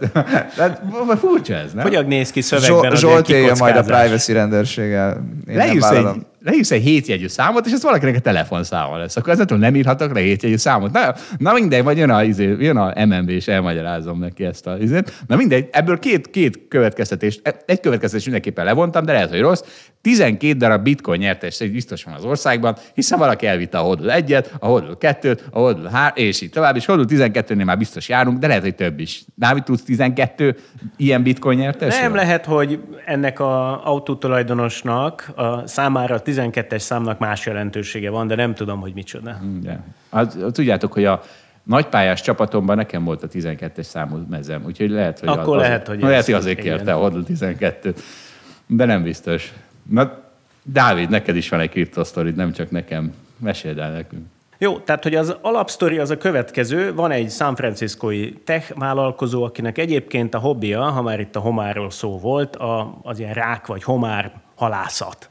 Tehát 0.56 0.82
furcsa 1.20 1.54
ez, 1.54 1.74
nem? 1.74 1.84
Hogyan 1.84 2.06
néz 2.06 2.32
ki 2.32 2.42
szövegben 2.42 2.80
Zsolt, 2.80 2.92
az 2.94 3.00
Zsolt 3.00 3.30
élje 3.30 3.54
majd 3.60 3.76
a 3.76 3.82
privacy 3.84 4.34
rendőrséggel. 4.34 5.10
Én 5.48 5.56
nem 5.56 5.68
Leírsz 5.68 5.90
egy. 5.90 6.06
Leírsz 6.44 6.72
egy 6.72 6.84
hétjegyű 6.84 7.28
számot, 7.28 7.66
és 7.66 7.72
ez 7.72 7.84
valakinek 7.84 8.16
a 8.16 8.20
telefonszáma 8.20 8.98
lesz. 8.98 9.16
Akkor 9.16 9.34
ezzel 9.34 9.58
nem 9.58 9.76
írhatok 9.76 10.14
le 10.14 10.20
hétjegyű 10.20 10.56
számot. 10.56 10.92
Na, 10.92 11.14
na 11.38 11.54
mindegy, 11.54 11.84
vagy 11.84 11.98
jön 11.98 12.10
a, 12.10 12.24
izé, 12.24 12.56
jön 12.60 12.78
a 12.78 13.06
MNB, 13.06 13.30
és 13.30 13.48
elmagyarázom 13.48 14.20
neki 14.20 14.44
ezt 14.44 14.68
a 14.68 14.78
izét. 14.78 15.24
Na 15.28 15.36
mindegy, 15.36 15.68
ebből 15.72 16.00
két, 16.00 16.30
két 16.30 16.68
következtetést, 16.68 17.42
egy 17.66 17.80
következtetést 17.80 18.26
mindenképpen 18.26 18.66
levontam, 18.66 19.06
de 19.06 19.12
lehet, 19.12 19.30
hogy 19.30 19.40
rossz. 19.40 19.64
12 20.02 20.58
darab 20.58 20.84
bitcoin 20.84 21.20
nyertes 21.20 21.58
biztos 21.58 22.04
van 22.04 22.14
az 22.14 22.24
országban, 22.24 22.76
hiszen 22.94 23.20
valaki 23.20 23.46
elvitte 23.46 23.78
a 23.78 23.82
hodl 23.82 24.10
egyet, 24.10 24.54
a 24.60 24.68
hodl 24.68 24.92
kettőt, 25.00 25.44
a 25.52 25.60
hodl 25.60 25.88
hár, 25.88 26.12
és 26.16 26.42
így 26.42 26.50
tovább, 26.50 26.76
és 26.76 26.86
hodl 26.86 27.16
12-nél 27.16 27.66
már 27.66 27.78
biztos 27.78 28.10
járunk, 28.10 28.38
de 28.38 28.48
lehet, 28.48 28.62
hogy 28.62 28.76
több 28.76 29.00
is. 29.00 29.24
Dávid, 29.36 29.64
tudsz 29.64 29.84
12 29.84 30.56
ilyen 30.98 31.24
bitcoin 31.24 31.58
nyertes? 31.58 32.00
Nem 32.00 32.16
lehet, 32.16 32.46
hogy 32.46 32.80
ennek 33.06 33.40
a 33.40 33.86
autótulajdonosnak 33.86 35.32
a 35.36 35.68
számára 35.68 36.16
a 36.16 36.22
12-es 36.34 36.80
számnak 36.80 37.20
más 37.20 37.46
jelentősége 37.46 38.10
van, 38.10 38.28
de 38.28 38.36
nem 38.36 38.54
tudom, 38.54 38.80
hogy 38.80 38.94
micsoda. 38.94 39.40
Ja. 39.64 39.84
Hát, 40.12 40.36
tudjátok, 40.52 40.94
hogy 40.94 41.06
a 41.06 41.22
nagypályás 41.64 42.22
csapatomban 42.22 42.76
nekem 42.76 43.04
volt 43.04 43.24
a 43.24 43.28
12-es 43.28 43.82
számú 43.84 44.26
mezem, 44.30 44.64
úgyhogy 44.66 44.90
lehet, 44.90 45.20
hogy 45.20 45.30
Akkor 45.30 45.56
az, 45.56 45.62
lehet, 45.62 45.88
hogy 45.88 46.02
lehet, 46.02 46.18
ez- 46.18 46.26
hogy 46.26 46.34
azért 46.34 46.60
igen. 46.60 46.76
kérte 46.76 46.94
a 46.94 46.98
Hodl 46.98 47.20
12 47.20 47.94
de 48.68 48.86
nem 48.86 49.04
biztos. 49.04 49.54
Na, 49.90 50.22
Dávid, 50.64 51.10
neked 51.10 51.36
is 51.36 51.50
van 51.50 51.60
egy 51.60 51.70
kriptosztorid, 51.70 52.36
nem 52.36 52.52
csak 52.52 52.72
nekem. 52.72 53.14
Meséld 53.38 53.78
el 53.78 53.92
nekünk. 53.92 54.26
Jó, 54.58 54.78
tehát 54.80 55.04
hogy 55.04 55.16
az 55.16 55.36
alapsztori 55.42 55.98
az 55.98 56.10
a 56.10 56.18
következő. 56.18 56.94
Van 56.94 57.12
egy 57.12 57.32
San 57.32 57.56
Franciscoi 57.56 58.34
tech 58.46 58.78
vállalkozó, 58.78 59.44
akinek 59.44 59.78
egyébként 59.78 60.34
a 60.34 60.40
hobbija, 60.40 60.82
ha 60.82 61.02
már 61.02 61.20
itt 61.20 61.36
a 61.36 61.40
homáról 61.40 61.90
szó 61.90 62.20
volt, 62.20 62.56
a, 62.56 63.00
az 63.02 63.20
ilyen 63.20 63.34
rák 63.34 63.68
vagy 63.68 63.84
homár 63.84 64.32
halászat. 64.56 65.30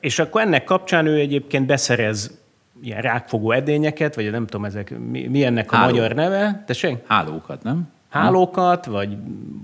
És 0.00 0.18
akkor 0.18 0.40
ennek 0.40 0.64
kapcsán 0.64 1.06
ő 1.06 1.18
egyébként 1.18 1.66
beszerez 1.66 2.42
ilyen 2.82 3.00
rákfogó 3.00 3.52
edényeket, 3.52 4.14
vagy 4.14 4.30
nem 4.30 4.46
tudom, 4.46 4.64
ezek, 4.64 4.98
mi, 4.98 5.26
mi 5.26 5.44
ennek 5.44 5.72
a 5.72 5.76
Háló. 5.76 5.90
magyar 5.90 6.12
neve? 6.14 6.62
Tessék? 6.66 6.96
Hálókat, 7.06 7.62
nem? 7.62 7.92
hálókat, 8.14 8.86
vagy 8.86 9.16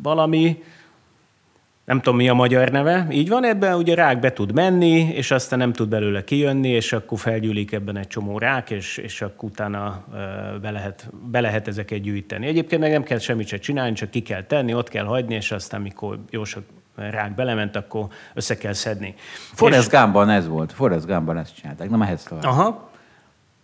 valami, 0.03 0.63
nem 1.85 2.01
tudom 2.01 2.17
mi 2.17 2.29
a 2.29 2.35
magyar 2.35 2.71
neve, 2.71 3.07
így 3.11 3.29
van, 3.29 3.45
ebben 3.45 3.75
ugye 3.75 3.95
rák 3.95 4.21
be 4.21 4.33
tud 4.33 4.53
menni, 4.53 5.13
és 5.13 5.31
aztán 5.31 5.59
nem 5.59 5.73
tud 5.73 5.89
belőle 5.89 6.25
kijönni, 6.25 6.69
és 6.69 6.93
akkor 6.93 7.19
felgyűlik 7.19 7.73
ebben 7.73 7.97
egy 7.97 8.07
csomó 8.07 8.39
rák, 8.39 8.71
és, 8.71 8.97
és 8.97 9.23
akkor 9.23 9.49
utána 9.49 10.05
be 10.61 10.71
lehet, 10.71 11.11
be 11.31 11.41
lehet 11.41 11.69
ezeket 11.69 12.01
gyűjteni. 12.01 12.47
Egyébként 12.47 12.81
meg 12.81 12.91
nem 12.91 13.03
kell 13.03 13.19
semmit 13.19 13.47
se 13.47 13.59
csinálni, 13.59 13.93
csak 13.95 14.11
ki 14.11 14.21
kell 14.23 14.43
tenni, 14.43 14.75
ott 14.75 14.89
kell 14.89 15.05
hagyni, 15.05 15.35
és 15.35 15.53
aztán 15.53 15.81
mikor 15.81 16.19
jó 16.31 16.45
sok 16.45 16.63
rák 16.97 17.35
belement, 17.35 17.77
akkor 17.77 18.07
össze 18.35 18.57
kell 18.57 18.73
szedni. 18.73 19.15
Forrest 19.53 19.91
Gumpban 19.91 20.31
ez 20.31 20.49
volt. 20.49 20.73
Forrest 20.73 21.07
Gumpban 21.07 21.39
ezt 21.39 21.55
csinálták. 21.55 21.91
Na, 21.91 21.97
mehetsz 21.97 22.25
tovább. 22.25 22.45
Aha. 22.45 22.91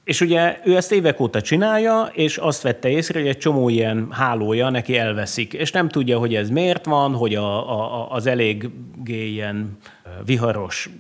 És 0.04 0.20
ugye 0.20 0.60
ő 0.64 0.76
ezt 0.76 0.92
évek 0.92 1.20
óta 1.20 1.40
csinálja, 1.40 2.10
és 2.12 2.36
azt 2.36 2.62
vette 2.62 2.88
észre, 2.88 3.18
hogy 3.18 3.28
egy 3.28 3.38
csomó 3.38 3.68
ilyen 3.68 4.08
hálója 4.10 4.70
neki 4.70 4.98
elveszik, 4.98 5.52
és 5.52 5.70
nem 5.70 5.88
tudja, 5.88 6.18
hogy 6.18 6.34
ez 6.34 6.50
miért 6.50 6.84
van, 6.84 7.14
hogy 7.14 7.34
a, 7.34 7.70
a, 7.80 8.10
az 8.10 8.26
eléggé 8.26 9.28
ilyen 9.28 9.78
viharos 10.24 10.90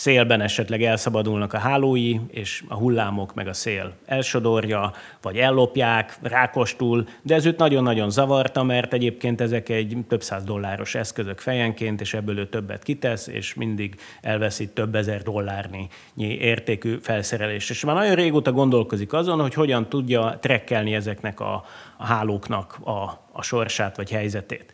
szélben 0.00 0.40
esetleg 0.40 0.82
elszabadulnak 0.82 1.52
a 1.52 1.58
hálói, 1.58 2.20
és 2.30 2.64
a 2.68 2.74
hullámok 2.74 3.34
meg 3.34 3.48
a 3.48 3.52
szél 3.52 3.92
elsodorja, 4.06 4.92
vagy 5.22 5.36
ellopják 5.36 6.18
rákostul, 6.22 7.08
de 7.22 7.34
ez 7.34 7.46
őt 7.46 7.58
nagyon-nagyon 7.58 8.10
zavarta, 8.10 8.62
mert 8.62 8.92
egyébként 8.92 9.40
ezek 9.40 9.68
egy 9.68 9.96
több 10.08 10.22
száz 10.22 10.44
dolláros 10.44 10.94
eszközök 10.94 11.38
fejenként, 11.38 12.00
és 12.00 12.14
ebből 12.14 12.38
ő 12.38 12.48
többet 12.48 12.82
kitesz, 12.82 13.26
és 13.26 13.54
mindig 13.54 14.00
elveszít 14.20 14.70
több 14.70 14.94
ezer 14.94 15.22
dollárnyi 15.22 15.88
értékű 16.16 16.98
felszerelést. 17.02 17.70
És 17.70 17.84
már 17.84 17.94
nagyon 17.94 18.14
régóta 18.14 18.52
gondolkozik 18.52 19.12
azon, 19.12 19.40
hogy 19.40 19.54
hogyan 19.54 19.88
tudja 19.88 20.38
trekkelni 20.40 20.94
ezeknek 20.94 21.40
a, 21.40 21.64
a 21.96 22.06
hálóknak 22.06 22.78
a, 22.84 23.20
a 23.32 23.42
sorsát 23.42 23.96
vagy 23.96 24.10
helyzetét. 24.10 24.72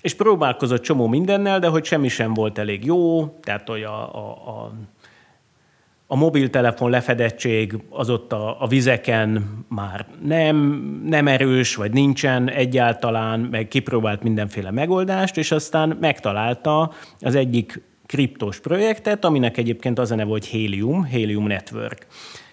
És 0.00 0.14
próbálkozott 0.14 0.82
csomó 0.82 1.06
mindennel, 1.06 1.58
de 1.58 1.68
hogy 1.68 1.84
semmi 1.84 2.08
sem 2.08 2.34
volt 2.34 2.58
elég 2.58 2.84
jó, 2.84 3.26
tehát 3.42 3.68
hogy 3.68 3.82
a, 3.82 4.14
a, 4.14 4.30
a 4.30 4.72
a 6.10 6.16
mobiltelefon 6.16 6.90
lefedettség 6.90 7.78
az 7.90 8.10
ott 8.10 8.32
a, 8.32 8.62
a 8.62 8.66
vizeken 8.66 9.44
már 9.68 10.06
nem, 10.22 10.56
nem 11.04 11.28
erős, 11.28 11.74
vagy 11.74 11.92
nincsen 11.92 12.50
egyáltalán, 12.50 13.40
meg 13.40 13.68
kipróbált 13.68 14.22
mindenféle 14.22 14.70
megoldást, 14.70 15.36
és 15.36 15.50
aztán 15.50 15.96
megtalálta 16.00 16.92
az 17.20 17.34
egyik 17.34 17.82
kriptos 18.06 18.60
projektet, 18.60 19.24
aminek 19.24 19.56
egyébként 19.56 19.98
az 19.98 20.10
a 20.10 20.14
neve, 20.14 20.30
hogy 20.30 20.50
Helium, 20.50 21.04
Helium 21.04 21.46
Network. 21.46 22.06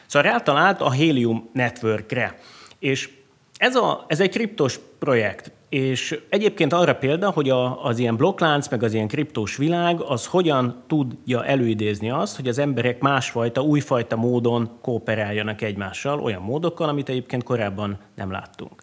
Szóval 0.06 0.32
rátalált 0.32 0.82
a 0.82 0.92
Helium 0.92 1.50
Networkre, 1.54 2.40
és 2.80 3.10
ez, 3.58 3.76
a, 3.76 4.06
ez 4.08 4.20
egy 4.20 4.30
kriptos 4.30 4.80
projekt, 5.00 5.52
és 5.76 6.20
egyébként 6.30 6.74
arra 6.74 6.96
példa, 6.96 7.30
hogy 7.30 7.50
a, 7.50 7.84
az 7.84 8.00
ilyen 8.00 8.16
blokklánc, 8.16 8.70
meg 8.70 8.84
az 8.84 8.94
ilyen 8.94 9.08
kriptós 9.08 9.58
világ, 9.58 10.02
az 10.02 10.26
hogyan 10.26 10.84
tudja 10.88 11.46
előidézni 11.46 12.10
azt, 12.10 12.36
hogy 12.36 12.48
az 12.48 12.58
emberek 12.58 13.00
másfajta, 13.00 13.62
újfajta 13.62 14.16
módon 14.16 14.70
kooperáljanak 14.82 15.62
egymással, 15.62 16.20
olyan 16.20 16.42
módokkal, 16.42 16.90
amit 16.90 17.10
egyébként 17.10 17.44
korábban 17.44 17.98
nem 18.16 18.32
láttunk. 18.32 18.82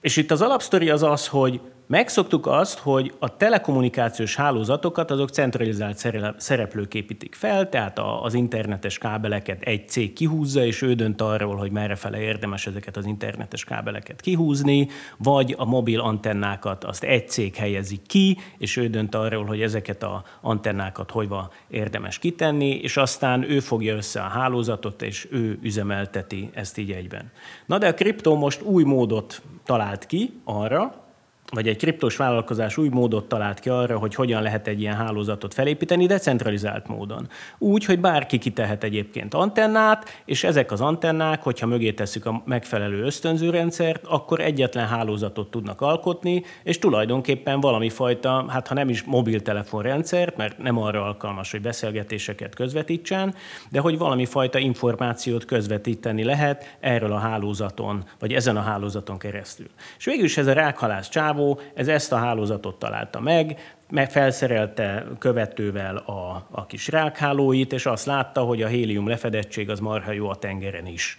És 0.00 0.16
itt 0.16 0.30
az 0.30 0.42
alapsztori 0.42 0.90
az 0.90 1.02
az, 1.02 1.26
hogy 1.26 1.60
megszoktuk 1.86 2.46
azt, 2.46 2.78
hogy 2.78 3.14
a 3.18 3.36
telekommunikációs 3.36 4.36
hálózatokat 4.36 5.10
azok 5.10 5.28
centralizált 5.28 5.98
szereplők 6.36 6.94
építik 6.94 7.34
fel, 7.34 7.68
tehát 7.68 8.00
az 8.22 8.34
internetes 8.34 8.98
kábeleket 8.98 9.62
egy 9.62 9.88
cég 9.88 10.12
kihúzza, 10.12 10.64
és 10.64 10.82
ő 10.82 10.94
dönt 10.94 11.20
arról, 11.20 11.56
hogy 11.56 11.70
merrefele 11.70 12.20
érdemes 12.20 12.66
ezeket 12.66 12.96
az 12.96 13.06
internetes 13.06 13.64
kábeleket 13.64 14.20
kihúzni, 14.20 14.88
vagy 15.18 15.54
a 15.58 15.64
mobil 15.64 16.00
antennákat 16.00 16.84
azt 16.84 17.02
egy 17.02 17.28
cég 17.28 17.54
helyezi 17.54 18.00
ki, 18.06 18.38
és 18.58 18.76
ő 18.76 18.88
dönt 18.88 19.14
arról, 19.14 19.44
hogy 19.44 19.62
ezeket 19.62 20.02
a 20.02 20.24
antennákat 20.40 21.10
hova 21.10 21.50
érdemes 21.68 22.18
kitenni, 22.18 22.70
és 22.70 22.96
aztán 22.96 23.50
ő 23.50 23.60
fogja 23.60 23.96
össze 23.96 24.20
a 24.20 24.28
hálózatot, 24.28 25.02
és 25.02 25.28
ő 25.30 25.58
üzemelteti 25.62 26.50
ezt 26.54 26.78
így 26.78 26.90
egyben. 26.90 27.30
Na 27.66 27.78
de 27.78 27.88
a 27.88 27.94
kriptó 27.94 28.36
most 28.36 28.62
új 28.62 28.84
módot 28.84 29.42
talált 29.64 30.06
ki 30.06 30.40
arra, 30.44 31.03
vagy 31.50 31.68
egy 31.68 31.76
kriptos 31.76 32.16
vállalkozás 32.16 32.76
új 32.76 32.88
módot 32.88 33.28
talált 33.28 33.60
ki 33.60 33.68
arra, 33.68 33.98
hogy 33.98 34.14
hogyan 34.14 34.42
lehet 34.42 34.66
egy 34.66 34.80
ilyen 34.80 34.94
hálózatot 34.94 35.54
felépíteni 35.54 36.06
decentralizált 36.06 36.88
módon. 36.88 37.28
Úgy, 37.58 37.84
hogy 37.84 38.00
bárki 38.00 38.38
kitehet 38.38 38.84
egyébként 38.84 39.34
antennát, 39.34 40.22
és 40.24 40.44
ezek 40.44 40.72
az 40.72 40.80
antennák, 40.80 41.42
hogyha 41.42 41.66
mögé 41.66 41.92
tesszük 41.92 42.26
a 42.26 42.42
megfelelő 42.44 43.02
ösztönzőrendszert, 43.02 44.06
akkor 44.06 44.40
egyetlen 44.40 44.86
hálózatot 44.86 45.50
tudnak 45.50 45.80
alkotni, 45.80 46.42
és 46.62 46.78
tulajdonképpen 46.78 47.60
valami 47.60 47.88
fajta, 47.88 48.44
hát 48.48 48.68
ha 48.68 48.74
nem 48.74 48.88
is 48.88 49.02
mobiltelefonrendszert, 49.02 50.36
mert 50.36 50.58
nem 50.58 50.78
arra 50.78 51.04
alkalmas, 51.04 51.50
hogy 51.50 51.60
beszélgetéseket 51.60 52.54
közvetítsen, 52.54 53.34
de 53.70 53.80
hogy 53.80 53.98
valami 53.98 54.24
fajta 54.24 54.58
információt 54.58 55.44
közvetíteni 55.44 56.24
lehet 56.24 56.76
erről 56.80 57.12
a 57.12 57.18
hálózaton, 57.18 58.04
vagy 58.18 58.32
ezen 58.32 58.56
a 58.56 58.60
hálózaton 58.60 59.18
keresztül. 59.18 59.66
És 59.98 60.04
végül 60.04 60.24
is 60.24 60.36
ez 60.36 60.46
a 60.46 60.52
rákhalász 60.52 61.08
csávó 61.08 61.33
csávó, 61.34 61.60
ez 61.74 61.88
ezt 61.88 62.12
a 62.12 62.16
hálózatot 62.16 62.78
találta 62.78 63.20
meg, 63.20 63.58
meg 63.90 64.10
felszerelte 64.10 65.06
követővel 65.18 65.96
a, 65.96 66.46
a 66.50 66.66
kis 66.66 66.88
rákhálóit, 66.88 67.72
és 67.72 67.86
azt 67.86 68.06
látta, 68.06 68.40
hogy 68.40 68.62
a 68.62 68.66
hélium 68.66 69.08
lefedettség 69.08 69.70
az 69.70 69.80
marha 69.80 70.12
jó 70.12 70.28
a 70.28 70.36
tengeren 70.36 70.86
is. 70.86 71.18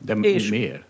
De 0.00 0.14
és 0.14 0.50
miért? 0.50 0.82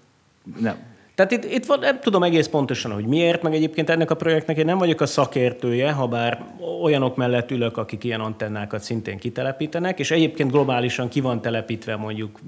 Nem. 0.60 0.96
Tehát 1.14 1.32
itt, 1.32 1.44
itt 1.44 1.66
van, 1.66 1.78
nem 1.78 2.00
tudom 2.00 2.22
egész 2.22 2.46
pontosan, 2.46 2.92
hogy 2.92 3.04
miért, 3.04 3.42
meg 3.42 3.54
egyébként 3.54 3.90
ennek 3.90 4.10
a 4.10 4.14
projektnek 4.14 4.56
én 4.56 4.64
nem 4.64 4.78
vagyok 4.78 5.00
a 5.00 5.06
szakértője, 5.06 5.92
ha 5.92 6.06
bár 6.06 6.44
olyanok 6.82 7.16
mellett 7.16 7.50
ülök, 7.50 7.76
akik 7.76 8.04
ilyen 8.04 8.20
antennákat 8.20 8.82
szintén 8.82 9.18
kitelepítenek, 9.18 9.98
és 9.98 10.10
egyébként 10.10 10.50
globálisan 10.50 11.08
ki 11.08 11.20
van 11.20 11.40
telepítve 11.40 11.96
mondjuk 11.96 12.38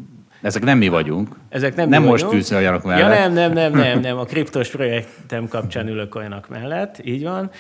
ezek 0.43 0.63
nem 0.63 0.79
mi 0.79 0.89
vagyunk. 0.89 1.29
Ezek 1.49 1.75
nem, 1.75 1.89
nem 1.89 2.03
mi 2.03 2.09
most 2.09 2.33
ülsz 2.33 2.51
olyanok 2.51 2.83
mellett. 2.83 3.01
Ja, 3.01 3.09
nem, 3.09 3.33
nem, 3.33 3.53
nem, 3.53 3.73
nem, 3.73 4.01
nem. 4.01 4.19
A 4.19 4.25
kriptos 4.33 4.71
projektem 4.71 5.49
kapcsán 5.49 5.89
ülök 5.89 6.15
olyanok 6.15 6.49
mellett, 6.49 7.01
így 7.05 7.23
van. 7.23 7.51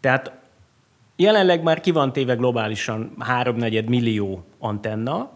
Tehát 0.00 0.32
jelenleg 1.16 1.62
már 1.62 1.80
ki 1.80 1.90
van 1.90 2.12
téve 2.12 2.34
globálisan 2.34 3.12
háromnegyed 3.18 3.88
millió 3.88 4.44
antenna, 4.58 5.30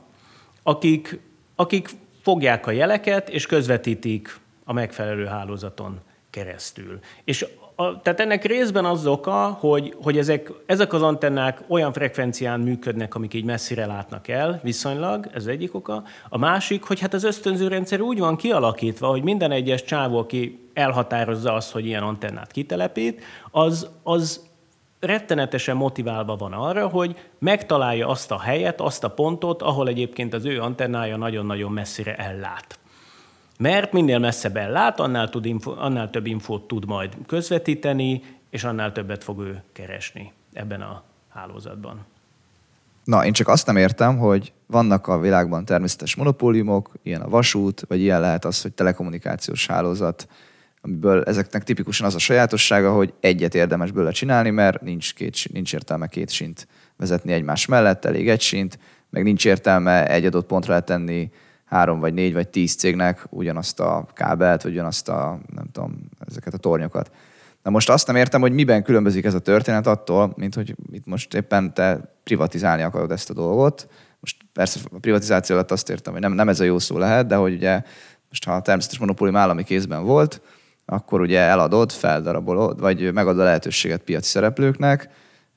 akik, 0.62 1.20
akik 1.56 1.90
fogják 2.22 2.66
a 2.66 2.70
jeleket 2.70 3.28
és 3.28 3.46
közvetítik 3.46 4.40
a 4.64 4.72
megfelelő 4.72 5.24
hálózaton 5.24 6.00
keresztül. 6.30 6.98
És 7.24 7.46
a, 7.82 8.00
tehát 8.02 8.20
ennek 8.20 8.44
részben 8.44 8.84
az 8.84 9.06
oka, 9.06 9.56
hogy, 9.60 9.94
hogy 10.02 10.18
ezek, 10.18 10.52
ezek 10.66 10.92
az 10.92 11.02
antennák 11.02 11.62
olyan 11.68 11.92
frekvencián 11.92 12.60
működnek, 12.60 13.14
amik 13.14 13.34
így 13.34 13.44
messzire 13.44 13.86
látnak 13.86 14.28
el, 14.28 14.60
viszonylag, 14.62 15.30
ez 15.34 15.46
egyik 15.46 15.74
oka. 15.74 16.02
A 16.28 16.38
másik, 16.38 16.82
hogy 16.82 17.00
hát 17.00 17.14
az 17.14 17.24
ösztönző 17.24 17.68
rendszer 17.68 18.00
úgy 18.00 18.18
van 18.18 18.36
kialakítva, 18.36 19.06
hogy 19.06 19.22
minden 19.22 19.50
egyes 19.50 19.84
csávó, 19.84 20.18
aki 20.18 20.68
elhatározza 20.74 21.52
azt, 21.52 21.72
hogy 21.72 21.86
ilyen 21.86 22.02
antennát 22.02 22.52
kitelepít, 22.52 23.22
az, 23.50 23.88
az 24.02 24.50
rettenetesen 25.00 25.76
motiválva 25.76 26.36
van 26.36 26.52
arra, 26.52 26.88
hogy 26.88 27.16
megtalálja 27.38 28.08
azt 28.08 28.30
a 28.30 28.40
helyet, 28.40 28.80
azt 28.80 29.04
a 29.04 29.10
pontot, 29.10 29.62
ahol 29.62 29.88
egyébként 29.88 30.34
az 30.34 30.44
ő 30.44 30.60
antennája 30.60 31.16
nagyon-nagyon 31.16 31.72
messzire 31.72 32.14
ellát. 32.14 32.78
Mert 33.62 33.92
minél 33.92 34.18
messzebb 34.18 34.56
ellát, 34.56 35.00
annál, 35.00 35.28
tud 35.28 35.44
info, 35.44 35.74
annál 35.76 36.10
több 36.10 36.26
infót 36.26 36.68
tud 36.68 36.86
majd 36.86 37.16
közvetíteni, 37.26 38.22
és 38.50 38.64
annál 38.64 38.92
többet 38.92 39.24
fog 39.24 39.40
ő 39.40 39.62
keresni 39.72 40.32
ebben 40.52 40.80
a 40.80 41.02
hálózatban. 41.28 42.04
Na, 43.04 43.24
én 43.24 43.32
csak 43.32 43.48
azt 43.48 43.66
nem 43.66 43.76
értem, 43.76 44.18
hogy 44.18 44.52
vannak 44.66 45.06
a 45.06 45.18
világban 45.18 45.64
természetes 45.64 46.14
monopóliumok, 46.14 46.90
ilyen 47.02 47.20
a 47.20 47.28
vasút, 47.28 47.84
vagy 47.88 48.00
ilyen 48.00 48.20
lehet 48.20 48.44
az, 48.44 48.62
hogy 48.62 48.72
telekommunikációs 48.72 49.66
hálózat, 49.66 50.28
amiből 50.80 51.22
ezeknek 51.22 51.64
tipikusan 51.64 52.06
az 52.06 52.14
a 52.14 52.18
sajátossága, 52.18 52.92
hogy 52.92 53.12
egyet 53.20 53.54
érdemes 53.54 53.90
bőle 53.90 54.10
csinálni, 54.10 54.50
mert 54.50 54.80
nincs, 54.80 55.14
két, 55.14 55.52
nincs 55.52 55.74
értelme 55.74 56.06
két 56.06 56.30
sint 56.30 56.68
vezetni 56.96 57.32
egymás 57.32 57.66
mellett, 57.66 58.04
elég 58.04 58.28
egy 58.28 58.40
sint, 58.40 58.78
meg 59.10 59.22
nincs 59.22 59.46
értelme 59.46 60.06
egy 60.08 60.24
adott 60.24 60.46
pontra 60.46 60.74
letenni 60.74 61.30
három 61.72 62.00
vagy 62.00 62.14
négy 62.14 62.32
vagy 62.32 62.48
tíz 62.48 62.74
cégnek 62.74 63.26
ugyanazt 63.30 63.80
a 63.80 64.06
kábelt, 64.12 64.62
vagy 64.62 64.72
ugyanazt 64.72 65.08
a, 65.08 65.38
nem 65.54 65.64
tudom, 65.72 66.08
ezeket 66.28 66.54
a 66.54 66.56
tornyokat. 66.58 67.10
Na 67.62 67.70
most 67.70 67.90
azt 67.90 68.06
nem 68.06 68.16
értem, 68.16 68.40
hogy 68.40 68.52
miben 68.52 68.82
különbözik 68.82 69.24
ez 69.24 69.34
a 69.34 69.38
történet 69.38 69.86
attól, 69.86 70.32
mint 70.36 70.54
hogy 70.54 70.74
itt 70.90 71.06
most 71.06 71.34
éppen 71.34 71.74
te 71.74 72.14
privatizálni 72.24 72.82
akarod 72.82 73.10
ezt 73.10 73.30
a 73.30 73.34
dolgot. 73.34 73.88
Most 74.20 74.36
persze 74.52 74.80
a 74.92 74.98
privatizáció 74.98 75.56
alatt 75.56 75.70
azt 75.70 75.90
értem, 75.90 76.12
hogy 76.12 76.22
nem, 76.22 76.32
nem 76.32 76.48
ez 76.48 76.60
a 76.60 76.64
jó 76.64 76.78
szó 76.78 76.98
lehet, 76.98 77.26
de 77.26 77.34
hogy 77.34 77.54
ugye 77.54 77.82
most 78.28 78.44
ha 78.44 78.52
a 78.52 78.62
természetes 78.62 78.98
monopólium 78.98 79.36
állami 79.36 79.64
kézben 79.64 80.04
volt, 80.04 80.40
akkor 80.86 81.20
ugye 81.20 81.40
eladod, 81.40 81.92
feldarabolod, 81.92 82.80
vagy 82.80 83.12
megadod 83.12 83.40
a 83.40 83.44
lehetőséget 83.44 84.02
piaci 84.02 84.28
szereplőknek, 84.28 85.08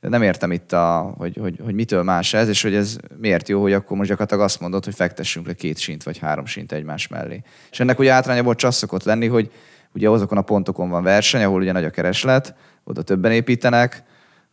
nem 0.10 0.22
értem 0.22 0.52
itt, 0.52 0.72
a, 0.72 1.14
hogy, 1.18 1.38
hogy, 1.42 1.60
hogy 1.64 1.74
mitől 1.74 2.04
más 2.04 2.34
ez, 2.34 2.48
és 2.48 2.62
hogy 2.62 2.76
ez 2.76 2.98
miért 3.18 3.50
jó, 3.50 3.62
hogy 3.62 3.74
akkor 3.74 3.98
most 3.98 4.10
gyakorlatilag 4.10 4.44
azt 4.44 4.60
mondod, 4.60 4.86
hogy 4.86 4.96
fektessünk 4.96 5.48
le 5.48 5.54
két 5.54 5.78
sint 5.78 6.04
vagy 6.04 6.18
három 6.18 6.46
sint 6.46 6.72
egymás 6.72 7.08
mellé. 7.08 7.42
És 7.72 7.80
ennek 7.80 8.00
ugye 8.00 8.12
átrányából 8.12 8.56
csak 8.56 8.72
szokott 8.72 9.04
lenni, 9.04 9.28
hogy 9.28 9.52
ugye 9.94 10.10
azokon 10.10 10.38
a 10.38 10.42
pontokon 10.42 10.90
van 10.90 11.04
verseny, 11.04 11.44
ahol 11.44 11.62
ugye 11.62 11.72
nagy 11.72 11.84
a 11.84 11.90
kereslet, 11.90 12.56
oda 12.84 13.02
többen 13.02 13.32
építenek, 13.32 14.04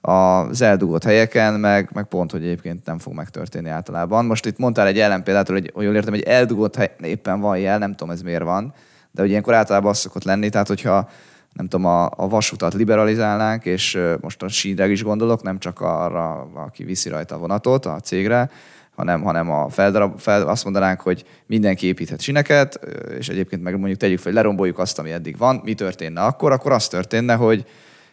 az 0.01 0.61
eldugott 0.61 1.05
helyeken, 1.05 1.55
meg, 1.61 1.91
meg 1.93 2.05
pont, 2.05 2.31
hogy 2.31 2.43
egyébként 2.43 2.87
nem 2.87 2.99
fog 2.99 3.15
megtörténni 3.15 3.69
általában. 3.69 4.25
Most 4.25 4.47
itt 4.47 4.59
mondtál 4.59 4.87
egy 4.87 4.99
ellenpéldát, 4.99 5.49
hogy, 5.49 5.73
jól 5.75 5.95
értem, 5.95 6.13
hogy 6.13 6.23
eldugott 6.23 6.77
hely, 6.77 6.91
éppen 7.01 7.41
van 7.41 7.59
jel, 7.59 7.79
nem 7.79 7.91
tudom 7.91 8.11
ez 8.13 8.23
miért 8.23 8.43
van, 8.43 8.75
de 9.11 9.21
hogy 9.21 9.31
ilyenkor 9.31 9.55
általában 9.55 9.91
az 9.91 9.99
szokott 9.99 10.25
lenni, 10.25 10.49
tehát 10.49 10.69
hogyha 10.69 11.09
nem 11.53 11.69
tudom, 11.69 11.87
a, 11.87 12.05
a 12.05 12.29
vasutat 12.29 12.75
liberalizálnánk, 12.75 13.65
és 13.65 13.99
most 14.21 14.43
a 14.43 14.49
sínre 14.49 14.89
is 14.89 15.03
gondolok, 15.03 15.43
nem 15.43 15.59
csak 15.59 15.81
arra, 15.81 16.51
aki 16.55 16.85
viszi 16.85 17.09
rajta 17.09 17.35
a 17.35 17.39
vonatot 17.39 17.87
a 17.87 18.01
cégre, 18.01 18.51
hanem, 18.95 19.23
hanem 19.23 19.51
a 19.51 19.69
feldarab, 19.69 20.19
fel, 20.19 20.49
azt 20.49 20.65
mondanánk, 20.65 21.01
hogy 21.01 21.25
mindenki 21.47 21.87
építhet 21.87 22.21
sineket, 22.21 22.81
és 23.19 23.29
egyébként 23.29 23.63
meg 23.63 23.79
mondjuk 23.79 23.99
tegyük 23.99 24.19
fel, 24.19 24.27
hogy 24.27 24.35
leromboljuk 24.35 24.79
azt, 24.79 24.99
ami 24.99 25.13
eddig 25.13 25.37
van, 25.37 25.61
mi 25.65 25.75
történne 25.75 26.21
akkor? 26.25 26.53
Akkor 26.53 26.73
az 26.73 26.89
történne, 26.89 27.35
hogy 27.35 27.67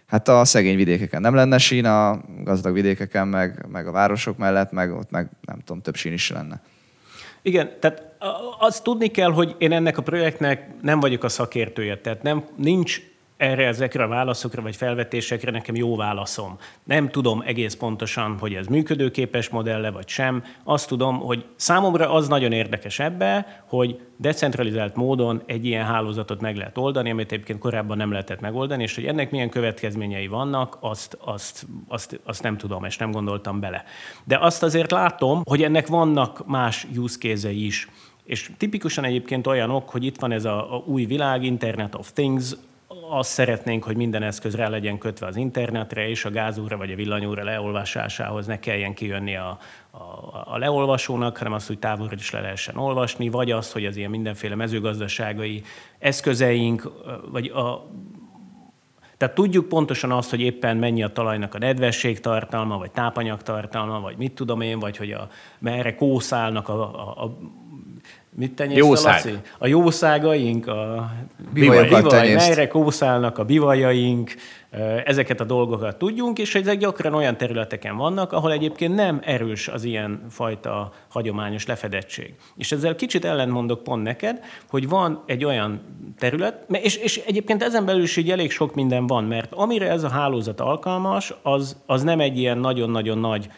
hát 0.06 0.28
a 0.28 0.46
szegény 0.46 0.76
vidékeken 0.76 1.22
nem 1.22 1.36
lenne 1.36 1.58
sín, 1.58 1.86
a 1.86 2.22
gazdag 2.44 2.74
vidékeken, 2.74 3.28
meg, 3.28 3.66
meg 3.72 3.88
a 3.88 3.92
városok 3.92 4.38
mellett, 4.38 4.72
meg 4.72 4.94
ott 4.94 5.12
meg 5.12 5.30
nem 5.42 5.60
tudom, 5.66 5.82
több 5.82 5.96
sín 5.96 6.14
is 6.14 6.32
lenne. 6.32 6.62
Igen, 7.42 7.70
tehát 7.80 8.04
azt 8.60 8.84
tudni 8.84 9.08
kell, 9.08 9.32
hogy 9.32 9.56
én 9.58 9.72
ennek 9.72 9.98
a 9.98 10.02
projektnek 10.02 10.68
nem 10.82 11.00
vagyok 11.00 11.24
a 11.24 11.30
szakértője, 11.30 11.98
tehát 11.98 12.24
nem, 12.24 12.44
nincs 12.56 13.02
erre 13.40 13.66
ezekre 13.68 14.04
a 14.04 14.08
válaszokra 14.08 14.62
vagy 14.62 14.76
felvetésekre 14.76 15.52
nekem 15.52 15.76
jó 15.76 15.96
válaszom. 15.96 16.58
Nem 16.84 17.10
tudom 17.10 17.44
egész 17.46 17.76
pontosan, 17.76 18.38
hogy 18.40 18.54
ez 18.54 18.68
működőképes 18.68 19.50
modelle 19.50 19.92
vagy 19.92 20.08
sem. 20.08 20.44
Azt 20.64 20.88
tudom, 20.88 21.20
hogy 21.20 21.46
számomra 21.56 22.14
az 22.14 22.28
nagyon 22.28 22.52
érdekes 22.52 23.00
ebbe, 23.00 23.62
hogy 23.68 24.00
decentralizált 24.18 24.96
módon 24.96 25.42
egy 25.46 25.66
ilyen 25.66 25.86
hálózatot 25.86 26.42
meg 26.42 26.56
lehet 26.56 26.78
oldani, 26.78 27.10
amit 27.10 27.32
egyébként 27.32 27.60
korábban 27.60 27.98
nem 27.98 28.12
lehetett 28.12 28.40
megoldani, 28.40 28.84
és 28.84 28.96
hogy 28.96 29.06
ennek 29.06 29.32
milyen 29.32 29.50
következményei 29.50 30.28
vannak, 30.28 30.78
azt, 30.80 31.18
azt, 31.22 31.68
azt, 31.88 32.20
azt 32.24 32.44
nem 32.44 32.58
tudom, 32.58 32.84
és 32.84 32.98
nem 32.98 33.12
gondoltam 33.12 33.60
bele. 33.60 33.84
De 34.24 34.38
azt 34.38 34.64
azért 34.64 34.92
látom, 34.92 35.42
hogy 35.44 35.64
ennek 35.64 35.88
vannak 35.88 36.48
más 36.48 36.88
use 36.98 37.18
case 37.18 37.52
is. 37.52 37.88
És 38.24 38.52
tipikusan 38.58 39.04
egyébként 39.04 39.48
olyanok, 39.48 39.90
hogy 39.90 40.06
itt 40.06 40.20
van 40.20 40.32
ez 40.32 40.46
a, 40.46 40.76
a 40.76 40.84
új 40.86 41.06
világ, 41.06 41.44
Internet 41.44 41.96
of 41.96 42.12
Things, 42.12 42.56
azt 43.10 43.30
szeretnénk, 43.30 43.84
hogy 43.84 43.96
minden 43.96 44.24
eszköz 44.24 44.56
rá 44.56 44.68
legyen 44.68 44.98
kötve 44.98 45.28
az 45.28 45.36
internetre, 45.36 46.08
és 46.08 46.26
a 46.26 46.30
gázúra 46.30 46.78
vagy 46.78 46.92
a 46.92 46.96
villanyúra 46.96 47.44
leolvasásához 47.44 48.46
ne 48.46 48.60
kelljen 48.60 48.94
kijönni 48.94 49.36
a, 49.36 49.58
a, 49.92 49.98
a 50.46 50.58
leolvasónak, 50.58 51.38
hanem 51.38 51.54
azt, 51.54 51.68
hogy 51.68 51.80
távolról 51.80 52.20
is 52.20 52.32
le 52.32 52.42
lehessen 52.42 52.78
olvasni, 52.78 53.30
vagy 53.30 53.52
azt, 53.52 53.72
hogy 53.72 53.86
az 53.86 53.96
ilyen 53.96 54.10
mindenféle 54.10 54.56
mezőgazdaságai 54.56 55.64
eszközeink, 56.00 56.92
vagy 57.32 57.48
a 57.48 57.88
tehát 59.18 59.36
tudjuk 59.36 59.68
pontosan 59.68 60.12
azt, 60.12 60.30
hogy 60.30 60.40
éppen 60.40 60.78
mennyi 60.78 61.04
a 61.04 61.12
talajnak 61.12 61.56
a 61.56 61.58
nedvesség 61.58 62.20
tartalma, 62.20 62.78
vagy 62.78 62.92
tápanyag 62.92 63.42
tartalma, 63.42 64.00
vagy 64.00 64.18
mit 64.18 64.32
tudom 64.32 64.62
én, 64.62 64.80
vagy 64.80 64.98
hogy 64.98 65.12
a, 65.12 65.30
merre 65.60 65.96
kószálnak 65.96 66.70
a, 66.70 66.84
a 67.24 67.38
Mit 68.36 68.56
tenyészt 68.56 68.78
Jószág. 68.78 69.42
A 69.58 69.68
jószágaink, 69.68 70.68
a 70.68 71.12
bivajokat 71.54 72.02
bivaj, 72.04 72.34
melyre 72.34 72.68
kószálnak 72.68 73.38
a 73.38 73.46
bivajaink, 73.46 74.34
ezeket 75.06 75.40
a 75.40 75.44
dolgokat 75.44 75.98
tudjunk, 75.98 76.40
és 76.40 76.56
ezek 76.56 76.78
gyakran 76.78 77.14
olyan 77.14 77.38
területeken 77.38 77.98
vannak, 77.98 78.32
ahol 78.32 78.52
egyébként 78.52 78.96
nem 78.96 79.20
erős 79.24 79.68
az 79.68 79.84
ilyen 79.84 80.26
fajta 80.30 80.94
hagyományos 81.08 81.66
lefedettség. 81.66 82.34
És 82.56 82.72
ezzel 82.72 82.96
kicsit 82.96 83.26
ellentmondok 83.26 83.84
pont 83.84 84.04
neked, 84.04 84.44
hogy 84.70 84.90
van 84.90 85.24
egy 85.26 85.46
olyan 85.46 85.82
terület, 86.18 86.66
és, 86.72 86.96
és 86.96 87.22
egyébként 87.26 87.64
ezen 87.64 87.86
belül 87.86 88.02
is 88.02 88.18
így 88.18 88.32
elég 88.32 88.52
sok 88.52 88.76
minden 88.76 89.08
van, 89.08 89.24
mert 89.24 89.54
amire 89.54 89.90
ez 89.90 90.04
a 90.04 90.10
hálózat 90.10 90.60
alkalmas, 90.60 91.34
az, 91.42 91.78
az 91.86 92.04
nem 92.04 92.20
egy 92.20 92.38
ilyen 92.38 92.58
nagyon-nagyon 92.58 93.18
nagy 93.18 93.50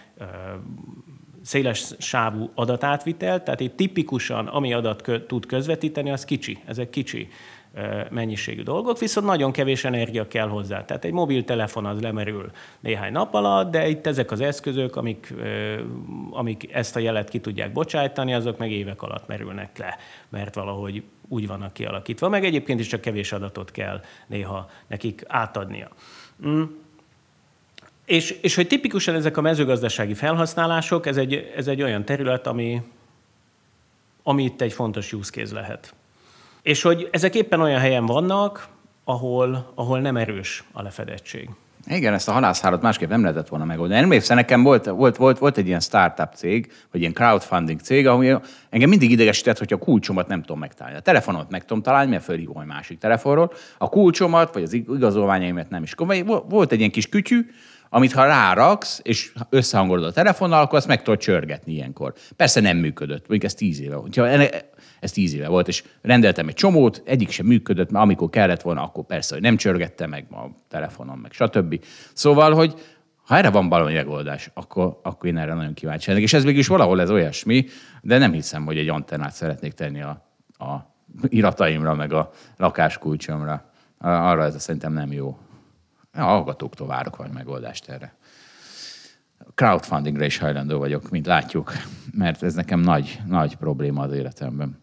széles 1.44 1.94
sávú 1.98 2.50
adatátvitel, 2.56 3.44
tehát 3.44 3.60
itt 3.60 3.76
tipikusan, 3.76 4.48
ami 4.48 4.74
adat 4.74 5.02
kö, 5.02 5.26
tud 5.26 5.46
közvetíteni, 5.46 6.12
az 6.12 6.26
kicsi, 6.26 6.58
ezek 6.66 6.90
kicsi 6.90 7.28
mennyiségű 8.10 8.64
dolgok, 8.64 9.00
viszont 9.00 9.26
nagyon 9.26 9.52
kevés 9.52 9.84
energia 9.84 10.28
kell 10.28 10.48
hozzá. 10.48 10.86
Tehát 10.86 11.06
egy 11.06 11.12
mobiltelefon 11.12 11.86
az 11.86 12.02
lemerül 12.02 12.52
néhány 12.80 13.12
nap 13.12 13.34
alatt, 13.34 13.72
de 13.72 13.88
itt 13.88 14.08
ezek 14.08 14.32
az 14.32 14.42
eszközök, 14.42 14.96
amik, 14.96 15.34
amik 16.30 16.74
ezt 16.74 16.96
a 16.96 17.00
jelet 17.00 17.30
ki 17.30 17.40
tudják 17.40 17.72
bocsájtani, 17.72 18.34
azok 18.34 18.58
meg 18.58 18.72
évek 18.72 19.02
alatt 19.02 19.28
merülnek 19.28 19.78
le, 19.78 19.98
mert 20.30 20.56
valahogy 20.56 21.04
úgy 21.28 21.48
vannak 21.48 21.74
kialakítva. 21.74 22.30
Meg 22.30 22.46
egyébként 22.46 22.80
is 22.80 22.88
csak 22.88 23.02
kevés 23.02 23.32
adatot 23.32 23.72
kell 23.72 24.02
néha 24.28 24.70
nekik 24.88 25.24
átadnia. 25.28 25.90
Mm. 26.48 26.64
És, 28.12 28.38
és 28.42 28.56
hogy 28.56 28.68
tipikusan 28.68 29.16
ezek 29.16 29.38
a 29.38 29.42
mezőgazdasági 29.42 30.14
felhasználások, 30.14 31.06
ez 31.06 31.18
egy, 31.18 31.52
ez 31.56 31.68
egy 31.68 31.82
olyan 31.82 32.06
terület, 32.06 32.48
ami, 32.48 32.82
ami 34.24 34.44
itt 34.44 34.62
egy 34.62 34.74
fontos 34.74 35.14
use 35.14 35.32
case 35.32 35.54
lehet. 35.54 35.94
És 36.62 36.82
hogy 36.82 37.10
ezek 37.12 37.36
éppen 37.36 37.62
olyan 37.62 37.80
helyen 37.80 38.06
vannak, 38.06 38.68
ahol, 39.04 39.72
ahol 39.76 40.00
nem 40.00 40.18
erős 40.18 40.64
a 40.72 40.82
lefedettség. 40.82 41.50
Igen, 41.88 42.14
ezt 42.14 42.28
a 42.28 42.32
halászhárat 42.32 42.82
másképp 42.82 43.10
nem 43.10 43.22
lehetett 43.22 43.48
volna 43.48 43.66
megoldani. 43.66 44.02
Emlékszem, 44.02 44.36
nekem 44.36 44.64
volt, 44.64 44.86
volt, 44.86 45.18
volt, 45.18 45.38
volt 45.38 45.58
egy 45.58 45.68
ilyen 45.68 45.80
startup 45.80 46.34
cég, 46.34 46.72
vagy 46.92 47.02
ilyen 47.02 47.14
crowdfunding 47.14 47.80
cég, 47.80 48.08
ahol 48.08 48.44
engem 48.70 48.90
mindig 48.90 49.12
idegesített, 49.12 49.58
hogy 49.58 49.74
a 49.74 49.78
kulcsomat 49.78 50.28
nem 50.28 50.42
tudom 50.42 50.60
megtalálni. 50.60 50.98
A 50.98 51.02
telefonomat 51.02 51.50
meg 51.50 51.66
tudom 51.66 51.84
találni, 51.84 52.12
mert 52.12 52.24
fölhívom 52.24 52.62
egy 52.62 52.68
másik 52.68 52.98
telefonról. 52.98 53.54
A 53.78 53.90
kulcsomat, 53.90 54.54
vagy 54.54 54.64
az 54.64 54.74
igazolványaimat 54.74 55.70
nem 55.70 55.84
is. 55.84 55.94
Volt 56.50 56.72
egy 56.72 56.80
ilyen 56.80 56.92
kis 56.92 57.10
kütyű, 57.10 57.46
amit 57.94 58.12
ha 58.12 58.26
ráraksz, 58.26 59.00
és 59.04 59.34
összehangolod 59.50 60.04
a 60.04 60.12
telefonnal, 60.12 60.62
akkor 60.62 60.78
azt 60.78 60.88
meg 60.88 61.02
tudod 61.04 61.20
csörgetni 61.20 61.74
ilyenkor. 61.74 62.14
Persze 62.36 62.62
nem 62.62 62.78
működött, 62.78 63.20
mondjuk 63.20 63.44
ez 63.44 63.54
tíz 63.54 63.82
éve 63.82 63.96
volt. 63.96 64.18
Ez 65.00 65.12
tíz 65.12 65.34
éve 65.34 65.48
volt, 65.48 65.68
és 65.68 65.84
rendeltem 66.02 66.48
egy 66.48 66.54
csomót, 66.54 67.02
egyik 67.06 67.30
sem 67.30 67.46
működött, 67.46 67.92
mert 67.92 68.04
amikor 68.04 68.30
kellett 68.30 68.62
volna, 68.62 68.84
akkor 68.84 69.06
persze, 69.06 69.34
hogy 69.34 69.44
nem 69.44 69.58
csörgette 69.58 70.08
meg 70.08 70.26
a 70.32 70.46
telefonon, 70.68 71.18
meg 71.18 71.32
stb. 71.32 71.84
Szóval, 72.14 72.54
hogy 72.54 72.74
ha 73.26 73.38
erre 73.38 73.50
van 73.50 73.70
valami 73.70 73.94
megoldás, 73.94 74.50
akkor, 74.54 75.00
akkor 75.04 75.30
én 75.30 75.38
erre 75.38 75.54
nagyon 75.54 75.74
kíváncsi 75.74 76.10
lennék. 76.10 76.24
És 76.24 76.34
ez 76.34 76.44
mégis 76.44 76.68
valahol 76.68 77.02
ez 77.02 77.10
olyasmi, 77.10 77.66
de 78.02 78.18
nem 78.18 78.32
hiszem, 78.32 78.66
hogy 78.66 78.78
egy 78.78 78.90
antennát 78.90 79.34
szeretnék 79.34 79.74
tenni 79.74 80.02
a, 80.02 80.26
a 80.58 80.94
irataimra, 81.28 81.94
meg 81.94 82.14
a 82.14 82.32
lakáskulcsomra. 82.58 83.72
Arra 83.98 84.44
ez 84.44 84.62
szerintem 84.62 84.94
nem 84.94 85.12
jó. 85.12 85.38
A 86.14 86.22
hallgatóktól 86.22 86.88
várok 86.88 87.16
valami 87.16 87.36
megoldást 87.36 87.90
erre. 87.90 88.14
Crowdfundingra 89.56 90.26
is 90.26 90.38
hajlandó 90.38 90.78
vagyok, 90.78 91.10
mint 91.10 91.26
látjuk, 91.26 91.74
mert 92.14 92.44
ez 92.44 92.54
nekem 92.54 92.80
nagy, 92.80 93.20
nagy 93.28 93.56
probléma 93.56 94.02
az 94.02 94.14
életemben. 94.14 94.82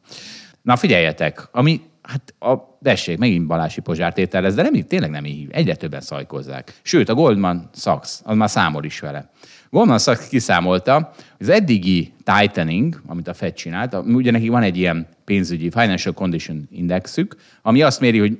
Na 0.63 0.77
figyeljetek, 0.77 1.49
ami, 1.53 1.81
hát 2.03 2.35
a, 2.39 2.55
dessék, 2.81 3.19
megint 3.19 3.47
Balási 3.47 3.81
Pozsár 3.81 4.13
ez, 4.17 4.55
de 4.55 4.63
nem, 4.63 4.73
tényleg 4.73 5.11
nem 5.11 5.25
így, 5.25 5.47
egyre 5.51 5.75
többen 5.75 6.01
szajkozzák. 6.01 6.81
Sőt, 6.83 7.09
a 7.09 7.15
Goldman 7.15 7.69
Sachs, 7.75 8.21
az 8.23 8.37
már 8.37 8.51
számol 8.51 8.85
is 8.85 9.01
vele. 9.01 9.31
Goldman 9.71 9.99
Sachs 9.99 10.29
kiszámolta, 10.29 10.95
hogy 11.37 11.47
az 11.47 11.49
eddigi 11.49 12.13
tightening, 12.23 13.03
amit 13.07 13.29
a 13.29 13.35
Fed 13.35 13.53
csinált, 13.53 13.95
ugye 13.95 14.31
neki 14.31 14.49
van 14.49 14.63
egy 14.63 14.77
ilyen 14.77 15.07
pénzügyi 15.25 15.71
Financial 15.71 16.15
Condition 16.15 16.69
Indexük, 16.71 17.37
ami 17.63 17.83
azt 17.83 18.01
méri, 18.01 18.19
hogy 18.19 18.39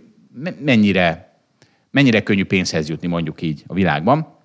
mennyire 0.61 1.28
mennyire 1.91 2.23
könnyű 2.23 2.45
pénzhez 2.45 2.89
jutni 2.89 3.09
mondjuk 3.09 3.43
így 3.43 3.65
a 3.67 3.75
világban. 3.75 4.37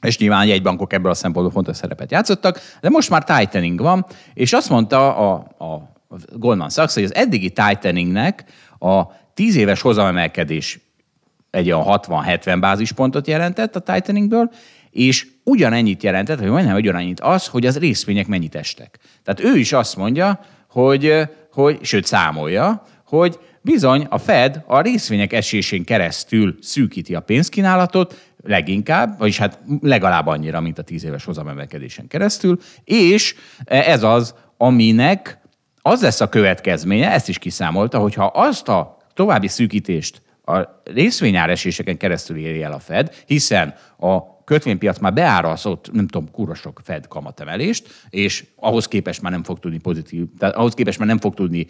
És 0.00 0.18
nyilván 0.18 0.46
jegybankok 0.46 0.92
ebből 0.92 1.10
a 1.10 1.14
szempontból 1.14 1.52
fontos 1.52 1.76
szerepet 1.76 2.10
játszottak, 2.10 2.60
de 2.80 2.88
most 2.88 3.10
már 3.10 3.24
tightening 3.24 3.80
van, 3.80 4.06
és 4.34 4.52
azt 4.52 4.68
mondta 4.68 5.16
a, 5.16 5.32
a 5.58 5.92
Goldman 6.32 6.70
Sachs, 6.70 6.94
hogy 6.94 7.04
az 7.04 7.14
eddigi 7.14 7.50
tighteningnek 7.50 8.44
a 8.78 9.06
10 9.34 9.56
éves 9.56 9.80
hozamemelkedés 9.80 10.80
egy 11.50 11.72
olyan 11.72 11.84
60-70 11.86 12.56
bázispontot 12.60 13.26
jelentett 13.26 13.76
a 13.76 13.80
tighteningből, 13.80 14.50
és 14.90 15.26
ugyanennyit 15.44 16.02
jelentett, 16.02 16.38
hogy 16.38 16.48
majdnem 16.48 16.76
ugyanannyit 16.76 17.20
az, 17.20 17.46
hogy 17.46 17.66
az 17.66 17.78
részvények 17.78 18.26
mennyit 18.26 18.54
estek. 18.54 18.98
Tehát 19.24 19.54
ő 19.54 19.58
is 19.58 19.72
azt 19.72 19.96
mondja, 19.96 20.40
hogy, 20.68 21.28
hogy 21.52 21.78
sőt 21.82 22.04
számolja, 22.04 22.86
hogy 23.06 23.38
Bizony, 23.64 24.06
a 24.08 24.18
Fed 24.18 24.62
a 24.66 24.80
részvények 24.80 25.32
esésén 25.32 25.84
keresztül 25.84 26.56
szűkíti 26.60 27.14
a 27.14 27.20
pénzkínálatot, 27.20 28.32
leginkább, 28.44 29.18
vagyis 29.18 29.38
hát 29.38 29.58
legalább 29.80 30.26
annyira, 30.26 30.60
mint 30.60 30.78
a 30.78 30.82
tíz 30.82 31.04
éves 31.04 31.24
hozamemelkedésen 31.24 32.06
keresztül, 32.06 32.58
és 32.84 33.34
ez 33.64 34.02
az, 34.02 34.34
aminek 34.56 35.38
az 35.82 36.02
lesz 36.02 36.20
a 36.20 36.28
következménye, 36.28 37.10
ezt 37.10 37.28
is 37.28 37.38
kiszámolta, 37.38 37.98
hogyha 37.98 38.24
azt 38.24 38.68
a 38.68 38.96
további 39.14 39.48
szűkítést 39.48 40.22
a 40.44 40.60
részvényáreséseken 40.84 41.96
keresztül 41.96 42.36
éri 42.36 42.62
el 42.62 42.72
a 42.72 42.78
Fed, 42.78 43.14
hiszen 43.26 43.74
a 43.98 44.44
kötvénypiac 44.44 44.98
már 44.98 45.12
beáraszott, 45.12 45.92
nem 45.92 46.06
tudom, 46.06 46.30
kurosok 46.30 46.80
Fed 46.84 47.08
kamatemelést, 47.08 48.06
és 48.10 48.44
ahhoz 48.56 48.88
képest 48.88 49.22
már 49.22 49.32
nem 49.32 49.42
fog 49.42 49.58
tudni 49.58 49.78
pozitív, 49.78 50.24
tehát 50.38 50.54
ahhoz 50.54 50.74
képest 50.74 50.98
már 50.98 51.08
nem 51.08 51.18
fog 51.18 51.34
tudni 51.34 51.66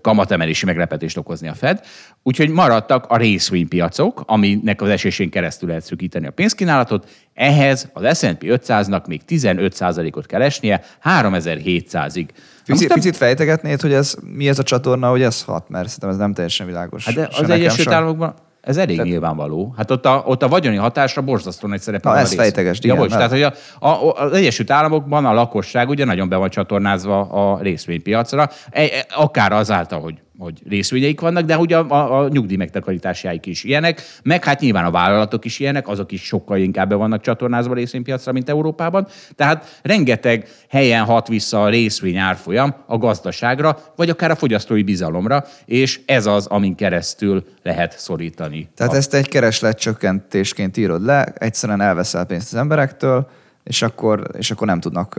kamatemelési 0.00 0.64
meglepetést 0.64 1.16
okozni 1.16 1.48
a 1.48 1.54
Fed. 1.54 1.80
Úgyhogy 2.22 2.48
maradtak 2.48 3.06
a 3.08 3.16
részvénypiacok, 3.16 4.22
aminek 4.26 4.82
az 4.82 4.88
esésén 4.88 5.30
keresztül 5.30 5.68
lehet 5.68 5.84
szűkíteni 5.84 6.26
a 6.26 6.30
pénzkínálatot. 6.30 7.08
Ehhez 7.34 7.88
az 7.92 8.18
S&P 8.18 8.42
500-nak 8.42 9.06
még 9.06 9.20
15%-ot 9.28 10.26
kell 10.26 10.42
esnie, 10.42 10.82
3700-ig. 11.04 12.28
Picit, 12.64 12.92
picit 12.92 13.16
fejtegetnéd, 13.16 13.80
hogy 13.80 13.92
ez, 13.92 14.14
mi 14.34 14.48
ez 14.48 14.58
a 14.58 14.62
csatorna, 14.62 15.10
hogy 15.10 15.22
ez 15.22 15.42
hat, 15.42 15.68
mert 15.68 15.86
szerintem 15.86 16.10
ez 16.10 16.16
nem 16.16 16.34
teljesen 16.34 16.66
világos. 16.66 17.04
Hát 17.04 17.14
de 17.14 17.28
az 17.32 17.50
Egyesült 17.50 17.88
Államokban 17.88 18.34
ez 18.60 18.76
elég 18.76 18.96
tehát, 18.96 19.10
nyilvánvaló. 19.10 19.74
Hát 19.76 19.90
ott 19.90 20.06
a, 20.06 20.22
ott 20.26 20.42
a 20.42 20.48
vagyoni 20.48 20.76
hatásra 20.76 21.22
borzasztó 21.22 21.68
nagy 21.68 21.80
szerepe 21.80 22.08
Na, 22.08 22.14
van 22.14 22.24
ezt 22.24 22.34
fejteges, 22.34 22.78
igen. 22.78 22.96
Ja, 22.96 23.02
bocs, 23.02 23.12
tehát, 23.12 23.30
hogy 23.30 23.42
a, 23.42 23.52
a, 23.78 24.12
az 24.12 24.32
Egyesült 24.32 24.70
Államokban 24.70 25.26
a 25.26 25.32
lakosság 25.32 25.88
ugye 25.88 26.04
nagyon 26.04 26.28
be 26.28 26.36
van 26.36 26.50
csatornázva 26.50 27.20
a 27.20 27.60
részvénypiacra, 27.62 28.50
e, 28.70 28.82
e, 28.82 29.06
akár 29.14 29.52
azáltal, 29.52 30.00
hogy 30.00 30.14
hogy 30.40 30.62
részvényeik 30.68 31.20
vannak, 31.20 31.44
de 31.44 31.58
ugye 31.58 31.76
a, 31.76 31.90
a, 31.90 32.18
a 32.20 32.28
nyugdíj 32.28 32.56
megtakarításáik 32.56 33.46
is 33.46 33.64
ilyenek, 33.64 34.02
meg 34.22 34.44
hát 34.44 34.60
nyilván 34.60 34.84
a 34.84 34.90
vállalatok 34.90 35.44
is 35.44 35.58
ilyenek, 35.58 35.88
azok 35.88 36.12
is 36.12 36.22
sokkal 36.22 36.58
inkább 36.58 36.88
be 36.88 36.94
vannak 36.94 37.20
csatornázva 37.20 37.72
a 37.72 37.74
részvénypiacra, 37.74 38.32
mint 38.32 38.48
Európában. 38.48 39.06
Tehát 39.36 39.80
rengeteg 39.82 40.48
helyen 40.68 41.04
hat 41.04 41.28
vissza 41.28 41.62
a 41.62 41.68
részvény 41.68 42.16
árfolyam 42.16 42.74
a 42.86 42.98
gazdaságra, 42.98 43.78
vagy 43.96 44.10
akár 44.10 44.30
a 44.30 44.36
fogyasztói 44.36 44.82
bizalomra, 44.82 45.44
és 45.64 46.00
ez 46.06 46.26
az, 46.26 46.46
amin 46.46 46.74
keresztül 46.74 47.44
lehet 47.62 47.98
szorítani. 47.98 48.68
Tehát 48.74 48.92
a... 48.92 48.96
ezt 48.96 49.14
egy 49.14 49.28
keresletcsökkentésként 49.28 50.76
írod 50.76 51.04
le, 51.04 51.24
egyszerűen 51.24 51.80
elveszel 51.80 52.24
pénzt 52.24 52.52
az 52.52 52.58
emberektől, 52.58 53.28
és 53.70 53.82
akkor, 53.82 54.26
és 54.38 54.50
akkor 54.50 54.66
nem 54.66 54.80
tudnak, 54.80 55.14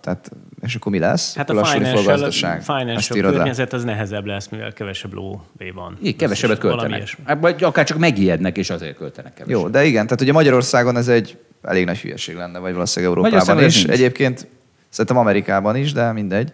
tehát, 0.00 0.30
és 0.60 0.74
akkor 0.74 0.92
mi 0.92 0.98
lesz? 0.98 1.36
Hát 1.36 1.50
a 1.50 1.64
financial, 1.64 2.22
a 2.22 2.60
financial 2.60 3.30
környezet 3.30 3.72
le. 3.72 3.78
az 3.78 3.84
nehezebb 3.84 4.26
lesz, 4.26 4.48
mivel 4.48 4.72
kevesebb 4.72 5.12
lóvé 5.12 5.70
van. 5.74 5.98
Így, 6.02 6.16
kevesebbet 6.16 6.58
költenek. 6.58 7.16
Hát, 7.24 7.40
vagy 7.40 7.64
akár 7.64 7.84
csak 7.84 7.98
megijednek, 7.98 8.56
és 8.56 8.70
azért 8.70 8.96
költenek 8.96 9.34
kevesebbet. 9.34 9.62
Jó, 9.62 9.68
de 9.68 9.84
igen, 9.84 10.04
tehát 10.04 10.20
ugye 10.20 10.32
Magyarországon 10.32 10.96
ez 10.96 11.08
egy 11.08 11.38
elég 11.62 11.84
nagy 11.84 11.98
hülyeség 11.98 12.36
lenne, 12.36 12.58
vagy 12.58 12.72
valószínűleg 12.72 13.16
Európában 13.16 13.64
is. 13.64 13.74
Nincs. 13.84 13.98
Egyébként 13.98 14.46
Szerintem 14.88 15.16
Amerikában 15.16 15.76
is, 15.76 15.92
de 15.92 16.12
mindegy. 16.12 16.52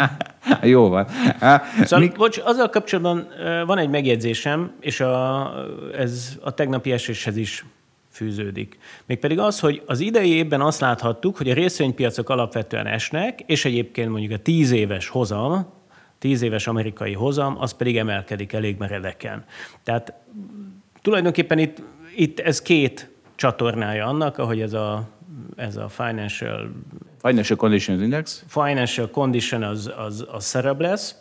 Jó 0.62 0.88
van. 0.88 1.06
Szóval, 1.82 1.98
Mi... 1.98 2.12
bocs, 2.16 2.40
azzal 2.44 2.68
kapcsolatban 2.68 3.28
van 3.66 3.78
egy 3.78 3.88
megjegyzésem, 3.88 4.72
és 4.80 5.00
a, 5.00 5.50
ez 5.98 6.28
a 6.40 6.50
tegnapi 6.50 6.92
eséshez 6.92 7.36
is 7.36 7.64
fűződik. 8.12 8.78
Mégpedig 9.06 9.38
az, 9.38 9.60
hogy 9.60 9.82
az 9.86 10.00
idei 10.00 10.30
évben 10.30 10.60
azt 10.60 10.80
láthattuk, 10.80 11.36
hogy 11.36 11.50
a 11.50 11.54
részvénypiacok 11.54 12.28
alapvetően 12.28 12.86
esnek, 12.86 13.40
és 13.46 13.64
egyébként 13.64 14.10
mondjuk 14.10 14.32
a 14.32 14.42
tíz 14.42 14.70
éves 14.70 15.08
hozam, 15.08 15.66
tíz 16.18 16.42
éves 16.42 16.66
amerikai 16.66 17.12
hozam, 17.12 17.56
az 17.60 17.72
pedig 17.72 17.96
emelkedik 17.96 18.52
elég 18.52 18.76
meredeken. 18.78 19.44
Tehát 19.82 20.12
tulajdonképpen 21.02 21.58
itt, 21.58 21.82
itt 22.16 22.40
ez 22.40 22.62
két 22.62 23.10
csatornája 23.34 24.06
annak, 24.06 24.38
ahogy 24.38 24.60
ez 24.60 24.72
a, 24.72 25.08
ez 25.56 25.76
a 25.76 25.88
financial... 25.88 26.70
Financial 27.22 27.58
Conditions 27.58 28.02
Index. 28.02 28.44
Financial 28.48 29.10
Condition 29.10 29.62
az, 29.62 29.92
az, 29.96 30.26
az 30.30 30.44
szerep 30.44 30.80
lesz. 30.80 31.16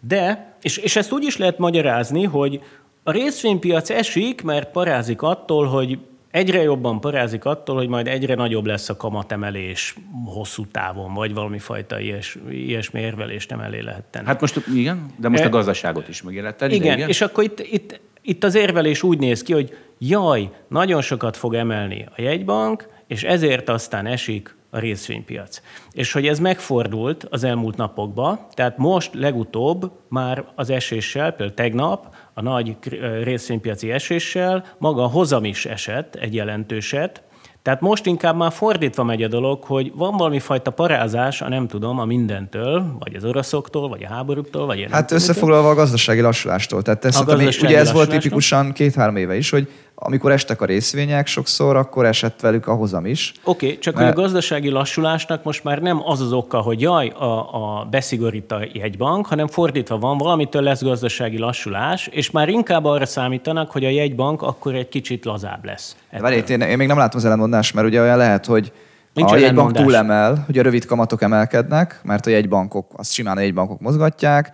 De, 0.00 0.54
és, 0.62 0.76
és 0.76 0.96
ezt 0.96 1.12
úgy 1.12 1.24
is 1.24 1.36
lehet 1.36 1.58
magyarázni, 1.58 2.24
hogy 2.24 2.62
a 3.02 3.10
részvénypiac 3.10 3.90
esik, 3.90 4.42
mert 4.42 4.70
parázik 4.70 5.22
attól, 5.22 5.66
hogy 5.66 5.98
egyre 6.32 6.62
jobban 6.62 7.00
parázik 7.00 7.44
attól, 7.44 7.76
hogy 7.76 7.88
majd 7.88 8.06
egyre 8.06 8.34
nagyobb 8.34 8.66
lesz 8.66 8.88
a 8.88 8.96
kamatemelés 8.96 9.96
hosszú 10.24 10.66
távon, 10.66 11.14
vagy 11.14 11.34
valami 11.34 11.58
fajta 11.58 12.00
ilyes, 12.00 12.38
ilyesmi 12.50 13.00
érvelést 13.00 13.52
emelé 13.52 13.80
lehet 13.80 14.04
tenni. 14.04 14.26
Hát 14.26 14.40
most 14.40 14.60
igen, 14.74 15.06
de 15.16 15.28
most 15.28 15.42
e, 15.42 15.46
a 15.46 15.48
gazdaságot 15.48 16.08
is 16.08 16.22
meg 16.22 16.36
lehet 16.36 16.56
tenni. 16.56 16.74
Igen, 16.74 16.96
igen, 16.96 17.08
és 17.08 17.20
akkor 17.20 17.44
itt, 17.44 17.60
itt, 17.60 18.00
itt 18.22 18.44
az 18.44 18.54
érvelés 18.54 19.02
úgy 19.02 19.18
néz 19.18 19.42
ki, 19.42 19.52
hogy 19.52 19.76
jaj, 19.98 20.50
nagyon 20.68 21.02
sokat 21.02 21.36
fog 21.36 21.54
emelni 21.54 22.06
a 22.16 22.20
jegybank, 22.20 22.88
és 23.06 23.22
ezért 23.22 23.68
aztán 23.68 24.06
esik 24.06 24.54
a 24.74 24.78
részvénypiac. 24.78 25.60
És 25.92 26.12
hogy 26.12 26.26
ez 26.26 26.38
megfordult 26.38 27.26
az 27.30 27.44
elmúlt 27.44 27.76
napokban, 27.76 28.46
tehát 28.54 28.78
most 28.78 29.14
legutóbb 29.14 29.92
már 30.08 30.44
az 30.54 30.70
eséssel, 30.70 31.30
például 31.30 31.54
tegnap 31.54 32.14
a 32.34 32.42
nagy 32.42 32.76
részvénypiaci 33.22 33.90
eséssel 33.90 34.64
maga 34.78 35.02
a 35.02 35.06
hozam 35.08 35.44
is 35.44 35.66
esett, 35.66 36.14
egy 36.14 36.34
jelentőset, 36.34 37.22
tehát 37.62 37.80
most 37.80 38.06
inkább 38.06 38.36
már 38.36 38.52
fordítva 38.52 39.04
megy 39.04 39.22
a 39.22 39.28
dolog, 39.28 39.64
hogy 39.64 39.92
van 39.94 40.16
valami 40.16 40.38
fajta 40.38 40.70
parázás, 40.70 41.40
a 41.40 41.48
nem 41.48 41.66
tudom, 41.66 41.98
a 41.98 42.04
mindentől, 42.04 42.96
vagy 42.98 43.14
az 43.14 43.24
oroszoktól, 43.24 43.88
vagy 43.88 44.04
a 44.04 44.08
háborúktól, 44.08 44.66
vagy 44.66 44.86
Hát 44.90 45.10
összefoglalva 45.10 45.70
a 45.70 45.74
gazdasági 45.74 46.20
lassulástól. 46.20 46.82
Tehát 46.82 47.04
ez, 47.04 47.16
a 47.16 47.34
ugye 47.62 47.78
ez 47.78 47.92
volt 47.92 48.08
tipikusan 48.08 48.72
két-három 48.72 49.16
éve 49.16 49.36
is, 49.36 49.50
hogy 49.50 49.68
amikor 50.04 50.32
estek 50.32 50.60
a 50.60 50.64
részvények 50.64 51.26
sokszor, 51.26 51.76
akkor 51.76 52.06
esett 52.06 52.40
velük 52.40 52.66
a 52.66 52.74
hozam 52.74 53.06
is. 53.06 53.32
Oké, 53.44 53.66
okay, 53.66 53.78
csak 53.78 53.94
mert... 53.94 54.06
hogy 54.06 54.18
a 54.18 54.22
gazdasági 54.22 54.68
lassulásnak 54.68 55.44
most 55.44 55.64
már 55.64 55.82
nem 55.82 56.02
az 56.04 56.20
az 56.20 56.32
oka, 56.32 56.60
hogy 56.60 56.80
jaj, 56.80 57.08
a, 57.08 57.54
a 57.54 57.84
beszigorít 57.90 58.52
a 58.52 58.60
jegybank, 58.72 59.26
hanem 59.26 59.46
fordítva 59.46 59.98
van, 59.98 60.18
valamitől 60.18 60.62
lesz 60.62 60.82
gazdasági 60.82 61.38
lassulás, 61.38 62.06
és 62.06 62.30
már 62.30 62.48
inkább 62.48 62.84
arra 62.84 63.06
számítanak, 63.06 63.70
hogy 63.70 63.84
a 63.84 63.90
jegybank 63.90 64.42
akkor 64.42 64.74
egy 64.74 64.88
kicsit 64.88 65.24
lazább 65.24 65.64
lesz. 65.64 65.96
Várj, 66.18 66.42
én, 66.48 66.60
én 66.60 66.76
még 66.76 66.86
nem 66.86 66.98
látom 66.98 67.18
az 67.18 67.24
ellenmondást, 67.24 67.74
mert 67.74 67.86
ugye 67.86 68.00
olyan 68.00 68.16
lehet, 68.16 68.46
hogy 68.46 68.72
Nincs 69.14 69.32
a 69.32 69.36
jegybank 69.36 69.72
túlemel, 69.72 70.42
hogy 70.46 70.58
a 70.58 70.62
rövid 70.62 70.84
kamatok 70.84 71.22
emelkednek, 71.22 72.00
mert 72.02 72.26
a 72.26 72.30
jegybankok, 72.30 72.90
azt 72.96 73.12
simán 73.12 73.36
a 73.36 73.40
jegybankok 73.40 73.80
mozgatják, 73.80 74.52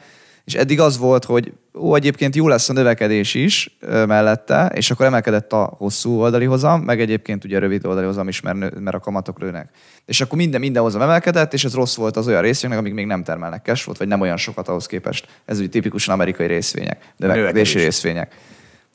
és 0.48 0.54
eddig 0.54 0.80
az 0.80 0.98
volt, 0.98 1.24
hogy 1.24 1.52
ó, 1.74 1.94
egyébként 1.94 2.36
jó 2.36 2.48
lesz 2.48 2.68
a 2.68 2.72
növekedés 2.72 3.34
is 3.34 3.76
ö, 3.80 4.04
mellette, 4.04 4.72
és 4.74 4.90
akkor 4.90 5.06
emelkedett 5.06 5.52
a 5.52 5.74
hosszú 5.78 6.20
oldali 6.20 6.44
hozam, 6.44 6.80
meg 6.80 7.00
egyébként 7.00 7.44
ugye 7.44 7.56
a 7.56 7.60
rövid 7.60 7.86
oldali 7.86 8.06
hozam 8.06 8.28
is, 8.28 8.40
mert, 8.40 8.58
mert 8.80 8.96
a 8.96 8.98
kamatok 8.98 9.40
lőnek. 9.40 9.70
És 10.06 10.20
akkor 10.20 10.38
minden, 10.38 10.60
minden 10.60 10.82
hozam 10.82 11.00
emelkedett, 11.00 11.52
és 11.52 11.64
ez 11.64 11.74
rossz 11.74 11.96
volt 11.96 12.16
az 12.16 12.26
olyan 12.26 12.42
részvények, 12.42 12.78
amik 12.78 12.94
még 12.94 13.06
nem 13.06 13.24
termelnek 13.24 13.64
cash 13.64 13.86
volt, 13.86 13.98
vagy 13.98 14.08
nem 14.08 14.20
olyan 14.20 14.36
sokat 14.36 14.68
ahhoz 14.68 14.86
képest. 14.86 15.26
Ez 15.44 15.58
ugye 15.58 15.68
tipikusan 15.68 16.14
amerikai 16.14 16.46
részvények, 16.46 17.12
növekedési 17.16 17.78
részvények. 17.78 18.34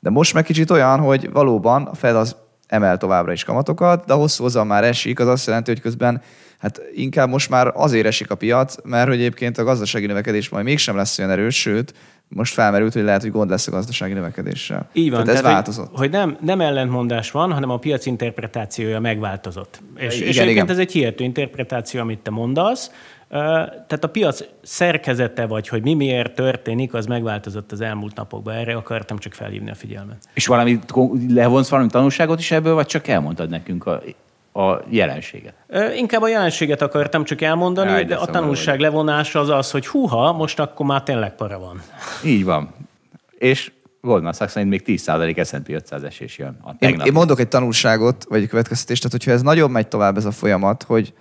De 0.00 0.10
most 0.10 0.34
meg 0.34 0.44
kicsit 0.44 0.70
olyan, 0.70 1.00
hogy 1.00 1.30
valóban 1.32 1.82
a 1.82 1.94
Fed 1.94 2.16
az 2.16 2.36
emel 2.74 2.96
továbbra 2.96 3.32
is 3.32 3.44
kamatokat, 3.44 4.04
de 4.06 4.12
a 4.12 4.16
hosszú 4.16 4.42
hozam 4.42 4.66
már 4.66 4.84
esik, 4.84 5.20
az 5.20 5.28
azt 5.28 5.46
jelenti, 5.46 5.70
hogy 5.70 5.80
közben 5.80 6.22
hát 6.58 6.80
inkább 6.94 7.28
most 7.28 7.50
már 7.50 7.72
azért 7.74 8.06
esik 8.06 8.30
a 8.30 8.34
piac, 8.34 8.76
mert 8.84 9.08
hogy 9.08 9.16
egyébként 9.16 9.58
a 9.58 9.64
gazdasági 9.64 10.06
növekedés 10.06 10.48
majd 10.48 10.64
mégsem 10.64 10.96
lesz 10.96 11.18
olyan 11.18 11.30
erős, 11.30 11.60
sőt, 11.60 11.94
most 12.28 12.52
felmerült, 12.52 12.92
hogy 12.92 13.02
lehet, 13.02 13.22
hogy 13.22 13.30
gond 13.30 13.50
lesz 13.50 13.66
a 13.66 13.70
gazdasági 13.70 14.12
növekedéssel. 14.12 14.88
Így 14.92 15.10
van. 15.10 15.20
Tehát 15.20 15.34
ez 15.34 15.40
tehát, 15.40 15.54
változott. 15.54 15.88
Hogy, 15.88 15.98
hogy 15.98 16.10
nem, 16.10 16.36
nem 16.40 16.60
ellentmondás 16.60 17.30
van, 17.30 17.52
hanem 17.52 17.70
a 17.70 17.78
piac 17.78 18.06
interpretációja 18.06 19.00
megváltozott. 19.00 19.82
És, 19.96 20.16
igen, 20.16 20.28
és 20.28 20.36
egyébként 20.36 20.50
igen. 20.50 20.68
ez 20.68 20.78
egy 20.78 20.92
hihető 20.92 21.24
interpretáció, 21.24 22.00
amit 22.00 22.18
te 22.18 22.30
mondasz. 22.30 22.90
Tehát 23.40 24.04
a 24.04 24.08
piac 24.08 24.44
szerkezete, 24.62 25.46
vagy 25.46 25.68
hogy 25.68 25.82
mi 25.82 25.94
miért 25.94 26.34
történik, 26.34 26.94
az 26.94 27.06
megváltozott 27.06 27.72
az 27.72 27.80
elmúlt 27.80 28.16
napokban. 28.16 28.54
Erre 28.54 28.74
akartam 28.74 29.18
csak 29.18 29.32
felhívni 29.32 29.70
a 29.70 29.74
figyelmet. 29.74 30.16
És 30.34 30.46
valami, 30.46 30.78
levonsz 31.28 31.68
valami 31.68 31.88
tanulságot 31.88 32.38
is 32.38 32.50
ebből, 32.50 32.74
vagy 32.74 32.86
csak 32.86 33.06
elmondtad 33.06 33.50
nekünk 33.50 33.86
a 33.86 34.02
a 34.56 34.80
jelenséget. 34.88 35.54
Inkább 35.96 36.22
a 36.22 36.28
jelenséget 36.28 36.82
akartam 36.82 37.24
csak 37.24 37.40
elmondani, 37.40 37.90
Jaj, 37.90 38.04
de, 38.04 38.08
de 38.08 38.20
a 38.20 38.26
tanulság 38.26 38.80
levonása 38.80 39.40
az 39.40 39.48
az, 39.48 39.70
hogy 39.70 39.86
húha, 39.86 40.32
most 40.32 40.58
akkor 40.60 40.86
már 40.86 41.02
tényleg 41.02 41.34
para 41.34 41.58
van. 41.58 41.82
Így 42.24 42.44
van. 42.44 42.74
És 43.38 43.72
Goldman 44.00 44.32
Sachs 44.32 44.50
szerint 44.50 44.70
még 44.70 44.82
10% 44.86 45.46
S&P 45.46 45.68
500 45.68 46.02
esés 46.02 46.38
jön. 46.38 46.58
A 46.64 46.70
én, 46.78 47.00
én 47.04 47.12
mondok 47.12 47.40
egy 47.40 47.48
tanulságot, 47.48 48.24
vagy 48.28 48.42
egy 48.42 48.48
következtetést, 48.48 49.02
tehát 49.02 49.16
hogyha 49.16 49.30
ez 49.30 49.42
nagyon 49.42 49.70
megy 49.70 49.88
tovább 49.88 50.16
ez 50.16 50.24
a 50.24 50.30
folyamat, 50.30 50.82
hogy, 50.82 51.12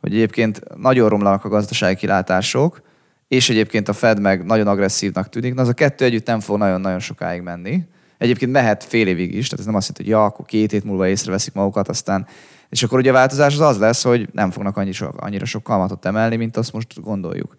hogy 0.00 0.12
egyébként 0.12 0.76
nagyon 0.76 1.08
romlanak 1.08 1.44
a 1.44 1.48
gazdasági 1.48 1.96
kilátások, 1.96 2.82
és 3.28 3.50
egyébként 3.50 3.88
a 3.88 3.92
Fed 3.92 4.20
meg 4.20 4.44
nagyon 4.44 4.66
agresszívnak 4.66 5.28
tűnik, 5.28 5.54
na 5.54 5.62
az 5.62 5.68
a 5.68 5.72
kettő 5.72 6.04
együtt 6.04 6.26
nem 6.26 6.40
fog 6.40 6.58
nagyon-nagyon 6.58 6.98
sokáig 6.98 7.40
menni. 7.42 7.82
Egyébként 8.18 8.52
mehet 8.52 8.84
fél 8.84 9.06
évig 9.06 9.34
is, 9.34 9.44
tehát 9.44 9.60
ez 9.60 9.66
nem 9.66 9.74
azt 9.74 9.88
jelenti, 9.88 10.12
hogy 10.12 10.20
ja, 10.20 10.24
akkor 10.24 10.44
két 10.44 10.70
hét 10.70 10.84
múlva 10.84 11.08
észreveszik 11.08 11.52
magukat, 11.52 11.88
aztán 11.88 12.26
és 12.70 12.82
akkor 12.82 12.98
ugye 12.98 13.10
a 13.10 13.12
változás 13.12 13.54
az 13.54 13.60
az 13.60 13.78
lesz, 13.78 14.02
hogy 14.02 14.28
nem 14.32 14.50
fognak 14.50 14.76
annyi 14.76 14.92
sok, 14.92 15.16
annyira 15.16 15.44
sok 15.44 15.62
kamatot 15.62 16.04
emelni, 16.04 16.36
mint 16.36 16.56
azt 16.56 16.72
most 16.72 17.02
gondoljuk. 17.02 17.56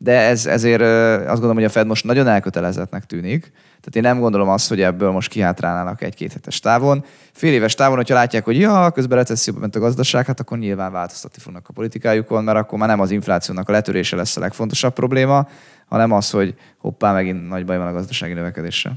De 0.00 0.20
ez, 0.20 0.46
ezért 0.46 0.80
azt 1.20 1.26
gondolom, 1.26 1.54
hogy 1.54 1.64
a 1.64 1.68
Fed 1.68 1.86
most 1.86 2.04
nagyon 2.04 2.26
elkötelezettnek 2.26 3.04
tűnik. 3.04 3.52
Tehát 3.80 3.96
én 3.96 4.02
nem 4.02 4.20
gondolom 4.20 4.48
azt, 4.48 4.68
hogy 4.68 4.80
ebből 4.80 5.10
most 5.10 5.30
kihátrálnának 5.30 6.02
egy-két 6.02 6.32
hetes 6.32 6.60
távon. 6.60 7.04
Fél 7.32 7.52
éves 7.52 7.74
távon, 7.74 7.96
hogyha 7.96 8.14
látják, 8.14 8.44
hogy 8.44 8.58
ja, 8.58 8.90
közben 8.90 9.18
recesszióban 9.18 9.62
ment 9.62 9.76
a 9.76 9.80
gazdaság, 9.80 10.26
hát 10.26 10.40
akkor 10.40 10.58
nyilván 10.58 10.92
változtatni 10.92 11.42
fognak 11.42 11.68
a 11.68 11.72
politikájukon, 11.72 12.44
mert 12.44 12.58
akkor 12.58 12.78
már 12.78 12.88
nem 12.88 13.00
az 13.00 13.10
inflációnak 13.10 13.68
a 13.68 13.72
letörése 13.72 14.16
lesz 14.16 14.36
a 14.36 14.40
legfontosabb 14.40 14.92
probléma, 14.92 15.48
hanem 15.86 16.12
az, 16.12 16.30
hogy 16.30 16.54
hoppá, 16.78 17.12
megint 17.12 17.48
nagy 17.48 17.64
baj 17.64 17.78
van 17.78 17.86
a 17.86 17.92
gazdasági 17.92 18.32
növekedéssel. 18.32 18.92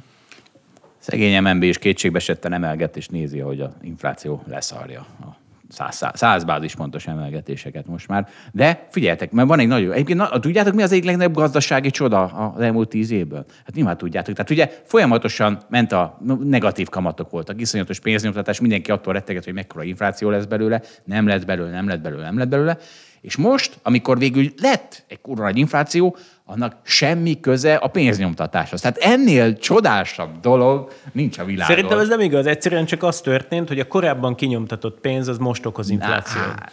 Szegény 1.00 1.42
MNB 1.42 1.64
is 1.64 1.78
kétségbe 1.78 2.18
esetten 2.18 2.54
emelget, 2.54 2.98
és 2.98 3.08
nézi, 3.08 3.40
hogy 3.40 3.62
a 3.62 3.74
infláció 3.82 4.44
leszarja 4.48 5.00
a 5.00 5.41
száz, 5.72 6.04
száz 6.14 6.44
bázispontos 6.44 7.08
emelgetéseket 7.08 7.88
most 7.88 8.08
már. 8.08 8.28
De 8.52 8.88
figyeljetek, 8.90 9.32
mert 9.32 9.48
van 9.48 9.60
egy 9.60 9.68
nagyon... 9.68 9.92
Egyébként 9.92 10.20
na, 10.20 10.40
tudjátok, 10.40 10.74
mi 10.74 10.82
az 10.82 10.92
egyik 10.92 11.06
legnagyobb 11.06 11.34
gazdasági 11.34 11.90
csoda 11.90 12.24
az 12.24 12.62
elmúlt 12.62 12.90
tíz 12.90 13.12
évből? 13.12 13.46
Hát 13.66 13.76
nyilván 13.76 13.98
tudjátok. 13.98 14.36
Tehát 14.36 14.52
ugye 14.52 14.82
folyamatosan 14.84 15.60
ment 15.70 15.92
a 15.92 16.18
negatív 16.44 16.90
kamatok 16.90 17.30
voltak, 17.30 17.62
iszonyatos 17.62 18.00
pénznyomtatás, 18.00 18.60
mindenki 18.60 18.92
attól 18.92 19.14
retteget, 19.14 19.44
hogy 19.44 19.54
mekkora 19.54 19.84
infláció 19.84 20.30
lesz 20.30 20.46
belőle, 20.46 20.82
nem 21.04 21.28
lett 21.28 21.46
belőle, 21.46 21.72
nem 21.72 21.88
lett 21.88 22.02
belőle, 22.02 22.24
nem 22.24 22.38
lett 22.38 22.50
belőle. 22.50 22.78
És 23.22 23.36
most, 23.36 23.80
amikor 23.84 24.18
végül 24.18 24.46
lett 24.62 25.04
egy 25.08 25.22
kurva 25.22 25.44
nagy 25.44 25.58
infláció, 25.58 26.16
annak 26.52 26.76
semmi 26.84 27.40
köze 27.40 27.76
a 27.76 27.88
pénznyomtatáshoz. 27.88 28.82
Tehát 28.82 28.98
ennél 28.98 29.58
csodásabb 29.58 30.40
dolog 30.42 30.92
nincs 31.12 31.38
a 31.38 31.46
világon. 31.46 31.76
Szerintem 31.76 32.00
ez 32.00 32.08
nem 32.08 32.20
igaz. 32.20 32.46
Egyszerűen 32.46 32.86
csak 32.86 33.04
az 33.04 33.22
történt, 33.22 33.68
hogy 33.68 33.80
a 33.80 33.88
korábban 33.88 34.36
kinyomtatott 34.36 35.00
pénz 35.00 35.28
az 35.28 35.38
most 35.38 35.66
okoz 35.66 35.90
inflációt. 35.90 36.72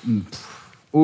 Ú, 0.91 1.01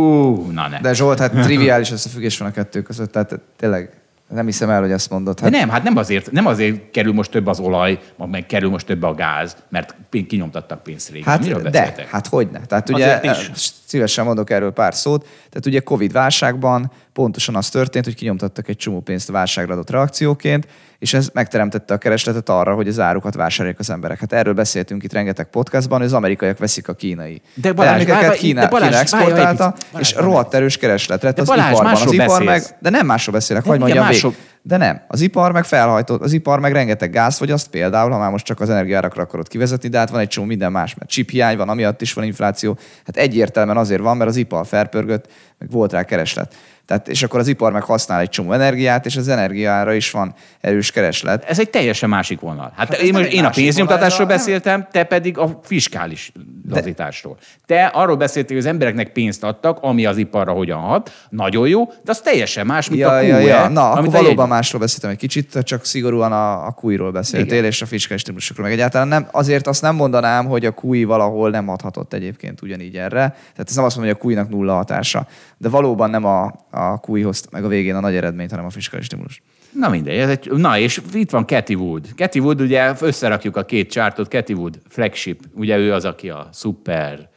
na 0.50 0.68
ne. 0.68 0.80
De 0.80 0.92
Zsolt, 0.92 1.18
hát 1.18 1.32
triviális 1.32 1.92
összefüggés 1.92 2.38
van 2.38 2.48
a 2.48 2.52
kettő 2.52 2.82
között. 2.82 3.12
Tehát 3.12 3.40
tényleg 3.56 3.90
nem 4.28 4.46
hiszem 4.46 4.70
el, 4.70 4.80
hogy 4.80 4.90
ezt 4.90 5.10
mondod. 5.10 5.40
Hát... 5.40 5.50
De 5.50 5.58
nem, 5.58 5.68
hát 5.68 5.82
nem 5.82 5.96
azért, 5.96 6.30
nem 6.30 6.46
azért 6.46 6.90
kerül 6.90 7.12
most 7.12 7.30
több 7.30 7.46
az 7.46 7.60
olaj, 7.60 7.98
meg 8.16 8.46
kerül 8.46 8.70
most 8.70 8.86
több 8.86 9.02
a 9.02 9.14
gáz, 9.14 9.56
mert 9.68 9.94
kinyomtattak 10.28 10.82
pénzt 10.82 11.10
régen. 11.10 11.28
Hát 11.28 11.40
Miről 11.40 11.62
de, 11.62 11.94
hát 12.10 12.26
hogyne. 12.26 12.60
Tehát 12.66 12.90
ugye 12.90 13.20
is. 13.22 13.50
szívesen 13.86 14.24
mondok 14.24 14.50
erről 14.50 14.72
pár 14.72 14.94
szót. 14.94 15.22
Tehát 15.22 15.66
ugye 15.66 15.80
Covid 15.80 16.12
válságban 16.12 16.90
pontosan 17.14 17.56
az 17.56 17.68
történt, 17.68 18.04
hogy 18.04 18.14
kinyomtattak 18.14 18.68
egy 18.68 18.76
csomó 18.76 19.00
pénzt 19.00 19.28
a 19.28 19.32
válságra 19.32 19.72
adott 19.72 19.90
reakcióként, 19.90 20.66
és 20.98 21.14
ez 21.14 21.28
megteremtette 21.32 21.94
a 21.94 21.96
keresletet 21.96 22.48
arra, 22.48 22.74
hogy 22.74 22.88
az 22.88 22.98
árukat 22.98 23.34
vásárolják 23.34 23.78
az 23.78 23.90
emberek. 23.90 24.20
Hát 24.20 24.32
erről 24.32 24.54
beszéltünk 24.54 25.02
itt 25.02 25.12
rengeteg 25.12 25.46
podcastban, 25.46 25.98
hogy 25.98 26.06
az 26.06 26.12
amerikaiak 26.12 26.58
veszik 26.58 26.88
a 26.88 26.94
kínai 26.94 27.42
de 27.54 27.72
Balázs, 27.72 28.04
termékeket, 28.04 28.36
Kína, 28.36 28.60
de 28.60 28.68
Balázs, 28.68 28.88
Kína 28.88 29.00
exportálta, 29.00 29.56
Balázs, 29.56 29.84
Balázs, 29.92 30.10
és 30.10 30.14
rohadt 30.16 30.54
erős 30.54 30.76
kereslet 30.76 31.22
lett 31.22 31.38
az 31.38 31.46
Balázs, 31.46 31.72
iparban. 31.72 31.92
Az 31.92 32.12
ipar 32.12 32.42
meg, 32.42 32.62
de 32.80 32.90
nem 32.90 33.06
másról 33.06 33.34
beszélek, 33.34 33.64
hogy 33.64 33.78
mondjam 33.78 34.04
másról... 34.04 34.34
De 34.66 34.76
nem. 34.76 35.02
Az 35.08 35.20
ipar 35.20 35.52
meg 35.52 35.64
felhajtott, 35.64 36.22
az 36.22 36.32
ipar 36.32 36.60
meg 36.60 36.72
rengeteg 36.72 37.10
gáz 37.10 37.36
fogyaszt, 37.36 37.68
például, 37.68 38.10
ha 38.10 38.18
már 38.18 38.30
most 38.30 38.44
csak 38.44 38.60
az 38.60 38.70
energiárakra 38.70 39.22
akarod 39.22 39.48
kivezetni, 39.48 39.88
de 39.88 39.98
hát 39.98 40.10
van 40.10 40.20
egy 40.20 40.28
csomó 40.28 40.46
minden 40.46 40.72
más, 40.72 40.94
mert 40.94 41.10
chip 41.10 41.30
hiány 41.30 41.56
van, 41.56 41.68
amiatt 41.68 42.00
is 42.00 42.12
van 42.12 42.24
infláció. 42.24 42.78
Hát 43.04 43.16
egyértelműen 43.16 43.76
azért 43.76 44.00
van, 44.00 44.16
mert 44.16 44.30
az 44.30 44.36
ipar 44.36 44.66
felpörgött, 44.66 45.26
meg 45.58 45.70
volt 45.70 45.92
rá 45.92 46.02
kereslet. 46.02 46.54
Tehát, 46.86 47.08
és 47.08 47.22
akkor 47.22 47.40
az 47.40 47.48
ipar 47.48 47.72
meg 47.72 47.82
használ 47.82 48.20
egy 48.20 48.28
csomó 48.28 48.52
energiát, 48.52 49.06
és 49.06 49.16
az 49.16 49.28
energiára 49.28 49.92
is 49.92 50.10
van 50.10 50.34
erős 50.60 50.90
kereslet. 50.90 51.44
Ez 51.44 51.58
egy 51.58 51.70
teljesen 51.70 52.08
másik 52.08 52.40
vonal. 52.40 52.72
Hát, 52.76 52.88
hát 52.88 52.98
én, 52.98 53.12
most, 53.12 53.32
én 53.32 53.44
a 53.44 53.50
pénznyomtatásról 53.50 54.26
beszéltem, 54.26 54.86
te 54.90 55.04
pedig 55.04 55.38
a 55.38 55.60
fiskális 55.62 56.32
lazításról. 56.70 57.36
Te 57.66 57.84
arról 57.84 58.16
beszéltél, 58.16 58.56
hogy 58.56 58.66
az 58.66 58.72
embereknek 58.72 59.12
pénzt 59.12 59.44
adtak, 59.44 59.78
ami 59.80 60.06
az 60.06 60.16
iparra 60.16 60.52
hogyan 60.52 60.78
hat. 60.78 61.12
Nagyon 61.30 61.68
jó, 61.68 61.84
de 61.84 62.10
az 62.10 62.20
teljesen 62.20 62.66
más, 62.66 62.88
mint 62.88 63.00
ja, 63.00 63.08
a 63.08 63.22
QE. 63.22 63.26
Ja, 63.26 63.38
ja. 63.38 63.68
Na, 63.68 63.90
akkor 63.90 64.10
valóban 64.10 64.44
egy... 64.44 64.50
másról 64.50 64.80
beszéltem 64.80 65.10
egy 65.10 65.16
kicsit, 65.16 65.58
csak 65.62 65.84
szigorúan 65.84 66.32
a, 66.32 66.66
a 66.66 66.76
QE-ról 66.82 67.10
beszéltél, 67.10 67.52
Igen. 67.52 67.64
és 67.64 67.82
a 67.82 67.86
fiskális 67.86 68.22
stimulusokról. 68.22 68.66
Meg 68.66 68.74
egyáltalán 68.74 69.08
nem, 69.08 69.28
azért 69.30 69.66
azt 69.66 69.82
nem 69.82 69.94
mondanám, 69.94 70.46
hogy 70.46 70.66
a 70.66 70.74
QE 70.82 71.06
valahol 71.06 71.50
nem 71.50 71.68
adhatott 71.68 72.12
egyébként 72.12 72.62
ugyanígy 72.62 72.96
erre. 72.96 73.28
Tehát 73.28 73.68
ez 73.68 73.74
nem 73.74 73.84
azt 73.84 73.96
mondom, 73.96 74.14
hogy 74.14 74.22
a 74.22 74.26
QE-nak 74.28 74.50
nulla 74.50 74.74
hatása. 74.74 75.26
De 75.56 75.68
valóban 75.68 76.10
nem 76.10 76.24
a, 76.24 76.52
a 76.74 77.00
QE 77.06 77.24
hozta 77.24 77.48
meg 77.52 77.64
a 77.64 77.68
végén 77.68 77.94
a 77.94 78.00
nagy 78.00 78.14
eredményt, 78.14 78.50
hanem 78.50 78.64
a 78.64 78.70
fiskális 78.70 79.06
stimulus. 79.06 79.42
Na 79.72 79.88
mindegy, 79.88 80.18
ez 80.18 80.28
egy, 80.28 80.50
na 80.50 80.78
és 80.78 81.00
itt 81.12 81.30
van 81.30 81.46
Cathy 81.46 81.74
Wood. 81.74 82.06
Cathy 82.16 82.38
Wood, 82.38 82.60
ugye 82.60 82.92
összerakjuk 83.00 83.56
a 83.56 83.64
két 83.64 83.90
csártot, 83.90 84.30
Cathy 84.30 84.52
Wood 84.52 84.78
flagship, 84.88 85.40
ugye 85.54 85.78
ő 85.78 85.92
az, 85.92 86.04
aki 86.04 86.30
a 86.30 86.48
szuper, 86.52 87.28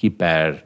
hiper, 0.00 0.64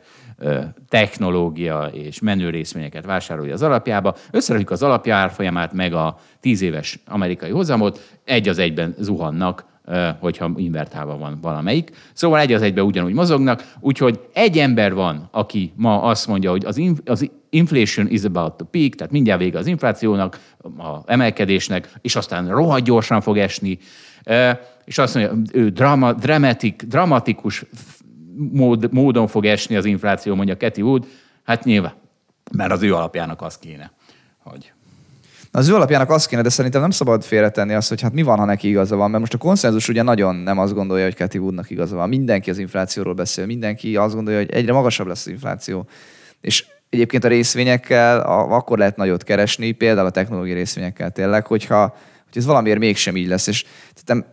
technológia 0.88 1.90
és 1.92 2.20
menő 2.20 2.50
részvényeket 2.50 3.04
vásárolja 3.04 3.52
az 3.52 3.62
alapjába. 3.62 4.14
Összerakjuk 4.30 4.70
az 4.70 4.82
alapja 4.82 5.16
árfolyamát, 5.16 5.72
meg 5.72 5.94
a 5.94 6.18
tíz 6.40 6.62
éves 6.62 6.98
amerikai 7.06 7.50
hozamot, 7.50 8.18
egy 8.24 8.48
az 8.48 8.58
egyben 8.58 8.94
zuhannak 8.98 9.64
hogyha 10.18 10.52
invertálva 10.56 11.18
van 11.18 11.38
valamelyik. 11.40 11.90
Szóval 12.12 12.40
egy 12.40 12.52
az 12.52 12.62
egybe 12.62 12.82
ugyanúgy 12.82 13.12
mozognak, 13.12 13.72
úgyhogy 13.80 14.20
egy 14.32 14.58
ember 14.58 14.94
van, 14.94 15.28
aki 15.30 15.72
ma 15.76 16.02
azt 16.02 16.26
mondja, 16.26 16.50
hogy 16.50 16.64
az, 16.64 16.76
in, 16.76 16.96
az 17.04 17.30
inflation 17.50 18.08
is 18.08 18.22
about 18.22 18.56
to 18.56 18.64
peak, 18.64 18.90
tehát 18.90 19.12
mindjárt 19.12 19.40
vége 19.40 19.58
az 19.58 19.66
inflációnak, 19.66 20.40
a 20.78 20.98
emelkedésnek, 21.06 21.92
és 22.00 22.16
aztán 22.16 22.48
rohadt 22.48 22.84
gyorsan 22.84 23.20
fog 23.20 23.38
esni, 23.38 23.78
és 24.84 24.98
azt 24.98 25.14
mondja, 25.14 25.36
ő 25.52 25.68
drama, 25.68 26.12
dramatik, 26.12 26.82
dramatikus 26.82 27.64
mód, 28.52 28.92
módon 28.92 29.26
fog 29.26 29.44
esni 29.44 29.76
az 29.76 29.84
infláció, 29.84 30.34
mondja 30.34 30.56
Keti 30.56 30.82
Wood, 30.82 31.06
hát 31.44 31.64
nyilván, 31.64 31.92
mert 32.56 32.72
az 32.72 32.82
ő 32.82 32.94
alapjának 32.94 33.42
az 33.42 33.58
kéne, 33.58 33.92
hogy 34.38 34.72
az 35.56 35.68
ő 35.68 35.74
alapjának 35.74 36.10
az 36.10 36.26
kéne, 36.26 36.42
de 36.42 36.48
szerintem 36.48 36.80
nem 36.80 36.90
szabad 36.90 37.24
félretenni 37.24 37.74
azt, 37.74 37.88
hogy 37.88 38.00
hát 38.00 38.12
mi 38.12 38.22
van, 38.22 38.38
ha 38.38 38.44
neki 38.44 38.68
igaza 38.68 38.96
van, 38.96 39.08
mert 39.08 39.20
most 39.20 39.34
a 39.34 39.38
konszenzus 39.38 39.88
ugye 39.88 40.02
nagyon 40.02 40.34
nem 40.34 40.58
azt 40.58 40.74
gondolja, 40.74 41.04
hogy 41.04 41.16
Cathy 41.16 41.38
Woodnak 41.38 41.70
igaza 41.70 41.96
van. 41.96 42.08
Mindenki 42.08 42.50
az 42.50 42.58
inflációról 42.58 43.14
beszél, 43.14 43.46
mindenki 43.46 43.96
azt 43.96 44.14
gondolja, 44.14 44.38
hogy 44.40 44.50
egyre 44.50 44.72
magasabb 44.72 45.06
lesz 45.06 45.26
az 45.26 45.32
infláció. 45.32 45.86
És 46.40 46.66
egyébként 46.90 47.24
a 47.24 47.28
részvényekkel 47.28 48.20
a, 48.20 48.54
akkor 48.54 48.78
lehet 48.78 48.96
nagyot 48.96 49.22
keresni, 49.22 49.72
például 49.72 50.06
a 50.06 50.10
technológiai 50.10 50.56
részvényekkel 50.56 51.10
tényleg, 51.10 51.46
hogyha 51.46 51.96
hogy 52.32 52.42
ez 52.42 52.46
valamiért 52.46 52.78
mégsem 52.78 53.16
így 53.16 53.28
lesz. 53.28 53.46
És 53.46 53.64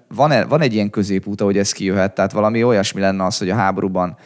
van, 0.08 0.48
van 0.48 0.62
egy 0.62 0.74
ilyen 0.74 0.90
középút, 0.90 1.42
hogy 1.42 1.58
ez 1.58 1.72
kijöhet, 1.72 2.14
tehát 2.16 2.32
valami 2.32 2.64
olyasmi 2.64 3.02
lenne 3.02 3.26
az, 3.26 3.38
hogy 3.38 3.50
a 3.50 3.56
háborúban 3.56 4.18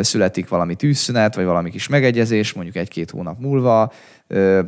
születik 0.00 0.48
valami 0.48 0.74
tűzszünet, 0.74 1.34
vagy 1.34 1.44
valami 1.44 1.70
kis 1.70 1.88
megegyezés, 1.88 2.52
mondjuk 2.52 2.76
egy-két 2.76 3.10
hónap 3.10 3.40
múlva, 3.40 3.92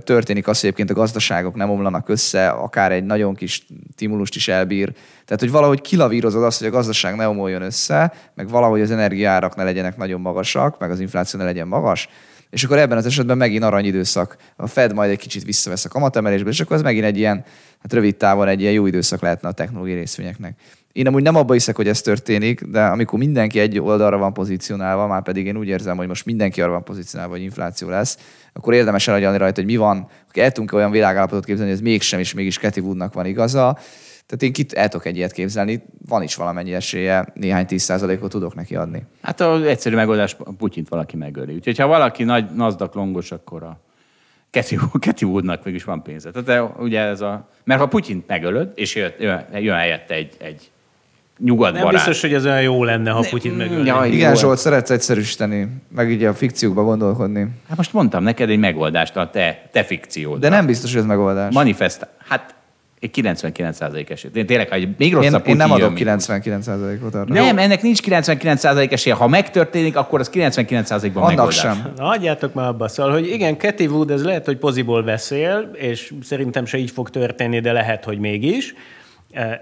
történik 0.05 0.49
az, 0.49 0.61
hogy 0.61 0.69
egyébként 0.69 0.91
a 0.91 1.01
gazdaságok 1.01 1.55
nem 1.55 1.71
omlanak 1.71 2.09
össze, 2.09 2.49
akár 2.49 2.93
egy 2.93 3.05
nagyon 3.05 3.35
kis 3.35 3.67
stimulust 3.93 4.35
is 4.35 4.49
elbír. 4.49 4.93
Tehát, 5.25 5.41
hogy 5.41 5.51
valahogy 5.51 5.81
kilavírozod 5.81 6.43
azt, 6.43 6.59
hogy 6.59 6.69
a 6.69 6.71
gazdaság 6.71 7.17
ne 7.17 7.29
omoljon 7.29 7.63
össze, 7.63 8.13
meg 8.35 8.49
valahogy 8.49 8.81
az 8.81 8.91
energiárak 8.91 9.57
ne 9.57 9.65
legyenek 9.65 9.97
nagyon 9.97 10.21
magasak, 10.21 10.79
meg 10.79 10.91
az 10.91 11.01
infláció 11.01 11.39
ne 11.39 11.45
legyen 11.45 11.69
magas, 11.69 12.09
és 12.51 12.65
akkor 12.65 12.79
ebben 12.79 12.99
az 12.99 13.07
esetben 13.07 13.37
megint 13.37 13.65
aranyidőszak. 13.65 14.37
A 14.57 14.67
Fed 14.67 14.95
majd 14.95 15.11
egy 15.11 15.19
kicsit 15.19 15.45
visszavesz 15.45 15.85
a 15.85 15.89
kamatemelésbe, 15.89 16.51
és 16.51 16.61
akkor 16.61 16.77
ez 16.77 16.83
megint 16.83 17.05
egy 17.05 17.19
ilyen, 17.19 17.45
hát 17.83 17.93
rövid 17.93 18.17
távon 18.17 18.49
egy 18.49 18.61
ilyen 18.61 18.73
jó 18.73 18.87
időszak 18.87 19.21
lehetne 19.21 19.49
a 19.49 19.53
technológiai 19.53 19.99
részvényeknek. 19.99 20.59
Én 20.93 21.07
amúgy 21.07 21.23
nem 21.23 21.37
abba 21.37 21.53
hiszek, 21.53 21.77
hogy 21.77 21.89
ez 21.89 22.01
történik, 22.01 22.65
de 22.65 22.85
amikor 22.85 23.19
mindenki 23.19 23.59
egy 23.59 23.81
oldalra 23.81 24.19
van 24.19 24.33
pozícionálva, 24.33 25.07
már 25.07 25.23
pedig 25.23 25.47
én 25.47 25.57
úgy 25.57 25.69
érzem, 25.69 25.97
hogy 25.97 26.07
most 26.07 26.25
mindenki 26.25 26.63
arra 26.63 26.73
van 26.73 26.85
pozícionálva, 26.85 27.33
hogy 27.35 27.43
infláció 27.43 27.89
lesz, 27.89 28.19
akkor 28.53 28.75
érdemes 28.75 29.09
elagyalni 29.09 29.39
rajta, 29.39 29.61
hogy 29.61 29.71
mi 29.71 29.77
van, 29.77 30.09
hogy 30.33 30.43
el 30.43 30.53
tudunk 30.53 30.73
olyan 30.73 30.91
világállapotot 30.91 31.45
képzelni, 31.45 31.71
hogy 31.71 31.81
ez 31.81 31.87
mégsem, 31.87 32.21
és 32.21 32.35
mégis 32.35 32.59
Keti 32.59 32.81
Woodnak 32.81 33.15
van 33.15 33.27
igaza. 33.27 33.79
Tehát 34.27 34.43
én 34.43 34.53
kit 34.53 34.73
el 34.73 34.89
tudok 34.89 35.07
egy 35.07 35.17
ilyet 35.17 35.33
képzelni, 35.33 35.83
van 36.09 36.23
is 36.23 36.35
valamennyi 36.35 36.75
esélye, 36.75 37.27
néhány 37.35 37.67
tíz 37.67 37.83
százalékot 37.83 38.31
tudok 38.31 38.55
neki 38.55 38.77
adni. 38.77 39.03
Hát 39.23 39.41
az 39.41 39.63
egyszerű 39.63 39.95
megoldás, 39.95 40.37
Putyint 40.59 40.89
valaki 40.89 41.17
megöli. 41.17 41.55
Úgyhogy 41.55 41.79
ha 41.79 41.87
valaki 41.87 42.25
nagy 42.25 42.51
Nasdaq 42.55 42.97
longos, 42.97 43.33
akkor 43.33 43.63
a 43.63 43.81
Keti 44.99 45.25
Woodnak 45.25 45.65
mégis 45.65 45.85
van 45.85 46.03
pénze. 46.03 46.31
Tehát 46.31 46.79
ugye 46.79 47.01
ez 47.01 47.21
a... 47.21 47.49
Mert 47.65 47.81
ha 47.81 47.87
Putyint 47.87 48.27
megölöd, 48.27 48.73
és 48.75 48.95
jön, 48.95 49.13
jön 49.53 49.77
helyette 49.77 50.15
egy, 50.15 50.35
egy 50.39 50.71
nyugat 51.45 51.73
Nem 51.73 51.89
biztos, 51.89 52.21
hogy 52.21 52.35
ez 52.35 52.45
olyan 52.45 52.63
jó 52.63 52.85
lenne, 52.85 53.11
ha 53.11 53.25
Putyin 53.31 53.53
megölni. 53.53 53.87
Ja, 53.87 54.05
igen, 54.05 54.37
Zsolt, 54.37 54.59
szeretsz 54.59 54.91
egyszerűsíteni, 54.91 55.69
meg 55.95 56.11
így 56.11 56.25
a 56.25 56.35
fikciókba 56.35 56.83
gondolkodni. 56.83 57.49
Hát 57.69 57.77
most 57.77 57.93
mondtam 57.93 58.23
neked 58.23 58.51
egy 58.51 58.59
megoldást 58.59 59.17
a 59.17 59.31
te, 59.31 59.69
te 59.73 59.85
fikciód. 59.85 60.41
De 60.41 60.49
nem 60.49 60.67
biztos, 60.67 60.91
hogy 60.91 61.01
ez 61.01 61.07
megoldás. 61.07 61.55
Manifest. 61.55 62.07
Hát 62.29 62.55
99% 63.09 64.11
esély. 64.11 64.31
Én 64.35 64.47
tényleg, 64.47 64.69
hogy 64.69 64.89
még 64.99 65.15
rosszabb 65.15 65.47
én, 65.47 65.51
én 65.51 65.57
nem 65.57 65.71
adok 65.71 65.93
99%-ot 65.97 67.15
arra. 67.15 67.35
Nem, 67.35 67.59
ennek 67.59 67.83
nincs 67.83 67.99
99% 68.03 68.93
esélye. 68.93 69.15
Ha 69.15 69.29
megtörténik, 69.29 69.97
akkor 69.97 70.21
az 70.21 70.31
99%-ban 70.33 71.23
Annak 71.23 71.29
megoldás. 71.29 71.59
sem. 71.59 71.93
Na, 71.97 72.09
adjátok 72.09 72.55
már 72.55 72.67
abba. 72.67 72.89
Szóval, 72.89 73.13
hogy 73.13 73.29
igen, 73.29 73.59
Cathy 73.59 73.87
Wood, 73.87 74.11
ez 74.11 74.25
lehet, 74.25 74.45
hogy 74.45 74.57
poziból 74.57 75.03
beszél, 75.03 75.71
és 75.75 76.13
szerintem 76.23 76.65
se 76.65 76.79
így 76.79 76.91
fog 76.91 77.11
történni, 77.11 77.61
de 77.61 77.73
lehet, 77.73 78.05
hogy 78.05 78.19
mégis. 78.19 78.75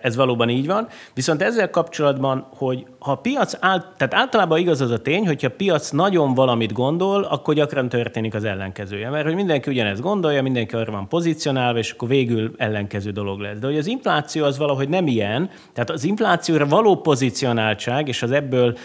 Ez 0.03 0.17
valóban 0.17 0.49
így 0.49 0.67
van. 0.67 0.89
Viszont 1.15 1.43
ezzel 1.43 1.71
kapcsolatban, 1.71 2.47
hogy 2.57 2.87
ha 2.99 3.11
a 3.11 3.17
piac, 3.17 3.57
áll, 3.61 3.85
tehát 3.97 4.15
általában 4.15 4.59
igaz 4.59 4.81
az 4.81 4.91
a 4.91 4.99
tény, 4.99 5.27
hogyha 5.27 5.47
a 5.47 5.55
piac 5.57 5.91
nagyon 5.91 6.35
valamit 6.35 6.73
gondol, 6.73 7.23
akkor 7.23 7.55
gyakran 7.55 7.89
történik 7.89 8.35
az 8.35 8.45
ellenkezője. 8.45 9.11
Mert 9.11 9.25
hogy 9.25 9.35
mindenki 9.35 9.71
ugyanezt 9.71 10.01
gondolja, 10.01 10.43
mindenki 10.43 10.75
arra 10.75 10.93
van 10.93 11.09
pozícionálva, 11.09 11.79
és 11.79 11.91
akkor 11.91 12.09
végül 12.09 12.55
ellenkező 12.57 13.11
dolog 13.11 13.41
lesz. 13.41 13.59
De 13.59 13.67
hogy 13.67 13.79
az 13.79 13.87
infláció 13.87 14.45
az 14.45 14.59
valahogy 14.59 14.89
nem 14.89 15.07
ilyen, 15.07 15.51
tehát 15.73 15.91
az 15.91 16.05
inflációra 16.05 16.67
való 16.67 16.97
pozícionáltság 16.97 18.09
és 18.09 18.23
az 18.23 18.31
ebből 18.31 18.77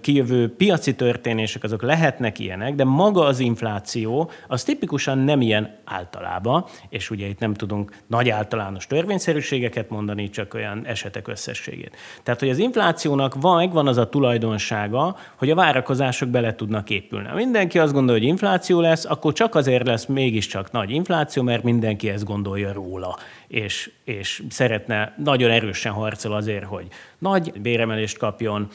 kijövő 0.00 0.54
piaci 0.54 0.94
történések 0.94 1.64
azok 1.64 1.82
lehetnek 1.82 2.38
ilyenek, 2.38 2.74
de 2.74 2.84
maga 2.84 3.24
az 3.24 3.38
infláció 3.38 4.30
az 4.48 4.64
tipikusan 4.64 5.18
nem 5.18 5.40
ilyen 5.40 5.74
általában, 5.84 6.64
és 6.88 7.10
ugye 7.10 7.26
itt 7.26 7.38
nem 7.38 7.54
tudunk 7.54 7.92
nagy 8.06 8.28
általános 8.28 8.86
törvényszerűségeket 8.86 9.90
mondani, 9.90 10.21
csak 10.30 10.54
olyan 10.54 10.86
esetek 10.86 11.28
összességét. 11.28 11.96
Tehát, 12.22 12.40
hogy 12.40 12.48
az 12.48 12.58
inflációnak 12.58 13.34
van 13.40 13.56
megvan 13.56 13.86
az 13.86 13.96
a 13.96 14.08
tulajdonsága, 14.08 15.16
hogy 15.36 15.50
a 15.50 15.54
várakozások 15.54 16.28
bele 16.28 16.54
tudnak 16.54 16.90
épülni. 16.90 17.28
Ha 17.28 17.34
mindenki 17.34 17.78
azt 17.78 17.92
gondolja, 17.92 18.20
hogy 18.20 18.30
infláció 18.30 18.80
lesz, 18.80 19.04
akkor 19.04 19.32
csak 19.32 19.54
azért 19.54 19.86
lesz 19.86 20.06
mégiscsak 20.06 20.70
nagy 20.70 20.90
infláció, 20.90 21.42
mert 21.42 21.62
mindenki 21.62 22.08
ezt 22.08 22.24
gondolja 22.24 22.72
róla, 22.72 23.16
és, 23.48 23.90
és 24.04 24.42
szeretne, 24.50 25.14
nagyon 25.24 25.50
erősen 25.50 25.92
harcol 25.92 26.32
azért, 26.32 26.64
hogy 26.64 26.86
nagy 27.18 27.60
béremelést 27.60 28.18
kapjon, 28.18 28.68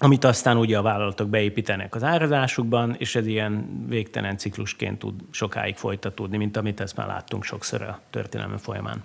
amit 0.00 0.24
aztán 0.24 0.56
ugye 0.56 0.78
a 0.78 0.82
vállalatok 0.82 1.28
beépítenek 1.28 1.94
az 1.94 2.02
árazásukban, 2.02 2.94
és 2.98 3.14
ez 3.14 3.26
ilyen 3.26 3.84
végtelen 3.88 4.36
ciklusként 4.36 4.98
tud 4.98 5.14
sokáig 5.30 5.76
folytatódni, 5.76 6.36
mint 6.36 6.56
amit 6.56 6.80
ezt 6.80 6.96
már 6.96 7.06
láttunk 7.06 7.44
sokszor 7.44 7.82
a 7.82 8.00
történelme 8.10 8.58
folyamán. 8.58 9.04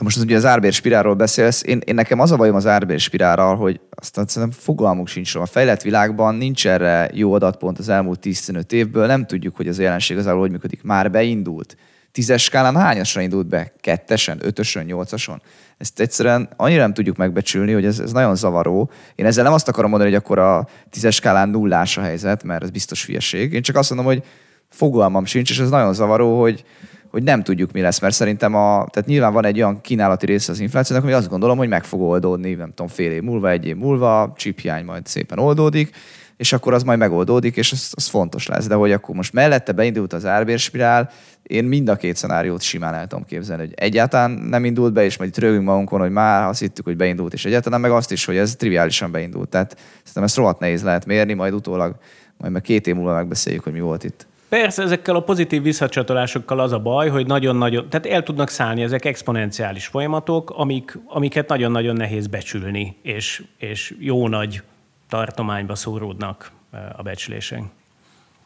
De 0.00 0.06
most 0.06 0.18
az, 0.18 0.22
ugye 0.22 0.36
az 0.36 0.44
árbér 0.44 0.72
spirálról 0.72 1.14
beszélsz, 1.14 1.62
én, 1.66 1.80
én 1.84 1.94
nekem 1.94 2.20
az 2.20 2.32
a 2.32 2.36
bajom 2.36 2.54
az 2.54 2.66
árbér 2.66 3.00
spirálral, 3.00 3.56
hogy 3.56 3.80
aztán 3.90 4.26
szerintem 4.26 4.58
fogalmunk 4.60 5.08
sincs 5.08 5.34
A 5.34 5.46
fejlett 5.46 5.82
világban 5.82 6.34
nincs 6.34 6.66
erre 6.66 7.10
jó 7.12 7.32
adatpont 7.32 7.78
az 7.78 7.88
elmúlt 7.88 8.20
15 8.20 8.72
évből, 8.72 9.06
nem 9.06 9.26
tudjuk, 9.26 9.56
hogy 9.56 9.68
az 9.68 9.78
jelenség 9.78 10.18
az 10.18 10.26
hogy 10.26 10.50
működik. 10.50 10.82
Már 10.82 11.10
beindult. 11.10 11.76
Tízes 12.12 12.42
skálán 12.42 12.76
hányasra 12.76 13.20
indult 13.20 13.46
be? 13.46 13.72
Kettesen, 13.80 14.38
ötösön, 14.42 14.84
nyolcason? 14.84 15.42
Ezt 15.78 16.00
egyszerűen 16.00 16.48
annyira 16.56 16.80
nem 16.80 16.94
tudjuk 16.94 17.16
megbecsülni, 17.16 17.72
hogy 17.72 17.84
ez, 17.84 17.98
ez 17.98 18.12
nagyon 18.12 18.36
zavaró. 18.36 18.90
Én 19.14 19.26
ezzel 19.26 19.44
nem 19.44 19.52
azt 19.52 19.68
akarom 19.68 19.90
mondani, 19.90 20.10
hogy 20.10 20.20
akkor 20.20 20.38
a 20.38 20.68
tízes 20.90 21.14
skálán 21.14 21.48
nullás 21.48 21.96
a 21.96 22.02
helyzet, 22.02 22.42
mert 22.44 22.62
ez 22.62 22.70
biztos 22.70 23.06
hülyeség. 23.06 23.52
Én 23.52 23.62
csak 23.62 23.76
azt 23.76 23.90
mondom, 23.90 24.06
hogy 24.06 24.24
fogalmam 24.68 25.24
sincs, 25.24 25.50
és 25.50 25.58
ez 25.58 25.70
nagyon 25.70 25.94
zavaró, 25.94 26.40
hogy, 26.40 26.64
hogy 27.10 27.22
nem 27.22 27.42
tudjuk, 27.42 27.72
mi 27.72 27.80
lesz, 27.80 28.00
mert 28.00 28.14
szerintem 28.14 28.54
a, 28.54 28.86
tehát 28.90 29.08
nyilván 29.08 29.32
van 29.32 29.44
egy 29.44 29.56
olyan 29.56 29.80
kínálati 29.80 30.26
része 30.26 30.52
az 30.52 30.60
inflációnak, 30.60 31.04
hogy 31.04 31.14
azt 31.14 31.28
gondolom, 31.28 31.58
hogy 31.58 31.68
meg 31.68 31.84
fog 31.84 32.00
oldódni, 32.00 32.54
nem 32.54 32.68
tudom, 32.68 32.88
fél 32.88 33.10
év 33.12 33.22
múlva, 33.22 33.50
egy 33.50 33.66
év 33.66 33.76
múlva, 33.76 34.32
csiphiány 34.36 34.84
majd 34.84 35.06
szépen 35.06 35.38
oldódik, 35.38 35.90
és 36.36 36.52
akkor 36.52 36.74
az 36.74 36.82
majd 36.82 36.98
megoldódik, 36.98 37.56
és 37.56 37.72
az, 37.72 37.92
az 37.94 38.06
fontos 38.06 38.46
lesz. 38.46 38.66
De 38.66 38.74
hogy 38.74 38.92
akkor 38.92 39.14
most 39.14 39.32
mellette 39.32 39.72
beindult 39.72 40.12
az 40.12 40.26
árbérspirál, 40.26 41.10
én 41.42 41.64
mind 41.64 41.88
a 41.88 41.96
két 41.96 42.16
szenáriót 42.16 42.62
simán 42.62 42.94
el 42.94 43.06
tudom 43.06 43.24
képzelni, 43.24 43.62
hogy 43.62 43.74
egyáltalán 43.76 44.30
nem 44.30 44.64
indult 44.64 44.92
be, 44.92 45.04
és 45.04 45.16
majd 45.16 45.30
itt 45.30 45.38
rögünk 45.38 45.64
magunkon, 45.64 46.00
hogy 46.00 46.10
már 46.10 46.48
azt 46.48 46.60
hittük, 46.60 46.84
hogy 46.84 46.96
beindult, 46.96 47.32
és 47.32 47.44
egyáltalán 47.44 47.80
meg 47.80 47.90
azt 47.90 48.12
is, 48.12 48.24
hogy 48.24 48.36
ez 48.36 48.56
triviálisan 48.56 49.10
beindult. 49.10 49.48
Tehát 49.48 49.76
szerintem 49.98 50.22
ezt 50.22 50.36
rohadt 50.36 50.60
nehéz 50.60 50.82
lehet 50.82 51.06
mérni, 51.06 51.34
majd 51.34 51.52
utólag, 51.52 51.96
majd 52.36 52.52
meg 52.52 52.62
két 52.62 52.86
év 52.86 52.94
múlva 52.94 53.14
megbeszéljük, 53.14 53.64
hogy 53.64 53.72
mi 53.72 53.80
volt 53.80 54.04
itt. 54.04 54.26
Persze 54.50 54.82
ezekkel 54.82 55.14
a 55.14 55.20
pozitív 55.20 55.62
visszacsatolásokkal 55.62 56.60
az 56.60 56.72
a 56.72 56.78
baj, 56.78 57.08
hogy 57.08 57.26
nagyon-nagyon, 57.26 57.88
tehát 57.88 58.06
el 58.06 58.22
tudnak 58.22 58.48
szállni 58.48 58.82
ezek 58.82 59.04
exponenciális 59.04 59.86
folyamatok, 59.86 60.50
amik, 60.50 60.98
amiket 61.06 61.48
nagyon-nagyon 61.48 61.96
nehéz 61.96 62.26
becsülni, 62.26 62.96
és, 63.02 63.42
és 63.58 63.94
jó 63.98 64.28
nagy 64.28 64.62
tartományba 65.08 65.74
szóródnak 65.74 66.50
eh, 66.72 66.80
a 66.96 67.02
becslések. 67.02 67.62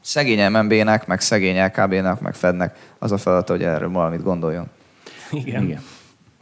Szegény 0.00 0.50
MNB-nek, 0.50 1.06
meg 1.06 1.20
szegény 1.20 1.64
LKB-nek, 1.64 2.20
meg 2.20 2.34
Fednek 2.34 2.94
az 2.98 3.12
a 3.12 3.18
feladat, 3.18 3.48
hogy 3.48 3.62
erről 3.62 3.90
valamit 3.90 4.22
gondoljon. 4.22 4.70
Igen. 5.30 5.62
Igen. 5.62 5.82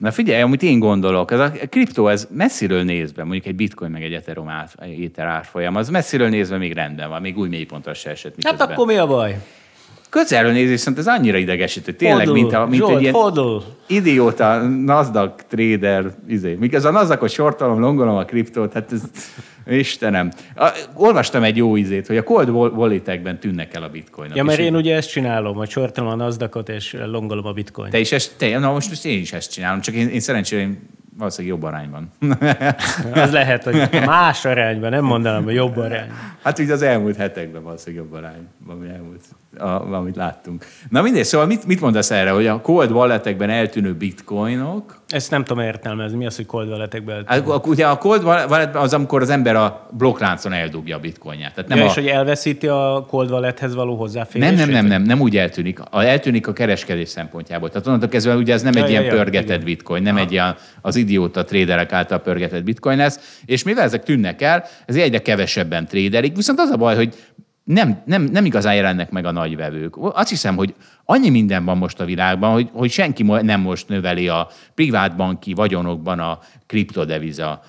Na 0.03 0.11
figyelj, 0.11 0.43
amit 0.43 0.63
én 0.63 0.79
gondolok, 0.79 1.31
ez 1.31 1.39
a 1.39 1.51
kriptó, 1.51 2.09
ez 2.09 2.29
messziről 2.31 2.83
nézve, 2.83 3.23
mondjuk 3.23 3.47
egy 3.47 3.55
bitcoin 3.55 3.91
meg 3.91 4.03
egy 4.03 4.13
ethereum 4.13 4.51
éter 4.99 5.27
árfolyam, 5.27 5.77
az 5.77 5.89
messziről 5.89 6.29
nézve 6.29 6.57
még 6.57 6.73
rendben 6.73 7.09
van, 7.09 7.21
még 7.21 7.39
új 7.39 7.49
mélypontra 7.49 7.95
se 7.95 8.11
esett. 8.11 8.43
Hát 8.43 8.61
akkor 8.61 8.87
mi 8.87 8.97
a 8.97 9.07
baj? 9.07 9.39
Közelről 10.13 10.53
nézés, 10.53 10.71
viszont 10.71 10.99
ez 10.99 11.07
annyira 11.07 11.37
idegesítő. 11.37 11.93
Tényleg, 11.93 12.27
hodl, 12.27 12.33
mint, 12.33 12.53
a, 12.53 12.67
mint 12.67 12.83
Zsolt, 12.83 12.95
egy 12.95 13.01
ilyen 13.01 13.15
hodl. 13.15 13.57
idióta 13.87 14.69
Nasdaq 14.69 15.35
trader, 15.49 16.15
izé. 16.29 16.55
Míg 16.55 16.75
ez 16.75 16.85
a 16.85 16.91
Nasdaqot 16.91 17.31
sortolom, 17.31 17.81
longolom 17.81 18.17
a 18.17 18.25
kriptót, 18.25 18.73
hát 18.73 18.93
ez, 18.93 19.03
Istenem. 19.67 20.31
A, 20.57 20.69
olvastam 20.95 21.43
egy 21.43 21.57
jó 21.57 21.77
izét, 21.77 22.07
hogy 22.07 22.17
a 22.17 22.23
cold 22.23 22.49
walletekben 22.49 23.39
tűnnek 23.39 23.75
el 23.75 23.83
a 23.83 23.89
bitcoinok. 23.89 24.37
Ja, 24.37 24.45
mert 24.45 24.59
én 24.59 24.77
ugye 24.77 24.97
ezt 24.97 25.11
csinálom, 25.11 25.57
hogy 25.57 25.71
sortolom 25.71 26.11
a 26.11 26.15
Nasdaqot 26.15 26.69
és 26.69 26.97
longolom 27.07 27.47
a 27.47 27.53
bitcoint. 27.53 27.93
Te 27.93 27.99
is 27.99 28.13
ezt, 28.13 28.35
te, 28.37 28.59
na 28.59 28.73
most, 28.73 28.89
most 28.89 29.05
én 29.05 29.21
is 29.21 29.33
ezt 29.33 29.53
csinálom, 29.53 29.81
csak 29.81 29.95
én, 29.95 30.09
én 30.09 30.21
szerencsére 30.21 30.63
én 30.63 30.89
Valószínűleg 31.23 31.59
jobb 31.59 31.69
arányban. 31.69 32.11
Az 33.25 33.33
lehet, 33.33 33.65
hogy 33.65 33.89
más 34.05 34.45
arányban, 34.45 34.91
nem 34.91 35.05
mondanám, 35.05 35.45
hogy 35.45 35.55
jobb 35.55 35.77
arányban. 35.77 36.17
Hát 36.43 36.59
ugye 36.59 36.73
az 36.73 36.83
elmúlt 36.83 37.17
hetekben 37.17 37.63
valószínűleg 37.63 38.05
jobb 38.05 38.15
arány, 38.19 38.49
ami 38.69 38.89
elmúlt, 38.89 39.21
a, 39.59 39.95
amit 39.95 40.17
láttunk. 40.17 40.67
Na 40.89 41.03
mindegy, 41.03 41.25
szóval 41.25 41.47
mit, 41.47 41.67
mit 41.67 41.81
mondasz 41.81 42.11
erre, 42.11 42.31
hogy 42.31 42.47
a 42.47 42.61
cold 42.61 42.91
walletekben 42.91 43.51
eltűnő 43.51 43.95
bitcoinok, 43.95 45.01
Ezt 45.09 45.31
nem 45.31 45.45
tudom 45.45 45.65
értelmezni. 45.65 46.17
Mi 46.17 46.27
az, 46.27 46.37
hogy 46.37 46.47
cold 46.47 46.69
walletekben? 46.69 47.25
Hát, 47.27 47.49
akkor 47.49 47.73
ugye 47.73 47.87
a 47.87 47.99
cold 47.99 48.25
wallet 48.25 48.77
az, 48.77 48.95
amikor 48.95 49.23
az 49.23 49.31
ember 49.31 49.57
a 49.57 49.89
blokkláncon 49.91 50.53
eldobja 50.53 50.97
a 50.97 51.01
bitcoinját. 51.01 51.55
Tehát 51.55 51.71
nem 51.71 51.79
ja, 51.79 51.85
a... 51.85 51.87
és 51.87 51.95
hogy 51.95 52.07
elveszíti 52.07 52.67
a 52.67 53.07
cold 53.09 53.31
wallethez 53.31 53.75
való 53.75 53.91
Nem, 53.91 53.99
hozzáférését? 53.99 54.57
nem, 54.57 54.69
nem, 54.69 54.87
nem, 54.87 55.03
nem 55.03 55.21
úgy 55.21 55.37
eltűnik. 55.37 55.81
A, 55.91 56.03
eltűnik 56.03 56.47
a 56.47 56.53
kereskedés 56.53 57.09
szempontjából. 57.09 57.69
Tehát 57.69 57.87
onnantól 57.87 58.09
kezdve 58.09 58.35
ugye 58.35 58.53
ez 58.53 58.63
nem 58.63 58.73
Ja, 58.73 58.83
egy 58.83 58.91
ja, 58.91 59.01
ilyen 59.01 59.13
ja, 59.13 59.23
pörgetett 59.23 59.49
igen. 59.49 59.65
bitcoin, 59.65 60.03
nem 60.03 60.17
egy 60.17 60.33
ilyen 60.33 60.57
az 60.81 60.97
idióta 61.13 61.45
tréderek 61.45 61.93
által 61.93 62.19
pörgetett 62.19 62.65
bitcoin 62.65 62.97
lesz. 62.97 63.41
És 63.45 63.63
mivel 63.63 63.85
ezek 63.85 64.03
tűnnek 64.03 64.43
el, 64.43 64.65
ez 64.87 64.97
egyre 64.97 65.19
kevesebben 65.19 65.87
trédelik. 65.87 66.37
Viszont 66.37 66.59
az 66.59 66.71
a 66.71 66.77
baj, 66.77 66.95
hogy 66.95 67.15
nem, 67.65 68.03
nem, 68.05 68.23
nem 68.23 68.45
igazán 68.45 68.75
jelennek 68.75 69.11
meg 69.11 69.25
a 69.25 69.31
nagyvevők. 69.31 69.97
Azt 69.97 70.29
hiszem, 70.29 70.57
hogy 70.57 70.75
annyi 71.05 71.29
minden 71.29 71.65
van 71.65 71.79
most 71.79 72.01
a 72.01 72.05
világban, 72.05 72.53
hogy, 72.53 72.69
hogy 72.73 72.91
senki 72.91 73.23
nem 73.23 73.61
most 73.61 73.89
növeli 73.89 74.29
a 74.29 74.49
privátbanki 74.75 75.53
vagyonokban 75.53 76.19
a 76.19 76.39
kriptodeviza 76.67 77.63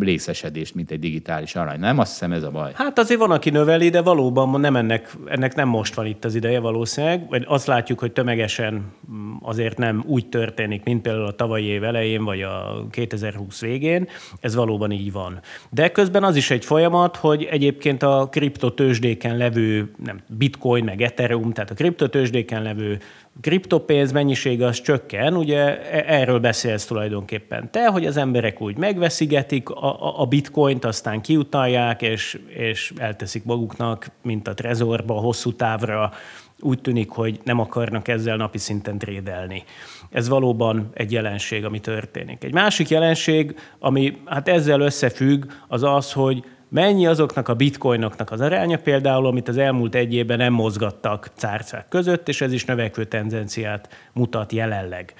részesedést, 0.00 0.74
mint 0.74 0.90
egy 0.90 0.98
digitális 0.98 1.54
arany. 1.54 1.78
Nem? 1.78 1.98
Azt 1.98 2.10
hiszem 2.10 2.32
ez 2.32 2.42
a 2.42 2.50
baj. 2.50 2.70
Hát 2.74 2.98
azért 2.98 3.20
van, 3.20 3.30
aki 3.30 3.50
növeli, 3.50 3.88
de 3.88 4.02
valóban 4.02 4.60
nem 4.60 4.76
ennek, 4.76 5.16
ennek 5.26 5.54
nem 5.54 5.68
most 5.68 5.94
van 5.94 6.06
itt 6.06 6.24
az 6.24 6.34
ideje 6.34 6.60
valószínűleg. 6.60 7.28
Vagy 7.28 7.44
azt 7.46 7.66
látjuk, 7.66 7.98
hogy 7.98 8.12
tömegesen 8.12 8.84
mm, 9.12 9.32
azért 9.40 9.78
nem 9.78 10.02
úgy 10.06 10.28
történik, 10.28 10.84
mint 10.84 11.02
például 11.02 11.26
a 11.26 11.34
tavalyi 11.34 11.64
év 11.64 11.84
elején, 11.84 12.24
vagy 12.24 12.42
a 12.42 12.86
2020 12.90 13.60
végén. 13.60 14.08
Ez 14.40 14.54
valóban 14.54 14.90
így 14.90 15.12
van. 15.12 15.40
De 15.70 15.90
közben 15.90 16.24
az 16.24 16.36
is 16.36 16.50
egy 16.50 16.64
folyamat, 16.64 17.16
hogy 17.16 17.44
egyébként 17.44 18.02
a 18.02 18.28
kriptotősdéken 18.30 19.36
levő 19.36 19.90
nem, 20.04 20.20
bitcoin, 20.26 20.84
meg 20.84 21.00
ethereum, 21.02 21.52
tehát 21.52 21.70
a 21.70 21.74
kriptotősdéken 21.74 22.62
levő 22.62 22.98
kriptopénz 23.40 24.12
mennyisége 24.12 24.66
az 24.66 24.80
csökken, 24.80 25.36
ugye 25.36 25.80
e- 25.90 26.04
erről 26.06 26.38
beszélsz 26.38 26.84
tulajdonképpen 26.84 27.70
te, 27.70 27.86
hogy 27.86 28.06
az 28.06 28.16
emberek 28.16 28.60
úgy 28.60 28.76
megveszigetik 28.76 29.70
a, 29.70 30.20
a- 30.20 30.26
bitcoint, 30.26 30.84
aztán 30.84 31.20
kiutalják, 31.20 32.02
és, 32.02 32.40
és 32.48 32.92
elteszik 32.96 33.44
maguknak, 33.44 34.10
mint 34.22 34.48
a 34.48 34.54
trezorba, 34.54 35.14
hosszú 35.14 35.52
távra, 35.52 36.12
úgy 36.60 36.80
tűnik, 36.80 37.10
hogy 37.10 37.40
nem 37.44 37.58
akarnak 37.58 38.08
ezzel 38.08 38.36
napi 38.36 38.58
szinten 38.58 38.98
trédelni. 38.98 39.64
Ez 40.10 40.28
valóban 40.28 40.90
egy 40.94 41.12
jelenség, 41.12 41.64
ami 41.64 41.80
történik. 41.80 42.44
Egy 42.44 42.52
másik 42.52 42.88
jelenség, 42.88 43.58
ami 43.78 44.16
hát 44.24 44.48
ezzel 44.48 44.80
összefügg, 44.80 45.44
az 45.68 45.82
az, 45.82 46.12
hogy 46.12 46.44
mennyi 46.72 47.06
azoknak 47.06 47.48
a 47.48 47.54
bitcoinoknak 47.54 48.30
az 48.30 48.40
aránya 48.40 48.78
például, 48.78 49.26
amit 49.26 49.48
az 49.48 49.56
elmúlt 49.56 49.94
egy 49.94 50.14
évben 50.14 50.38
nem 50.38 50.52
mozgattak 50.52 51.30
cárcák 51.34 51.88
között, 51.88 52.28
és 52.28 52.40
ez 52.40 52.52
is 52.52 52.64
növekvő 52.64 53.04
tendenciát 53.04 53.88
mutat 54.12 54.52
jelenleg. 54.52 55.14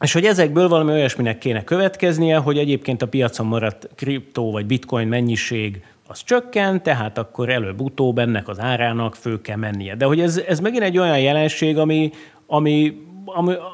És 0.00 0.12
hogy 0.12 0.24
ezekből 0.24 0.68
valami 0.68 0.92
olyasminek 0.92 1.38
kéne 1.38 1.64
következnie, 1.64 2.36
hogy 2.36 2.58
egyébként 2.58 3.02
a 3.02 3.08
piacon 3.08 3.46
maradt 3.46 3.88
kriptó 3.94 4.50
vagy 4.50 4.66
bitcoin 4.66 5.08
mennyiség 5.08 5.82
az 6.06 6.22
csökken, 6.22 6.82
tehát 6.82 7.18
akkor 7.18 7.48
előbb-utóbb 7.48 8.18
ennek 8.18 8.48
az 8.48 8.60
árának 8.60 9.14
fő 9.14 9.40
kell 9.40 9.56
mennie. 9.56 9.94
De 9.94 10.04
hogy 10.04 10.20
ez, 10.20 10.36
ez 10.36 10.60
megint 10.60 10.82
egy 10.82 10.98
olyan 10.98 11.20
jelenség, 11.20 11.78
ami, 11.78 12.10
ami 12.46 13.07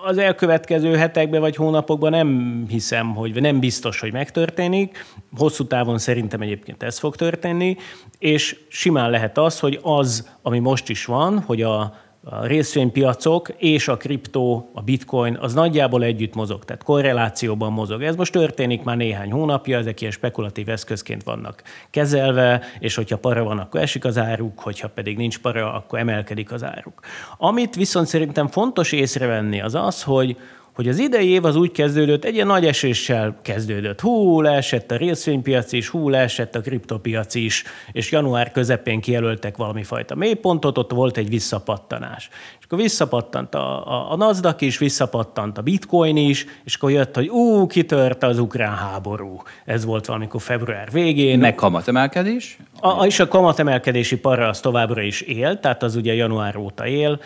az 0.04 0.18
elkövetkező 0.18 0.96
hetekben 0.96 1.40
vagy 1.40 1.56
hónapokban 1.56 2.10
nem 2.10 2.64
hiszem, 2.68 3.14
hogy 3.14 3.40
nem 3.40 3.60
biztos, 3.60 4.00
hogy 4.00 4.12
megtörténik. 4.12 5.04
Hosszú 5.36 5.66
távon 5.66 5.98
szerintem 5.98 6.40
egyébként 6.40 6.82
ez 6.82 6.98
fog 6.98 7.16
történni, 7.16 7.76
és 8.18 8.58
simán 8.68 9.10
lehet 9.10 9.38
az, 9.38 9.60
hogy 9.60 9.78
az, 9.82 10.30
ami 10.42 10.58
most 10.58 10.88
is 10.88 11.04
van, 11.04 11.40
hogy 11.40 11.62
a, 11.62 11.94
a 12.24 12.46
részvénypiacok 12.46 13.48
és 13.56 13.88
a 13.88 13.96
kriptó, 13.96 14.70
a 14.72 14.82
bitcoin, 14.82 15.36
az 15.40 15.54
nagyjából 15.54 16.02
együtt 16.02 16.34
mozog, 16.34 16.64
tehát 16.64 16.82
korrelációban 16.82 17.72
mozog. 17.72 18.02
Ez 18.02 18.16
most 18.16 18.32
történik 18.32 18.82
már 18.82 18.96
néhány 18.96 19.30
hónapja, 19.32 19.78
ezek 19.78 20.00
ilyen 20.00 20.12
spekulatív 20.12 20.68
eszközként 20.68 21.22
vannak 21.22 21.62
kezelve, 21.90 22.62
és 22.78 22.94
hogyha 22.94 23.18
para 23.18 23.44
van, 23.44 23.58
akkor 23.58 23.80
esik 23.80 24.04
az 24.04 24.18
áruk, 24.18 24.60
hogyha 24.60 24.88
pedig 24.88 25.16
nincs 25.16 25.38
para, 25.38 25.72
akkor 25.72 25.98
emelkedik 25.98 26.52
az 26.52 26.64
áruk. 26.64 27.00
Amit 27.36 27.74
viszont 27.74 28.06
szerintem 28.06 28.46
fontos 28.48 28.92
észrevenni 28.92 29.60
az 29.60 29.74
az, 29.74 30.02
hogy, 30.02 30.36
hogy 30.74 30.88
az 30.88 30.98
idei 30.98 31.28
év 31.28 31.44
az 31.44 31.56
úgy 31.56 31.72
kezdődött, 31.72 32.24
egy 32.24 32.34
ilyen 32.34 32.46
nagy 32.46 32.66
eséssel 32.66 33.38
kezdődött. 33.42 34.00
Hú, 34.00 34.40
leesett 34.40 34.90
a 34.90 34.96
részvénypiac 34.96 35.72
is, 35.72 35.88
hú, 35.88 36.08
leesett 36.08 36.54
a 36.54 36.60
kriptopiac 36.60 37.34
is, 37.34 37.64
és 37.92 38.10
január 38.10 38.52
közepén 38.52 39.00
kijelöltek 39.00 39.56
valami 39.56 39.82
fajta 39.82 40.14
mélypontot, 40.14 40.78
ott 40.78 40.92
volt 40.92 41.16
egy 41.16 41.28
visszapattanás. 41.28 42.28
És 42.58 42.64
akkor 42.64 42.78
visszapattant 42.78 43.54
a, 43.54 43.86
a, 43.86 44.12
a 44.12 44.16
NASDAQ 44.16 44.66
is, 44.66 44.78
visszapattant 44.78 45.58
a 45.58 45.62
bitcoin 45.62 46.16
is, 46.16 46.46
és 46.64 46.74
akkor 46.74 46.90
jött, 46.90 47.14
hogy 47.14 47.28
ú, 47.28 47.66
kitört 47.66 48.22
az 48.22 48.38
ukrán 48.38 48.76
háború. 48.76 49.42
Ez 49.64 49.84
volt 49.84 50.06
valamikor 50.06 50.40
február 50.40 50.90
végén. 50.90 51.38
Meg 51.38 51.54
kamatemelkedés. 51.54 52.58
A, 52.80 53.04
és 53.04 53.20
a 53.20 53.28
kamatemelkedési 53.28 54.16
para 54.16 54.48
az 54.48 54.60
továbbra 54.60 55.02
is 55.02 55.20
él, 55.20 55.60
tehát 55.60 55.82
az 55.82 55.96
ugye 55.96 56.14
január 56.14 56.56
óta 56.56 56.86
él. 56.86 57.20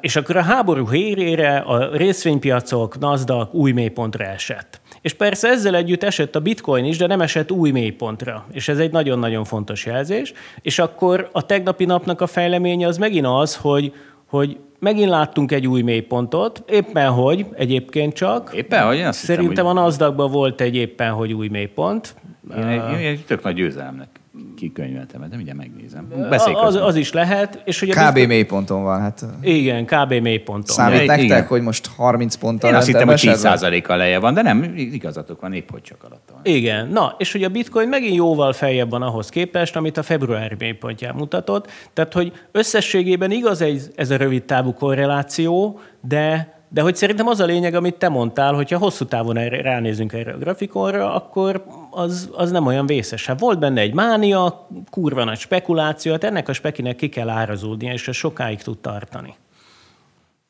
És 0.00 0.16
akkor 0.16 0.36
a 0.36 0.42
háború 0.42 0.90
hírére 0.90 1.56
a 1.56 1.96
részvénypiacok, 1.96 2.98
NASDAQ 2.98 3.58
új 3.58 3.72
mélypontra 3.72 4.24
esett. 4.24 4.80
És 5.00 5.12
persze 5.14 5.48
ezzel 5.48 5.74
együtt 5.74 6.02
esett 6.02 6.36
a 6.36 6.40
bitcoin 6.40 6.84
is, 6.84 6.96
de 6.96 7.06
nem 7.06 7.20
esett 7.20 7.50
új 7.52 7.70
mélypontra. 7.70 8.46
És 8.52 8.68
ez 8.68 8.78
egy 8.78 8.90
nagyon-nagyon 8.92 9.44
fontos 9.44 9.86
jelzés. 9.86 10.32
És 10.62 10.78
akkor 10.78 11.28
a 11.32 11.46
tegnapi 11.46 11.84
napnak 11.84 12.20
a 12.20 12.26
fejleménye 12.26 12.86
az 12.86 12.98
megint 12.98 13.26
az, 13.26 13.56
hogy, 13.56 13.92
hogy 14.26 14.58
megint 14.78 15.08
láttunk 15.08 15.52
egy 15.52 15.66
új 15.66 15.82
mélypontot, 15.82 16.62
éppen 16.70 17.10
hogy 17.10 17.46
egyébként 17.54 18.12
csak. 18.14 18.50
Éppen, 18.54 18.86
hogy 18.86 18.96
én 18.96 19.06
azt 19.06 19.20
hiszem, 19.20 19.36
Szerintem 19.36 19.64
hogy- 19.66 19.76
a 19.76 19.80
NASDAQ-ban 19.80 20.30
volt 20.30 20.60
egy 20.60 20.74
éppen, 20.76 21.10
hogy 21.12 21.32
új 21.32 21.48
mélypont. 21.48 22.14
Én 22.56 22.68
én 23.00 23.06
egy 23.06 23.24
tök 23.26 23.42
nagy 23.42 23.54
győzelemnek 23.54 24.08
kikönyveltem, 24.56 25.20
de 25.30 25.36
mindjárt 25.36 25.58
megnézem. 25.58 26.08
Beszélj 26.30 26.54
Az, 26.56 26.74
az 26.74 26.96
is 26.96 27.12
lehet. 27.12 27.62
És 27.64 27.80
hogy 27.80 27.90
a 27.90 27.92
Kb. 27.92 28.00
bitcoin- 28.04 28.28
mélyponton 28.28 28.82
van. 28.82 29.00
Hát 29.00 29.24
Igen, 29.40 29.84
kb. 29.84 30.12
mélyponton. 30.12 30.74
számít 30.76 31.02
igen. 31.02 31.18
nektek, 31.18 31.48
hogy 31.48 31.62
most 31.62 31.86
30 31.96 32.34
ponttal 32.34 32.70
Én 32.70 32.76
azt 32.76 32.86
hittem, 32.86 33.06
hogy 33.06 33.22
lentebb 33.22 33.44
esetben? 33.52 33.80
10%-kal 33.82 33.96
lejje 33.96 34.18
van, 34.18 34.34
de 34.34 34.42
nem, 34.42 34.72
igazatok 34.76 35.40
van, 35.40 35.52
épp 35.52 35.70
hogy 35.70 35.82
csak 35.82 36.02
alatta 36.04 36.32
van. 36.32 36.40
Igen, 36.44 36.88
na, 36.88 37.14
és 37.18 37.32
hogy 37.32 37.42
a 37.42 37.48
bitcoin 37.48 37.88
megint 37.88 38.14
jóval 38.14 38.52
feljebb 38.52 38.90
van 38.90 39.02
ahhoz 39.02 39.28
képest, 39.28 39.76
amit 39.76 39.96
a 39.96 40.02
februári 40.02 40.54
mélypontján 40.58 41.14
mutatott. 41.14 41.70
Tehát, 41.92 42.12
hogy 42.12 42.32
összességében 42.52 43.30
igaz 43.30 43.60
ez, 43.60 43.90
ez 43.96 44.10
a 44.10 44.16
rövid 44.16 44.42
távú 44.44 44.72
korreláció, 44.72 45.80
de 46.00 46.52
de 46.74 46.80
hogy 46.80 46.96
szerintem 46.96 47.26
az 47.26 47.40
a 47.40 47.44
lényeg, 47.44 47.74
amit 47.74 47.94
te 47.94 48.08
mondtál, 48.08 48.54
hogyha 48.54 48.78
hosszú 48.78 49.04
távon 49.04 49.36
erre, 49.36 49.62
ránézünk 49.62 50.12
erre 50.12 50.32
a 50.32 50.38
grafikonra, 50.38 51.14
akkor 51.14 51.64
az, 51.90 52.30
az 52.32 52.50
nem 52.50 52.66
olyan 52.66 52.86
vészes. 52.86 53.26
Hát 53.26 53.40
volt 53.40 53.58
benne 53.58 53.80
egy 53.80 53.94
mánia, 53.94 54.68
kurva 54.90 55.24
nagy 55.24 55.38
spekuláció, 55.38 56.12
hát 56.12 56.24
ennek 56.24 56.48
a 56.48 56.52
spekinek 56.52 56.96
ki 56.96 57.08
kell 57.08 57.28
árazódnia, 57.28 57.92
és 57.92 58.08
ez 58.08 58.14
sokáig 58.14 58.62
tud 58.62 58.78
tartani. 58.78 59.34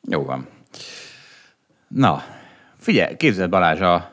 Jó 0.09 0.23
van. 0.23 0.47
Na, 1.87 2.23
figyelj, 2.77 3.15
képzeld 3.15 3.49
Balázs, 3.49 3.81
a 3.81 4.11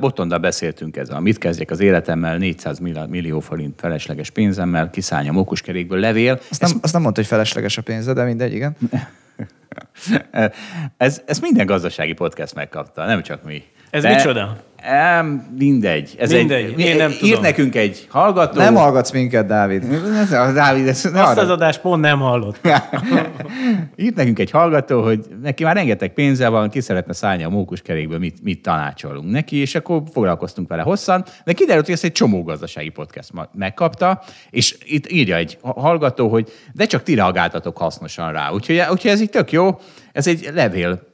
Botondal 0.00 0.38
beszéltünk 0.38 0.96
ez 0.96 1.10
a 1.10 1.20
mit 1.20 1.38
kezdjek 1.38 1.70
az 1.70 1.80
életemmel, 1.80 2.36
400 2.36 2.78
millió- 2.78 3.40
forint 3.40 3.80
felesleges 3.80 4.30
pénzemmel, 4.30 4.90
kiszálljam 4.90 5.36
okoskerékből 5.36 5.98
levél. 5.98 6.40
Azt 6.50 6.60
nem, 6.60 6.70
azt 6.82 6.92
nem 6.92 7.02
mondta, 7.02 7.20
hogy 7.20 7.30
felesleges 7.30 7.78
a 7.78 7.82
pénze, 7.82 8.12
de 8.12 8.24
mindegy, 8.24 8.52
igen. 8.52 8.76
Ez, 10.96 11.22
ez 11.26 11.38
minden 11.38 11.66
gazdasági 11.66 12.12
podcast 12.12 12.54
megkapta, 12.54 13.06
nem 13.06 13.22
csak 13.22 13.42
mi. 13.42 13.62
Ez 13.90 14.04
micsoda? 14.04 14.56
Em, 14.82 15.26
mindegy. 15.58 16.14
Ez 16.18 16.32
Mindegy, 16.32 16.64
egy, 16.64 16.78
én 16.80 16.96
nem 16.96 17.10
írt 17.10 17.18
tudom. 17.18 17.40
nekünk 17.42 17.74
egy 17.74 18.06
hallgató. 18.10 18.58
Nem 18.58 18.74
hallgatsz 18.74 19.10
minket, 19.10 19.46
Dávid. 19.46 19.84
Ez 20.20 20.32
a 20.32 20.52
Dávid, 20.52 20.86
ez 20.88 21.02
ne 21.04 21.22
Azt 21.22 21.30
arra- 21.30 21.42
az 21.42 21.50
adást 21.50 21.80
pont 21.80 22.00
nem 22.00 22.18
hallott. 22.18 22.60
Írt 23.96 24.14
nekünk 24.14 24.38
egy 24.38 24.50
hallgató, 24.50 25.02
hogy 25.02 25.24
neki 25.42 25.64
már 25.64 25.74
rengeteg 25.76 26.12
pénze 26.12 26.48
van, 26.48 26.70
ki 26.70 26.80
szeretne 26.80 27.12
szállni 27.12 27.42
a 27.44 27.48
mókuskerékből, 27.48 28.18
mit, 28.18 28.42
mit 28.42 28.62
tanácsolunk 28.62 29.30
neki, 29.30 29.56
és 29.56 29.74
akkor 29.74 30.02
foglalkoztunk 30.12 30.68
vele 30.68 30.82
hosszan, 30.82 31.24
de 31.44 31.52
kiderült, 31.52 31.84
hogy 31.84 31.94
ezt 31.94 32.04
egy 32.04 32.12
csomó 32.12 32.42
gazdasági 32.42 32.88
podcast 32.88 33.30
megkapta, 33.52 34.22
és 34.50 34.76
itt 34.84 35.10
írja 35.12 35.36
egy 35.36 35.58
ha- 35.62 35.80
hallgató, 35.80 36.28
hogy 36.28 36.48
de 36.72 36.86
csak 36.86 37.02
ti 37.02 37.14
reagáltatok 37.14 37.76
hasznosan 37.78 38.32
rá. 38.32 38.50
Úgyhogy, 38.50 38.76
úgyhogy 38.90 39.10
ez 39.10 39.20
így 39.20 39.30
tök 39.30 39.52
jó. 39.52 39.78
Ez 40.12 40.26
egy 40.26 40.50
levél 40.54 41.08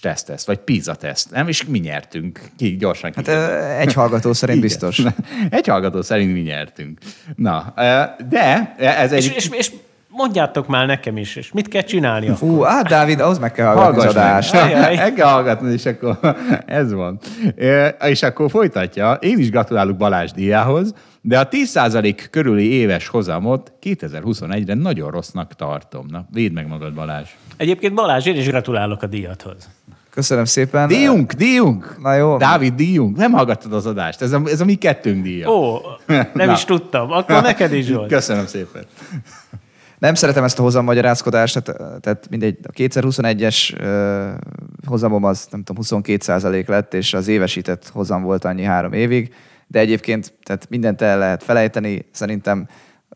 tesztesz, 0.00 0.46
vagy 0.46 0.58
pizza 0.58 0.94
teszt, 0.94 1.30
nem? 1.30 1.48
És 1.48 1.64
mi 1.64 1.78
nyertünk. 1.78 2.40
Ki 2.56 2.76
gyorsan 2.76 3.12
Hát 3.14 3.24
ki. 3.24 3.30
ö, 3.30 3.68
egy 3.78 3.92
hallgató 3.92 4.32
szerint 4.32 4.58
Igen. 4.64 4.68
biztos. 4.68 5.02
Egy 5.50 5.66
hallgató 5.66 6.02
szerint 6.02 6.32
mi 6.32 6.40
nyertünk. 6.40 6.98
Na, 7.36 7.72
de 8.28 8.74
ez 8.78 9.12
egy... 9.12 9.24
És, 9.24 9.30
és, 9.34 9.48
és 9.52 9.70
Mondjátok 10.08 10.66
már 10.66 10.86
nekem 10.86 11.16
is, 11.16 11.36
és 11.36 11.52
mit 11.52 11.68
kell 11.68 11.82
csinálni? 11.82 12.26
akkor? 12.26 12.38
Fú, 12.38 12.60
hát 12.60 12.88
Dávid, 12.88 13.20
ahhoz 13.20 13.38
meg 13.38 13.52
kell 13.52 13.66
hallgatni 13.66 13.96
az 14.06 14.14
Hallgass 14.14 14.50
adást. 14.50 14.54
Ajaj. 14.54 14.96
Meg 14.96 15.12
kell 15.14 15.26
hallgatni, 15.28 15.72
és 15.72 15.86
akkor 15.86 16.18
ez 16.66 16.92
van. 16.92 17.18
És 18.04 18.22
akkor 18.22 18.50
folytatja. 18.50 19.12
Én 19.12 19.38
is 19.38 19.50
gratulálok 19.50 19.96
Balázs 19.96 20.30
díjához, 20.30 20.94
de 21.20 21.38
a 21.38 21.48
10% 21.48 22.26
körüli 22.30 22.72
éves 22.72 23.08
hozamot 23.08 23.72
2021-re 23.82 24.74
nagyon 24.74 25.10
rossznak 25.10 25.54
tartom. 25.54 26.06
Na, 26.08 26.26
védd 26.32 26.52
meg 26.52 26.66
magad, 26.66 26.94
Balázs. 26.94 27.28
Egyébként 27.56 27.94
Balázs, 27.94 28.26
én 28.26 28.36
is 28.36 28.46
gratulálok 28.46 29.02
a 29.02 29.06
díjathoz. 29.06 29.68
Köszönöm 30.16 30.44
szépen. 30.44 30.88
Díjunk, 30.88 31.32
díjunk! 31.32 31.96
Na 32.02 32.14
jó. 32.14 32.36
Dávid, 32.36 32.74
díjunk. 32.74 33.16
Nem 33.16 33.32
hallgattad 33.32 33.72
az 33.72 33.86
adást. 33.86 34.22
Ez 34.22 34.32
a, 34.32 34.42
ez 34.44 34.60
a 34.60 34.64
mi 34.64 34.74
kettőnk 34.74 35.22
díja. 35.22 35.48
Ó, 35.48 35.78
nem 36.32 36.50
is 36.56 36.64
tudtam. 36.64 37.10
Akkor 37.10 37.42
neked 37.42 37.72
is 37.72 37.90
volt. 37.90 38.08
Köszönöm 38.08 38.46
szépen. 38.46 38.84
Nem 39.98 40.14
szeretem 40.14 40.44
ezt 40.44 40.58
a 40.58 40.62
hozammagyarázkodást, 40.62 41.62
tehát, 41.62 42.00
tehát 42.00 42.26
mindegy, 42.30 42.58
a 42.62 42.70
2021-es 42.70 43.80
ö, 43.80 44.28
hozamom 44.86 45.24
az 45.24 45.46
nem 45.50 45.62
tudom, 45.62 45.76
22 45.76 46.62
lett, 46.66 46.94
és 46.94 47.14
az 47.14 47.28
évesített 47.28 47.88
hozam 47.88 48.22
volt 48.22 48.44
annyi 48.44 48.62
három 48.62 48.92
évig, 48.92 49.34
de 49.66 49.78
egyébként 49.78 50.34
tehát 50.42 50.66
mindent 50.70 51.02
el 51.02 51.18
lehet 51.18 51.42
felejteni, 51.42 52.08
szerintem 52.12 52.68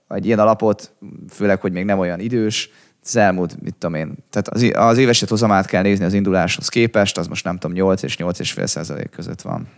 egy 0.09 0.27
ilyen 0.27 0.39
alapot, 0.39 0.93
főleg, 1.29 1.61
hogy 1.61 1.73
még 1.73 1.85
nem 1.85 1.99
olyan 1.99 2.21
idős, 2.21 2.71
az 3.05 3.17
elmúlt, 3.17 3.63
mit 3.63 3.75
tudom 3.79 3.95
én, 3.95 4.15
tehát 4.31 4.49
az, 4.49 4.71
az 4.91 4.99
évesített 4.99 5.29
hozamát 5.29 5.67
kell 5.67 5.83
nézni 5.83 6.05
az 6.05 6.15
induláshoz 6.15 6.69
képest, 6.69 7.19
az 7.19 7.27
most 7.27 7.45
nem 7.45 7.59
tudom, 7.59 7.77
8 7.77 8.03
és 8.03 8.17
8,5 8.17 8.67
százalék 8.67 9.11
között 9.11 9.41
van. 9.41 9.69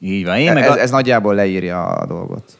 Így 0.00 0.24
van. 0.24 0.36
Én 0.36 0.52
meg 0.52 0.62
Ez, 0.62 0.70
a... 0.70 0.80
ez 0.80 0.90
nagyjából 0.90 1.34
leírja 1.34 1.86
a 1.86 2.06
dolgot. 2.06 2.58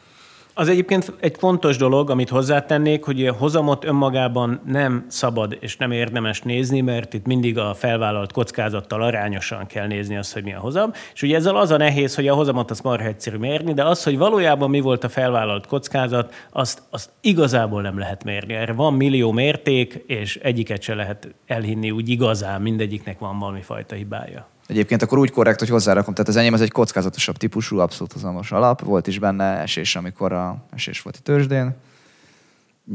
Az 0.63 0.69
egyébként 0.69 1.13
egy 1.21 1.37
fontos 1.39 1.77
dolog, 1.77 2.11
amit 2.11 2.29
hozzátennék, 2.29 3.05
hogy 3.05 3.27
a 3.27 3.33
hozamot 3.33 3.85
önmagában 3.85 4.61
nem 4.67 5.05
szabad 5.09 5.57
és 5.61 5.77
nem 5.77 5.91
érdemes 5.91 6.41
nézni, 6.41 6.81
mert 6.81 7.15
itt 7.15 7.27
mindig 7.27 7.59
a 7.59 7.75
felvállalt 7.75 8.33
kockázattal 8.33 9.03
arányosan 9.03 9.67
kell 9.67 9.87
nézni 9.87 10.17
azt, 10.17 10.33
hogy 10.33 10.43
mi 10.43 10.55
a 10.55 10.59
hozam. 10.59 10.93
És 11.15 11.23
ugye 11.23 11.37
ezzel 11.37 11.57
az 11.57 11.71
a 11.71 11.77
nehéz, 11.77 12.15
hogy 12.15 12.29
a 12.29 12.35
hozamot 12.35 12.71
azt 12.71 12.83
marha 12.83 13.07
egyszerű 13.07 13.37
mérni, 13.37 13.73
de 13.75 13.85
az, 13.85 14.03
hogy 14.03 14.19
valójában 14.19 14.71
mi 14.71 14.81
volt 14.81 15.05
a 15.05 15.09
felvállalt 15.09 15.67
kockázat, 15.67 16.35
azt, 16.53 16.83
azt 16.91 17.11
igazából 17.21 17.83
nem 17.83 17.99
lehet 17.99 18.25
mérni. 18.25 18.55
Erre 18.55 18.73
van 18.73 18.95
millió 18.95 19.33
mérték, 19.33 20.05
és 20.07 20.37
egyiket 20.37 20.83
se 20.83 20.95
lehet 20.95 21.35
elhinni 21.47 21.91
úgy 21.91 22.09
igazán, 22.09 22.63
mindegyiknek 22.63 23.19
van 23.19 23.39
valami 23.39 23.63
fajta 23.63 23.95
hibája. 23.95 24.52
Egyébként 24.67 25.03
akkor 25.03 25.19
úgy 25.19 25.31
korrekt, 25.31 25.59
hogy 25.59 25.69
hozzárakom. 25.69 26.15
Tehát 26.15 26.29
az 26.31 26.37
enyém 26.37 26.53
az 26.53 26.61
egy 26.61 26.71
kockázatosabb 26.71 27.37
típusú, 27.37 27.79
abszolút 27.79 28.13
hozamos 28.13 28.53
alap. 28.53 28.81
Volt 28.81 29.07
is 29.07 29.19
benne 29.19 29.45
esés, 29.45 29.97
amikor 29.97 30.33
a 30.33 30.65
esés 30.75 31.03
volt 31.03 31.17
a 31.17 31.23
tőzsdén. 31.23 31.75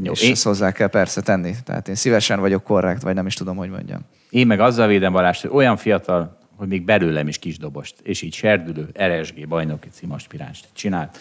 Jó, 0.02 0.12
és 0.12 0.22
én- 0.22 0.30
ezt 0.32 0.44
hozzá 0.44 0.72
kell 0.72 0.88
persze 0.88 1.20
tenni. 1.20 1.54
Tehát 1.64 1.88
én 1.88 1.94
szívesen 1.94 2.40
vagyok 2.40 2.64
korrekt, 2.64 3.02
vagy 3.02 3.14
nem 3.14 3.26
is 3.26 3.34
tudom, 3.34 3.56
hogy 3.56 3.70
mondjam. 3.70 4.00
Én 4.30 4.46
meg 4.46 4.60
azzal 4.60 4.86
védem 4.86 5.12
Balást, 5.12 5.40
hogy 5.40 5.50
olyan 5.52 5.76
fiatal, 5.76 6.38
hogy 6.56 6.68
még 6.68 6.84
belőlem 6.84 7.28
is 7.28 7.38
kisdobost, 7.38 7.94
és 8.02 8.22
így 8.22 8.34
serdülő, 8.34 8.88
RSG 9.02 9.48
bajnoki 9.48 9.88
címaspiránst 9.88 10.66
csinált. 10.72 11.18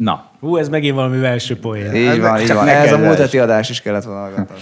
Na, 0.00 0.30
Hú, 0.40 0.56
ez 0.56 0.68
megint 0.68 0.94
valami 0.94 1.20
belső 1.20 1.58
poén. 1.58 1.94
Így 1.94 2.20
van, 2.20 2.40
így 2.40 2.52
van. 2.52 2.68
Ez 2.68 2.92
a 2.92 2.98
múlt 2.98 3.18
heti 3.18 3.38
adás 3.38 3.70
is 3.70 3.82
kellett 3.82 4.04
volna 4.04 4.20
hallgatni. 4.20 4.56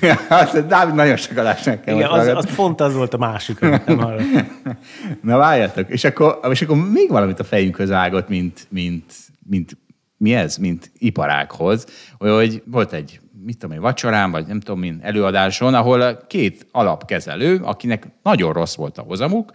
hát 0.28 0.66
Dávid 0.66 0.94
nagyon 0.94 1.16
sok 1.16 1.36
adást 1.36 1.66
meg 1.66 1.80
kell 1.80 1.94
Igen, 1.94 2.08
az, 2.08 2.26
az 2.26 2.54
pont 2.54 2.80
az 2.80 2.94
volt 2.94 3.14
a 3.14 3.18
másik, 3.18 3.62
amit 3.62 3.86
nem 3.86 3.98
hallottam. 3.98 4.48
Na 5.22 5.36
várjatok, 5.36 5.88
és 5.88 6.04
akkor, 6.04 6.38
és 6.50 6.62
akkor 6.62 6.76
még 6.92 7.10
valamit 7.10 7.40
a 7.40 7.44
fejünkhöz 7.44 7.90
ágott, 7.90 8.28
mint, 8.28 8.66
mint, 8.68 9.14
mint 9.46 9.76
mi 10.16 10.34
ez, 10.34 10.56
mint 10.56 10.90
iparághoz, 10.98 11.86
hogy 12.18 12.62
volt 12.66 12.92
egy 12.92 13.20
mit 13.44 13.58
tudom 13.58 13.76
én, 13.76 13.82
vacsorán, 13.82 14.30
vagy 14.30 14.46
nem 14.46 14.60
tudom 14.60 14.80
min, 14.80 14.98
előadáson, 15.02 15.74
ahol 15.74 16.24
két 16.26 16.66
alapkezelő, 16.72 17.60
akinek 17.62 18.06
nagyon 18.22 18.52
rossz 18.52 18.74
volt 18.74 18.98
a 18.98 19.02
hozamuk, 19.02 19.50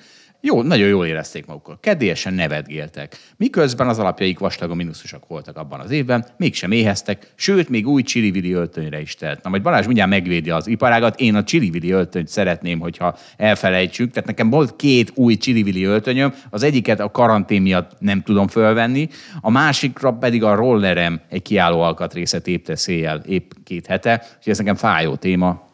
jó, 0.46 0.62
nagyon 0.62 0.88
jól 0.88 1.06
érezték 1.06 1.46
magukat, 1.46 1.80
kedélyesen 1.80 2.34
nevetgéltek. 2.34 3.18
Miközben 3.38 3.88
az 3.88 4.00
alapjaik 4.00 4.40
vastagon 4.40 4.78
mínuszosak 4.78 5.28
voltak 5.28 5.58
abban 5.58 5.80
az 5.80 5.92
évben, 5.92 6.26
mégsem 6.38 6.72
éheztek, 6.72 7.32
sőt, 7.36 7.70
még 7.70 7.88
új 7.88 8.04
csirivili 8.04 8.52
öltönyre 8.52 9.02
is 9.02 9.16
telt. 9.16 9.44
Na 9.44 9.50
majd 9.50 9.62
Balázs 9.62 9.86
mindjárt 9.86 10.10
megvédi 10.10 10.50
az 10.50 10.68
iparágat, 10.68 11.20
én 11.20 11.36
a 11.36 11.44
csirivili 11.44 11.92
öltönyt 11.92 12.28
szeretném, 12.28 12.80
hogyha 12.80 13.18
elfelejtsük. 13.38 14.12
Tehát 14.12 14.28
nekem 14.28 14.50
volt 14.50 14.76
két 14.76 15.12
új 15.16 15.38
csirivili 15.38 15.84
öltönyöm, 15.84 16.34
az 16.50 16.64
egyiket 16.64 17.00
a 17.00 17.12
karantén 17.12 17.62
miatt 17.62 17.92
nem 18.00 18.22
tudom 18.22 18.48
fölvenni, 18.48 19.10
a 19.42 19.50
másikra 19.50 20.14
pedig 20.14 20.44
a 20.44 20.56
rollerem 20.56 21.22
egy 21.30 21.42
kiálló 21.42 21.82
alkatrészet 21.82 22.44
tépte 22.44 22.76
széjjel 22.76 23.22
épp 23.28 23.52
két 23.64 23.86
hete, 23.86 24.26
úgyhogy 24.38 24.52
ez 24.52 24.58
nekem 24.58 24.76
fájó 24.76 25.16
téma. 25.16 25.65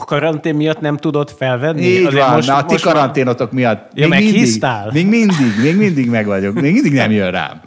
A 0.00 0.04
karantén 0.04 0.54
miatt 0.54 0.80
nem 0.80 0.96
tudod 0.96 1.30
felvenni? 1.38 1.82
Így 1.82 2.06
Azért 2.06 2.24
van, 2.24 2.34
most- 2.34 2.48
na, 2.48 2.56
a 2.56 2.64
ti 2.64 2.72
most 2.72 2.84
karanténotok 2.84 3.52
miatt. 3.52 3.90
Ja, 3.94 4.08
még 4.08 4.32
mindig, 4.32 4.62
még 4.92 5.06
mindig, 5.08 5.36
még 5.62 5.76
mindig 5.76 6.10
meg 6.10 6.26
vagyok. 6.26 6.54
Még 6.60 6.72
mindig 6.72 6.92
nem 6.92 7.10
jön 7.10 7.30
rám. 7.30 7.60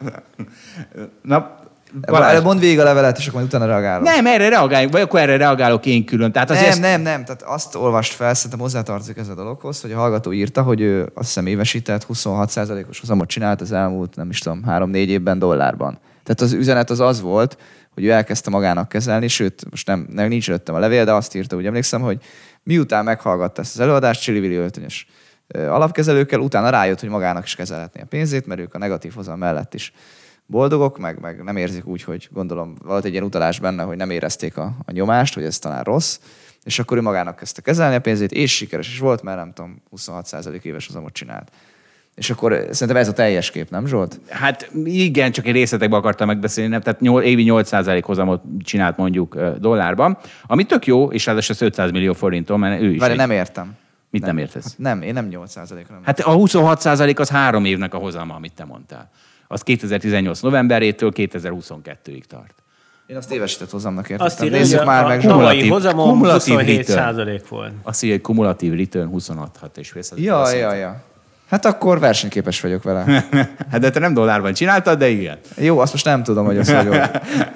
Na, 1.21 1.59
Balázs. 2.01 2.43
Mondd 2.43 2.59
végig 2.59 2.79
a 2.79 2.83
levelet, 2.83 3.17
és 3.17 3.27
akkor 3.27 3.39
majd 3.39 3.53
utána 3.53 3.65
reagálok. 3.65 4.03
nem, 4.05 4.25
erre 4.25 4.49
reagáljunk, 4.49 4.93
vagy 4.93 5.01
akkor 5.01 5.19
erre 5.19 5.37
reagálok 5.37 5.85
én 5.85 6.05
külön. 6.05 6.31
Tehát 6.31 6.49
azért 6.49 6.79
nem, 6.79 6.81
nem, 6.91 7.01
nem. 7.01 7.25
Tehát 7.25 7.41
azt 7.41 7.75
olvast 7.75 8.13
fel, 8.13 8.33
szerintem 8.33 8.59
hozzátartozik 8.59 9.17
ez 9.17 9.27
a 9.27 9.35
dologhoz, 9.35 9.81
hogy 9.81 9.91
a 9.91 9.97
hallgató 9.97 10.31
írta, 10.33 10.61
hogy 10.61 10.81
ő 10.81 11.01
azt 11.01 11.27
hiszem 11.27 11.45
évesített 11.45 12.05
26%-os 12.13 12.99
hozamot 12.99 13.27
csinált 13.27 13.61
az 13.61 13.71
elmúlt, 13.71 14.15
nem 14.15 14.29
is 14.29 14.39
tudom, 14.39 14.63
3-4 14.67 14.93
évben 14.93 15.39
dollárban. 15.39 15.99
Tehát 16.23 16.41
az 16.41 16.53
üzenet 16.53 16.89
az 16.89 16.99
az 16.99 17.21
volt, 17.21 17.57
hogy 17.93 18.05
ő 18.05 18.09
elkezdte 18.09 18.49
magának 18.49 18.89
kezelni, 18.89 19.27
sőt, 19.27 19.69
most 19.69 19.87
nem, 19.87 20.07
nem 20.09 20.27
nincs 20.27 20.49
előttem 20.49 20.75
a 20.75 20.79
levél, 20.79 21.05
de 21.05 21.13
azt 21.13 21.35
írta, 21.35 21.55
úgy 21.55 21.65
emlékszem, 21.65 22.01
hogy 22.01 22.23
miután 22.63 23.03
meghallgatta 23.03 23.61
ezt 23.61 23.73
az 23.73 23.79
előadást, 23.79 24.21
Csili 24.21 24.55
öltönyös 24.55 25.07
alapkezelőkkel, 25.47 26.39
utána 26.39 26.69
rájött, 26.69 26.99
hogy 26.99 27.09
magának 27.09 27.45
is 27.45 27.55
kezelhetné 27.55 28.01
a 28.01 28.05
pénzét, 28.05 28.45
mert 28.45 28.59
ők 28.59 28.73
a 28.73 28.77
negatív 28.77 29.13
hozam 29.13 29.39
mellett 29.39 29.73
is 29.73 29.93
boldogok, 30.45 30.97
meg, 30.97 31.19
meg 31.19 31.43
nem 31.43 31.57
érzik 31.57 31.85
úgy, 31.85 32.03
hogy 32.03 32.29
gondolom 32.31 32.75
volt 32.83 33.05
egy 33.05 33.11
ilyen 33.11 33.23
utalás 33.23 33.59
benne, 33.59 33.83
hogy 33.83 33.97
nem 33.97 34.09
érezték 34.09 34.57
a, 34.57 34.75
a 34.85 34.91
nyomást, 34.91 35.33
hogy 35.33 35.43
ez 35.43 35.59
talán 35.59 35.83
rossz, 35.83 36.19
és 36.63 36.79
akkor 36.79 36.97
ő 36.97 37.01
magának 37.01 37.35
kezdte 37.35 37.61
kezelni 37.61 37.95
a 37.95 38.01
pénzét, 38.01 38.31
és 38.31 38.55
sikeres 38.55 38.87
is 38.87 38.99
volt, 38.99 39.21
mert 39.21 39.37
nem 39.37 39.53
tudom, 39.53 39.81
26% 39.95 40.61
éves 40.63 40.87
hozamot 40.87 41.13
csinált. 41.13 41.51
És 42.15 42.29
akkor 42.29 42.67
szerintem 42.71 42.97
ez 43.03 43.07
a 43.07 43.13
teljes 43.13 43.51
kép, 43.51 43.69
nem 43.69 43.85
Zsolt? 43.85 44.19
Hát 44.29 44.69
igen, 44.83 45.31
csak 45.31 45.45
egy 45.45 45.53
részletekben 45.53 45.99
akartam 45.99 46.27
megbeszélni, 46.27 46.69
nem? 46.69 46.81
tehát 46.81 46.99
nyol, 46.99 47.21
évi 47.21 47.45
8% 47.49 48.01
hozamot 48.05 48.41
csinált 48.63 48.97
mondjuk 48.97 49.35
ö, 49.35 49.51
dollárban, 49.59 50.17
ami 50.47 50.63
tök 50.63 50.85
jó, 50.85 51.11
és 51.11 51.25
ráadásul 51.25 51.55
az 51.55 51.61
500 51.61 51.91
millió 51.91 52.13
forinton, 52.13 52.59
mert 52.59 52.81
ő 52.81 52.91
is. 52.91 52.99
Várj, 52.99 53.11
egy- 53.11 53.17
nem 53.17 53.31
értem. 53.31 53.73
Mit 54.09 54.25
nem 54.25 54.37
értesz? 54.37 54.63
Hát 54.63 54.77
nem, 54.77 55.01
én 55.01 55.13
nem 55.13 55.27
8%-ra 55.31 55.93
nem. 55.93 56.01
Hát 56.03 56.19
a 56.19 56.35
26% 56.35 57.19
az 57.19 57.29
három 57.29 57.65
évnek 57.65 57.93
a 57.93 57.97
hozama, 57.97 58.35
amit 58.35 58.53
te 58.53 58.65
mondtál. 58.65 59.09
Az 59.47 59.61
2018 59.61 60.39
novemberétől 60.41 61.11
2022-ig 61.15 62.23
tart. 62.27 62.53
Én 63.07 63.17
azt 63.17 63.31
évesített 63.31 63.69
hozamnak 63.69 64.03
értettem. 64.09 64.25
Azt 64.25 64.43
írja, 64.43 64.57
Nézzük 64.57 64.83
már 64.85 65.03
a, 65.03 65.07
meg, 65.07 65.19
Kumulatív- 65.19 65.71
hozamom 65.71 66.09
kumulatív 66.09 66.53
27 66.55 66.77
return. 66.77 66.99
százalék 66.99 67.47
volt. 67.47 67.71
Azt 67.83 68.03
írja, 68.03 68.15
hogy 68.15 68.25
kumulatív 68.25 68.73
return 68.77 69.07
26 69.09 69.77
és 69.77 69.89
fél 69.89 70.01
százalék. 70.01 70.25
Ja, 70.25 70.51
ja, 70.53 70.73
ja. 70.73 71.03
Hát 71.51 71.65
akkor 71.65 71.99
versenyképes 71.99 72.61
vagyok 72.61 72.83
vele. 72.83 73.03
Hát 73.71 73.79
de 73.79 73.89
te 73.89 73.99
nem 73.99 74.13
dollárban 74.13 74.53
csináltad, 74.53 74.99
de 74.99 75.09
igen. 75.09 75.37
Jó, 75.57 75.79
azt 75.79 75.91
most 75.91 76.05
nem 76.05 76.23
tudom, 76.23 76.45
hogy 76.45 76.57
az 76.57 76.71
hogy. 76.73 76.87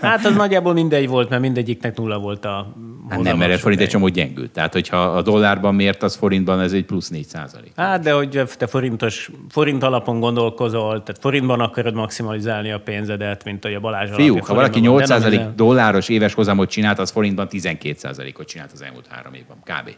Hát 0.01 0.25
az 0.25 0.35
nagyjából 0.35 0.73
mindegy 0.73 1.07
volt, 1.07 1.29
mert 1.29 1.41
mindegyiknek 1.41 1.97
nulla 1.97 2.19
volt 2.19 2.45
a 2.45 2.75
Hát 3.09 3.21
nem, 3.21 3.37
mert 3.37 3.53
a 3.53 3.57
forint 3.57 3.81
egy 3.81 3.89
csomó 3.89 4.07
gyengült. 4.07 4.51
Tehát, 4.51 4.73
hogyha 4.73 4.97
a 4.97 5.21
dollárban 5.21 5.75
mért, 5.75 6.03
az 6.03 6.15
forintban 6.15 6.61
ez 6.61 6.73
egy 6.73 6.85
plusz 6.85 7.09
4 7.09 7.25
százalék. 7.25 7.71
Hát, 7.75 8.01
de 8.01 8.11
hogy 8.11 8.43
te 8.57 8.67
forintos, 8.67 9.31
forint 9.49 9.83
alapon 9.83 10.19
gondolkozol, 10.19 11.03
tehát 11.03 11.21
forintban 11.21 11.59
akarod 11.59 11.93
maximalizálni 11.93 12.71
a 12.71 12.79
pénzedet, 12.79 13.43
mint 13.43 13.63
hogy 13.63 13.73
a 13.73 13.79
Balázs 13.79 14.07
alapja 14.07 14.25
Fiúk, 14.25 14.45
ha 14.45 14.53
valaki 14.53 14.79
forintban 14.79 14.97
8 14.99 15.09
van, 15.09 15.19
százalék 15.19 15.55
dolláros 15.55 16.09
éves 16.09 16.33
hozamot 16.33 16.69
csinált, 16.69 16.99
az 16.99 17.11
forintban 17.11 17.47
12 17.47 17.95
százalékot 17.97 18.47
csinált 18.47 18.71
az 18.71 18.81
elmúlt 18.81 19.07
három 19.09 19.33
évben. 19.33 19.57
Kb. 19.63 19.89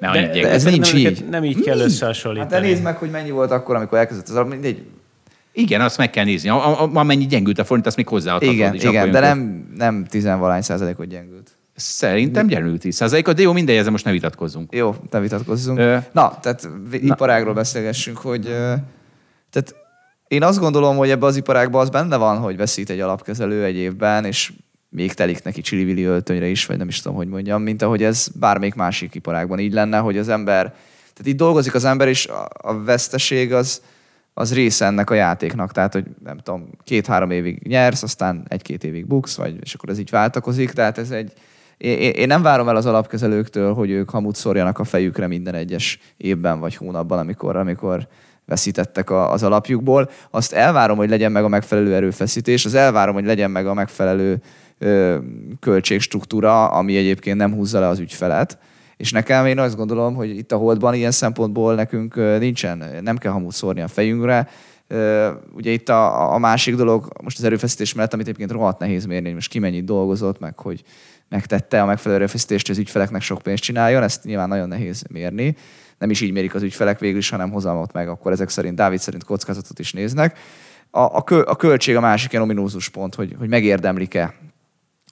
Ne 0.00 0.10
De, 0.12 0.20
gyengült. 0.20 0.44
ez 0.44 0.64
nincs 0.64 0.94
őket 0.94 1.10
így. 1.10 1.28
Nem 1.28 1.44
így 1.44 1.60
kell 1.60 1.68
Hát 1.74 1.78
de 1.78 1.84
összehasonlítani. 1.84 2.66
nézd 2.66 2.82
meg, 2.82 2.96
hogy 2.96 3.10
mennyi 3.10 3.30
volt 3.30 3.50
akkor, 3.50 3.76
amikor 3.76 3.98
elkezdett 3.98 4.28
az 4.28 4.48
mindegy. 4.48 4.82
Igen, 5.52 5.80
azt 5.80 5.98
meg 5.98 6.10
kell 6.10 6.24
nézni. 6.24 6.48
A- 6.48 6.82
a- 6.82 6.90
Amennyi 6.94 7.26
gyengült 7.26 7.58
a 7.58 7.64
forint, 7.64 7.86
azt 7.86 7.96
még 7.96 8.08
hozzáadhatod. 8.08 8.54
Igen, 8.54 8.74
is, 8.74 8.82
igen, 8.82 9.10
de 9.10 9.20
nem, 9.20 9.68
nem 9.76 10.04
tizenvalány 10.04 10.62
százalékot 10.62 11.06
gyengült. 11.06 11.50
Szerintem 11.74 12.46
gyengült 12.46 12.80
10 12.80 12.94
százalékot, 12.94 13.36
de 13.36 13.42
jó, 13.42 13.52
mindegy, 13.52 13.76
ezzel 13.76 13.90
most 13.90 14.04
ne 14.04 14.10
vitatkozzunk. 14.10 14.74
Jó, 14.74 14.94
ne 15.10 15.20
vitatkozzunk. 15.20 15.78
Ö. 15.78 15.96
Na, 16.12 16.38
tehát 16.42 16.68
iparágról 16.92 17.54
beszélgessünk, 17.54 18.18
hogy 18.18 18.42
tehát 19.50 19.74
én 20.28 20.42
azt 20.42 20.58
gondolom, 20.58 20.96
hogy 20.96 21.10
ebbe 21.10 21.26
az 21.26 21.36
iparágban 21.36 21.80
az 21.80 21.88
benne 21.90 22.16
van, 22.16 22.38
hogy 22.38 22.56
veszít 22.56 22.90
egy 22.90 23.00
alapkezelő 23.00 23.64
egy 23.64 23.76
évben, 23.76 24.24
és 24.24 24.52
még 24.90 25.12
telik 25.12 25.42
neki 25.42 25.60
csili 25.60 26.02
öltönyre 26.02 26.46
is, 26.46 26.66
vagy 26.66 26.76
nem 26.76 26.88
is 26.88 27.00
tudom, 27.00 27.16
hogy 27.16 27.28
mondjam, 27.28 27.62
mint 27.62 27.82
ahogy 27.82 28.02
ez 28.02 28.28
bármelyik 28.38 28.74
másik 28.74 29.14
iparágban 29.14 29.58
így 29.58 29.72
lenne, 29.72 29.98
hogy 29.98 30.18
az 30.18 30.28
ember, 30.28 30.62
tehát 31.12 31.32
itt 31.32 31.36
dolgozik 31.36 31.74
az 31.74 31.84
ember, 31.84 32.08
és 32.08 32.26
a, 32.26 32.48
a 32.52 32.82
veszteség 32.82 33.52
az, 33.52 33.82
az 34.34 34.54
része 34.54 34.86
ennek 34.86 35.10
a 35.10 35.14
játéknak. 35.14 35.72
Tehát, 35.72 35.92
hogy 35.92 36.04
nem 36.24 36.38
tudom, 36.38 36.70
két-három 36.84 37.30
évig 37.30 37.62
nyersz, 37.66 38.02
aztán 38.02 38.44
egy-két 38.48 38.84
évig 38.84 39.06
buksz, 39.06 39.36
vagy, 39.36 39.56
és 39.60 39.74
akkor 39.74 39.88
ez 39.88 39.98
így 39.98 40.10
váltakozik. 40.10 40.70
Tehát 40.70 40.98
ez 40.98 41.10
egy, 41.10 41.32
én, 41.76 42.10
én 42.10 42.26
nem 42.26 42.42
várom 42.42 42.68
el 42.68 42.76
az 42.76 42.86
alapkezelőktől, 42.86 43.74
hogy 43.74 43.90
ők 43.90 44.10
hamut 44.10 44.36
szórjanak 44.36 44.78
a 44.78 44.84
fejükre 44.84 45.26
minden 45.26 45.54
egyes 45.54 45.98
évben 46.16 46.60
vagy 46.60 46.76
hónapban, 46.76 47.18
amikor, 47.18 47.56
amikor 47.56 48.08
veszítettek 48.46 49.10
a, 49.10 49.32
az 49.32 49.42
alapjukból. 49.42 50.10
Azt 50.30 50.52
elvárom, 50.52 50.96
hogy 50.96 51.08
legyen 51.08 51.32
meg 51.32 51.44
a 51.44 51.48
megfelelő 51.48 51.94
erőfeszítés, 51.94 52.64
az 52.64 52.74
elvárom, 52.74 53.14
hogy 53.14 53.24
legyen 53.24 53.50
meg 53.50 53.66
a 53.66 53.74
megfelelő 53.74 54.42
költségstruktúra, 55.60 56.68
ami 56.68 56.96
egyébként 56.96 57.36
nem 57.36 57.54
húzza 57.54 57.80
le 57.80 57.86
az 57.86 57.98
ügyfelet. 57.98 58.58
És 58.96 59.12
nekem 59.12 59.46
én 59.46 59.58
azt 59.58 59.76
gondolom, 59.76 60.14
hogy 60.14 60.36
itt 60.36 60.52
a 60.52 60.56
Holdban 60.56 60.94
ilyen 60.94 61.10
szempontból 61.10 61.74
nekünk 61.74 62.14
nincsen, 62.38 62.84
nem 63.02 63.16
kell 63.16 63.32
hamut 63.32 63.52
szórni 63.52 63.80
a 63.80 63.88
fejünkre. 63.88 64.48
Ugye 65.52 65.70
itt 65.70 65.88
a, 65.88 66.32
a 66.34 66.38
másik 66.38 66.74
dolog, 66.74 67.08
most 67.22 67.38
az 67.38 67.44
erőfeszítés 67.44 67.94
mellett, 67.94 68.12
amit 68.12 68.26
egyébként 68.26 68.50
rohadt 68.50 68.78
nehéz 68.78 69.04
mérni, 69.04 69.26
hogy 69.26 69.34
most 69.34 69.50
ki 69.50 69.58
mennyit 69.58 69.84
dolgozott, 69.84 70.38
meg 70.38 70.58
hogy 70.58 70.82
megtette 71.28 71.82
a 71.82 71.86
megfelelő 71.86 72.20
erőfeszítést, 72.20 72.66
hogy 72.66 72.74
az 72.74 72.80
ügyfeleknek 72.80 73.22
sok 73.22 73.42
pénzt 73.42 73.62
csináljon, 73.62 74.02
ezt 74.02 74.24
nyilván 74.24 74.48
nagyon 74.48 74.68
nehéz 74.68 75.04
mérni. 75.10 75.56
Nem 75.98 76.10
is 76.10 76.20
így 76.20 76.32
mérik 76.32 76.54
az 76.54 76.62
ügyfelek 76.62 76.98
végül 76.98 77.18
is, 77.18 77.30
hanem 77.30 77.50
hozamot 77.50 77.92
meg, 77.92 78.08
akkor 78.08 78.32
ezek 78.32 78.48
szerint, 78.48 78.74
Dávid 78.76 78.98
szerint 78.98 79.24
kockázatot 79.24 79.78
is 79.78 79.92
néznek. 79.92 80.38
A, 80.90 81.00
a, 81.00 81.22
kö, 81.22 81.42
a 81.46 81.56
költség 81.56 81.96
a 81.96 82.00
másik 82.00 82.32
ilyen 82.32 82.44
ominózus 82.44 82.88
pont, 82.88 83.14
hogy, 83.14 83.34
hogy 83.38 83.48
megérdemlik-e 83.48 84.34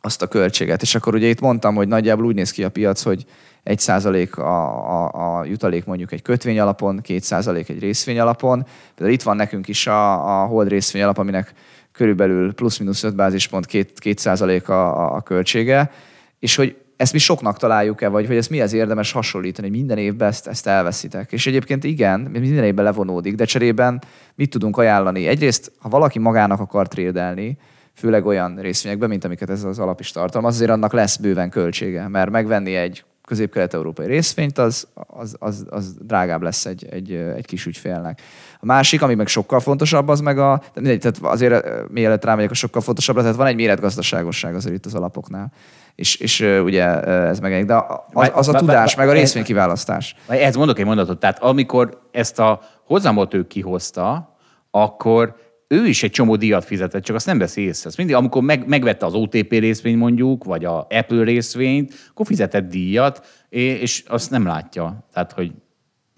azt 0.08 0.22
a 0.22 0.26
költséget. 0.26 0.82
És 0.82 0.94
akkor 0.94 1.14
ugye 1.14 1.26
itt 1.26 1.40
mondtam, 1.40 1.74
hogy 1.74 1.88
nagyjából 1.88 2.24
úgy 2.24 2.34
néz 2.34 2.50
ki 2.50 2.64
a 2.64 2.68
piac, 2.68 3.02
hogy 3.02 3.24
1 3.62 3.78
százalék 3.78 4.36
a, 4.36 5.04
a, 5.04 5.38
a 5.38 5.44
jutalék 5.44 5.84
mondjuk 5.84 6.12
egy 6.12 6.22
kötvény 6.22 6.60
alapon, 6.60 7.00
2 7.00 7.18
százalék 7.18 7.68
egy 7.68 7.78
részvény 7.78 8.18
alapon. 8.20 8.66
Például 8.94 9.16
itt 9.16 9.22
van 9.22 9.36
nekünk 9.36 9.68
is 9.68 9.86
a, 9.86 10.02
a 10.42 10.46
hold 10.46 10.68
részvény 10.68 11.02
alap, 11.02 11.18
aminek 11.18 11.52
körülbelül 11.92 12.54
plusz-minusz 12.54 13.02
5 13.02 13.14
bázispont 13.14 13.66
2, 13.66 13.92
2 13.94 14.14
százalék 14.16 14.68
a, 14.68 15.14
a 15.14 15.20
költsége, 15.20 15.90
és 16.38 16.56
hogy 16.56 16.76
ezt 16.96 17.12
mi 17.12 17.18
soknak 17.18 17.56
találjuk-e, 17.56 18.08
vagy 18.08 18.26
hogy 18.26 18.36
ezt 18.36 18.50
az 18.50 18.72
érdemes 18.72 19.12
hasonlítani, 19.12 19.68
hogy 19.68 19.76
minden 19.76 19.98
évben 19.98 20.28
ezt, 20.28 20.46
ezt 20.46 20.66
elveszitek. 20.66 21.32
És 21.32 21.46
egyébként 21.46 21.84
igen, 21.84 22.20
minden 22.20 22.64
évben 22.64 22.84
levonódik, 22.84 23.34
de 23.34 23.44
cserében 23.44 24.02
mit 24.34 24.50
tudunk 24.50 24.76
ajánlani? 24.76 25.26
Egyrészt, 25.26 25.72
ha 25.78 25.88
valaki 25.88 26.18
magának 26.18 26.60
akar 26.60 26.88
trédelni, 26.88 27.58
főleg 27.98 28.26
olyan 28.26 28.56
részvényekben, 28.60 29.08
mint 29.08 29.24
amiket 29.24 29.50
ez 29.50 29.64
az 29.64 29.78
alap 29.78 30.00
is 30.00 30.10
tartalmaz, 30.10 30.54
azért 30.54 30.70
annak 30.70 30.92
lesz 30.92 31.16
bőven 31.16 31.50
költsége, 31.50 32.08
mert 32.08 32.30
megvenni 32.30 32.74
egy 32.74 33.04
közép-kelet-európai 33.24 34.06
részvényt, 34.06 34.58
az, 34.58 34.88
az, 34.94 35.36
az, 35.38 35.66
az 35.70 35.96
drágább 36.00 36.42
lesz 36.42 36.66
egy, 36.66 36.86
egy, 36.90 37.12
egy 37.12 37.46
kis 37.46 37.66
ügyfélnek. 37.66 38.20
A 38.60 38.66
másik, 38.66 39.02
ami 39.02 39.14
meg 39.14 39.26
sokkal 39.26 39.60
fontosabb, 39.60 40.08
az 40.08 40.20
meg 40.20 40.38
a, 40.38 40.62
de 40.74 40.80
mindegy, 40.80 40.98
tehát 40.98 41.18
azért 41.22 41.64
mielőtt 41.90 42.24
rámegyek 42.24 42.50
a 42.50 42.54
sokkal 42.54 42.82
fontosabbra, 42.82 43.22
tehát 43.22 43.36
van 43.36 43.46
egy 43.46 43.54
méretgazdaságosság 43.54 44.54
azért 44.54 44.74
itt 44.74 44.86
az 44.86 44.94
alapoknál. 44.94 45.52
És, 45.94 46.16
és 46.16 46.40
ugye 46.40 47.02
ez 47.04 47.38
meg 47.38 47.64
de 47.64 47.84
az, 48.12 48.30
az 48.34 48.48
a 48.48 48.52
tudás, 48.52 48.94
meg 48.94 49.08
a 49.08 49.12
részvénykiválasztás. 49.12 50.16
Ez 50.26 50.56
mondok 50.56 50.78
egy 50.78 50.86
mondatot, 50.86 51.18
tehát 51.18 51.42
amikor 51.42 52.00
ezt 52.10 52.38
a 52.38 52.60
hozamot 52.84 53.34
ő 53.34 53.46
kihozta, 53.46 54.36
akkor 54.70 55.36
ő 55.68 55.86
is 55.86 56.02
egy 56.02 56.10
csomó 56.10 56.36
díjat 56.36 56.64
fizetett, 56.64 57.02
csak 57.02 57.16
azt 57.16 57.26
nem 57.26 57.38
veszi 57.38 57.60
észre. 57.60 57.88
Azt 57.88 57.96
mindig, 57.96 58.14
amikor 58.14 58.42
meg, 58.42 58.66
megvette 58.66 59.06
az 59.06 59.14
OTP 59.14 59.50
részvényt 59.50 59.98
mondjuk, 59.98 60.44
vagy 60.44 60.64
a 60.64 60.86
Apple 60.90 61.24
részvényt, 61.24 61.94
akkor 62.10 62.26
fizetett 62.26 62.68
díjat, 62.68 63.26
és 63.48 64.04
azt 64.06 64.30
nem 64.30 64.46
látja. 64.46 65.06
Tehát, 65.12 65.32
hogy 65.32 65.52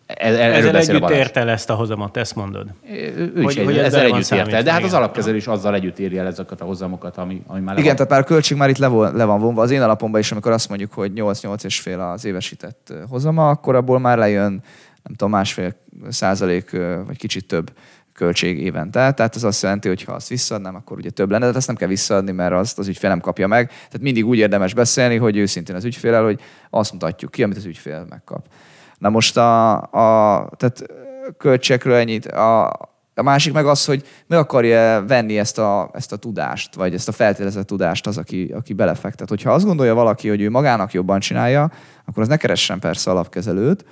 el, 0.07 0.37
el, 0.37 0.53
ezzel 0.53 0.77
együtt 0.77 1.11
ért 1.11 1.37
el 1.37 1.49
ezt 1.49 1.71
a 1.71 1.75
hozamot, 1.75 2.17
ezt 2.17 2.35
mondod? 2.35 2.67
Ő, 2.91 3.33
hogy, 3.35 3.57
is 3.57 3.65
hogy 3.65 3.79
egy, 3.79 3.85
ezzel 3.85 4.05
együtt 4.05 4.31
ért 4.31 4.53
el. 4.53 4.63
De 4.63 4.73
hát 4.73 4.83
az 4.83 4.93
alapkezelő 4.93 5.37
is 5.37 5.47
azzal 5.47 5.75
együtt 5.75 5.99
éri 5.99 6.19
el 6.19 6.27
ezeket 6.27 6.61
a 6.61 6.65
hozamokat, 6.65 7.17
ami, 7.17 7.43
ami 7.47 7.61
már 7.61 7.75
Igen, 7.79 7.87
van. 7.87 7.95
tehát 7.95 8.11
már 8.11 8.21
a 8.21 8.25
költség 8.25 8.57
már 8.57 8.69
itt 8.69 8.79
le, 8.79 8.89
le 8.89 9.25
van 9.25 9.41
vonva. 9.41 9.63
Az 9.63 9.71
én 9.71 9.83
alapomban 9.83 10.21
is, 10.21 10.33
amikor 10.33 10.53
azt 10.53 10.69
mondjuk, 10.69 10.93
hogy 10.93 11.13
8-8 11.15 11.65
és 11.65 11.81
fél 11.81 12.01
az 12.01 12.25
évesített 12.25 12.93
hozama, 13.09 13.49
akkor 13.49 13.75
abból 13.75 13.99
már 13.99 14.19
lejön, 14.19 14.63
nem 15.03 15.15
tudom, 15.17 15.31
másfél 15.31 15.75
százalék, 16.09 16.71
vagy 17.07 17.17
kicsit 17.17 17.47
több 17.47 17.73
költség 18.21 18.63
évente. 18.63 19.13
Tehát 19.13 19.37
ez 19.37 19.45
azt 19.45 19.63
jelenti, 19.63 19.89
hogy 19.89 20.03
ha 20.03 20.13
azt 20.13 20.29
visszaadnám, 20.29 20.75
akkor 20.75 20.97
ugye 20.97 21.11
több 21.11 21.31
lenne, 21.31 21.51
de 21.51 21.57
ezt 21.57 21.67
nem 21.67 21.77
kell 21.77 21.89
visszaadni, 21.89 22.33
mert 22.33 22.53
azt 22.53 22.79
az 22.79 22.89
ügyfél 22.89 23.11
nem 23.11 23.21
kapja 23.21 23.47
meg. 23.47 23.69
Tehát 23.69 24.01
mindig 24.01 24.27
úgy 24.27 24.39
érdemes 24.39 24.75
beszélni, 24.75 25.17
hogy 25.17 25.37
őszintén 25.37 25.77
az 25.77 25.85
ügyfélel, 25.85 26.25
hogy 26.25 26.41
azt 26.71 26.93
mutatjuk 26.93 27.31
ki, 27.31 27.43
amit 27.43 27.57
az 27.57 27.65
ügyfél 27.65 28.07
megkap. 28.09 28.47
Na 28.99 29.09
most 29.09 29.37
a, 29.37 29.73
a 29.77 30.51
tehát 30.57 30.83
költségekről 31.39 31.95
ennyit. 31.95 32.27
A, 32.27 32.69
a 33.15 33.23
másik 33.23 33.53
meg 33.53 33.67
az, 33.67 33.85
hogy 33.85 34.07
meg 34.27 34.39
akarja 34.39 35.05
venni 35.07 35.39
ezt 35.39 35.59
a, 35.59 35.91
ezt 35.93 36.13
a 36.13 36.17
tudást, 36.17 36.75
vagy 36.75 36.95
ezt 36.95 37.09
a 37.09 37.13
feltételezett 37.13 37.67
tudást 37.67 38.07
az, 38.07 38.19
aki, 38.19 38.53
aki 38.55 38.73
belefektet. 38.73 39.29
Hogyha 39.29 39.53
azt 39.53 39.65
gondolja 39.65 39.95
valaki, 39.95 40.29
hogy 40.29 40.41
ő 40.41 40.51
magának 40.51 40.93
jobban 40.93 41.21
csinálja, 41.21 41.71
akkor 42.05 42.23
az 42.23 42.29
ne 42.29 42.37
keressen 42.37 42.79
persze 42.79 43.11
alapkezelőt, 43.11 43.85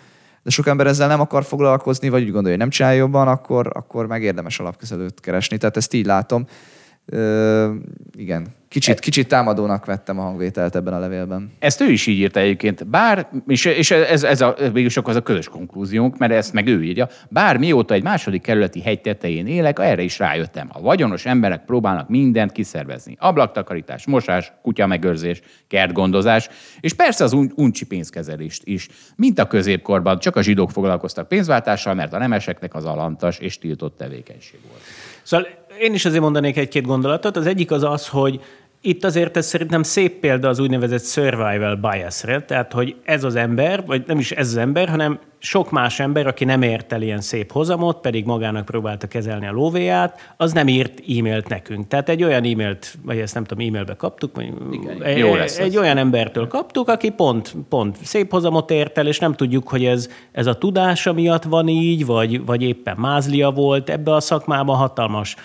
de 0.42 0.50
sok 0.50 0.66
ember 0.66 0.86
ezzel 0.86 1.08
nem 1.08 1.20
akar 1.20 1.44
foglalkozni, 1.44 2.08
vagy 2.08 2.22
úgy 2.22 2.30
gondolja, 2.30 2.50
hogy 2.50 2.58
nem 2.58 2.70
csinálja 2.70 2.98
jobban, 2.98 3.28
akkor, 3.28 3.70
akkor 3.74 4.06
megérdemes 4.06 4.60
alapkezelőt 4.60 5.20
keresni. 5.20 5.56
Tehát 5.56 5.76
ezt 5.76 5.94
így 5.94 6.06
látom. 6.06 6.46
Ö, 7.06 7.74
igen, 8.16 8.46
Kicsit, 8.68 8.98
kicsit 8.98 9.28
támadónak 9.28 9.84
vettem 9.84 10.18
a 10.18 10.22
hangvételt 10.22 10.76
ebben 10.76 10.94
a 10.94 10.98
levélben. 10.98 11.52
Ezt 11.58 11.80
ő 11.80 11.90
is 11.90 12.06
így 12.06 12.18
írta 12.18 12.40
egyébként. 12.40 12.86
Bár, 12.86 13.28
és, 13.46 13.64
és 13.64 13.90
ez, 13.90 14.22
ez 14.24 14.40
a, 14.40 14.54
végül 14.72 14.90
az 15.02 15.16
a 15.16 15.22
közös 15.22 15.48
konklúziónk, 15.48 16.18
mert 16.18 16.32
ezt 16.32 16.52
meg 16.52 16.66
ő 16.66 16.84
írja. 16.84 17.08
Bár 17.28 17.56
mióta 17.56 17.94
egy 17.94 18.02
második 18.02 18.42
kerületi 18.42 18.80
hegy 18.80 19.00
tetején 19.00 19.46
élek, 19.46 19.78
erre 19.78 20.02
is 20.02 20.18
rájöttem. 20.18 20.68
A 20.72 20.80
vagyonos 20.80 21.26
emberek 21.26 21.64
próbálnak 21.64 22.08
mindent 22.08 22.52
kiszervezni. 22.52 23.16
Ablaktakarítás, 23.18 24.06
mosás, 24.06 24.52
kutyamegőrzés, 24.62 25.40
kertgondozás, 25.68 26.48
és 26.80 26.92
persze 26.92 27.24
az 27.24 27.32
un- 27.32 27.52
uncsi 27.56 27.86
pénzkezelést 27.86 28.62
is. 28.64 28.88
Mint 29.16 29.38
a 29.38 29.46
középkorban, 29.46 30.18
csak 30.18 30.36
a 30.36 30.42
zsidók 30.42 30.70
foglalkoztak 30.70 31.28
pénzváltással, 31.28 31.94
mert 31.94 32.12
a 32.12 32.18
nemeseknek 32.18 32.74
az 32.74 32.84
alantas 32.84 33.38
és 33.38 33.58
tiltott 33.58 33.96
tevékenység 33.96 34.60
volt. 34.68 34.82
Szóval 35.22 35.46
én 35.80 35.94
is 35.94 36.04
azért 36.04 36.22
mondanék 36.22 36.56
egy-két 36.56 36.86
gondolatot. 36.86 37.36
Az 37.36 37.46
egyik 37.46 37.70
az 37.70 37.82
az, 37.82 38.08
hogy 38.08 38.40
itt 38.80 39.04
azért 39.04 39.36
ez 39.36 39.46
szerintem 39.46 39.82
szép 39.82 40.20
példa 40.20 40.48
az 40.48 40.58
úgynevezett 40.58 41.04
survival 41.04 41.74
biasre, 41.74 42.42
tehát 42.42 42.72
hogy 42.72 42.96
ez 43.04 43.24
az 43.24 43.36
ember, 43.36 43.84
vagy 43.86 44.02
nem 44.06 44.18
is 44.18 44.32
ez 44.32 44.48
az 44.48 44.56
ember, 44.56 44.88
hanem 44.88 45.18
sok 45.38 45.70
más 45.70 46.00
ember, 46.00 46.26
aki 46.26 46.44
nem 46.44 46.62
ért 46.62 46.92
el 46.92 47.02
ilyen 47.02 47.20
szép 47.20 47.52
hozamot, 47.52 48.00
pedig 48.00 48.24
magának 48.24 48.64
próbálta 48.64 49.06
kezelni 49.06 49.46
a 49.46 49.52
lóvéját, 49.52 50.34
az 50.36 50.52
nem 50.52 50.68
írt 50.68 51.00
e-mailt 51.00 51.48
nekünk. 51.48 51.88
Tehát 51.88 52.08
egy 52.08 52.22
olyan 52.22 52.44
e-mailt, 52.44 52.94
vagy 53.02 53.18
ezt 53.18 53.34
nem 53.34 53.44
tudom, 53.44 53.66
e-mailbe 53.66 53.94
kaptuk, 53.94 54.36
vagy 54.36 54.52
Igen, 54.72 55.02
egy, 55.02 55.18
jó 55.18 55.34
lesz 55.34 55.58
egy 55.58 55.76
olyan 55.76 55.96
embertől 55.96 56.48
kaptuk, 56.48 56.88
aki 56.88 57.10
pont, 57.10 57.54
pont 57.68 57.96
szép 58.02 58.30
hozamot 58.30 58.70
ért 58.70 58.98
el, 58.98 59.06
és 59.06 59.18
nem 59.18 59.34
tudjuk, 59.34 59.68
hogy 59.68 59.84
ez, 59.84 60.08
ez 60.32 60.46
a 60.46 60.54
tudása 60.54 61.12
miatt 61.12 61.44
van 61.44 61.68
így, 61.68 62.06
vagy, 62.06 62.44
vagy 62.44 62.62
éppen 62.62 62.96
mázlia 62.98 63.50
volt. 63.50 63.90
Ebbe 63.90 64.14
a 64.14 64.20
szakmában 64.20 64.76
hatalmas 64.76 65.36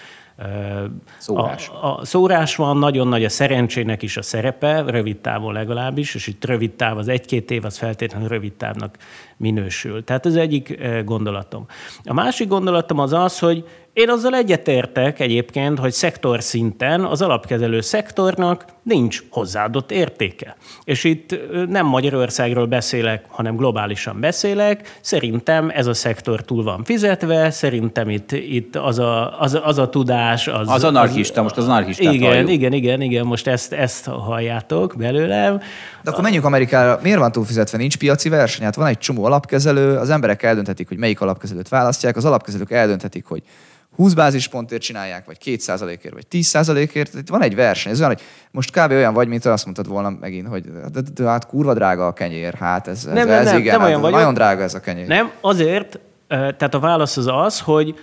Szórás. 1.17 1.69
A, 1.69 1.99
a 1.99 2.05
szórás 2.05 2.55
van, 2.55 2.77
nagyon 2.77 3.07
nagy 3.07 3.25
a 3.25 3.29
szerencsének 3.29 4.01
is 4.01 4.17
a 4.17 4.21
szerepe, 4.21 4.81
rövid 4.81 5.17
távon 5.17 5.53
legalábbis, 5.53 6.15
és 6.15 6.27
itt 6.27 6.45
rövid 6.45 6.71
táv, 6.71 6.97
az 6.97 7.07
egy-két 7.07 7.51
év, 7.51 7.65
az 7.65 7.77
feltétlenül 7.77 8.27
rövid 8.27 8.53
távnak 8.53 8.97
minősül. 9.37 10.03
Tehát 10.03 10.25
ez 10.25 10.35
egyik 10.35 10.79
gondolatom. 11.05 11.65
A 12.03 12.13
másik 12.13 12.47
gondolatom 12.47 12.99
az 12.99 13.13
az, 13.13 13.39
hogy 13.39 13.65
én 13.93 14.09
azzal 14.09 14.35
egyetértek 14.35 15.19
egyébként, 15.19 15.79
hogy 15.79 15.91
szektor 15.91 16.41
szinten 16.41 17.05
az 17.05 17.21
alapkezelő 17.21 17.81
szektornak 17.81 18.65
nincs 18.83 19.23
hozzáadott 19.29 19.91
értéke. 19.91 20.55
És 20.83 21.03
itt 21.03 21.35
nem 21.67 21.85
Magyarországról 21.85 22.65
beszélek, 22.65 23.25
hanem 23.27 23.55
globálisan 23.55 24.19
beszélek. 24.19 24.97
Szerintem 25.01 25.69
ez 25.69 25.87
a 25.87 25.93
szektor 25.93 26.41
túl 26.41 26.63
van 26.63 26.83
fizetve, 26.83 27.51
szerintem 27.51 28.09
itt, 28.09 28.31
itt 28.31 28.75
az, 28.75 28.99
a, 28.99 29.39
az, 29.39 29.59
az 29.63 29.77
a 29.77 29.89
tudás... 29.89 30.47
Az, 30.47 30.69
az 30.69 30.83
anarchista, 30.83 31.37
az, 31.37 31.43
most 31.43 31.57
az 31.57 31.67
anarchista. 31.67 32.11
Igen, 32.11 32.31
halljuk. 32.31 32.49
igen, 32.49 32.73
igen, 32.73 33.01
igen, 33.01 33.25
most 33.25 33.47
ezt, 33.47 33.73
ezt 33.73 34.05
halljátok 34.05 34.95
belőlem. 34.97 35.59
De 36.03 36.11
akkor 36.11 36.23
menjünk 36.23 36.45
Amerikára. 36.45 36.99
Miért 37.03 37.19
van 37.19 37.31
túl 37.31 37.45
fizetve? 37.45 37.77
Nincs 37.77 37.97
piaci 37.97 38.29
verseny? 38.29 38.65
Hát 38.65 38.75
van 38.75 38.87
egy 38.87 38.97
csomó 38.97 39.23
alapkezelő, 39.23 39.97
az 39.97 40.09
emberek 40.09 40.43
eldönthetik, 40.43 40.87
hogy 40.87 40.97
melyik 40.97 41.21
alapkezelőt 41.21 41.69
választják, 41.69 42.17
az 42.17 42.25
alapkezelők 42.25 42.71
eldönthetik, 42.71 43.25
hogy 43.25 43.43
20 43.95 44.13
bázispontért 44.13 44.81
csinálják, 44.81 45.25
vagy 45.25 45.37
2%-ért, 45.45 46.13
vagy 46.13 46.25
10%-ért. 46.31 47.13
Itt 47.13 47.29
van 47.29 47.41
egy 47.41 47.55
verseny. 47.55 47.91
Ez 47.91 47.99
olyan, 47.99 48.11
hogy 48.11 48.21
most 48.51 48.71
kb. 48.71 48.91
olyan 48.91 49.13
vagy, 49.13 49.27
mint 49.27 49.45
azt 49.45 49.63
mondtad 49.65 49.87
volna 49.87 50.09
megint, 50.09 50.47
hogy 50.47 50.63
de, 50.63 51.01
de, 51.01 51.01
de, 51.13 51.29
hát 51.29 51.47
kurva 51.47 51.73
drága 51.73 52.07
a 52.07 52.13
kenyér. 52.13 52.53
Hát 52.53 52.87
ez, 52.87 53.05
ez, 53.05 53.13
nem, 53.13 53.29
ez, 53.29 53.45
nem, 53.45 53.57
igen, 53.57 53.77
nem 53.77 53.87
olyan 53.87 54.01
hát, 54.01 54.11
nagyon 54.11 54.33
drága 54.33 54.63
ez 54.63 54.73
a 54.73 54.79
kenyér. 54.79 55.07
Nem, 55.07 55.31
azért, 55.41 55.99
tehát 56.27 56.73
a 56.73 56.79
válasz 56.79 57.17
az 57.17 57.27
az, 57.27 57.59
hogy 57.59 57.95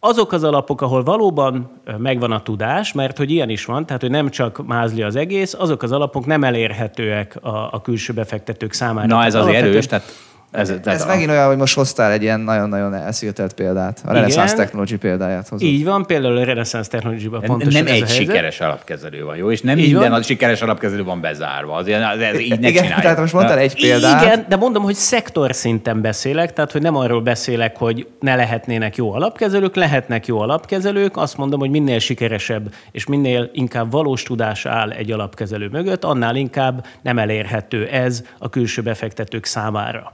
azok 0.00 0.32
az 0.32 0.44
alapok, 0.44 0.80
ahol 0.80 1.02
valóban 1.02 1.80
megvan 1.98 2.32
a 2.32 2.42
tudás, 2.42 2.92
mert 2.92 3.16
hogy 3.16 3.30
ilyen 3.30 3.48
is 3.48 3.64
van, 3.64 3.86
tehát 3.86 4.00
hogy 4.00 4.10
nem 4.10 4.28
csak 4.28 4.66
mázli 4.66 5.02
az 5.02 5.16
egész, 5.16 5.54
azok 5.54 5.82
az 5.82 5.92
alapok 5.92 6.26
nem 6.26 6.44
elérhetőek 6.44 7.36
a, 7.42 7.72
a 7.72 7.80
külső 7.80 8.12
befektetők 8.12 8.72
számára. 8.72 9.06
Na 9.06 9.24
ez 9.24 9.34
az 9.34 9.46
erős, 9.46 9.86
tehát 9.86 10.12
Ez, 10.50 10.72
Ez, 10.84 11.02
a- 11.02 11.06
megint 11.06 11.30
olyan, 11.30 11.46
hogy 11.46 11.56
most 11.56 11.74
hoztál 11.74 12.12
egy 12.12 12.22
ilyen 12.22 12.40
nagyon-nagyon 12.40 12.94
elszívetelt 12.94 13.52
példát. 13.52 14.02
A 14.06 14.12
Renaissance 14.12 14.54
Technology 14.54 14.96
példáját 14.96 15.48
hozod. 15.48 15.68
Így 15.68 15.84
van, 15.84 16.06
például 16.06 16.36
a 16.36 16.44
Renaissance 16.44 16.90
Technology-ban 16.90 17.40
pontosan 17.40 17.82
nem 17.84 17.92
ez 17.94 18.00
egy 18.00 18.08
sikeres 18.08 18.60
alapkezelő 18.60 19.24
van, 19.24 19.36
jó? 19.36 19.50
És 19.50 19.60
nem 19.60 19.78
Így 19.78 19.90
minden 19.92 20.10
van. 20.10 20.18
a 20.20 20.22
sikeres 20.22 20.62
alapkezelő 20.62 21.04
van 21.04 21.20
bezárva. 21.20 21.74
Azért 21.74 22.02
ez, 22.02 22.18
ez 22.20 22.38
így 22.38 22.48
ne 22.60 22.68
Igen, 22.68 22.72
csináljuk. 22.82 23.00
tehát 23.00 23.18
most 23.18 23.32
mondtál 23.32 23.58
egy 23.58 23.74
példát. 23.80 24.22
Igen, 24.24 24.44
de 24.48 24.56
mondom, 24.56 24.82
hogy 24.82 24.94
szektor 24.94 25.54
szinten 25.54 26.00
beszélek, 26.00 26.52
tehát 26.52 26.72
hogy 26.72 26.82
nem 26.82 26.96
arról 26.96 27.20
beszélek, 27.20 27.76
hogy 27.76 28.06
ne 28.20 28.34
lehetnének 28.34 28.96
jó 28.96 29.12
alapkezelők, 29.12 29.74
lehetnek 29.76 30.26
jó 30.26 30.40
alapkezelők. 30.40 31.16
Azt 31.16 31.36
mondom, 31.36 31.60
hogy 31.60 31.70
minél 31.70 31.98
sikeresebb 31.98 32.74
és 32.92 33.06
minél 33.06 33.50
inkább 33.52 33.90
valós 33.90 34.22
tudás 34.22 34.66
áll 34.66 34.90
egy 34.90 35.10
alapkezelő 35.12 35.68
mögött, 35.68 36.04
annál 36.04 36.36
inkább 36.36 36.86
nem 37.02 37.18
elérhető 37.18 37.86
ez 37.86 38.22
a 38.38 38.48
külső 38.50 38.82
befektetők 38.82 39.44
számára. 39.44 40.12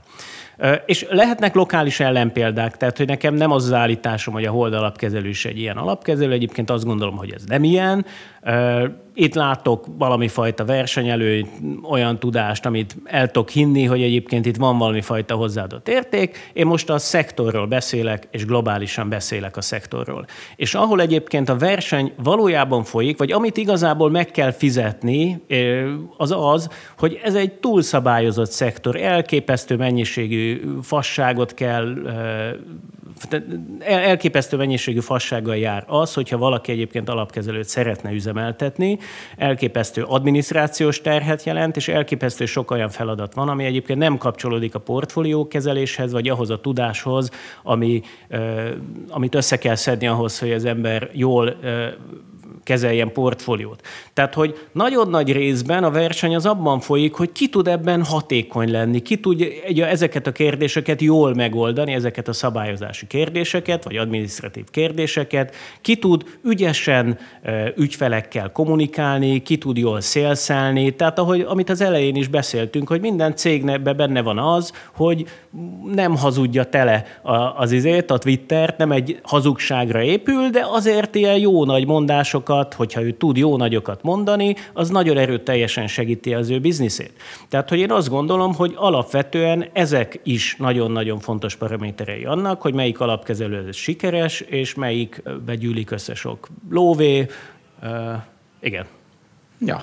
És 0.85 1.05
lehetnek 1.09 1.55
lokális 1.55 1.99
ellenpéldák, 1.99 2.77
tehát 2.77 2.97
hogy 2.97 3.07
nekem 3.07 3.33
nem 3.33 3.51
az 3.51 3.63
az 3.63 3.73
állításom, 3.73 4.33
hogy 4.33 4.45
a 4.45 4.51
Hold 4.51 4.73
alapkezelő 4.73 5.27
is 5.29 5.45
egy 5.45 5.59
ilyen 5.59 5.77
alapkezelő, 5.77 6.31
egyébként 6.31 6.69
azt 6.69 6.85
gondolom, 6.85 7.17
hogy 7.17 7.31
ez 7.31 7.43
nem 7.43 7.63
ilyen. 7.63 8.05
Itt 9.19 9.33
látok 9.33 9.85
valami 9.97 10.27
fajta 10.27 10.65
versenyelőnyt, 10.65 11.49
olyan 11.83 12.19
tudást, 12.19 12.65
amit 12.65 12.95
el 13.03 13.31
tudok 13.31 13.49
hinni, 13.49 13.83
hogy 13.83 14.01
egyébként 14.01 14.45
itt 14.45 14.55
van 14.55 14.77
valami 14.77 15.01
fajta 15.01 15.35
hozzáadott 15.35 15.87
érték. 15.87 16.51
Én 16.53 16.65
most 16.65 16.89
a 16.89 16.97
szektorról 16.97 17.67
beszélek, 17.67 18.27
és 18.31 18.45
globálisan 18.45 19.09
beszélek 19.09 19.57
a 19.57 19.61
szektorról. 19.61 20.25
És 20.55 20.75
ahol 20.75 21.01
egyébként 21.01 21.49
a 21.49 21.57
verseny 21.57 22.13
valójában 22.23 22.83
folyik, 22.83 23.17
vagy 23.17 23.31
amit 23.31 23.57
igazából 23.57 24.09
meg 24.09 24.31
kell 24.31 24.51
fizetni, 24.51 25.41
az 26.17 26.31
az, 26.37 26.69
hogy 26.97 27.19
ez 27.23 27.35
egy 27.35 27.53
túlszabályozott 27.53 28.51
szektor, 28.51 28.95
elképesztő 28.95 29.75
mennyiségű 29.75 30.61
fasságot 30.81 31.53
kell 31.53 31.93
elképesztő 33.79 34.57
mennyiségű 34.57 34.99
fassággal 34.99 35.57
jár 35.57 35.83
az, 35.87 36.13
hogyha 36.13 36.37
valaki 36.37 36.71
egyébként 36.71 37.09
alapkezelőt 37.09 37.67
szeretne 37.67 38.11
üzemeltetni, 38.11 38.99
elképesztő 39.37 40.03
adminisztrációs 40.03 41.01
terhet 41.01 41.43
jelent, 41.43 41.75
és 41.75 41.87
elképesztő 41.87 42.45
sok 42.45 42.71
olyan 42.71 42.89
feladat 42.89 43.33
van, 43.33 43.49
ami 43.49 43.65
egyébként 43.65 43.99
nem 43.99 44.17
kapcsolódik 44.17 44.75
a 44.75 44.79
portfólió 44.79 45.47
kezeléshez, 45.47 46.11
vagy 46.11 46.29
ahhoz 46.29 46.49
a 46.49 46.61
tudáshoz, 46.61 47.29
ami, 47.63 48.01
amit 49.09 49.35
össze 49.35 49.57
kell 49.57 49.75
szedni 49.75 50.07
ahhoz, 50.07 50.39
hogy 50.39 50.51
az 50.51 50.65
ember 50.65 51.09
jól 51.13 51.55
kezeljen 52.67 53.11
portfóliót. 53.11 53.81
Tehát, 54.13 54.33
hogy 54.33 54.67
nagyon 54.71 55.09
nagy 55.09 55.31
részben 55.31 55.83
a 55.83 55.91
verseny 55.91 56.35
az 56.35 56.45
abban 56.45 56.79
folyik, 56.79 57.13
hogy 57.13 57.31
ki 57.31 57.49
tud 57.49 57.67
ebben 57.67 58.03
hatékony 58.03 58.71
lenni, 58.71 58.99
ki 59.01 59.17
tud 59.19 59.41
egy- 59.65 59.81
ezeket 59.81 60.27
a 60.27 60.31
kérdéseket 60.31 61.01
jól 61.01 61.33
megoldani, 61.33 61.93
ezeket 61.93 62.27
a 62.27 62.33
szabályozási 62.33 63.07
kérdéseket, 63.07 63.83
vagy 63.83 63.97
adminisztratív 63.97 64.63
kérdéseket, 64.71 65.55
ki 65.81 65.95
tud 65.95 66.23
ügyesen 66.43 67.17
ügyfelekkel 67.75 68.51
kommunikálni, 68.51 69.41
ki 69.41 69.57
tud 69.57 69.77
jól 69.77 70.01
szélszelni. 70.01 70.95
Tehát, 70.95 71.19
ahogy, 71.19 71.45
amit 71.47 71.69
az 71.69 71.81
elején 71.81 72.15
is 72.15 72.27
beszéltünk, 72.27 72.87
hogy 72.87 73.01
minden 73.01 73.35
cégnek 73.35 73.81
benne 73.81 74.21
van 74.21 74.37
az, 74.37 74.71
hogy 74.95 75.25
nem 75.93 76.15
hazudja 76.15 76.63
tele 76.63 77.05
az 77.57 77.71
izét, 77.71 78.11
a 78.11 78.17
Twittert, 78.17 78.77
nem 78.77 78.91
egy 78.91 79.19
hazugságra 79.23 80.01
épül, 80.01 80.49
de 80.49 80.65
azért 80.71 81.15
ilyen 81.15 81.37
jó 81.37 81.65
nagy 81.65 81.85
mondásokat, 81.85 82.55
hogyha 82.73 83.01
ő 83.01 83.11
tud 83.11 83.37
jó 83.37 83.57
nagyokat 83.57 84.03
mondani, 84.03 84.55
az 84.73 84.89
nagyon 84.89 85.17
erőteljesen 85.17 85.87
segíti 85.87 86.33
az 86.33 86.49
ő 86.49 86.59
bizniszét. 86.59 87.11
Tehát, 87.49 87.69
hogy 87.69 87.79
én 87.79 87.91
azt 87.91 88.09
gondolom, 88.09 88.53
hogy 88.53 88.73
alapvetően 88.75 89.69
ezek 89.73 90.19
is 90.23 90.55
nagyon-nagyon 90.59 91.19
fontos 91.19 91.55
paraméterei 91.55 92.25
annak, 92.25 92.61
hogy 92.61 92.73
melyik 92.73 92.99
alapkezelő 92.99 93.67
ez 93.67 93.75
sikeres, 93.75 94.39
és 94.39 94.73
melyik 94.73 95.23
begyűlik 95.45 95.91
össze 95.91 96.13
sok 96.13 96.47
lóvé. 96.69 97.25
Uh, 97.83 97.89
igen. 98.59 98.85
Ja. 99.59 99.75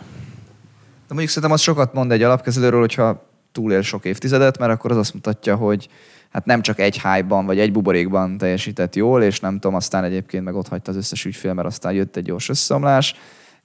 De 1.09 1.11
mondjuk 1.15 1.29
szerintem 1.29 1.53
az 1.53 1.61
sokat 1.61 1.93
mond 1.93 2.13
egy 2.13 2.23
alapkezelőről, 2.23 2.81
hogyha 2.81 3.27
túlél 3.53 3.83
sok 3.83 4.05
évtizedet, 4.05 4.59
mert 4.59 4.73
akkor 4.73 4.91
az 4.91 4.97
azt 4.97 5.15
mutatja, 5.15 5.57
hogy 5.57 5.89
hát 6.35 6.45
nem 6.45 6.63
csak 6.63 6.79
egy 6.79 7.01
hype-ban 7.01 7.47
vagy 7.47 7.59
egy 7.59 7.73
buborékban 7.73 8.39
teljesített 8.39 8.95
jól, 8.95 9.23
és 9.23 9.41
nem 9.41 9.53
tudom, 9.53 9.75
aztán 9.75 10.05
egyébként 10.05 10.45
meg 10.45 10.55
ott 10.55 10.69
hagyta 10.69 10.91
az 10.91 10.97
összes 10.97 11.25
ügyfél, 11.25 11.53
mert 11.53 11.69
aztán 11.69 11.93
jött 11.93 12.17
egy 12.17 12.25
gyors 12.25 12.49
összeomlás. 12.49 13.15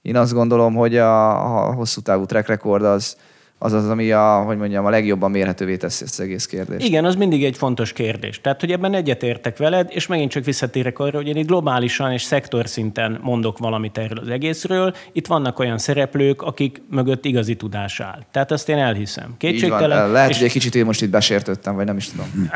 Én 0.02 0.16
azt 0.16 0.32
gondolom, 0.32 0.74
hogy 0.74 0.96
a, 0.96 1.68
a 1.68 1.74
hosszú 1.74 2.00
távú 2.00 2.24
track 2.24 2.48
record 2.48 2.84
az, 2.84 3.16
az 3.62 3.72
az, 3.72 3.88
ami 3.88 4.10
a, 4.10 4.42
hogy 4.46 4.56
mondjam, 4.56 4.84
a 4.86 4.90
legjobban 4.90 5.30
mérhetővé 5.30 5.76
teszi 5.76 6.04
ezt 6.04 6.18
az 6.18 6.24
egész 6.24 6.46
kérdést. 6.46 6.86
Igen, 6.86 7.04
az 7.04 7.14
mindig 7.14 7.44
egy 7.44 7.56
fontos 7.56 7.92
kérdés. 7.92 8.40
Tehát, 8.40 8.60
hogy 8.60 8.72
ebben 8.72 8.94
egyetértek 8.94 9.56
veled, 9.56 9.88
és 9.92 10.06
megint 10.06 10.30
csak 10.30 10.44
visszatérek 10.44 10.98
arra, 10.98 11.16
hogy 11.16 11.28
én 11.28 11.36
itt 11.36 11.46
globálisan 11.46 12.12
és 12.12 12.22
szektor 12.22 12.68
szinten 12.68 13.18
mondok 13.22 13.58
valamit 13.58 13.98
erről 13.98 14.18
az 14.18 14.28
egészről. 14.28 14.94
Itt 15.12 15.26
vannak 15.26 15.58
olyan 15.58 15.78
szereplők, 15.78 16.42
akik 16.42 16.82
mögött 16.90 17.24
igazi 17.24 17.54
tudás 17.54 18.00
áll. 18.00 18.18
Tehát 18.32 18.50
azt 18.50 18.68
én 18.68 18.78
elhiszem. 18.78 19.34
Kétségtelen. 19.38 20.00
van. 20.02 20.10
Lehet, 20.10 20.30
és- 20.30 20.36
hogy 20.36 20.46
egy 20.46 20.52
kicsit 20.52 20.74
én 20.74 20.84
most 20.84 21.02
itt 21.02 21.10
besértődtem, 21.10 21.74
vagy 21.74 21.86
nem 21.86 21.96
is 21.96 22.08
tudom. 22.08 22.26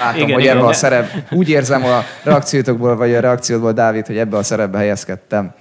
Látom, 0.00 0.20
Igen, 0.22 0.32
hogy 0.32 0.42
igen, 0.42 0.56
ebbe 0.56 0.66
a 0.66 0.72
szerep, 0.72 1.10
úgy 1.30 1.48
érzem 1.48 1.84
a 1.84 2.00
reakciótokból, 2.22 2.96
vagy 2.96 3.14
a 3.14 3.20
reakciódból, 3.20 3.72
Dávid, 3.72 4.06
hogy 4.06 4.18
ebbe 4.18 4.36
a 4.36 4.42
szerepbe 4.42 4.78
helyezkedtem. 4.78 5.54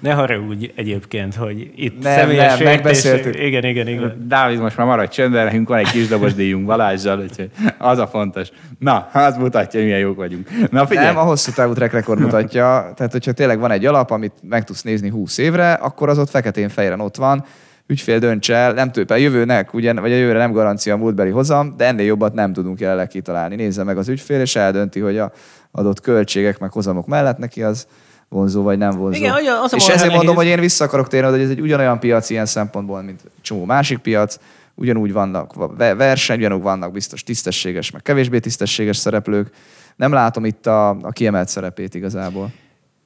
Ne 0.00 0.12
haragudj 0.12 0.70
egyébként, 0.74 1.34
hogy 1.34 1.70
itt 1.76 2.02
Nem, 2.02 2.30
nem, 2.30 2.62
megbeszéltük. 2.62 3.36
Igen, 3.38 3.64
igen, 3.64 3.88
igen. 3.88 4.24
Dávid, 4.28 4.60
most 4.60 4.76
már 4.76 4.86
maradj 4.86 5.10
csöndben, 5.10 5.44
nekünk 5.44 5.68
van 5.68 5.78
egy 5.78 5.90
kis 5.90 6.08
dobos 6.08 6.34
díjunk 6.34 6.66
Balázsjal, 6.66 7.20
úgyhogy 7.20 7.50
az 7.78 7.98
a 7.98 8.06
fontos. 8.06 8.48
Na, 8.78 9.08
az 9.12 9.36
mutatja, 9.36 9.82
milyen 9.82 9.98
jók 9.98 10.16
vagyunk. 10.16 10.48
Na 10.70 10.86
figyelj, 10.86 11.06
Nem, 11.06 11.16
a 11.16 11.22
hosszú 11.22 11.52
távú 11.52 11.72
track 11.72 11.92
record 11.92 12.20
mutatja. 12.20 12.92
Tehát, 12.96 13.12
hogyha 13.12 13.32
tényleg 13.32 13.58
van 13.58 13.70
egy 13.70 13.86
alap, 13.86 14.10
amit 14.10 14.32
meg 14.42 14.64
tudsz 14.64 14.82
nézni 14.82 15.08
20 15.08 15.38
évre, 15.38 15.72
akkor 15.72 16.08
az 16.08 16.18
ott 16.18 16.30
feketén 16.30 16.68
fejren 16.68 17.00
ott 17.00 17.16
van. 17.16 17.44
Ügyfél 17.86 18.18
dönts 18.18 18.50
el, 18.50 18.72
nem 18.72 18.92
tőle, 18.92 19.14
a 19.14 19.16
jövőnek, 19.16 19.74
ugye, 19.74 19.92
vagy 19.92 20.12
a 20.12 20.16
jövőre 20.16 20.38
nem 20.38 20.52
garancia 20.52 20.94
a 20.94 20.96
múltbeli 20.96 21.30
hozam, 21.30 21.74
de 21.76 21.86
ennél 21.86 22.06
jobbat 22.06 22.34
nem 22.34 22.52
tudunk 22.52 22.80
jelenleg 22.80 23.08
kitalálni. 23.08 23.54
Nézze 23.54 23.84
meg 23.84 23.98
az 23.98 24.08
ügyfél, 24.08 24.40
és 24.40 24.56
eldönti, 24.56 25.00
hogy 25.00 25.18
a 25.18 25.32
adott 25.70 26.00
költségek 26.00 26.58
meg 26.58 26.70
hozamok 26.72 27.06
mellett 27.06 27.38
neki 27.38 27.62
az 27.62 27.86
vonzó 28.32 28.62
vagy 28.62 28.78
nem 28.78 28.90
vonzó. 28.90 29.18
Igen, 29.18 29.32
hogy 29.32 29.46
az 29.46 29.74
és 29.74 29.88
ezért 29.88 30.14
mondom, 30.14 30.34
nehéz. 30.34 30.36
hogy 30.36 30.46
én 30.46 30.60
vissza 30.60 30.84
akarok 30.84 31.08
térni, 31.08 31.30
hogy 31.30 31.40
ez 31.40 31.50
egy 31.50 31.60
ugyanolyan 31.60 31.98
piac 31.98 32.30
ilyen 32.30 32.46
szempontból, 32.46 33.02
mint 33.02 33.20
csomó 33.40 33.64
másik 33.64 33.98
piac, 33.98 34.38
ugyanúgy 34.74 35.12
vannak 35.12 35.76
ve- 35.76 35.96
verseny, 35.96 36.38
ugyanúgy 36.38 36.62
vannak 36.62 36.92
biztos 36.92 37.22
tisztességes, 37.22 37.90
meg 37.90 38.02
kevésbé 38.02 38.38
tisztességes 38.38 38.96
szereplők. 38.96 39.50
Nem 39.96 40.12
látom 40.12 40.44
itt 40.44 40.66
a, 40.66 40.88
a 40.88 41.10
kiemelt 41.10 41.48
szerepét 41.48 41.94
igazából. 41.94 42.50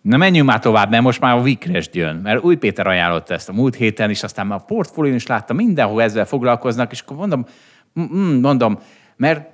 Na 0.00 0.16
menjünk 0.16 0.48
már 0.48 0.58
tovább, 0.58 0.90
mert 0.90 1.02
most 1.02 1.20
már 1.20 1.36
a 1.36 1.42
Vikrest 1.42 1.94
jön, 1.94 2.16
mert 2.16 2.44
Új 2.44 2.56
Péter 2.56 2.86
ajánlotta 2.86 3.34
ezt 3.34 3.48
a 3.48 3.52
múlt 3.52 3.74
héten, 3.74 4.10
és 4.10 4.22
aztán 4.22 4.46
már 4.46 4.58
a 4.58 4.64
portfólión 4.66 5.14
is 5.14 5.26
láttam, 5.26 5.56
mindenhol 5.56 6.02
ezzel 6.02 6.24
foglalkoznak, 6.24 6.92
és 6.92 7.00
akkor 7.00 7.16
mondom, 7.16 7.46
mondom, 8.40 8.78
mert 9.16 9.48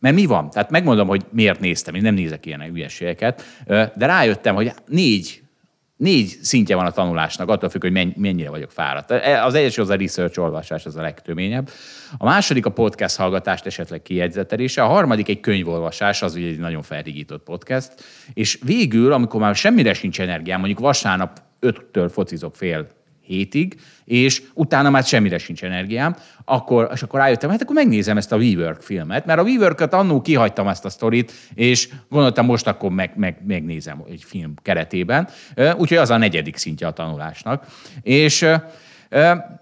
mert 0.00 0.14
mi 0.14 0.26
van? 0.26 0.50
Tehát 0.50 0.70
megmondom, 0.70 1.08
hogy 1.08 1.24
miért 1.32 1.60
néztem, 1.60 1.94
én 1.94 2.02
nem 2.02 2.14
nézek 2.14 2.46
ilyen 2.46 2.62
ügyességeket, 2.74 3.42
ö, 3.66 3.82
de 3.96 4.06
rájöttem, 4.06 4.54
hogy 4.54 4.72
négy, 4.86 5.42
négy 5.96 6.36
szintje 6.42 6.76
van 6.76 6.86
a 6.86 6.90
tanulásnak, 6.90 7.48
attól 7.48 7.68
függ, 7.68 7.82
hogy 7.82 7.92
menny- 7.92 8.16
mennyire 8.16 8.50
vagyok 8.50 8.70
fáradt. 8.70 9.10
E, 9.10 9.44
Az 9.44 9.54
első 9.54 9.82
az 9.82 9.88
a 9.88 9.94
research 9.96 10.38
olvasás, 10.38 10.86
az 10.86 10.96
a 10.96 11.02
legtöményebb. 11.02 11.70
A 12.18 12.24
második 12.24 12.66
a 12.66 12.70
podcast 12.70 13.16
hallgatást, 13.16 13.66
esetleg 13.66 14.02
kijegyzetelése. 14.02 14.82
A 14.82 14.86
harmadik 14.86 15.28
egy 15.28 15.40
könyvolvasás, 15.40 16.22
az 16.22 16.34
ugye 16.34 16.46
egy 16.46 16.58
nagyon 16.58 16.82
felhigított 16.82 17.42
podcast. 17.42 17.92
És 18.34 18.58
végül, 18.64 19.12
amikor 19.12 19.40
már 19.40 19.54
semmire 19.54 19.94
sincs 19.94 20.20
energiám, 20.20 20.58
mondjuk 20.58 20.78
vasárnap 20.80 21.40
öttől 21.60 22.08
focizok 22.08 22.56
fél 22.56 22.86
hétig, 23.20 23.80
és 24.10 24.42
utána 24.54 24.90
már 24.90 25.04
semmire 25.04 25.38
sincs 25.38 25.64
energiám, 25.64 26.16
akkor, 26.44 26.90
és 26.94 27.02
akkor 27.02 27.20
rájöttem, 27.20 27.50
hát 27.50 27.62
akkor 27.62 27.74
megnézem 27.74 28.16
ezt 28.16 28.32
a 28.32 28.36
WeWork 28.36 28.82
filmet, 28.82 29.26
mert 29.26 29.38
a 29.38 29.42
WeWork-ot 29.42 29.92
annó 29.92 30.20
kihagytam 30.20 30.68
ezt 30.68 30.84
a 30.84 30.88
sztorit, 30.90 31.32
és 31.54 31.88
gondoltam, 32.08 32.46
most 32.46 32.66
akkor 32.66 32.90
meg, 32.90 33.12
meg, 33.16 33.36
megnézem 33.46 34.04
egy 34.08 34.24
film 34.26 34.54
keretében. 34.62 35.28
Úgyhogy 35.76 35.96
az 35.96 36.10
a 36.10 36.16
negyedik 36.16 36.56
szintje 36.56 36.86
a 36.86 36.90
tanulásnak. 36.90 37.66
És, 38.02 38.46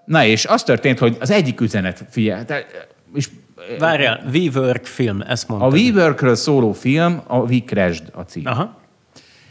na 0.04 0.24
és 0.24 0.44
az 0.44 0.62
történt, 0.62 0.98
hogy 0.98 1.16
az 1.20 1.30
egyik 1.30 1.60
üzenet, 1.60 2.04
figyelj, 2.10 2.42
és 3.14 3.28
Várjál, 3.78 4.20
WeWork 4.32 4.84
film, 4.84 5.20
ezt 5.20 5.50
a 5.50 5.56
mondtad. 5.56 5.80
WeWorkről 5.80 6.34
szóló 6.34 6.72
film, 6.72 7.20
a 7.26 7.36
We 7.36 7.58
Crashed 7.66 8.08
a 8.12 8.20
cím. 8.20 8.46
Aha. 8.46 8.80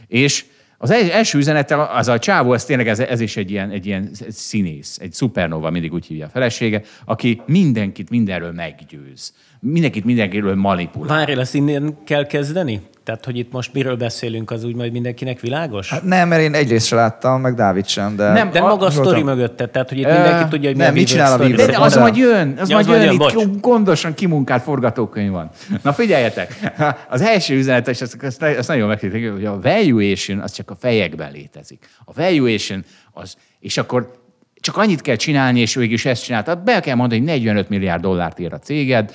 És 0.07 0.45
az 0.77 0.89
el- 0.91 1.11
első 1.11 1.37
üzenete, 1.37 1.87
az 1.87 2.07
a 2.07 2.19
csávó, 2.19 2.53
ez 2.53 2.65
tényleg 2.65 2.87
ez, 2.87 2.99
ez 2.99 3.19
is 3.19 3.37
egy 3.37 3.51
ilyen, 3.51 3.69
egy 3.69 3.85
ilyen 3.85 4.09
színész, 4.29 4.97
egy 5.01 5.13
szupernova, 5.13 5.69
mindig 5.69 5.93
úgy 5.93 6.05
hívja 6.05 6.25
a 6.25 6.29
felesége, 6.29 6.81
aki 7.05 7.41
mindenkit 7.45 8.09
mindenről 8.09 8.51
meggyőz. 8.51 9.33
Mindenkit 9.59 10.05
mindenkiről 10.05 10.55
manipulál. 10.55 11.17
Várjál, 11.17 11.39
ezt 11.39 11.55
innen 11.55 11.97
kell 12.03 12.25
kezdeni? 12.25 12.81
Tehát, 13.07 13.25
hogy 13.25 13.37
itt 13.37 13.51
most 13.51 13.73
miről 13.73 13.95
beszélünk, 13.95 14.51
az 14.51 14.63
úgy 14.63 14.75
majd 14.75 14.91
mindenkinek 14.91 15.39
világos? 15.39 15.89
Hát 15.89 16.03
nem, 16.03 16.27
mert 16.27 16.41
én 16.41 16.53
egyrészt 16.53 16.87
sem 16.87 16.97
láttam, 16.97 17.41
meg 17.41 17.53
Dávid 17.53 17.87
sem, 17.87 18.15
de... 18.15 18.31
Nem, 18.31 18.51
de 18.51 18.61
maga 18.61 18.85
a 18.85 18.91
sztori 18.91 19.23
mögötte, 19.23 19.67
tehát, 19.67 19.89
hogy 19.89 19.97
itt 19.97 20.05
mindenki 20.05 20.49
tudja, 20.49 20.67
hogy 20.67 20.77
mi 20.77 20.83
nem, 20.83 20.91
a 20.91 20.93
mit 20.93 21.07
csinál 21.07 21.33
a. 21.33 21.37
Weaver? 21.37 21.65
De, 21.65 21.65
de 21.65 21.77
az 21.79 21.95
majd 21.95 22.15
jön, 22.15 22.57
az 22.59 22.69
Ja, 22.69 22.75
majd 22.75 22.87
jön, 22.87 23.01
jön, 23.01 23.11
itt 23.11 23.17
bocs. 23.17 23.33
gondosan 23.59 24.13
kimunkált 24.13 24.63
forgatókönyv 24.63 25.31
van. 25.31 25.49
Na 25.81 25.93
figyeljetek, 25.93 26.73
az 27.09 27.21
első 27.21 27.55
üzenet, 27.55 27.87
és 27.87 28.01
ezt, 28.01 28.17
ezt, 28.23 28.41
ezt 28.41 28.67
nagyon 28.67 28.87
megkérdezik, 28.87 29.31
hogy 29.31 29.45
a 29.45 29.59
valuation 29.61 30.39
az 30.39 30.51
csak 30.51 30.71
a 30.71 30.75
fejekben 30.79 31.31
létezik. 31.31 31.89
A 32.05 32.13
valuation 32.13 32.85
az, 33.11 33.35
és 33.59 33.77
akkor 33.77 34.11
csak 34.55 34.77
annyit 34.77 35.01
kell 35.01 35.15
csinálni, 35.15 35.59
és 35.59 35.75
végül 35.75 35.93
is 35.93 36.05
ezt 36.05 36.23
csinálta. 36.23 36.55
Be 36.55 36.79
kell 36.79 36.95
mondani, 36.95 37.19
hogy 37.19 37.29
45 37.29 37.69
milliárd 37.69 38.01
dollárt 38.01 38.39
ér 38.39 38.53
a 38.53 38.59
céged, 38.59 39.13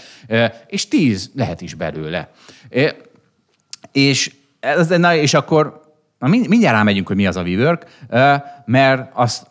és 0.67 0.89
10 0.89 1.31
lehet 1.35 1.61
is 1.61 1.75
belőle. 1.75 2.31
És, 3.93 4.33
ez, 4.61 4.89
na, 4.89 5.15
és 5.15 5.35
akkor 5.35 5.81
na, 6.19 6.29
mind- 6.29 6.49
mindjárt 6.49 6.77
rámegyünk, 6.77 7.07
hogy 7.07 7.17
mi 7.17 7.27
az 7.27 7.37
a 7.37 7.43
WeWork, 7.43 7.85
mert 8.65 9.11
azt 9.15 9.47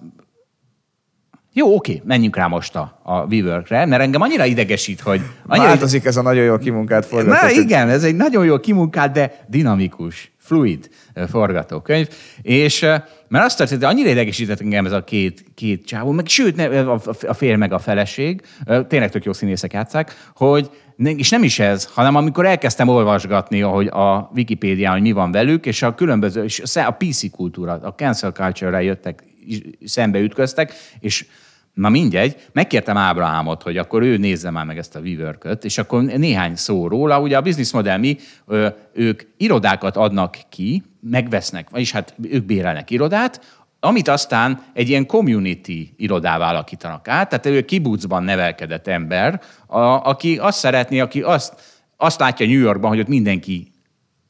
jó, 1.53 1.75
oké, 1.75 2.01
menjünk 2.05 2.35
rá 2.35 2.47
most 2.47 2.75
a, 2.75 2.99
a 3.03 3.25
WeWorkre, 3.25 3.85
mert 3.85 4.01
engem 4.01 4.21
annyira 4.21 4.45
idegesít, 4.45 5.01
hogy... 5.01 5.21
Annyira 5.47 5.67
Változik 5.67 6.05
ez 6.05 6.17
a 6.17 6.21
nagyon 6.21 6.43
jól 6.43 6.57
kimunkált 6.57 7.03
Na 7.03 7.07
forgatókönyv. 7.17 7.61
igen, 7.61 7.89
ez 7.89 8.03
egy 8.03 8.15
nagyon 8.15 8.45
jól 8.45 8.59
kimunkált, 8.59 9.11
de 9.11 9.45
dinamikus, 9.47 10.31
fluid 10.37 10.89
forgatókönyv. 11.29 12.07
És 12.41 12.79
mert 13.27 13.45
azt 13.45 13.57
történt, 13.57 13.83
hogy 13.83 13.93
annyira 13.93 14.09
idegesített 14.09 14.59
engem 14.59 14.85
ez 14.85 14.91
a 14.91 15.03
két, 15.03 15.45
két 15.55 15.85
csávó, 15.85 16.11
meg 16.11 16.27
sőt, 16.27 16.55
ne, 16.55 16.79
a, 16.79 17.01
a- 17.27 17.33
férj 17.33 17.55
meg 17.55 17.73
a 17.73 17.79
feleség, 17.79 18.41
tényleg 18.87 19.11
tök 19.11 19.23
jó 19.25 19.33
színészek 19.33 19.73
játszák, 19.73 20.15
hogy 20.35 20.69
és 21.05 21.29
nem 21.29 21.43
is 21.43 21.59
ez, 21.59 21.85
hanem 21.85 22.15
amikor 22.15 22.45
elkezdtem 22.45 22.87
olvasgatni, 22.87 23.59
hogy 23.59 23.87
a 23.87 24.31
Wikipédián, 24.35 24.91
hogy 24.91 25.01
mi 25.01 25.11
van 25.11 25.31
velük, 25.31 25.65
és 25.65 25.81
a 25.81 25.95
különböző, 25.95 26.43
és 26.43 26.61
a 26.75 26.91
PC 26.91 27.31
kultúra, 27.31 27.71
a 27.71 27.93
cancel 27.93 28.31
culture-re 28.31 28.81
jöttek, 28.83 29.23
szembe 29.85 30.19
ütköztek, 30.19 30.73
és 30.99 31.25
Na 31.73 31.89
mindegy, 31.89 32.35
megkértem 32.53 32.97
Ábrahámot, 32.97 33.63
hogy 33.63 33.77
akkor 33.77 34.01
ő 34.01 34.17
nézze 34.17 34.49
már 34.49 34.65
meg 34.65 34.77
ezt 34.77 34.95
a 34.95 34.99
WeWork-öt, 34.99 35.65
és 35.65 35.77
akkor 35.77 36.03
néhány 36.03 36.55
szó 36.55 36.87
róla. 36.87 37.19
Ugye 37.19 37.37
a 37.37 37.41
business 37.41 37.71
model 37.71 37.97
mi, 37.97 38.17
ők 38.93 39.21
irodákat 39.37 39.97
adnak 39.97 40.37
ki, 40.49 40.83
megvesznek, 41.01 41.69
vagyis 41.69 41.91
hát 41.91 42.15
ők 42.31 42.43
bérelnek 42.43 42.91
irodát, 42.91 43.60
amit 43.83 44.07
aztán 44.07 44.63
egy 44.73 44.89
ilyen 44.89 45.05
community 45.05 45.93
irodává 45.97 46.49
alakítanak 46.49 47.07
át, 47.07 47.29
tehát 47.29 47.45
ő 47.45 47.61
kibucban 47.65 48.23
nevelkedett 48.23 48.87
ember, 48.87 49.41
a, 49.67 49.79
aki 49.79 50.37
azt 50.37 50.59
szeretné, 50.59 50.99
aki 50.99 51.21
azt, 51.21 51.81
azt 51.97 52.19
látja 52.19 52.45
New 52.45 52.59
Yorkban, 52.59 52.89
hogy 52.89 52.99
ott 52.99 53.07
mindenki 53.07 53.71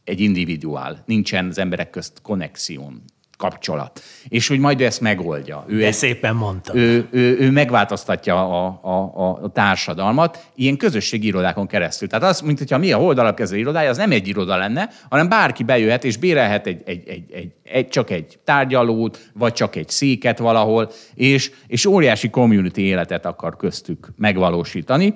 egy 0.04 0.20
individuál, 0.20 1.04
nincsen 1.06 1.48
az 1.48 1.58
emberek 1.58 1.90
közt 1.90 2.22
konnexión, 2.22 3.04
kapcsolat. 3.42 4.02
És 4.28 4.48
hogy 4.48 4.60
majd 4.60 4.82
ő 4.82 4.86
ezt 4.86 5.02
megoldja. 5.02 5.66
Ő 5.68 5.80
De 5.80 5.88
ezt, 5.88 6.00
szépen 6.00 6.36
mondta. 6.36 6.76
ő, 6.76 7.08
ő, 7.12 7.38
ő 7.40 7.52
megváltoztatja 7.52 8.66
a, 8.66 8.80
a, 8.82 9.42
a, 9.44 9.52
társadalmat 9.52 10.46
ilyen 10.56 10.78
közösségi 10.78 11.28
irodákon 11.28 11.68
keresztül. 11.68 12.08
Tehát 12.08 12.30
az, 12.30 12.42
mint 12.42 12.58
hogyha 12.58 12.78
mi 12.78 12.92
a 12.92 12.98
holdalapkező 12.98 13.58
irodája, 13.58 13.90
az 13.90 13.98
nem 13.98 14.12
egy 14.12 14.28
iroda 14.28 14.58
lenne, 14.58 14.90
hanem 15.10 15.30
bárki 15.30 15.64
bejöhet 15.64 16.04
és 16.04 16.18
bérelhet 16.18 16.68
egy, 16.68 16.82
egy, 16.86 17.08
egy, 17.08 17.32
egy, 17.32 17.52
egy, 17.64 17.88
csak 17.88 18.10
egy 18.10 18.40
tárgyalót, 18.44 19.30
vagy 19.34 19.54
csak 19.54 19.76
egy 19.76 19.90
széket 19.90 20.38
valahol, 20.38 20.92
és, 21.16 21.52
és 21.68 21.86
óriási 21.86 22.30
community 22.30 22.78
életet 22.78 23.26
akar 23.26 23.56
köztük 23.56 24.08
megvalósítani. 24.18 25.14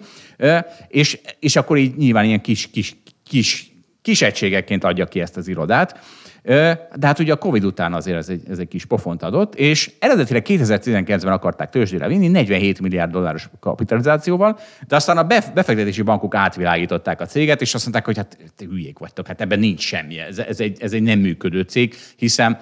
És, 0.88 1.20
és 1.40 1.56
akkor 1.56 1.78
így 1.78 1.96
nyilván 1.96 2.26
ilyen 2.26 2.42
kis, 2.42 2.70
kis, 2.72 2.96
kis, 3.30 3.72
kis 4.02 4.22
egységekként 4.22 4.84
adja 4.84 5.06
ki 5.06 5.22
ezt 5.22 5.38
az 5.38 5.48
irodát. 5.48 6.00
De 6.46 6.88
hát 7.02 7.20
ugye 7.20 7.34
a 7.34 7.38
Covid 7.38 7.64
után 7.64 7.94
azért 7.94 8.18
ez 8.18 8.30
egy, 8.30 8.42
ez 8.50 8.60
egy 8.60 8.68
kis 8.68 8.86
pofont 8.86 9.24
adott, 9.24 9.56
és 9.56 9.92
eredetileg 10.00 10.46
2019-ben 10.48 11.34
akarták 11.34 11.70
tőzsdére 11.70 12.08
vinni 12.08 12.28
47 12.28 12.82
milliárd 12.82 13.12
dolláros 13.12 13.50
kapitalizációval, 13.60 14.60
de 14.88 14.96
aztán 14.96 15.18
a 15.18 15.24
bef- 15.24 15.54
befektetési 15.54 16.02
bankok 16.02 16.36
átvilágították 16.36 17.22
a 17.22 17.26
céget, 17.26 17.62
és 17.62 17.74
azt 17.74 17.84
mondták, 17.84 18.06
hogy 18.06 18.18
hát 18.18 18.38
te 18.58 18.66
hülyék 18.66 19.00
vagytok, 19.00 19.28
hát 19.28 19.42
ebben 19.42 19.60
nincs 19.60 19.82
semmi, 19.82 20.20
ez, 20.20 20.40
ez, 20.40 20.60
egy, 20.60 20.78
ez 20.82 20.94
egy 20.94 21.04
nem 21.04 21.20
működő 21.20 21.62
cég, 21.62 21.96
hiszen 22.16 22.58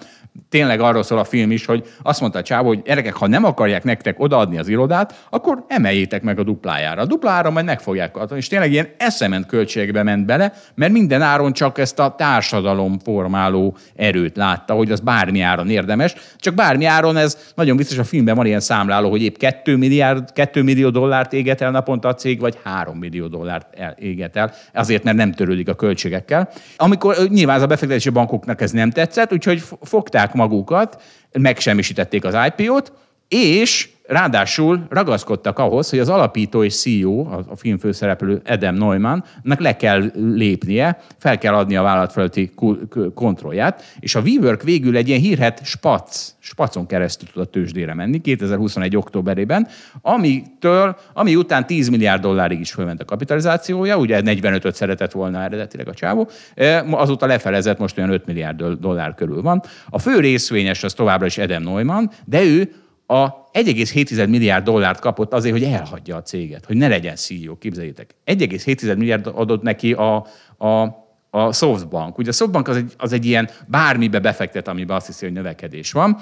tényleg 0.50 0.80
arról 0.80 1.04
szól 1.04 1.20
a 1.20 1.24
film 1.24 1.52
is, 1.52 1.66
hogy 1.66 1.88
azt 2.04 2.22
mondta 2.22 2.40
a 2.40 2.42
csávó, 2.42 2.68
hogy 2.68 2.82
gyerekek, 2.82 3.14
ha 3.14 3.28
nem 3.28 3.44
akarják 3.44 3.84
nektek 3.84 4.20
odaadni 4.20 4.58
az 4.58 4.68
irodát, 4.68 5.28
akkor 5.30 5.66
emeljétek 5.68 6.22
meg 6.22 6.40
a 6.40 6.44
duplájára. 6.44 7.02
A 7.02 7.06
duplára 7.06 7.50
majd 7.50 7.66
meg 7.66 7.80
fogják 7.80 8.18
adni. 8.18 8.38
És 8.38 8.48
tényleg 8.48 8.72
ilyen 8.72 8.88
eszement 8.98 9.46
költségbe 9.46 10.04
ment 10.04 10.26
bele, 10.26 10.54
mert 10.76 10.92
minden 10.92 11.22
áron 11.22 11.54
csak 11.54 11.78
ezt 11.78 12.00
a 12.00 12.16
társadalom 12.18 13.00
formáló 13.00 13.73
erőt 13.96 14.38
látta, 14.38 14.74
hogy 14.74 14.92
az 14.92 15.00
bármi 15.00 15.42
áron 15.42 15.70
érdemes. 15.70 16.16
Csak 16.38 16.54
bármi 16.54 16.86
áron 16.86 17.18
ez 17.18 17.38
nagyon 17.56 17.78
biztos 17.78 17.98
a 17.98 18.04
filmben 18.04 18.36
van 18.36 18.46
ilyen 18.46 18.60
számláló, 18.60 19.10
hogy 19.10 19.22
épp 19.22 19.38
2 19.38 19.78
milliárd, 19.78 20.32
2 20.32 20.62
millió 20.62 20.90
dollárt 20.90 21.34
éget 21.34 21.62
el 21.62 21.72
naponta 21.72 22.08
a 22.08 22.14
cég, 22.14 22.40
vagy 22.40 22.58
3 22.64 22.98
millió 22.98 23.28
dollárt 23.28 23.68
éget 24.00 24.36
el, 24.36 24.54
azért, 24.74 25.04
mert 25.04 25.18
nem 25.18 25.32
törődik 25.32 25.70
a 25.70 25.74
költségekkel. 25.74 26.50
Amikor 26.78 27.16
nyilván 27.30 27.56
az 27.56 27.62
a 27.62 27.68
befektetési 27.68 28.10
bankoknak 28.10 28.62
ez 28.62 28.72
nem 28.72 28.90
tetszett, 28.90 29.34
úgyhogy 29.34 29.64
fogták 29.82 30.34
magukat, 30.34 31.02
megsemmisítették 31.32 32.26
az 32.26 32.36
IPO-t, 32.48 32.92
és 33.28 33.90
ráadásul 34.04 34.86
ragaszkodtak 34.90 35.60
ahhoz, 35.60 35.90
hogy 35.90 36.00
az 36.00 36.10
alapító 36.10 36.64
és 36.64 36.80
CEO, 36.80 37.20
a, 37.20 37.56
film 37.56 37.78
főszereplő 37.78 38.42
Adam 38.46 38.76
Neumannnak 38.76 39.60
le 39.60 39.76
kell 39.76 40.12
lépnie, 40.16 41.00
fel 41.18 41.38
kell 41.38 41.54
adni 41.54 41.76
a 41.76 41.82
vállalat 41.82 42.12
feletti 42.12 42.52
ku- 42.56 42.88
k- 42.90 43.14
kontrollját, 43.14 43.84
és 44.00 44.16
a 44.16 44.22
WeWork 44.22 44.64
végül 44.64 44.98
egy 44.98 45.08
ilyen 45.08 45.20
hírhet 45.20 45.66
spac, 45.66 46.34
spacon 46.40 46.86
keresztül 46.86 47.28
tudott 47.34 47.52
tőzsdére 47.52 47.94
menni 47.94 48.22
2021. 48.22 48.96
októberében, 48.96 49.68
amitől, 50.02 50.98
ami 51.14 51.36
után 51.36 51.66
10 51.66 51.90
milliárd 51.90 52.22
dollárig 52.22 52.60
is 52.60 52.72
fölment 52.72 53.02
a 53.02 53.06
kapitalizációja, 53.06 53.98
ugye 53.98 54.22
45-öt 54.24 54.76
szeretett 54.76 55.12
volna 55.12 55.44
eredetileg 55.44 55.88
a 55.88 55.94
csávó, 55.94 56.30
e, 56.56 56.86
azóta 56.92 57.26
lefelezett, 57.26 57.78
most 57.78 57.98
olyan 57.98 58.10
5 58.10 58.26
milliárd 58.26 58.58
doll- 58.58 58.78
dollár 58.80 59.16
körül 59.16 59.42
van. 59.42 59.62
A 59.90 60.00
fő 60.00 60.20
részvényes 60.20 60.84
az 60.84 60.94
továbbra 60.94 61.26
is 61.26 61.38
Adam 61.38 61.64
Neumann, 61.64 62.10
de 62.26 62.44
ő 62.44 62.72
a 63.14 63.50
1,7 63.54 64.30
milliárd 64.30 64.64
dollárt 64.64 65.00
kapott 65.00 65.34
azért, 65.34 65.54
hogy 65.54 65.64
elhagyja 65.64 66.16
a 66.16 66.22
céget, 66.22 66.66
hogy 66.66 66.78
ne 66.78 66.88
legyen 66.88 67.16
CEO, 67.16 67.58
képzeljétek. 67.58 68.16
1,7 68.26 68.98
milliárd 68.98 69.28
adott 69.34 69.62
neki 69.62 69.94
a, 69.94 70.16
a 70.58 71.02
a 71.36 71.54
Softbank. 71.54 72.18
Ugye 72.18 72.30
a 72.30 72.34
Softbank 72.34 72.68
az 72.68 72.76
egy, 72.76 72.94
az 72.98 73.14
egy 73.14 73.26
ilyen 73.26 73.50
bármibe 73.68 74.20
befektet, 74.20 74.68
amiben 74.68 74.96
azt 74.96 75.06
hiszi, 75.06 75.26
hogy 75.26 75.34
növekedés 75.34 75.92
van. 75.92 76.18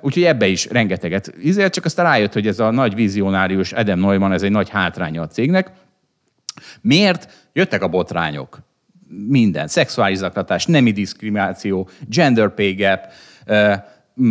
Úgyhogy 0.00 0.22
ebbe 0.22 0.46
is 0.46 0.66
rengeteget. 0.66 1.34
Ezért 1.44 1.72
csak 1.72 1.84
aztán 1.84 2.06
rájött, 2.06 2.32
hogy 2.32 2.46
ez 2.46 2.58
a 2.58 2.70
nagy 2.70 2.94
vizionárius 2.94 3.72
Adam 3.72 4.00
Neumann, 4.00 4.32
ez 4.32 4.42
egy 4.42 4.50
nagy 4.50 4.68
hátránya 4.68 5.22
a 5.22 5.26
cégnek. 5.26 5.70
Miért? 6.80 7.48
Jöttek 7.52 7.82
a 7.82 7.88
botrányok. 7.88 8.58
Minden. 9.28 9.68
Szexuális 9.68 10.18
zaklatás, 10.18 10.66
nemi 10.66 10.90
diszkrimináció, 10.90 11.88
gender 12.08 12.54
pay 12.54 12.74
gap, 12.74 13.00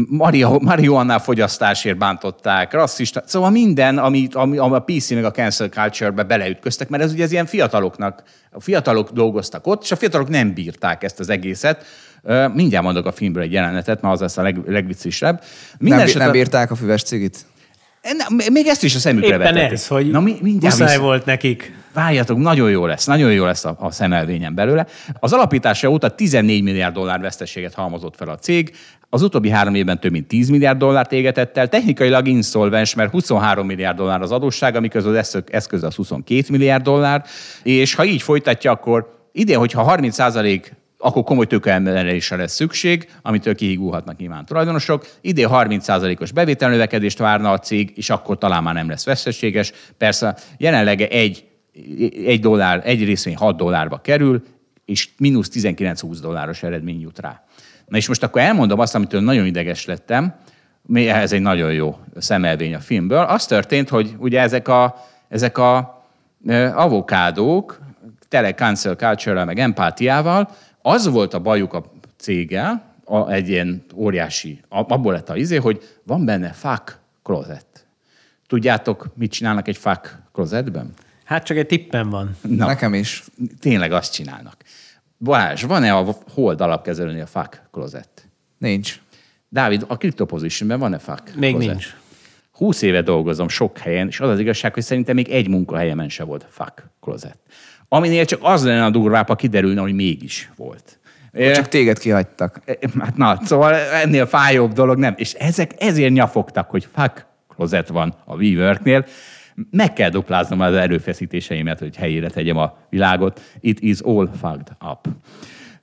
Maria, 0.07 0.57
marihuana 0.59 1.19
fogyasztásért 1.19 1.97
bántották, 1.97 2.73
rasszista, 2.73 3.23
szóval 3.25 3.49
minden, 3.49 3.97
ami, 3.97 4.27
ami, 4.31 4.57
ami 4.57 4.75
a 4.75 4.79
PC 4.79 5.09
meg 5.11 5.23
a 5.25 5.31
cancel 5.31 5.67
culture-be 5.69 6.23
beleütköztek, 6.23 6.89
mert 6.89 7.03
ez 7.03 7.11
ugye 7.11 7.23
ez 7.23 7.31
ilyen 7.31 7.45
fiataloknak, 7.45 8.23
a 8.51 8.61
fiatalok 8.61 9.09
dolgoztak 9.11 9.67
ott, 9.67 9.83
és 9.83 9.91
a 9.91 9.95
fiatalok 9.95 10.29
nem 10.29 10.53
bírták 10.53 11.03
ezt 11.03 11.19
az 11.19 11.29
egészet. 11.29 11.85
Mindjárt 12.53 12.85
mondok 12.85 13.05
a 13.05 13.11
filmből 13.11 13.43
egy 13.43 13.51
jelenetet, 13.51 14.01
mert 14.01 14.13
az 14.13 14.19
lesz 14.19 14.37
a 14.37 14.41
leg, 14.41 14.57
legviccesebb. 14.67 15.41
Minden 15.77 15.97
Nem, 15.97 16.07
esetre- 16.07 16.23
nem 16.25 16.33
bírták 16.33 16.71
a 16.71 16.75
füves 16.75 17.03
cigit? 17.03 17.45
Na, 18.17 18.49
még 18.51 18.67
ezt 18.67 18.83
is 18.83 18.95
a 18.95 18.99
szemükre 18.99 19.27
Éppen 19.27 19.39
vetették. 19.39 19.71
ez, 19.71 19.87
hogy 19.87 20.09
Na, 20.09 20.19
mi, 20.19 20.35
mindjárt 20.41 20.77
muszáj 20.77 20.87
vissza- 20.95 21.01
volt 21.07 21.25
nekik. 21.25 21.79
Várjatok, 21.93 22.37
nagyon 22.37 22.69
jó 22.69 22.85
lesz, 22.85 23.05
nagyon 23.05 23.31
jó 23.31 23.45
lesz 23.45 23.65
a, 23.65 23.75
a 23.79 23.91
szemelvényen 23.91 24.55
belőle. 24.55 24.85
Az 25.19 25.33
alapítása 25.33 25.89
óta 25.89 26.09
14 26.09 26.63
milliárd 26.63 26.93
dollár 26.93 27.19
veszteséget 27.19 27.73
halmozott 27.73 28.15
fel 28.15 28.29
a 28.29 28.37
cég, 28.37 28.75
az 29.13 29.21
utóbbi 29.21 29.49
három 29.49 29.75
évben 29.75 29.99
több 29.99 30.11
mint 30.11 30.27
10 30.27 30.49
milliárd 30.49 30.77
dollárt 30.77 31.11
égetett 31.11 31.57
el, 31.57 31.67
technikailag 31.67 32.27
inszolvens, 32.27 32.95
mert 32.95 33.11
23 33.11 33.65
milliárd 33.65 33.97
dollár 33.97 34.21
az 34.21 34.31
adósság, 34.31 34.75
amiközben 34.75 35.15
az 35.15 35.43
eszköz 35.45 35.83
az 35.83 35.95
22 35.95 36.43
milliárd 36.49 36.83
dollár, 36.83 37.23
és 37.63 37.93
ha 37.93 38.05
így 38.05 38.21
folytatja, 38.21 38.71
akkor 38.71 39.27
idén, 39.31 39.57
hogyha 39.57 39.95
30% 39.97 40.61
akkor 40.97 41.23
komoly 41.23 41.45
tőkeemelésre 41.45 42.35
lesz 42.35 42.53
szükség, 42.53 43.09
amitől 43.21 43.55
kihigulhatnak 43.55 44.17
nyilván 44.17 44.45
tulajdonosok. 44.45 45.07
Idén 45.21 45.47
30%-os 45.51 46.31
bevételnövekedést 46.31 47.17
várna 47.17 47.51
a 47.51 47.59
cég, 47.59 47.91
és 47.95 48.09
akkor 48.09 48.37
talán 48.37 48.63
már 48.63 48.73
nem 48.73 48.89
lesz 48.89 49.05
veszteséges. 49.05 49.71
Persze 49.97 50.37
jelenleg 50.57 51.01
egy, 51.01 51.43
egy, 52.25 52.39
dollár, 52.39 52.81
egy 52.83 53.03
részvény 53.03 53.35
6 53.35 53.57
dollárba 53.57 54.01
kerül, 54.01 54.43
és 54.85 55.09
mínusz 55.17 55.49
19-20 55.53 56.17
dolláros 56.21 56.63
eredmény 56.63 57.01
jut 57.01 57.19
rá. 57.19 57.43
Na 57.87 57.97
és 57.97 58.07
most 58.07 58.23
akkor 58.23 58.41
elmondom 58.41 58.79
azt, 58.79 58.95
amitől 58.95 59.21
nagyon 59.21 59.45
ideges 59.45 59.85
lettem, 59.85 60.35
ez 60.93 61.31
egy 61.31 61.41
nagyon 61.41 61.73
jó 61.73 61.99
szemelvény 62.17 62.75
a 62.75 62.79
filmből. 62.79 63.19
Az 63.19 63.45
történt, 63.45 63.89
hogy 63.89 64.15
ugye 64.17 64.39
ezek 64.39 64.67
a, 64.67 64.95
ezek 65.27 65.57
a 65.57 66.03
avokádók, 66.73 67.79
tele 68.27 68.53
cancel 68.53 68.95
culture 68.95 69.43
meg 69.43 69.59
empátiával, 69.59 70.49
Az 70.81 71.07
volt 71.07 71.33
a 71.33 71.39
bajuk 71.39 71.73
a 71.73 71.91
céggel, 72.17 72.83
a, 73.05 73.31
egy 73.31 73.49
ilyen 73.49 73.83
óriási, 73.95 74.61
abból 74.69 75.13
lett 75.13 75.29
a 75.29 75.35
izé, 75.35 75.55
hogy 75.55 75.81
van 76.03 76.25
benne 76.25 76.49
fuck 76.49 76.99
closet. 77.23 77.65
Tudjátok, 78.47 79.07
mit 79.15 79.31
csinálnak 79.31 79.67
egy 79.67 79.77
fuck 79.77 80.17
closetben? 80.33 80.93
Hát 81.31 81.43
csak 81.43 81.57
egy 81.57 81.65
tippem 81.65 82.09
van. 82.09 82.37
Na, 82.41 82.65
Nekem 82.65 82.93
is. 82.93 83.23
Tényleg 83.59 83.91
azt 83.91 84.13
csinálnak. 84.13 84.55
Balázs, 85.19 85.63
van-e 85.63 85.95
a 85.95 86.15
Hold 86.33 86.61
alapkezelőnél 86.61 87.25
fuck 87.25 87.61
closet? 87.71 88.27
Nincs. 88.57 88.99
Dávid, 89.49 89.85
a 89.87 89.97
CryptoPositionben 89.97 90.79
van-e 90.79 90.97
fuck 90.97 91.35
Még 91.35 91.51
closet? 91.51 91.69
nincs. 91.69 91.95
20 92.51 92.81
éve 92.81 93.01
dolgozom 93.01 93.47
sok 93.47 93.77
helyen, 93.77 94.07
és 94.07 94.19
az 94.19 94.29
az 94.29 94.39
igazság, 94.39 94.73
hogy 94.73 94.83
szerintem 94.83 95.15
még 95.15 95.29
egy 95.29 95.47
munkahelyemen 95.47 96.09
se 96.09 96.23
volt 96.23 96.45
fuck 96.49 96.89
closet. 97.01 97.37
Aminél 97.87 98.25
csak 98.25 98.39
az 98.41 98.63
lenne 98.63 98.85
a 98.85 98.89
durvább, 98.89 99.27
ha 99.27 99.35
kiderülne, 99.35 99.81
hogy 99.81 99.93
mégis 99.93 100.49
volt. 100.55 100.99
Csak 101.53 101.67
téged 101.67 101.99
kihagytak. 101.99 102.61
Hát 102.99 103.17
na, 103.17 103.39
szóval 103.43 103.73
ennél 103.75 104.25
fájóbb 104.25 104.73
dolog 104.73 104.97
nem. 104.97 105.13
És 105.17 105.33
ezek 105.33 105.71
ezért 105.77 106.13
nyafogtak, 106.13 106.69
hogy 106.69 106.87
fuck 106.93 107.25
closet 107.55 107.87
van 107.87 108.15
a 108.25 108.35
WeWorknél. 108.35 109.05
Meg 109.71 109.93
kell 109.93 110.09
dupláznom 110.09 110.59
az 110.59 110.73
erőfeszítéseimet, 110.73 111.79
hogy 111.79 111.95
helyére 111.95 112.29
tegyem 112.29 112.57
a 112.57 112.77
világot. 112.89 113.41
It 113.59 113.79
is 113.79 113.99
all 113.99 114.29
fucked 114.39 114.67
up. 114.91 115.07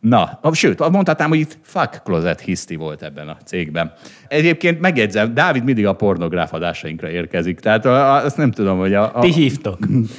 Na, 0.01 0.41
sőt, 0.53 0.91
mondhatnám, 0.91 1.29
hogy 1.29 1.39
itt 1.39 1.59
fuck 1.63 2.03
closet 2.05 2.41
hiszti 2.41 2.77
volt 2.77 3.03
ebben 3.03 3.29
a 3.29 3.37
cégben. 3.45 3.93
Egyébként 4.29 4.81
megjegyzem, 4.81 5.35
Dávid 5.35 5.65
mindig 5.65 5.87
a 5.87 5.93
pornográf 5.93 6.53
adásainkra 6.53 7.11
érkezik, 7.11 7.61
tehát 7.61 7.85
azt 8.25 8.37
nem 8.37 8.51
tudom, 8.51 8.79
hogy 8.79 8.95
a... 8.95 9.17
a... 9.17 9.21
Ti 9.21 9.33
hívtok. 9.33 9.79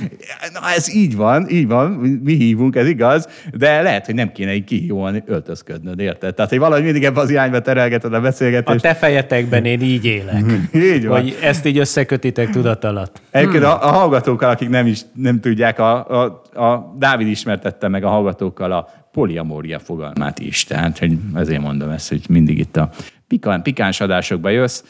Na, 0.53 0.69
ez 0.75 0.93
így 0.93 1.15
van, 1.15 1.49
így 1.49 1.67
van, 1.67 1.91
mi 2.23 2.33
hívunk, 2.33 2.75
ez 2.75 2.87
igaz, 2.87 3.27
de 3.53 3.81
lehet, 3.81 4.05
hogy 4.05 4.15
nem 4.15 4.31
kéne 4.31 4.53
így 4.53 4.63
kihívóan 4.63 5.23
öltözködnöd, 5.25 5.99
érted? 5.99 6.33
Tehát, 6.33 6.49
hogy 6.49 6.59
valahogy 6.59 6.83
mindig 6.83 7.03
ebbe 7.03 7.19
az 7.19 7.29
irányba 7.29 7.61
terelgeted 7.61 8.13
a 8.13 8.21
beszélgetést. 8.21 8.85
A 8.85 8.87
te 8.87 8.93
fejetekben 8.93 9.65
én 9.65 9.81
így 9.81 10.05
élek. 10.05 10.43
így 10.95 11.07
van. 11.07 11.21
Hogy 11.21 11.37
ezt 11.41 11.65
így 11.65 11.77
összekötitek 11.77 12.49
tudat 12.49 12.83
alatt. 12.83 13.21
Egyébként 13.31 13.63
a, 13.63 13.87
a 13.87 13.91
hallgatókkal, 13.91 14.49
akik 14.49 14.69
nem 14.69 14.87
is 14.87 15.01
nem 15.13 15.39
tudják, 15.39 15.79
a, 15.79 16.07
a, 16.21 16.41
a 16.61 16.95
Dávid 16.97 17.27
ismertette 17.27 17.87
meg 17.87 18.03
a 18.03 18.09
hallgatókkal 18.09 18.71
a 18.71 18.98
poliamória 19.11 19.79
fogalmát 19.79 20.39
is. 20.39 20.63
Tehát, 20.63 20.97
hogy 20.99 21.17
ezért 21.35 21.61
mondom 21.61 21.89
ezt, 21.89 22.09
hogy 22.09 22.25
mindig 22.29 22.59
itt 22.59 22.77
a 22.77 22.89
pikán, 23.27 23.61
pikáns 23.61 24.01
adásokba 24.01 24.49
jössz. 24.49 24.83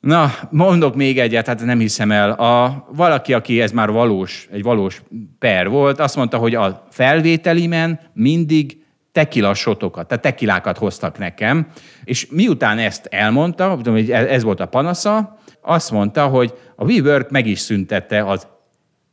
Na, 0.00 0.30
mondok 0.50 0.94
még 0.94 1.18
egyet, 1.18 1.46
hát 1.46 1.64
nem 1.64 1.78
hiszem 1.78 2.10
el. 2.10 2.30
A, 2.30 2.86
valaki, 2.92 3.32
aki 3.32 3.60
ez 3.60 3.72
már 3.72 3.90
valós, 3.90 4.48
egy 4.50 4.62
valós 4.62 5.02
per 5.38 5.68
volt, 5.68 6.00
azt 6.00 6.16
mondta, 6.16 6.36
hogy 6.36 6.54
a 6.54 6.86
felvételimen 6.90 8.00
mindig 8.12 8.78
tekila 9.12 9.54
tehát 9.92 10.20
tekilákat 10.20 10.78
hoztak 10.78 11.18
nekem, 11.18 11.66
és 12.04 12.26
miután 12.30 12.78
ezt 12.78 13.06
elmondta, 13.06 13.80
hogy 13.84 14.10
ez 14.10 14.42
volt 14.42 14.60
a 14.60 14.66
panasza, 14.66 15.38
azt 15.60 15.90
mondta, 15.90 16.26
hogy 16.26 16.54
a 16.76 16.84
WeWork 16.84 17.30
meg 17.30 17.46
is 17.46 17.58
szüntette 17.58 18.24
az 18.24 18.46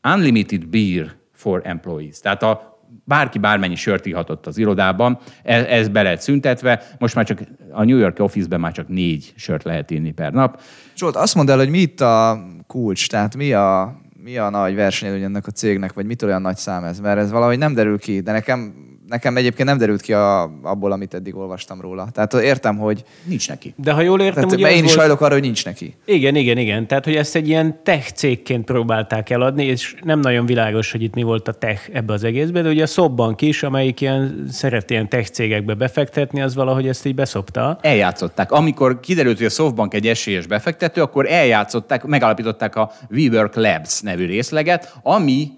Unlimited 0.03 0.68
Beer 0.68 1.15
for 1.34 1.61
Employees. 1.64 2.19
Tehát 2.19 2.43
a 2.43 2.74
bárki 3.06 3.40
bármennyi 3.40 3.76
sört 3.76 4.06
ihatott 4.06 4.48
az 4.48 4.57
irodában, 4.57 5.18
ez, 5.44 5.65
ez 5.65 5.88
be 5.88 6.02
lehet 6.02 6.22
szüntetve, 6.22 6.84
most 6.99 7.15
már 7.15 7.26
csak 7.26 7.40
a 7.72 7.84
New 7.84 7.98
York 7.98 8.19
Office-ben 8.19 8.60
már 8.60 8.72
csak 8.72 8.88
négy 8.88 9.34
sört 9.36 9.64
lehet 9.64 9.91
inni 9.91 10.11
per 10.11 10.32
nap. 10.32 10.61
Zsolt, 10.95 11.15
azt 11.15 11.36
mondd 11.36 11.49
el, 11.49 11.57
hogy 11.57 11.69
mi 11.69 11.77
itt 11.77 12.02
a 12.02 12.45
kulcs, 12.68 13.10
tehát 13.10 13.36
mi 13.36 13.53
a, 13.53 13.95
mi 14.23 14.38
a 14.38 14.49
nagy 14.49 14.76
versenyelőny 14.76 15.23
ennek 15.23 15.48
a 15.48 15.52
cégnek, 15.52 15.94
vagy 15.94 16.06
mitől 16.06 16.30
olyan 16.30 16.41
nagy 16.41 16.57
szám 16.57 16.84
ez? 16.84 16.99
Mert 16.99 17.19
ez 17.19 17.32
valahogy 17.32 17.57
nem 17.57 17.73
derül 17.73 17.99
ki, 17.99 18.19
de 18.19 18.32
nekem 18.32 18.85
nekem 19.07 19.38
egyébként 19.38 19.68
nem 19.68 19.77
derült 19.77 20.02
ki 20.02 20.14
a, 20.14 20.44
abból, 20.61 20.91
amit 20.91 21.14
eddig 21.14 21.36
olvastam 21.36 21.82
róla. 21.82 22.07
Tehát 22.14 22.34
értem, 22.34 22.77
hogy... 22.77 23.03
Nincs 23.23 23.49
neki. 23.49 23.73
De 23.77 23.91
ha 23.91 24.02
jól 24.02 24.22
értem, 24.22 24.44
Tehát, 24.44 24.52
ugye 24.52 24.72
én 24.72 24.84
is 24.84 24.84
volt... 24.84 24.99
hajlok 24.99 25.22
arra, 25.22 25.34
hogy 25.34 25.41
nincs 25.41 25.65
neki. 25.65 25.95
Igen, 26.06 26.36
igen, 26.36 26.57
igen. 26.57 26.88
Tehát, 26.88 27.06
hogy 27.06 27.15
ezt 27.15 27.36
egy 27.36 27.48
ilyen 27.48 27.80
tech 27.84 28.11
cégként 28.11 28.65
próbálták 28.65 29.30
eladni, 29.30 29.65
és 29.65 29.95
nem 30.03 30.19
nagyon 30.19 30.45
világos, 30.45 30.91
hogy 30.91 31.02
itt 31.02 31.14
mi 31.14 31.23
volt 31.23 31.48
a 31.48 31.52
tech 31.52 31.90
ebbe 31.94 32.14
az 32.14 32.23
egészben, 32.23 32.64
de 32.64 32.69
ugye 32.69 32.84
a 32.84 32.88
Szobbank 32.88 33.41
is, 33.41 33.64
amelyik 33.64 34.02
ilyen, 34.02 34.45
szeret 34.52 34.90
ilyen 34.90 35.10
tech 35.10 35.30
cégekbe 35.30 35.73
befektetni, 35.73 36.41
az 36.41 36.56
valahogy 36.56 36.88
ezt 36.88 37.06
így 37.06 37.15
beszopta. 37.15 37.77
Eljátszották. 37.82 38.52
Amikor 38.52 38.99
kiderült, 38.99 39.38
hogy 39.38 39.45
a 39.45 39.49
Softbank 39.49 39.94
egy 39.94 40.07
esélyes 40.07 40.48
befektető, 40.48 41.02
akkor 41.02 41.26
eljátszották, 41.30 42.03
megalapították 42.03 42.76
a 42.76 42.91
WeWork 43.11 43.56
Labs 43.56 44.02
nevű 44.02 44.26
részleget, 44.26 44.95
ami 45.03 45.52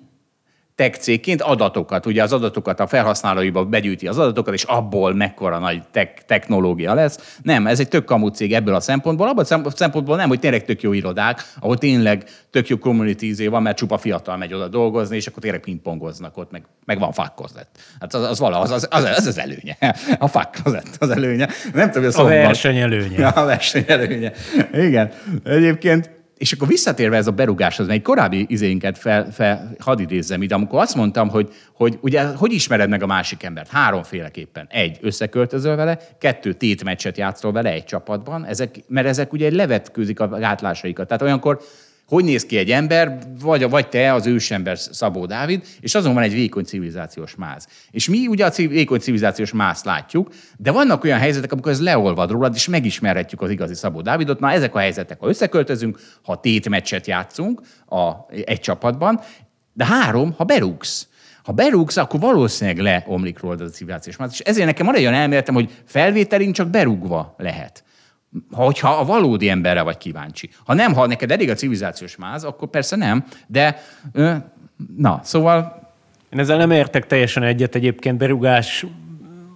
tech 0.77 0.99
cégként 0.99 1.41
adatokat, 1.41 2.05
ugye 2.05 2.23
az 2.23 2.33
adatokat 2.33 2.79
a 2.79 2.87
felhasználóiba 2.87 3.65
begyűjti 3.65 4.07
az 4.07 4.17
adatokat, 4.17 4.53
és 4.53 4.63
abból 4.63 5.13
mekkora 5.13 5.59
nagy 5.59 5.81
tech, 5.91 6.11
technológia 6.25 6.93
lesz. 6.93 7.37
Nem, 7.43 7.67
ez 7.67 7.79
egy 7.79 7.87
tök 7.87 8.05
kamut 8.05 8.35
cég 8.35 8.53
ebből 8.53 8.75
a 8.75 8.79
szempontból. 8.79 9.27
Abban 9.27 9.63
a 9.63 9.69
szempontból 9.69 10.15
nem, 10.15 10.27
hogy 10.27 10.39
tényleg 10.39 10.65
tök 10.65 10.81
jó 10.81 10.93
irodák, 10.93 11.53
ahol 11.59 11.77
tényleg 11.77 12.23
tök 12.51 12.67
jó 12.67 12.77
community 12.77 13.21
izé 13.21 13.47
van, 13.47 13.61
mert 13.61 13.77
csupa 13.77 13.97
fiatal 13.97 14.37
megy 14.37 14.53
oda 14.53 14.67
dolgozni, 14.67 15.15
és 15.15 15.27
akkor 15.27 15.41
tényleg 15.41 15.61
pingpongoznak 15.61 16.37
ott, 16.37 16.51
meg, 16.51 16.63
meg 16.85 16.99
van 16.99 17.11
fakkozet. 17.11 17.67
Hát 17.99 18.13
az, 18.13 18.23
az, 18.23 18.39
vala, 18.39 18.59
az, 18.59 18.71
az, 18.71 18.87
az, 18.91 19.03
az, 19.03 19.25
az 19.25 19.37
előnye. 19.37 19.77
A 20.19 20.27
fakkozet 20.27 20.89
az 20.99 21.09
előnye. 21.09 21.47
Nem 21.73 21.91
tudom, 21.91 22.11
hogy 22.11 22.21
a, 22.21 22.25
a 22.25 22.27
verseny 22.27 22.77
előnye. 22.77 23.27
A 23.41 23.45
verseny 23.45 23.85
előnye. 23.87 24.31
Igen. 24.73 25.11
Egyébként 25.43 26.16
és 26.37 26.51
akkor 26.51 26.67
visszatérve 26.67 27.17
ez 27.17 27.27
a 27.27 27.31
berugáshoz, 27.31 27.87
egy 27.87 28.01
korábbi 28.01 28.45
izénket 28.49 28.97
fel, 28.97 29.31
fel, 29.31 29.75
hadd 29.79 29.99
idézzem 29.99 30.41
ide, 30.41 30.55
amikor 30.55 30.79
azt 30.79 30.95
mondtam, 30.95 31.29
hogy, 31.29 31.53
hogy 31.73 31.97
ugye 32.01 32.25
hogy 32.25 32.53
ismered 32.53 32.89
meg 32.89 33.03
a 33.03 33.05
másik 33.05 33.43
embert? 33.43 33.69
Háromféleképpen. 33.69 34.67
Egy, 34.69 34.97
összeköltözöl 35.01 35.75
vele, 35.75 35.99
kettő, 36.19 36.53
tétmeccset 36.53 37.17
játszol 37.17 37.51
vele 37.51 37.71
egy 37.71 37.85
csapatban, 37.85 38.45
ezek, 38.45 38.75
mert 38.87 39.07
ezek 39.07 39.33
ugye 39.33 39.51
levetkőzik 39.51 40.19
a 40.19 40.27
gátlásaikat. 40.27 41.07
Tehát 41.07 41.23
olyankor 41.23 41.61
hogy 42.07 42.23
néz 42.23 42.45
ki 42.45 42.57
egy 42.57 42.71
ember, 42.71 43.17
vagy, 43.41 43.69
vagy 43.69 43.89
te, 43.89 44.13
az 44.13 44.25
ősember 44.25 44.77
Szabó 44.77 45.25
Dávid, 45.25 45.65
és 45.79 45.95
azon 45.95 46.13
van 46.13 46.23
egy 46.23 46.33
vékony 46.33 46.63
civilizációs 46.63 47.35
máz. 47.35 47.67
És 47.91 48.09
mi 48.09 48.27
ugye 48.27 48.45
a 48.45 48.51
vékony 48.55 48.99
civilizációs 48.99 49.51
máz 49.51 49.83
látjuk, 49.83 50.29
de 50.57 50.71
vannak 50.71 51.03
olyan 51.03 51.19
helyzetek, 51.19 51.51
amikor 51.51 51.71
ez 51.71 51.81
leolvad 51.81 52.31
rólad, 52.31 52.55
és 52.55 52.67
megismerhetjük 52.67 53.41
az 53.41 53.49
igazi 53.49 53.73
Szabó 53.73 54.01
Dávidot. 54.01 54.39
Na, 54.39 54.51
ezek 54.51 54.75
a 54.75 54.79
helyzetek, 54.79 55.19
ha 55.19 55.27
összeköltözünk, 55.27 55.99
ha 56.23 56.39
tétmeccset 56.39 57.07
játszunk 57.07 57.61
a, 57.85 58.11
egy 58.45 58.59
csapatban, 58.59 59.19
de 59.73 59.85
három, 59.85 60.33
ha 60.37 60.43
berúgsz. 60.43 61.07
Ha 61.43 61.51
berúgsz, 61.51 61.97
akkor 61.97 62.19
valószínűleg 62.19 62.79
leomlik 62.79 63.39
rólad 63.39 63.61
az 63.61 63.69
a 63.69 63.73
civilizációs 63.73 64.17
máz. 64.17 64.31
És 64.31 64.39
ezért 64.39 64.65
nekem 64.65 64.85
van 64.85 64.95
egy 64.95 65.01
olyan 65.01 65.13
elméletem, 65.13 65.53
hogy 65.53 65.71
felvételink 65.85 66.55
csak 66.55 66.69
berúgva 66.69 67.35
lehet 67.37 67.83
hogyha 68.51 68.89
a 68.89 69.05
valódi 69.05 69.49
emberre 69.49 69.81
vagy 69.81 69.97
kíváncsi. 69.97 70.49
Ha 70.65 70.73
nem, 70.73 70.93
ha 70.93 71.07
neked 71.07 71.31
elég 71.31 71.49
a 71.49 71.53
civilizációs 71.53 72.15
máz, 72.15 72.43
akkor 72.43 72.69
persze 72.69 72.95
nem, 72.95 73.25
de 73.47 73.81
na, 74.97 75.19
szóval... 75.23 75.85
Én 76.29 76.39
ezzel 76.39 76.57
nem 76.57 76.71
értek 76.71 77.07
teljesen 77.07 77.43
egyet 77.43 77.75
egyébként, 77.75 78.17
berugás 78.17 78.85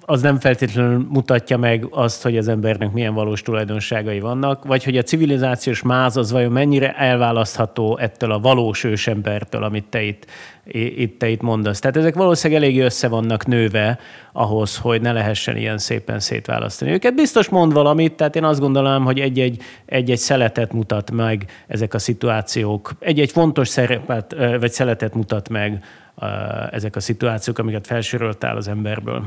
az 0.06 0.22
nem 0.22 0.40
feltétlenül 0.40 1.06
mutatja 1.10 1.58
meg 1.58 1.88
azt, 1.92 2.24
hogy 2.24 2.38
az 2.38 2.48
embernek 2.48 2.92
milyen 2.92 3.14
valós 3.14 3.42
tulajdonságai 3.42 4.20
vannak, 4.20 4.66
vagy 4.66 4.84
hogy 4.84 4.98
a 4.98 5.02
civilizációs 5.02 5.82
máz 5.82 6.18
az 6.18 6.32
vajon 6.32 6.52
mennyire 6.52 6.94
elválasztható 6.96 7.98
ettől 7.98 8.32
a 8.32 8.40
valós 8.40 8.84
ősembertől, 8.84 9.64
amit 9.64 9.86
te 9.90 10.02
itt, 10.02 10.26
itt, 10.64 11.20
te 11.20 11.30
itt 11.30 11.42
mondasz. 11.42 11.80
Tehát 11.80 11.98
ezek 11.98 12.16
valószínűleg 12.16 12.64
elég 12.64 12.82
össze 12.82 13.08
vannak 13.08 13.46
nőve 13.46 14.00
ahhoz, 14.32 14.78
hogy 14.78 15.02
ne 15.02 15.12
lehessen 15.12 15.58
ilyen 15.58 15.78
szépen 15.78 16.20
szétválasztani 16.20 16.92
őket. 16.92 17.16
Biztos 17.16 17.50
mond 17.50 17.74
valamit, 17.74 18.14
tehát 18.14 18.36
én 18.36 18.44
azt 18.44 18.60
gondolom, 18.60 19.04
hogy 19.04 19.20
egy-egy, 19.20 19.62
egy-egy 19.86 20.18
szeletet 20.18 20.74
mutat 20.74 21.12
meg 21.12 21.46
ezek 21.68 21.94
a 21.94 22.00
szituációk, 22.00 22.92
egy-egy 23.00 23.32
fontos 23.32 23.68
szerepet, 23.68 24.36
vagy 24.60 24.72
szeletet 24.72 25.14
mutat 25.14 25.50
meg 25.50 25.84
ezek 26.72 26.96
a 26.96 27.00
szituációk, 27.00 27.58
amiket 27.58 27.88
felsoroltál 27.88 28.58
az 28.58 28.68
emberből. 28.68 29.24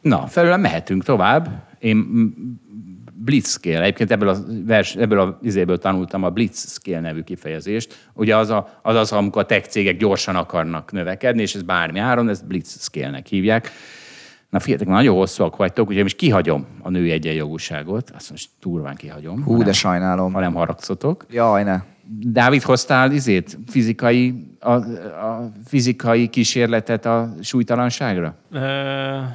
Na, 0.00 0.26
felőle 0.26 0.56
mehetünk 0.56 1.04
tovább. 1.04 1.68
Én 1.78 2.06
blitzscale, 3.24 3.82
egyébként 3.82 4.10
ebből 4.10 4.28
a, 4.28 4.36
vers, 4.66 4.96
ebből 4.96 5.20
a 5.20 5.38
izéből 5.42 5.78
tanultam 5.78 6.22
a 6.22 6.30
blitzscale 6.30 7.00
nevű 7.00 7.20
kifejezést. 7.20 8.10
Ugye 8.12 8.36
az, 8.36 8.50
a, 8.50 8.80
az 8.82 8.96
az, 8.96 9.12
amikor 9.12 9.42
a 9.42 9.46
tech 9.46 9.68
cégek 9.68 9.96
gyorsan 9.96 10.36
akarnak 10.36 10.92
növekedni, 10.92 11.42
és 11.42 11.54
ez 11.54 11.62
bármi 11.62 11.98
áron, 11.98 12.28
ezt 12.28 12.46
blitzscale-nek 12.46 13.26
hívják. 13.26 13.70
Na 14.50 14.58
figyeljetek, 14.58 14.88
nagyon 14.88 15.16
hosszúak 15.16 15.56
vagytok, 15.56 15.88
ugye 15.88 16.02
most 16.02 16.16
kihagyom 16.16 16.66
a 16.82 16.90
női 16.90 17.10
egyenjogúságot, 17.10 18.10
azt 18.10 18.30
most 18.30 18.48
turván 18.60 18.96
kihagyom. 18.96 19.44
Hú, 19.44 19.62
de 19.62 19.72
sajnálom. 19.72 20.32
Ha 20.32 20.40
nem 20.40 20.54
haragszotok. 20.54 21.26
Jaj, 21.30 21.62
ne. 21.62 21.82
Dávid, 22.18 22.62
hoztál 22.62 23.12
izét, 23.12 23.58
fizikai, 23.66 24.46
a, 24.60 24.70
a 24.70 25.52
fizikai 25.66 26.28
kísérletet 26.28 27.06
a 27.06 27.34
súlytalanságra? 27.40 28.34
Uh, 28.52 28.60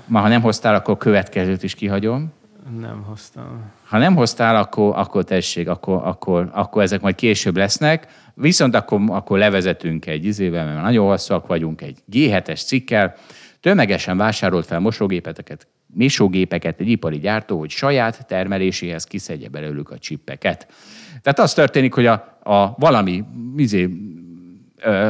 Ma 0.06 0.19
ha 0.19 0.27
nem 0.27 0.41
hoztál, 0.41 0.76
akkor 0.76 0.97
következőt 0.97 1.64
is 1.64 1.76
kihagyom. 1.76 2.34
Nem 2.80 3.03
hoztam. 3.07 3.72
Ha 3.85 3.97
nem 3.97 4.15
hoztál, 4.15 4.56
akkor, 4.56 4.93
akkor 4.97 5.23
tessék, 5.23 5.69
akkor, 5.69 6.02
akkor, 6.03 6.49
akkor 6.53 6.81
ezek 6.81 7.02
majd 7.02 7.15
később 7.15 7.57
lesznek. 7.57 8.07
Viszont 8.34 8.76
akkor, 8.76 9.02
akkor 9.07 9.38
levezetünk 9.38 10.06
egy 10.06 10.26
izével, 10.26 10.65
mert 10.65 10.81
nagyon 10.81 11.07
hosszúak 11.07 11.47
vagyunk, 11.47 11.81
egy 11.81 11.97
G7-es 12.11 12.65
cikkel. 12.65 13.15
tömegesen 13.60 14.18
vásárolt 14.18 14.65
fel 14.65 14.80
mosógépeket, 14.80 15.68
mosógépeket 15.88 16.80
egy 16.80 16.89
ipari 16.89 17.18
gyártó, 17.18 17.60
hogy 17.60 17.69
saját 17.69 18.26
termeléséhez 18.27 19.03
kiszedje 19.03 19.49
belőlük 19.49 19.89
a 19.89 19.97
csippeket. 19.97 20.68
Tehát 21.22 21.39
az 21.39 21.53
történik, 21.53 21.93
hogy 21.93 22.06
a, 22.06 22.35
a 22.48 22.74
valami 22.78 23.24
izé, 23.58 23.90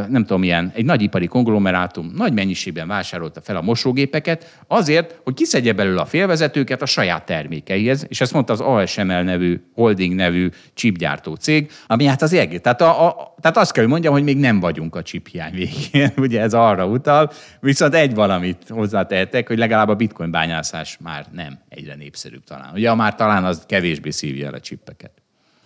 nem 0.07 0.21
tudom 0.21 0.39
milyen, 0.39 0.71
egy 0.75 0.85
nagyipari 0.85 1.27
konglomerátum 1.27 2.11
nagy 2.15 2.33
mennyiségben 2.33 2.87
vásárolta 2.87 3.41
fel 3.41 3.55
a 3.55 3.61
mosógépeket 3.61 4.59
azért, 4.67 5.19
hogy 5.23 5.33
kiszedje 5.33 5.73
belőle 5.73 6.01
a 6.01 6.05
félvezetőket 6.05 6.81
a 6.81 6.85
saját 6.85 7.25
termékeihez, 7.25 8.05
és 8.09 8.21
ezt 8.21 8.33
mondta 8.33 8.53
az 8.53 8.59
ASML 8.59 9.21
nevű, 9.21 9.61
holding 9.73 10.15
nevű 10.15 10.49
chipgyártó 10.73 11.35
cég, 11.35 11.71
ami 11.87 12.05
hát 12.05 12.21
az 12.21 12.33
egész. 12.33 12.61
Tehát, 12.61 12.81
a, 12.81 13.07
a, 13.07 13.35
tehát 13.41 13.57
azt 13.57 13.71
kell, 13.71 13.83
hogy 13.83 13.91
mondjam, 13.91 14.13
hogy 14.13 14.23
még 14.23 14.37
nem 14.37 14.59
vagyunk 14.59 14.95
a 14.95 15.01
chip 15.01 15.27
hiány 15.27 15.53
végén, 15.53 16.11
ugye 16.25 16.41
ez 16.41 16.53
arra 16.53 16.85
utal, 16.85 17.31
viszont 17.59 17.93
egy 17.93 18.13
valamit 18.13 18.63
hozzátehetek, 18.69 19.47
hogy 19.47 19.57
legalább 19.57 19.89
a 19.89 19.95
bitcoin 19.95 20.31
bányászás 20.31 20.97
már 21.03 21.25
nem 21.31 21.59
egyre 21.69 21.95
népszerűbb 21.95 22.43
talán. 22.43 22.73
Ugye 22.73 22.93
már 22.93 23.15
talán 23.15 23.43
az 23.43 23.63
kevésbé 23.67 24.09
szívja 24.09 24.47
el 24.47 24.53
a 24.53 24.59
csippeket. 24.59 25.11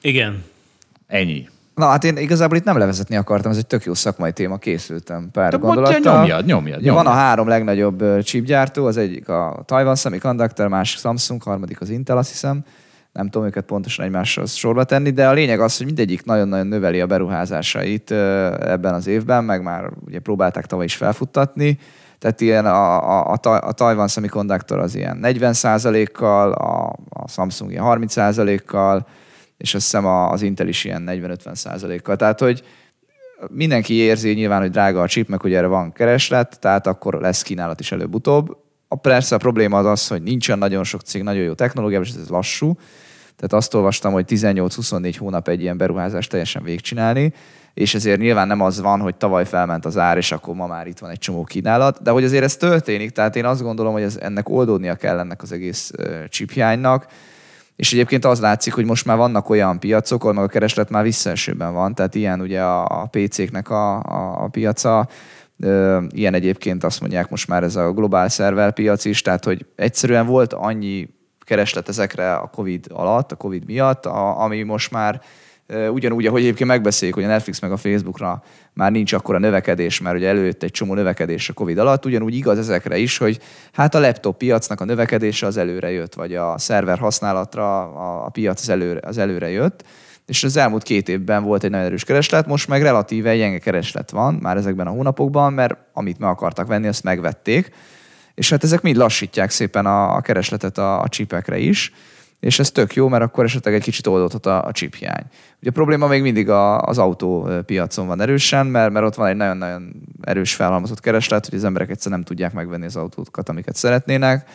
Igen. 0.01 0.43
Ennyi. 1.07 1.47
Na 1.79 1.87
hát 1.87 2.03
én 2.03 2.17
igazából 2.17 2.57
itt 2.57 2.63
nem 2.63 2.77
levezetni 2.77 3.15
akartam, 3.15 3.51
ez 3.51 3.57
egy 3.57 3.67
tök 3.67 3.83
jó 3.83 3.93
szakmai 3.93 4.31
téma, 4.31 4.57
készültem 4.57 5.29
pár 5.31 5.51
De 5.51 5.57
gondolattal. 5.57 6.15
nyomjad, 6.17 6.45
nyomjad, 6.45 6.79
Ugye 6.79 6.91
Van 6.91 6.99
a 6.99 7.03
nyomjad. 7.03 7.23
három 7.23 7.47
legnagyobb 7.47 8.21
chipgyártó, 8.21 8.85
az 8.85 8.97
egyik 8.97 9.29
a 9.29 9.63
Taiwan 9.65 9.95
Semiconductor, 9.95 10.67
másik 10.67 10.99
Samsung, 10.99 11.43
harmadik 11.43 11.81
az 11.81 11.89
Intel, 11.89 12.17
azt 12.17 12.29
hiszem. 12.29 12.63
Nem 13.13 13.29
tudom 13.29 13.47
őket 13.47 13.65
pontosan 13.65 14.05
egymáshoz 14.05 14.53
sorba 14.53 14.83
tenni, 14.83 15.09
de 15.09 15.27
a 15.27 15.31
lényeg 15.31 15.59
az, 15.59 15.77
hogy 15.77 15.85
mindegyik 15.85 16.25
nagyon-nagyon 16.25 16.67
növeli 16.67 17.01
a 17.01 17.05
beruházásait 17.05 18.11
ebben 18.11 18.93
az 18.93 19.07
évben, 19.07 19.43
meg 19.43 19.63
már 19.63 19.89
ugye 20.05 20.19
próbálták 20.19 20.65
tavaly 20.65 20.85
is 20.85 20.95
felfuttatni. 20.95 21.79
Tehát 22.19 22.41
ilyen 22.41 22.65
a, 22.65 23.29
a, 23.31 23.37
a, 23.41 23.49
a 23.49 23.71
Taiwan 23.71 24.07
Semiconductor 24.07 24.79
az 24.79 24.95
ilyen 24.95 25.17
40 25.17 25.53
kal 26.13 26.51
a, 26.51 26.95
a 27.09 27.27
Samsung 27.27 27.71
ilyen 27.71 27.83
30 27.83 28.65
kal 28.65 29.07
és 29.59 29.73
azt 29.73 29.83
hiszem 29.83 30.05
az 30.05 30.41
Intel 30.41 30.67
is 30.67 30.83
ilyen 30.83 31.03
40-50 31.07 31.55
százalékkal. 31.55 32.15
Tehát, 32.15 32.39
hogy 32.39 32.63
mindenki 33.47 33.93
érzi 33.93 34.33
nyilván, 34.33 34.61
hogy 34.61 34.71
drága 34.71 35.01
a 35.01 35.07
chip, 35.07 35.27
meg 35.27 35.41
hogy 35.41 35.53
erre 35.53 35.67
van 35.67 35.91
kereslet, 35.91 36.59
tehát 36.59 36.87
akkor 36.87 37.13
lesz 37.13 37.41
kínálat 37.41 37.79
is 37.79 37.91
előbb-utóbb. 37.91 38.57
A 38.87 38.95
persze 38.95 39.35
a 39.35 39.37
probléma 39.37 39.77
az 39.77 39.85
az, 39.85 40.07
hogy 40.07 40.23
nincsen 40.23 40.57
nagyon 40.57 40.83
sok 40.83 41.01
cég, 41.01 41.23
nagyon 41.23 41.43
jó 41.43 41.53
technológia, 41.53 41.99
és 41.99 42.09
ez 42.09 42.29
lassú. 42.29 42.77
Tehát 43.35 43.53
azt 43.53 43.73
olvastam, 43.73 44.13
hogy 44.13 44.25
18-24 44.27 45.15
hónap 45.17 45.47
egy 45.47 45.61
ilyen 45.61 45.77
beruházást 45.77 46.29
teljesen 46.29 46.63
végigcsinálni, 46.63 47.33
és 47.73 47.95
ezért 47.95 48.19
nyilván 48.19 48.47
nem 48.47 48.61
az 48.61 48.81
van, 48.81 48.99
hogy 48.99 49.15
tavaly 49.15 49.45
felment 49.45 49.85
az 49.85 49.97
ár, 49.97 50.17
és 50.17 50.31
akkor 50.31 50.55
ma 50.55 50.67
már 50.67 50.87
itt 50.87 50.99
van 50.99 51.09
egy 51.09 51.19
csomó 51.19 51.43
kínálat, 51.43 52.01
de 52.01 52.11
hogy 52.11 52.23
azért 52.23 52.43
ez 52.43 52.55
történik, 52.57 53.09
tehát 53.09 53.35
én 53.35 53.45
azt 53.45 53.61
gondolom, 53.61 53.93
hogy 53.93 54.01
ez, 54.01 54.17
ennek 54.21 54.49
oldódnia 54.49 54.95
kell 54.95 55.19
ennek 55.19 55.41
az 55.41 55.51
egész 55.51 55.91
ö, 55.97 56.27
chiphiánynak, 56.29 57.05
és 57.79 57.93
egyébként 57.93 58.25
az 58.25 58.39
látszik, 58.39 58.73
hogy 58.73 58.85
most 58.85 59.05
már 59.05 59.17
vannak 59.17 59.49
olyan 59.49 59.79
piacok, 59.79 60.21
ahol 60.21 60.33
meg 60.33 60.43
a 60.43 60.47
kereslet 60.47 60.89
már 60.89 61.03
visszaesőben 61.03 61.73
van, 61.73 61.95
tehát 61.95 62.15
ilyen 62.15 62.41
ugye 62.41 62.61
a, 62.61 63.01
a 63.01 63.09
PC-knek 63.11 63.69
a, 63.69 63.99
a, 63.99 64.43
a 64.43 64.47
piaca, 64.47 65.07
ilyen 66.09 66.33
egyébként 66.33 66.83
azt 66.83 66.99
mondják 66.99 67.29
most 67.29 67.47
már 67.47 67.63
ez 67.63 67.75
a 67.75 67.91
globál 67.91 68.29
szerver 68.29 68.73
piac 68.73 69.05
is, 69.05 69.21
tehát 69.21 69.45
hogy 69.45 69.65
egyszerűen 69.75 70.25
volt 70.25 70.53
annyi 70.53 71.09
kereslet 71.39 71.89
ezekre 71.89 72.33
a 72.33 72.49
Covid 72.53 72.85
alatt, 72.93 73.31
a 73.31 73.35
Covid 73.35 73.65
miatt, 73.65 74.05
a, 74.05 74.41
ami 74.41 74.63
most 74.63 74.91
már 74.91 75.21
ugyanúgy, 75.91 76.25
ahogy 76.25 76.41
egyébként 76.41 76.69
megbeszéljük, 76.69 77.17
hogy 77.17 77.25
a 77.25 77.27
Netflix 77.27 77.59
meg 77.59 77.71
a 77.71 77.77
Facebookra 77.77 78.43
már 78.73 78.91
nincs 78.91 79.13
akkora 79.13 79.37
növekedés, 79.37 80.01
mert 80.01 80.15
ugye 80.15 80.27
előtt 80.27 80.63
egy 80.63 80.71
csomó 80.71 80.93
növekedés 80.93 81.49
a 81.49 81.53
Covid 81.53 81.77
alatt, 81.77 82.05
ugyanúgy 82.05 82.35
igaz 82.35 82.57
ezekre 82.57 82.97
is, 82.97 83.17
hogy 83.17 83.39
hát 83.71 83.95
a 83.95 83.99
laptop 83.99 84.37
piacnak 84.37 84.81
a 84.81 84.85
növekedése 84.85 85.45
az 85.45 85.57
előre 85.57 85.91
jött, 85.91 86.13
vagy 86.13 86.35
a 86.35 86.57
szerver 86.57 86.97
használatra 86.97 87.81
a, 88.23 88.29
piac 88.29 88.61
az 88.61 88.69
előre, 88.69 88.99
az 89.03 89.17
előre 89.17 89.49
jött, 89.49 89.83
és 90.25 90.43
az 90.43 90.57
elmúlt 90.57 90.83
két 90.83 91.09
évben 91.09 91.43
volt 91.43 91.63
egy 91.63 91.69
nagyon 91.69 91.85
erős 91.85 92.03
kereslet, 92.03 92.47
most 92.47 92.67
meg 92.67 92.81
relatíve 92.81 93.37
gyenge 93.37 93.59
kereslet 93.59 94.11
van 94.11 94.33
már 94.33 94.57
ezekben 94.57 94.87
a 94.87 94.91
hónapokban, 94.91 95.53
mert 95.53 95.77
amit 95.93 96.19
meg 96.19 96.29
akartak 96.29 96.67
venni, 96.67 96.87
azt 96.87 97.03
megvették, 97.03 97.71
és 98.35 98.49
hát 98.49 98.63
ezek 98.63 98.81
mind 98.81 98.95
lassítják 98.95 99.49
szépen 99.49 99.85
a, 99.85 100.15
a 100.15 100.21
keresletet 100.21 100.77
a, 100.77 101.01
a 101.01 101.07
csipekre 101.07 101.57
is, 101.57 101.91
és 102.39 102.59
ez 102.59 102.71
tök 102.71 102.93
jó, 102.93 103.07
mert 103.07 103.23
akkor 103.23 103.43
esetleg 103.43 103.73
egy 103.73 103.81
kicsit 103.81 104.07
oldódhat 104.07 104.45
a, 104.45 104.65
a 104.65 104.71
chip 104.71 104.95
hiány. 104.95 105.23
Ugye 105.59 105.69
a 105.69 105.73
probléma 105.73 106.07
még 106.07 106.21
mindig 106.21 106.49
a, 106.49 106.81
az 106.81 106.97
autópiacon 106.97 108.07
van 108.07 108.21
erősen, 108.21 108.65
mert, 108.65 108.91
mert 108.91 109.05
ott 109.05 109.15
van 109.15 109.27
egy 109.27 109.35
nagyon-nagyon 109.35 110.01
erős 110.21 110.55
felhalmozott 110.55 110.99
kereslet, 110.99 111.45
hogy 111.45 111.57
az 111.57 111.63
emberek 111.63 111.89
egyszer 111.89 112.11
nem 112.11 112.23
tudják 112.23 112.53
megvenni 112.53 112.85
az 112.85 112.95
autókat, 112.95 113.49
amiket 113.49 113.75
szeretnének, 113.75 114.49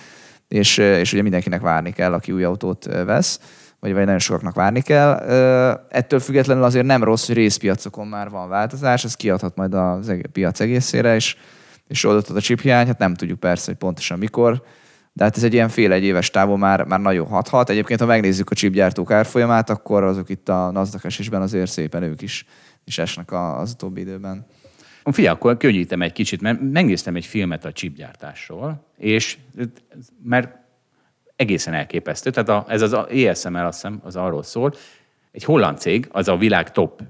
és, 0.48 0.76
és 0.76 1.12
ugye 1.12 1.22
mindenkinek 1.22 1.60
várni 1.60 1.92
kell, 1.92 2.12
aki 2.12 2.32
új 2.32 2.44
autót 2.44 2.84
vesz, 2.84 3.40
vagy, 3.80 3.92
vagy 3.92 4.04
nagyon 4.04 4.18
sokaknak 4.18 4.54
várni 4.54 4.80
kell. 4.80 5.12
Ettől 5.88 6.20
függetlenül 6.20 6.62
azért 6.62 6.86
nem 6.86 7.04
rossz, 7.04 7.26
hogy 7.26 7.36
részpiacokon 7.36 8.06
már 8.06 8.30
van 8.30 8.48
változás, 8.48 9.04
ez 9.04 9.14
kiadhat 9.14 9.56
majd 9.56 9.74
egész 10.08 10.24
piac 10.32 10.60
egészére, 10.60 11.14
és, 11.14 11.36
és 11.88 12.04
oldottat 12.04 12.36
a 12.36 12.40
chip 12.40 12.60
hiány, 12.60 12.86
hát 12.86 12.98
nem 12.98 13.14
tudjuk 13.14 13.40
persze, 13.40 13.64
hogy 13.66 13.76
pontosan 13.76 14.18
mikor, 14.18 14.62
de 15.16 15.24
hát 15.24 15.36
ez 15.36 15.42
egy 15.42 15.52
ilyen 15.52 15.68
fél 15.68 15.92
egy 15.92 16.04
éves 16.04 16.30
távon 16.30 16.58
már, 16.58 16.84
már 16.84 17.00
nagyon 17.00 17.26
hathat. 17.26 17.70
Egyébként, 17.70 18.00
ha 18.00 18.06
megnézzük 18.06 18.50
a 18.50 18.54
chipgyártók 18.54 19.10
árfolyamát, 19.10 19.70
akkor 19.70 20.04
azok 20.04 20.28
itt 20.28 20.48
a 20.48 20.70
nasdaq 20.70 21.06
esésben 21.06 21.42
azért 21.42 21.70
szépen 21.70 22.02
ők 22.02 22.22
is, 22.22 22.46
is 22.84 22.98
esnek 22.98 23.32
az 23.32 23.70
utóbbi 23.72 24.00
időben. 24.00 24.46
Figyelj, 25.04 25.34
akkor 25.34 25.56
könnyítem 25.56 26.02
egy 26.02 26.12
kicsit, 26.12 26.40
mert 26.40 26.60
megnéztem 26.60 27.16
egy 27.16 27.26
filmet 27.26 27.64
a 27.64 27.72
chipgyártásról, 27.72 28.86
és 28.96 29.38
mert 30.22 30.56
egészen 31.36 31.74
elképesztő. 31.74 32.30
Tehát 32.30 32.48
a, 32.48 32.64
ez 32.68 32.82
az 32.82 32.92
ESML, 33.10 33.66
azt 33.66 33.82
hiszem, 33.82 34.00
az 34.04 34.16
arról 34.16 34.42
szól. 34.42 34.74
Egy 35.32 35.44
holland 35.44 35.78
cég, 35.78 36.08
az 36.12 36.28
a 36.28 36.36
világ 36.36 36.70
top, 36.70 37.02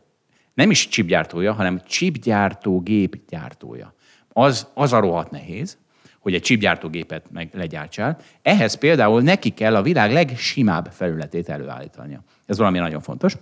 nem 0.54 0.70
is 0.70 0.88
chipgyártója, 0.88 1.52
hanem 1.52 1.80
chipgyártó 1.86 2.80
gépgyártója. 2.80 3.94
Az, 4.28 4.66
az 4.74 4.92
a 4.92 5.00
rohadt 5.00 5.30
nehéz, 5.30 5.78
hogy 6.24 6.34
egy 6.34 6.42
chipgyártógépet 6.42 7.30
meg 7.32 7.48
legyártsál. 7.52 8.18
Ehhez 8.42 8.74
például 8.74 9.22
neki 9.22 9.50
kell 9.50 9.76
a 9.76 9.82
világ 9.82 10.12
legsimább 10.12 10.88
felületét 10.92 11.48
előállítania. 11.48 12.20
Ez 12.46 12.58
valami 12.58 12.78
nagyon 12.78 13.00
fontos. 13.00 13.36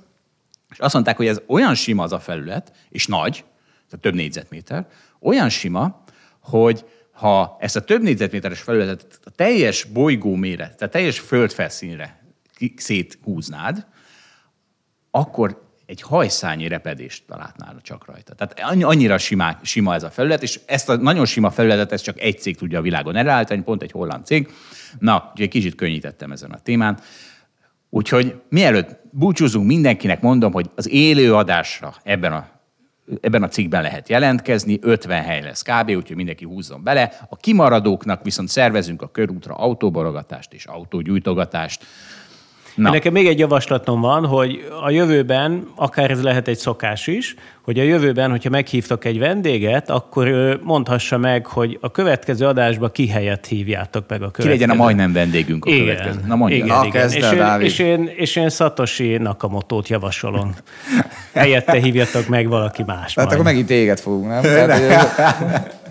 És 0.70 0.78
azt 0.78 0.94
mondták, 0.94 1.16
hogy 1.16 1.26
ez 1.26 1.40
olyan 1.46 1.74
sima 1.74 2.02
az 2.02 2.12
a 2.12 2.18
felület, 2.18 2.72
és 2.88 3.06
nagy, 3.06 3.44
tehát 3.88 4.00
több 4.00 4.14
négyzetméter, 4.14 4.86
olyan 5.20 5.48
sima, 5.48 6.02
hogy 6.40 6.84
ha 7.12 7.56
ezt 7.60 7.76
a 7.76 7.84
több 7.84 8.02
négyzetméteres 8.02 8.60
felületet 8.60 9.20
a 9.24 9.30
teljes 9.30 9.84
bolygó 9.84 10.34
méret, 10.34 10.76
tehát 10.76 10.92
teljes 10.92 11.18
földfelszínre 11.18 12.22
széthúznád, 12.76 13.86
akkor 15.10 15.61
egy 15.86 16.02
hajszányi 16.02 16.68
repedést 16.68 17.22
látnál 17.26 17.76
csak 17.82 18.06
rajta. 18.06 18.34
Tehát 18.34 18.60
annyi- 18.60 18.82
annyira 18.82 19.18
sima, 19.18 19.58
sima 19.62 19.94
ez 19.94 20.02
a 20.02 20.10
felület, 20.10 20.42
és 20.42 20.60
ezt 20.66 20.88
a 20.88 20.96
nagyon 20.96 21.26
sima 21.26 21.50
felületet 21.50 21.92
ezt 21.92 22.04
csak 22.04 22.20
egy 22.20 22.40
cég 22.40 22.56
tudja 22.56 22.78
a 22.78 22.82
világon 22.82 23.16
előállítani, 23.16 23.62
pont 23.62 23.82
egy 23.82 23.90
holland 23.90 24.26
cég. 24.26 24.50
Na, 24.98 25.28
úgyhogy 25.30 25.48
kicsit 25.48 25.74
könnyítettem 25.74 26.32
ezen 26.32 26.50
a 26.50 26.58
témán. 26.58 26.98
Úgyhogy 27.90 28.40
mielőtt 28.48 29.00
búcsúzunk, 29.10 29.66
mindenkinek 29.66 30.20
mondom, 30.20 30.52
hogy 30.52 30.70
az 30.74 30.90
élő 30.90 31.34
adásra 31.34 31.94
ebben 32.02 32.32
a, 32.32 32.48
ebben 33.20 33.42
a 33.42 33.48
cikkben 33.48 33.82
lehet 33.82 34.08
jelentkezni, 34.08 34.78
50 34.82 35.22
hely 35.22 35.42
lesz 35.42 35.62
kb., 35.62 35.90
úgyhogy 35.90 36.16
mindenki 36.16 36.44
húzzon 36.44 36.82
bele. 36.82 37.12
A 37.28 37.36
kimaradóknak 37.36 38.22
viszont 38.24 38.48
szervezünk 38.48 39.02
a 39.02 39.10
körútra 39.10 39.54
autóborogatást 39.54 40.52
és 40.52 40.66
autógyújtogatást. 40.66 41.84
Na. 42.74 42.90
Nekem 42.90 43.12
még 43.12 43.26
egy 43.26 43.38
javaslatom 43.38 44.00
van, 44.00 44.26
hogy 44.26 44.68
a 44.84 44.90
jövőben, 44.90 45.66
akár 45.74 46.10
ez 46.10 46.22
lehet 46.22 46.48
egy 46.48 46.58
szokás 46.58 47.06
is, 47.06 47.34
hogy 47.62 47.78
a 47.78 47.82
jövőben, 47.82 48.30
hogyha 48.30 48.50
meghívtak 48.50 49.04
egy 49.04 49.18
vendéget, 49.18 49.90
akkor 49.90 50.28
ö, 50.28 50.54
mondhassa 50.62 51.18
meg, 51.18 51.46
hogy 51.46 51.78
a 51.80 51.90
következő 51.90 52.46
adásba 52.46 52.88
ki 52.88 53.08
helyett 53.08 53.46
hívjátok 53.46 54.04
meg 54.08 54.22
a 54.22 54.24
Ki 54.26 54.30
következő. 54.32 54.48
legyen 54.48 54.70
a 54.70 54.74
majdnem 54.82 55.12
vendégünk 55.12 55.64
a 55.64 55.70
következő. 55.70 56.10
Igen, 56.10 56.24
Na 56.26 56.34
mondja. 56.36 56.56
igen, 56.56 56.68
Na, 56.76 56.84
igen. 56.84 57.08
És, 57.10 57.14
el, 57.22 57.32
én, 57.32 57.38
Dávid. 57.38 57.66
és, 57.66 57.78
én, 57.78 58.10
és 58.16 58.36
én 58.36 58.48
Satoshi 58.48 59.16
Nakamoto-t 59.16 59.88
javasolom. 59.88 60.54
Helyette 61.34 61.78
hívjatok 61.78 62.28
meg 62.28 62.48
valaki 62.48 62.82
más. 62.86 63.12
Tehát 63.12 63.16
majd. 63.16 63.32
akkor 63.32 63.44
megint 63.44 63.66
téged 63.66 63.98
fogunk, 64.00 64.26
nem? 64.28 64.40
Tehát, 64.66 65.81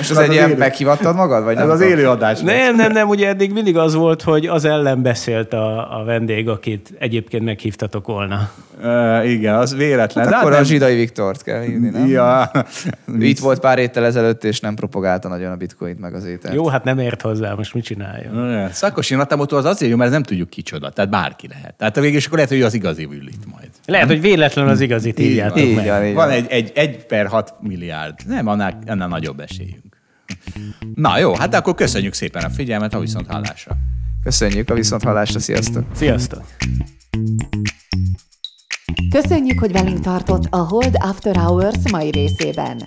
és 0.00 0.10
ez 0.10 0.16
egy 0.16 0.32
ilyen 0.32 0.50
meghívattad 0.50 1.14
magad? 1.16 1.44
Vagy 1.44 1.54
nem 1.54 1.64
Ez 1.64 1.70
az 1.70 1.78
tudom? 1.80 1.92
élő 1.98 2.08
adás. 2.08 2.40
Nem, 2.40 2.76
nem, 2.76 2.92
nem, 2.92 3.08
ugye 3.08 3.28
eddig 3.28 3.52
mindig 3.52 3.76
az 3.76 3.94
volt, 3.94 4.22
hogy 4.22 4.46
az 4.46 4.64
ellen 4.64 5.02
beszélt 5.02 5.52
a, 5.52 5.98
a 6.00 6.04
vendég, 6.04 6.48
akit 6.48 6.92
egyébként 6.98 7.44
meghívtatok 7.44 8.06
volna. 8.06 8.50
Uh, 8.82 9.30
igen, 9.30 9.54
az 9.54 9.74
véletlen. 9.76 10.24
Hát 10.24 10.32
De 10.32 10.38
akkor 10.38 10.50
nem- 10.50 10.60
a 10.60 10.64
zsidai 10.64 10.94
Viktort 10.94 11.42
kell 11.42 11.60
hívni, 11.60 11.88
nem? 11.88 12.06
Ja. 12.06 12.50
Itt 13.18 13.38
volt 13.38 13.60
pár 13.60 13.78
héttel 13.78 14.04
ezelőtt, 14.04 14.44
és 14.44 14.60
nem 14.60 14.74
propagálta 14.74 15.28
nagyon 15.28 15.52
a 15.52 15.56
bitcoint 15.56 16.00
meg 16.00 16.14
az 16.14 16.24
ételt. 16.24 16.54
Jó, 16.54 16.66
hát 16.68 16.84
nem 16.84 16.98
ért 16.98 17.22
hozzá, 17.22 17.54
most 17.54 17.74
mit 17.74 17.84
csináljon? 17.84 18.48
Igen. 18.50 18.72
Szakosi 18.72 19.14
Natamoto 19.14 19.56
az 19.56 19.64
azért 19.64 19.90
jó, 19.90 19.96
mert 19.96 20.10
nem 20.10 20.22
tudjuk 20.22 20.50
kicsoda, 20.50 20.90
tehát 20.90 21.10
bárki 21.10 21.48
lehet. 21.48 21.74
Tehát 21.74 22.00
végül 22.00 22.16
is 22.16 22.24
akkor 22.24 22.36
lehet, 22.36 22.52
hogy 22.52 22.62
az 22.62 22.74
igazi 22.74 23.04
ül 23.04 23.28
itt 23.28 23.52
majd. 23.52 23.68
Lehet, 23.86 24.06
hogy 24.06 24.20
véletlen 24.20 24.68
az 24.68 24.80
igazit 24.80 25.18
Így 25.18 25.26
írjátok 25.30 25.74
meg. 25.74 25.86
Van 25.86 26.14
van. 26.14 26.30
egy, 26.30 26.46
egy, 26.48 26.72
egy 26.74 27.06
per 27.06 27.26
6 27.26 27.54
milliárd. 27.60 28.14
Nem, 28.26 28.46
annál, 28.46 28.78
annál 28.86 29.08
nagyobb 29.20 29.40
esélyünk. 29.40 29.96
Na 30.94 31.18
jó, 31.18 31.34
hát 31.34 31.54
akkor 31.54 31.74
köszönjük 31.74 32.12
szépen 32.12 32.44
a 32.44 32.50
figyelmet, 32.50 32.94
a 32.94 32.98
viszont 32.98 33.26
hallásra. 33.26 33.76
Köszönjük 34.22 34.70
a 34.70 34.74
viszonthallásra, 34.74 35.38
sziasztok! 35.38 35.84
Sziasztok! 35.94 36.44
Köszönjük, 39.10 39.58
hogy 39.58 39.72
velünk 39.72 40.00
tartott 40.00 40.46
a 40.50 40.56
Hold 40.56 40.96
After 40.98 41.36
Hours 41.36 41.90
mai 41.90 42.10
részében. 42.10 42.86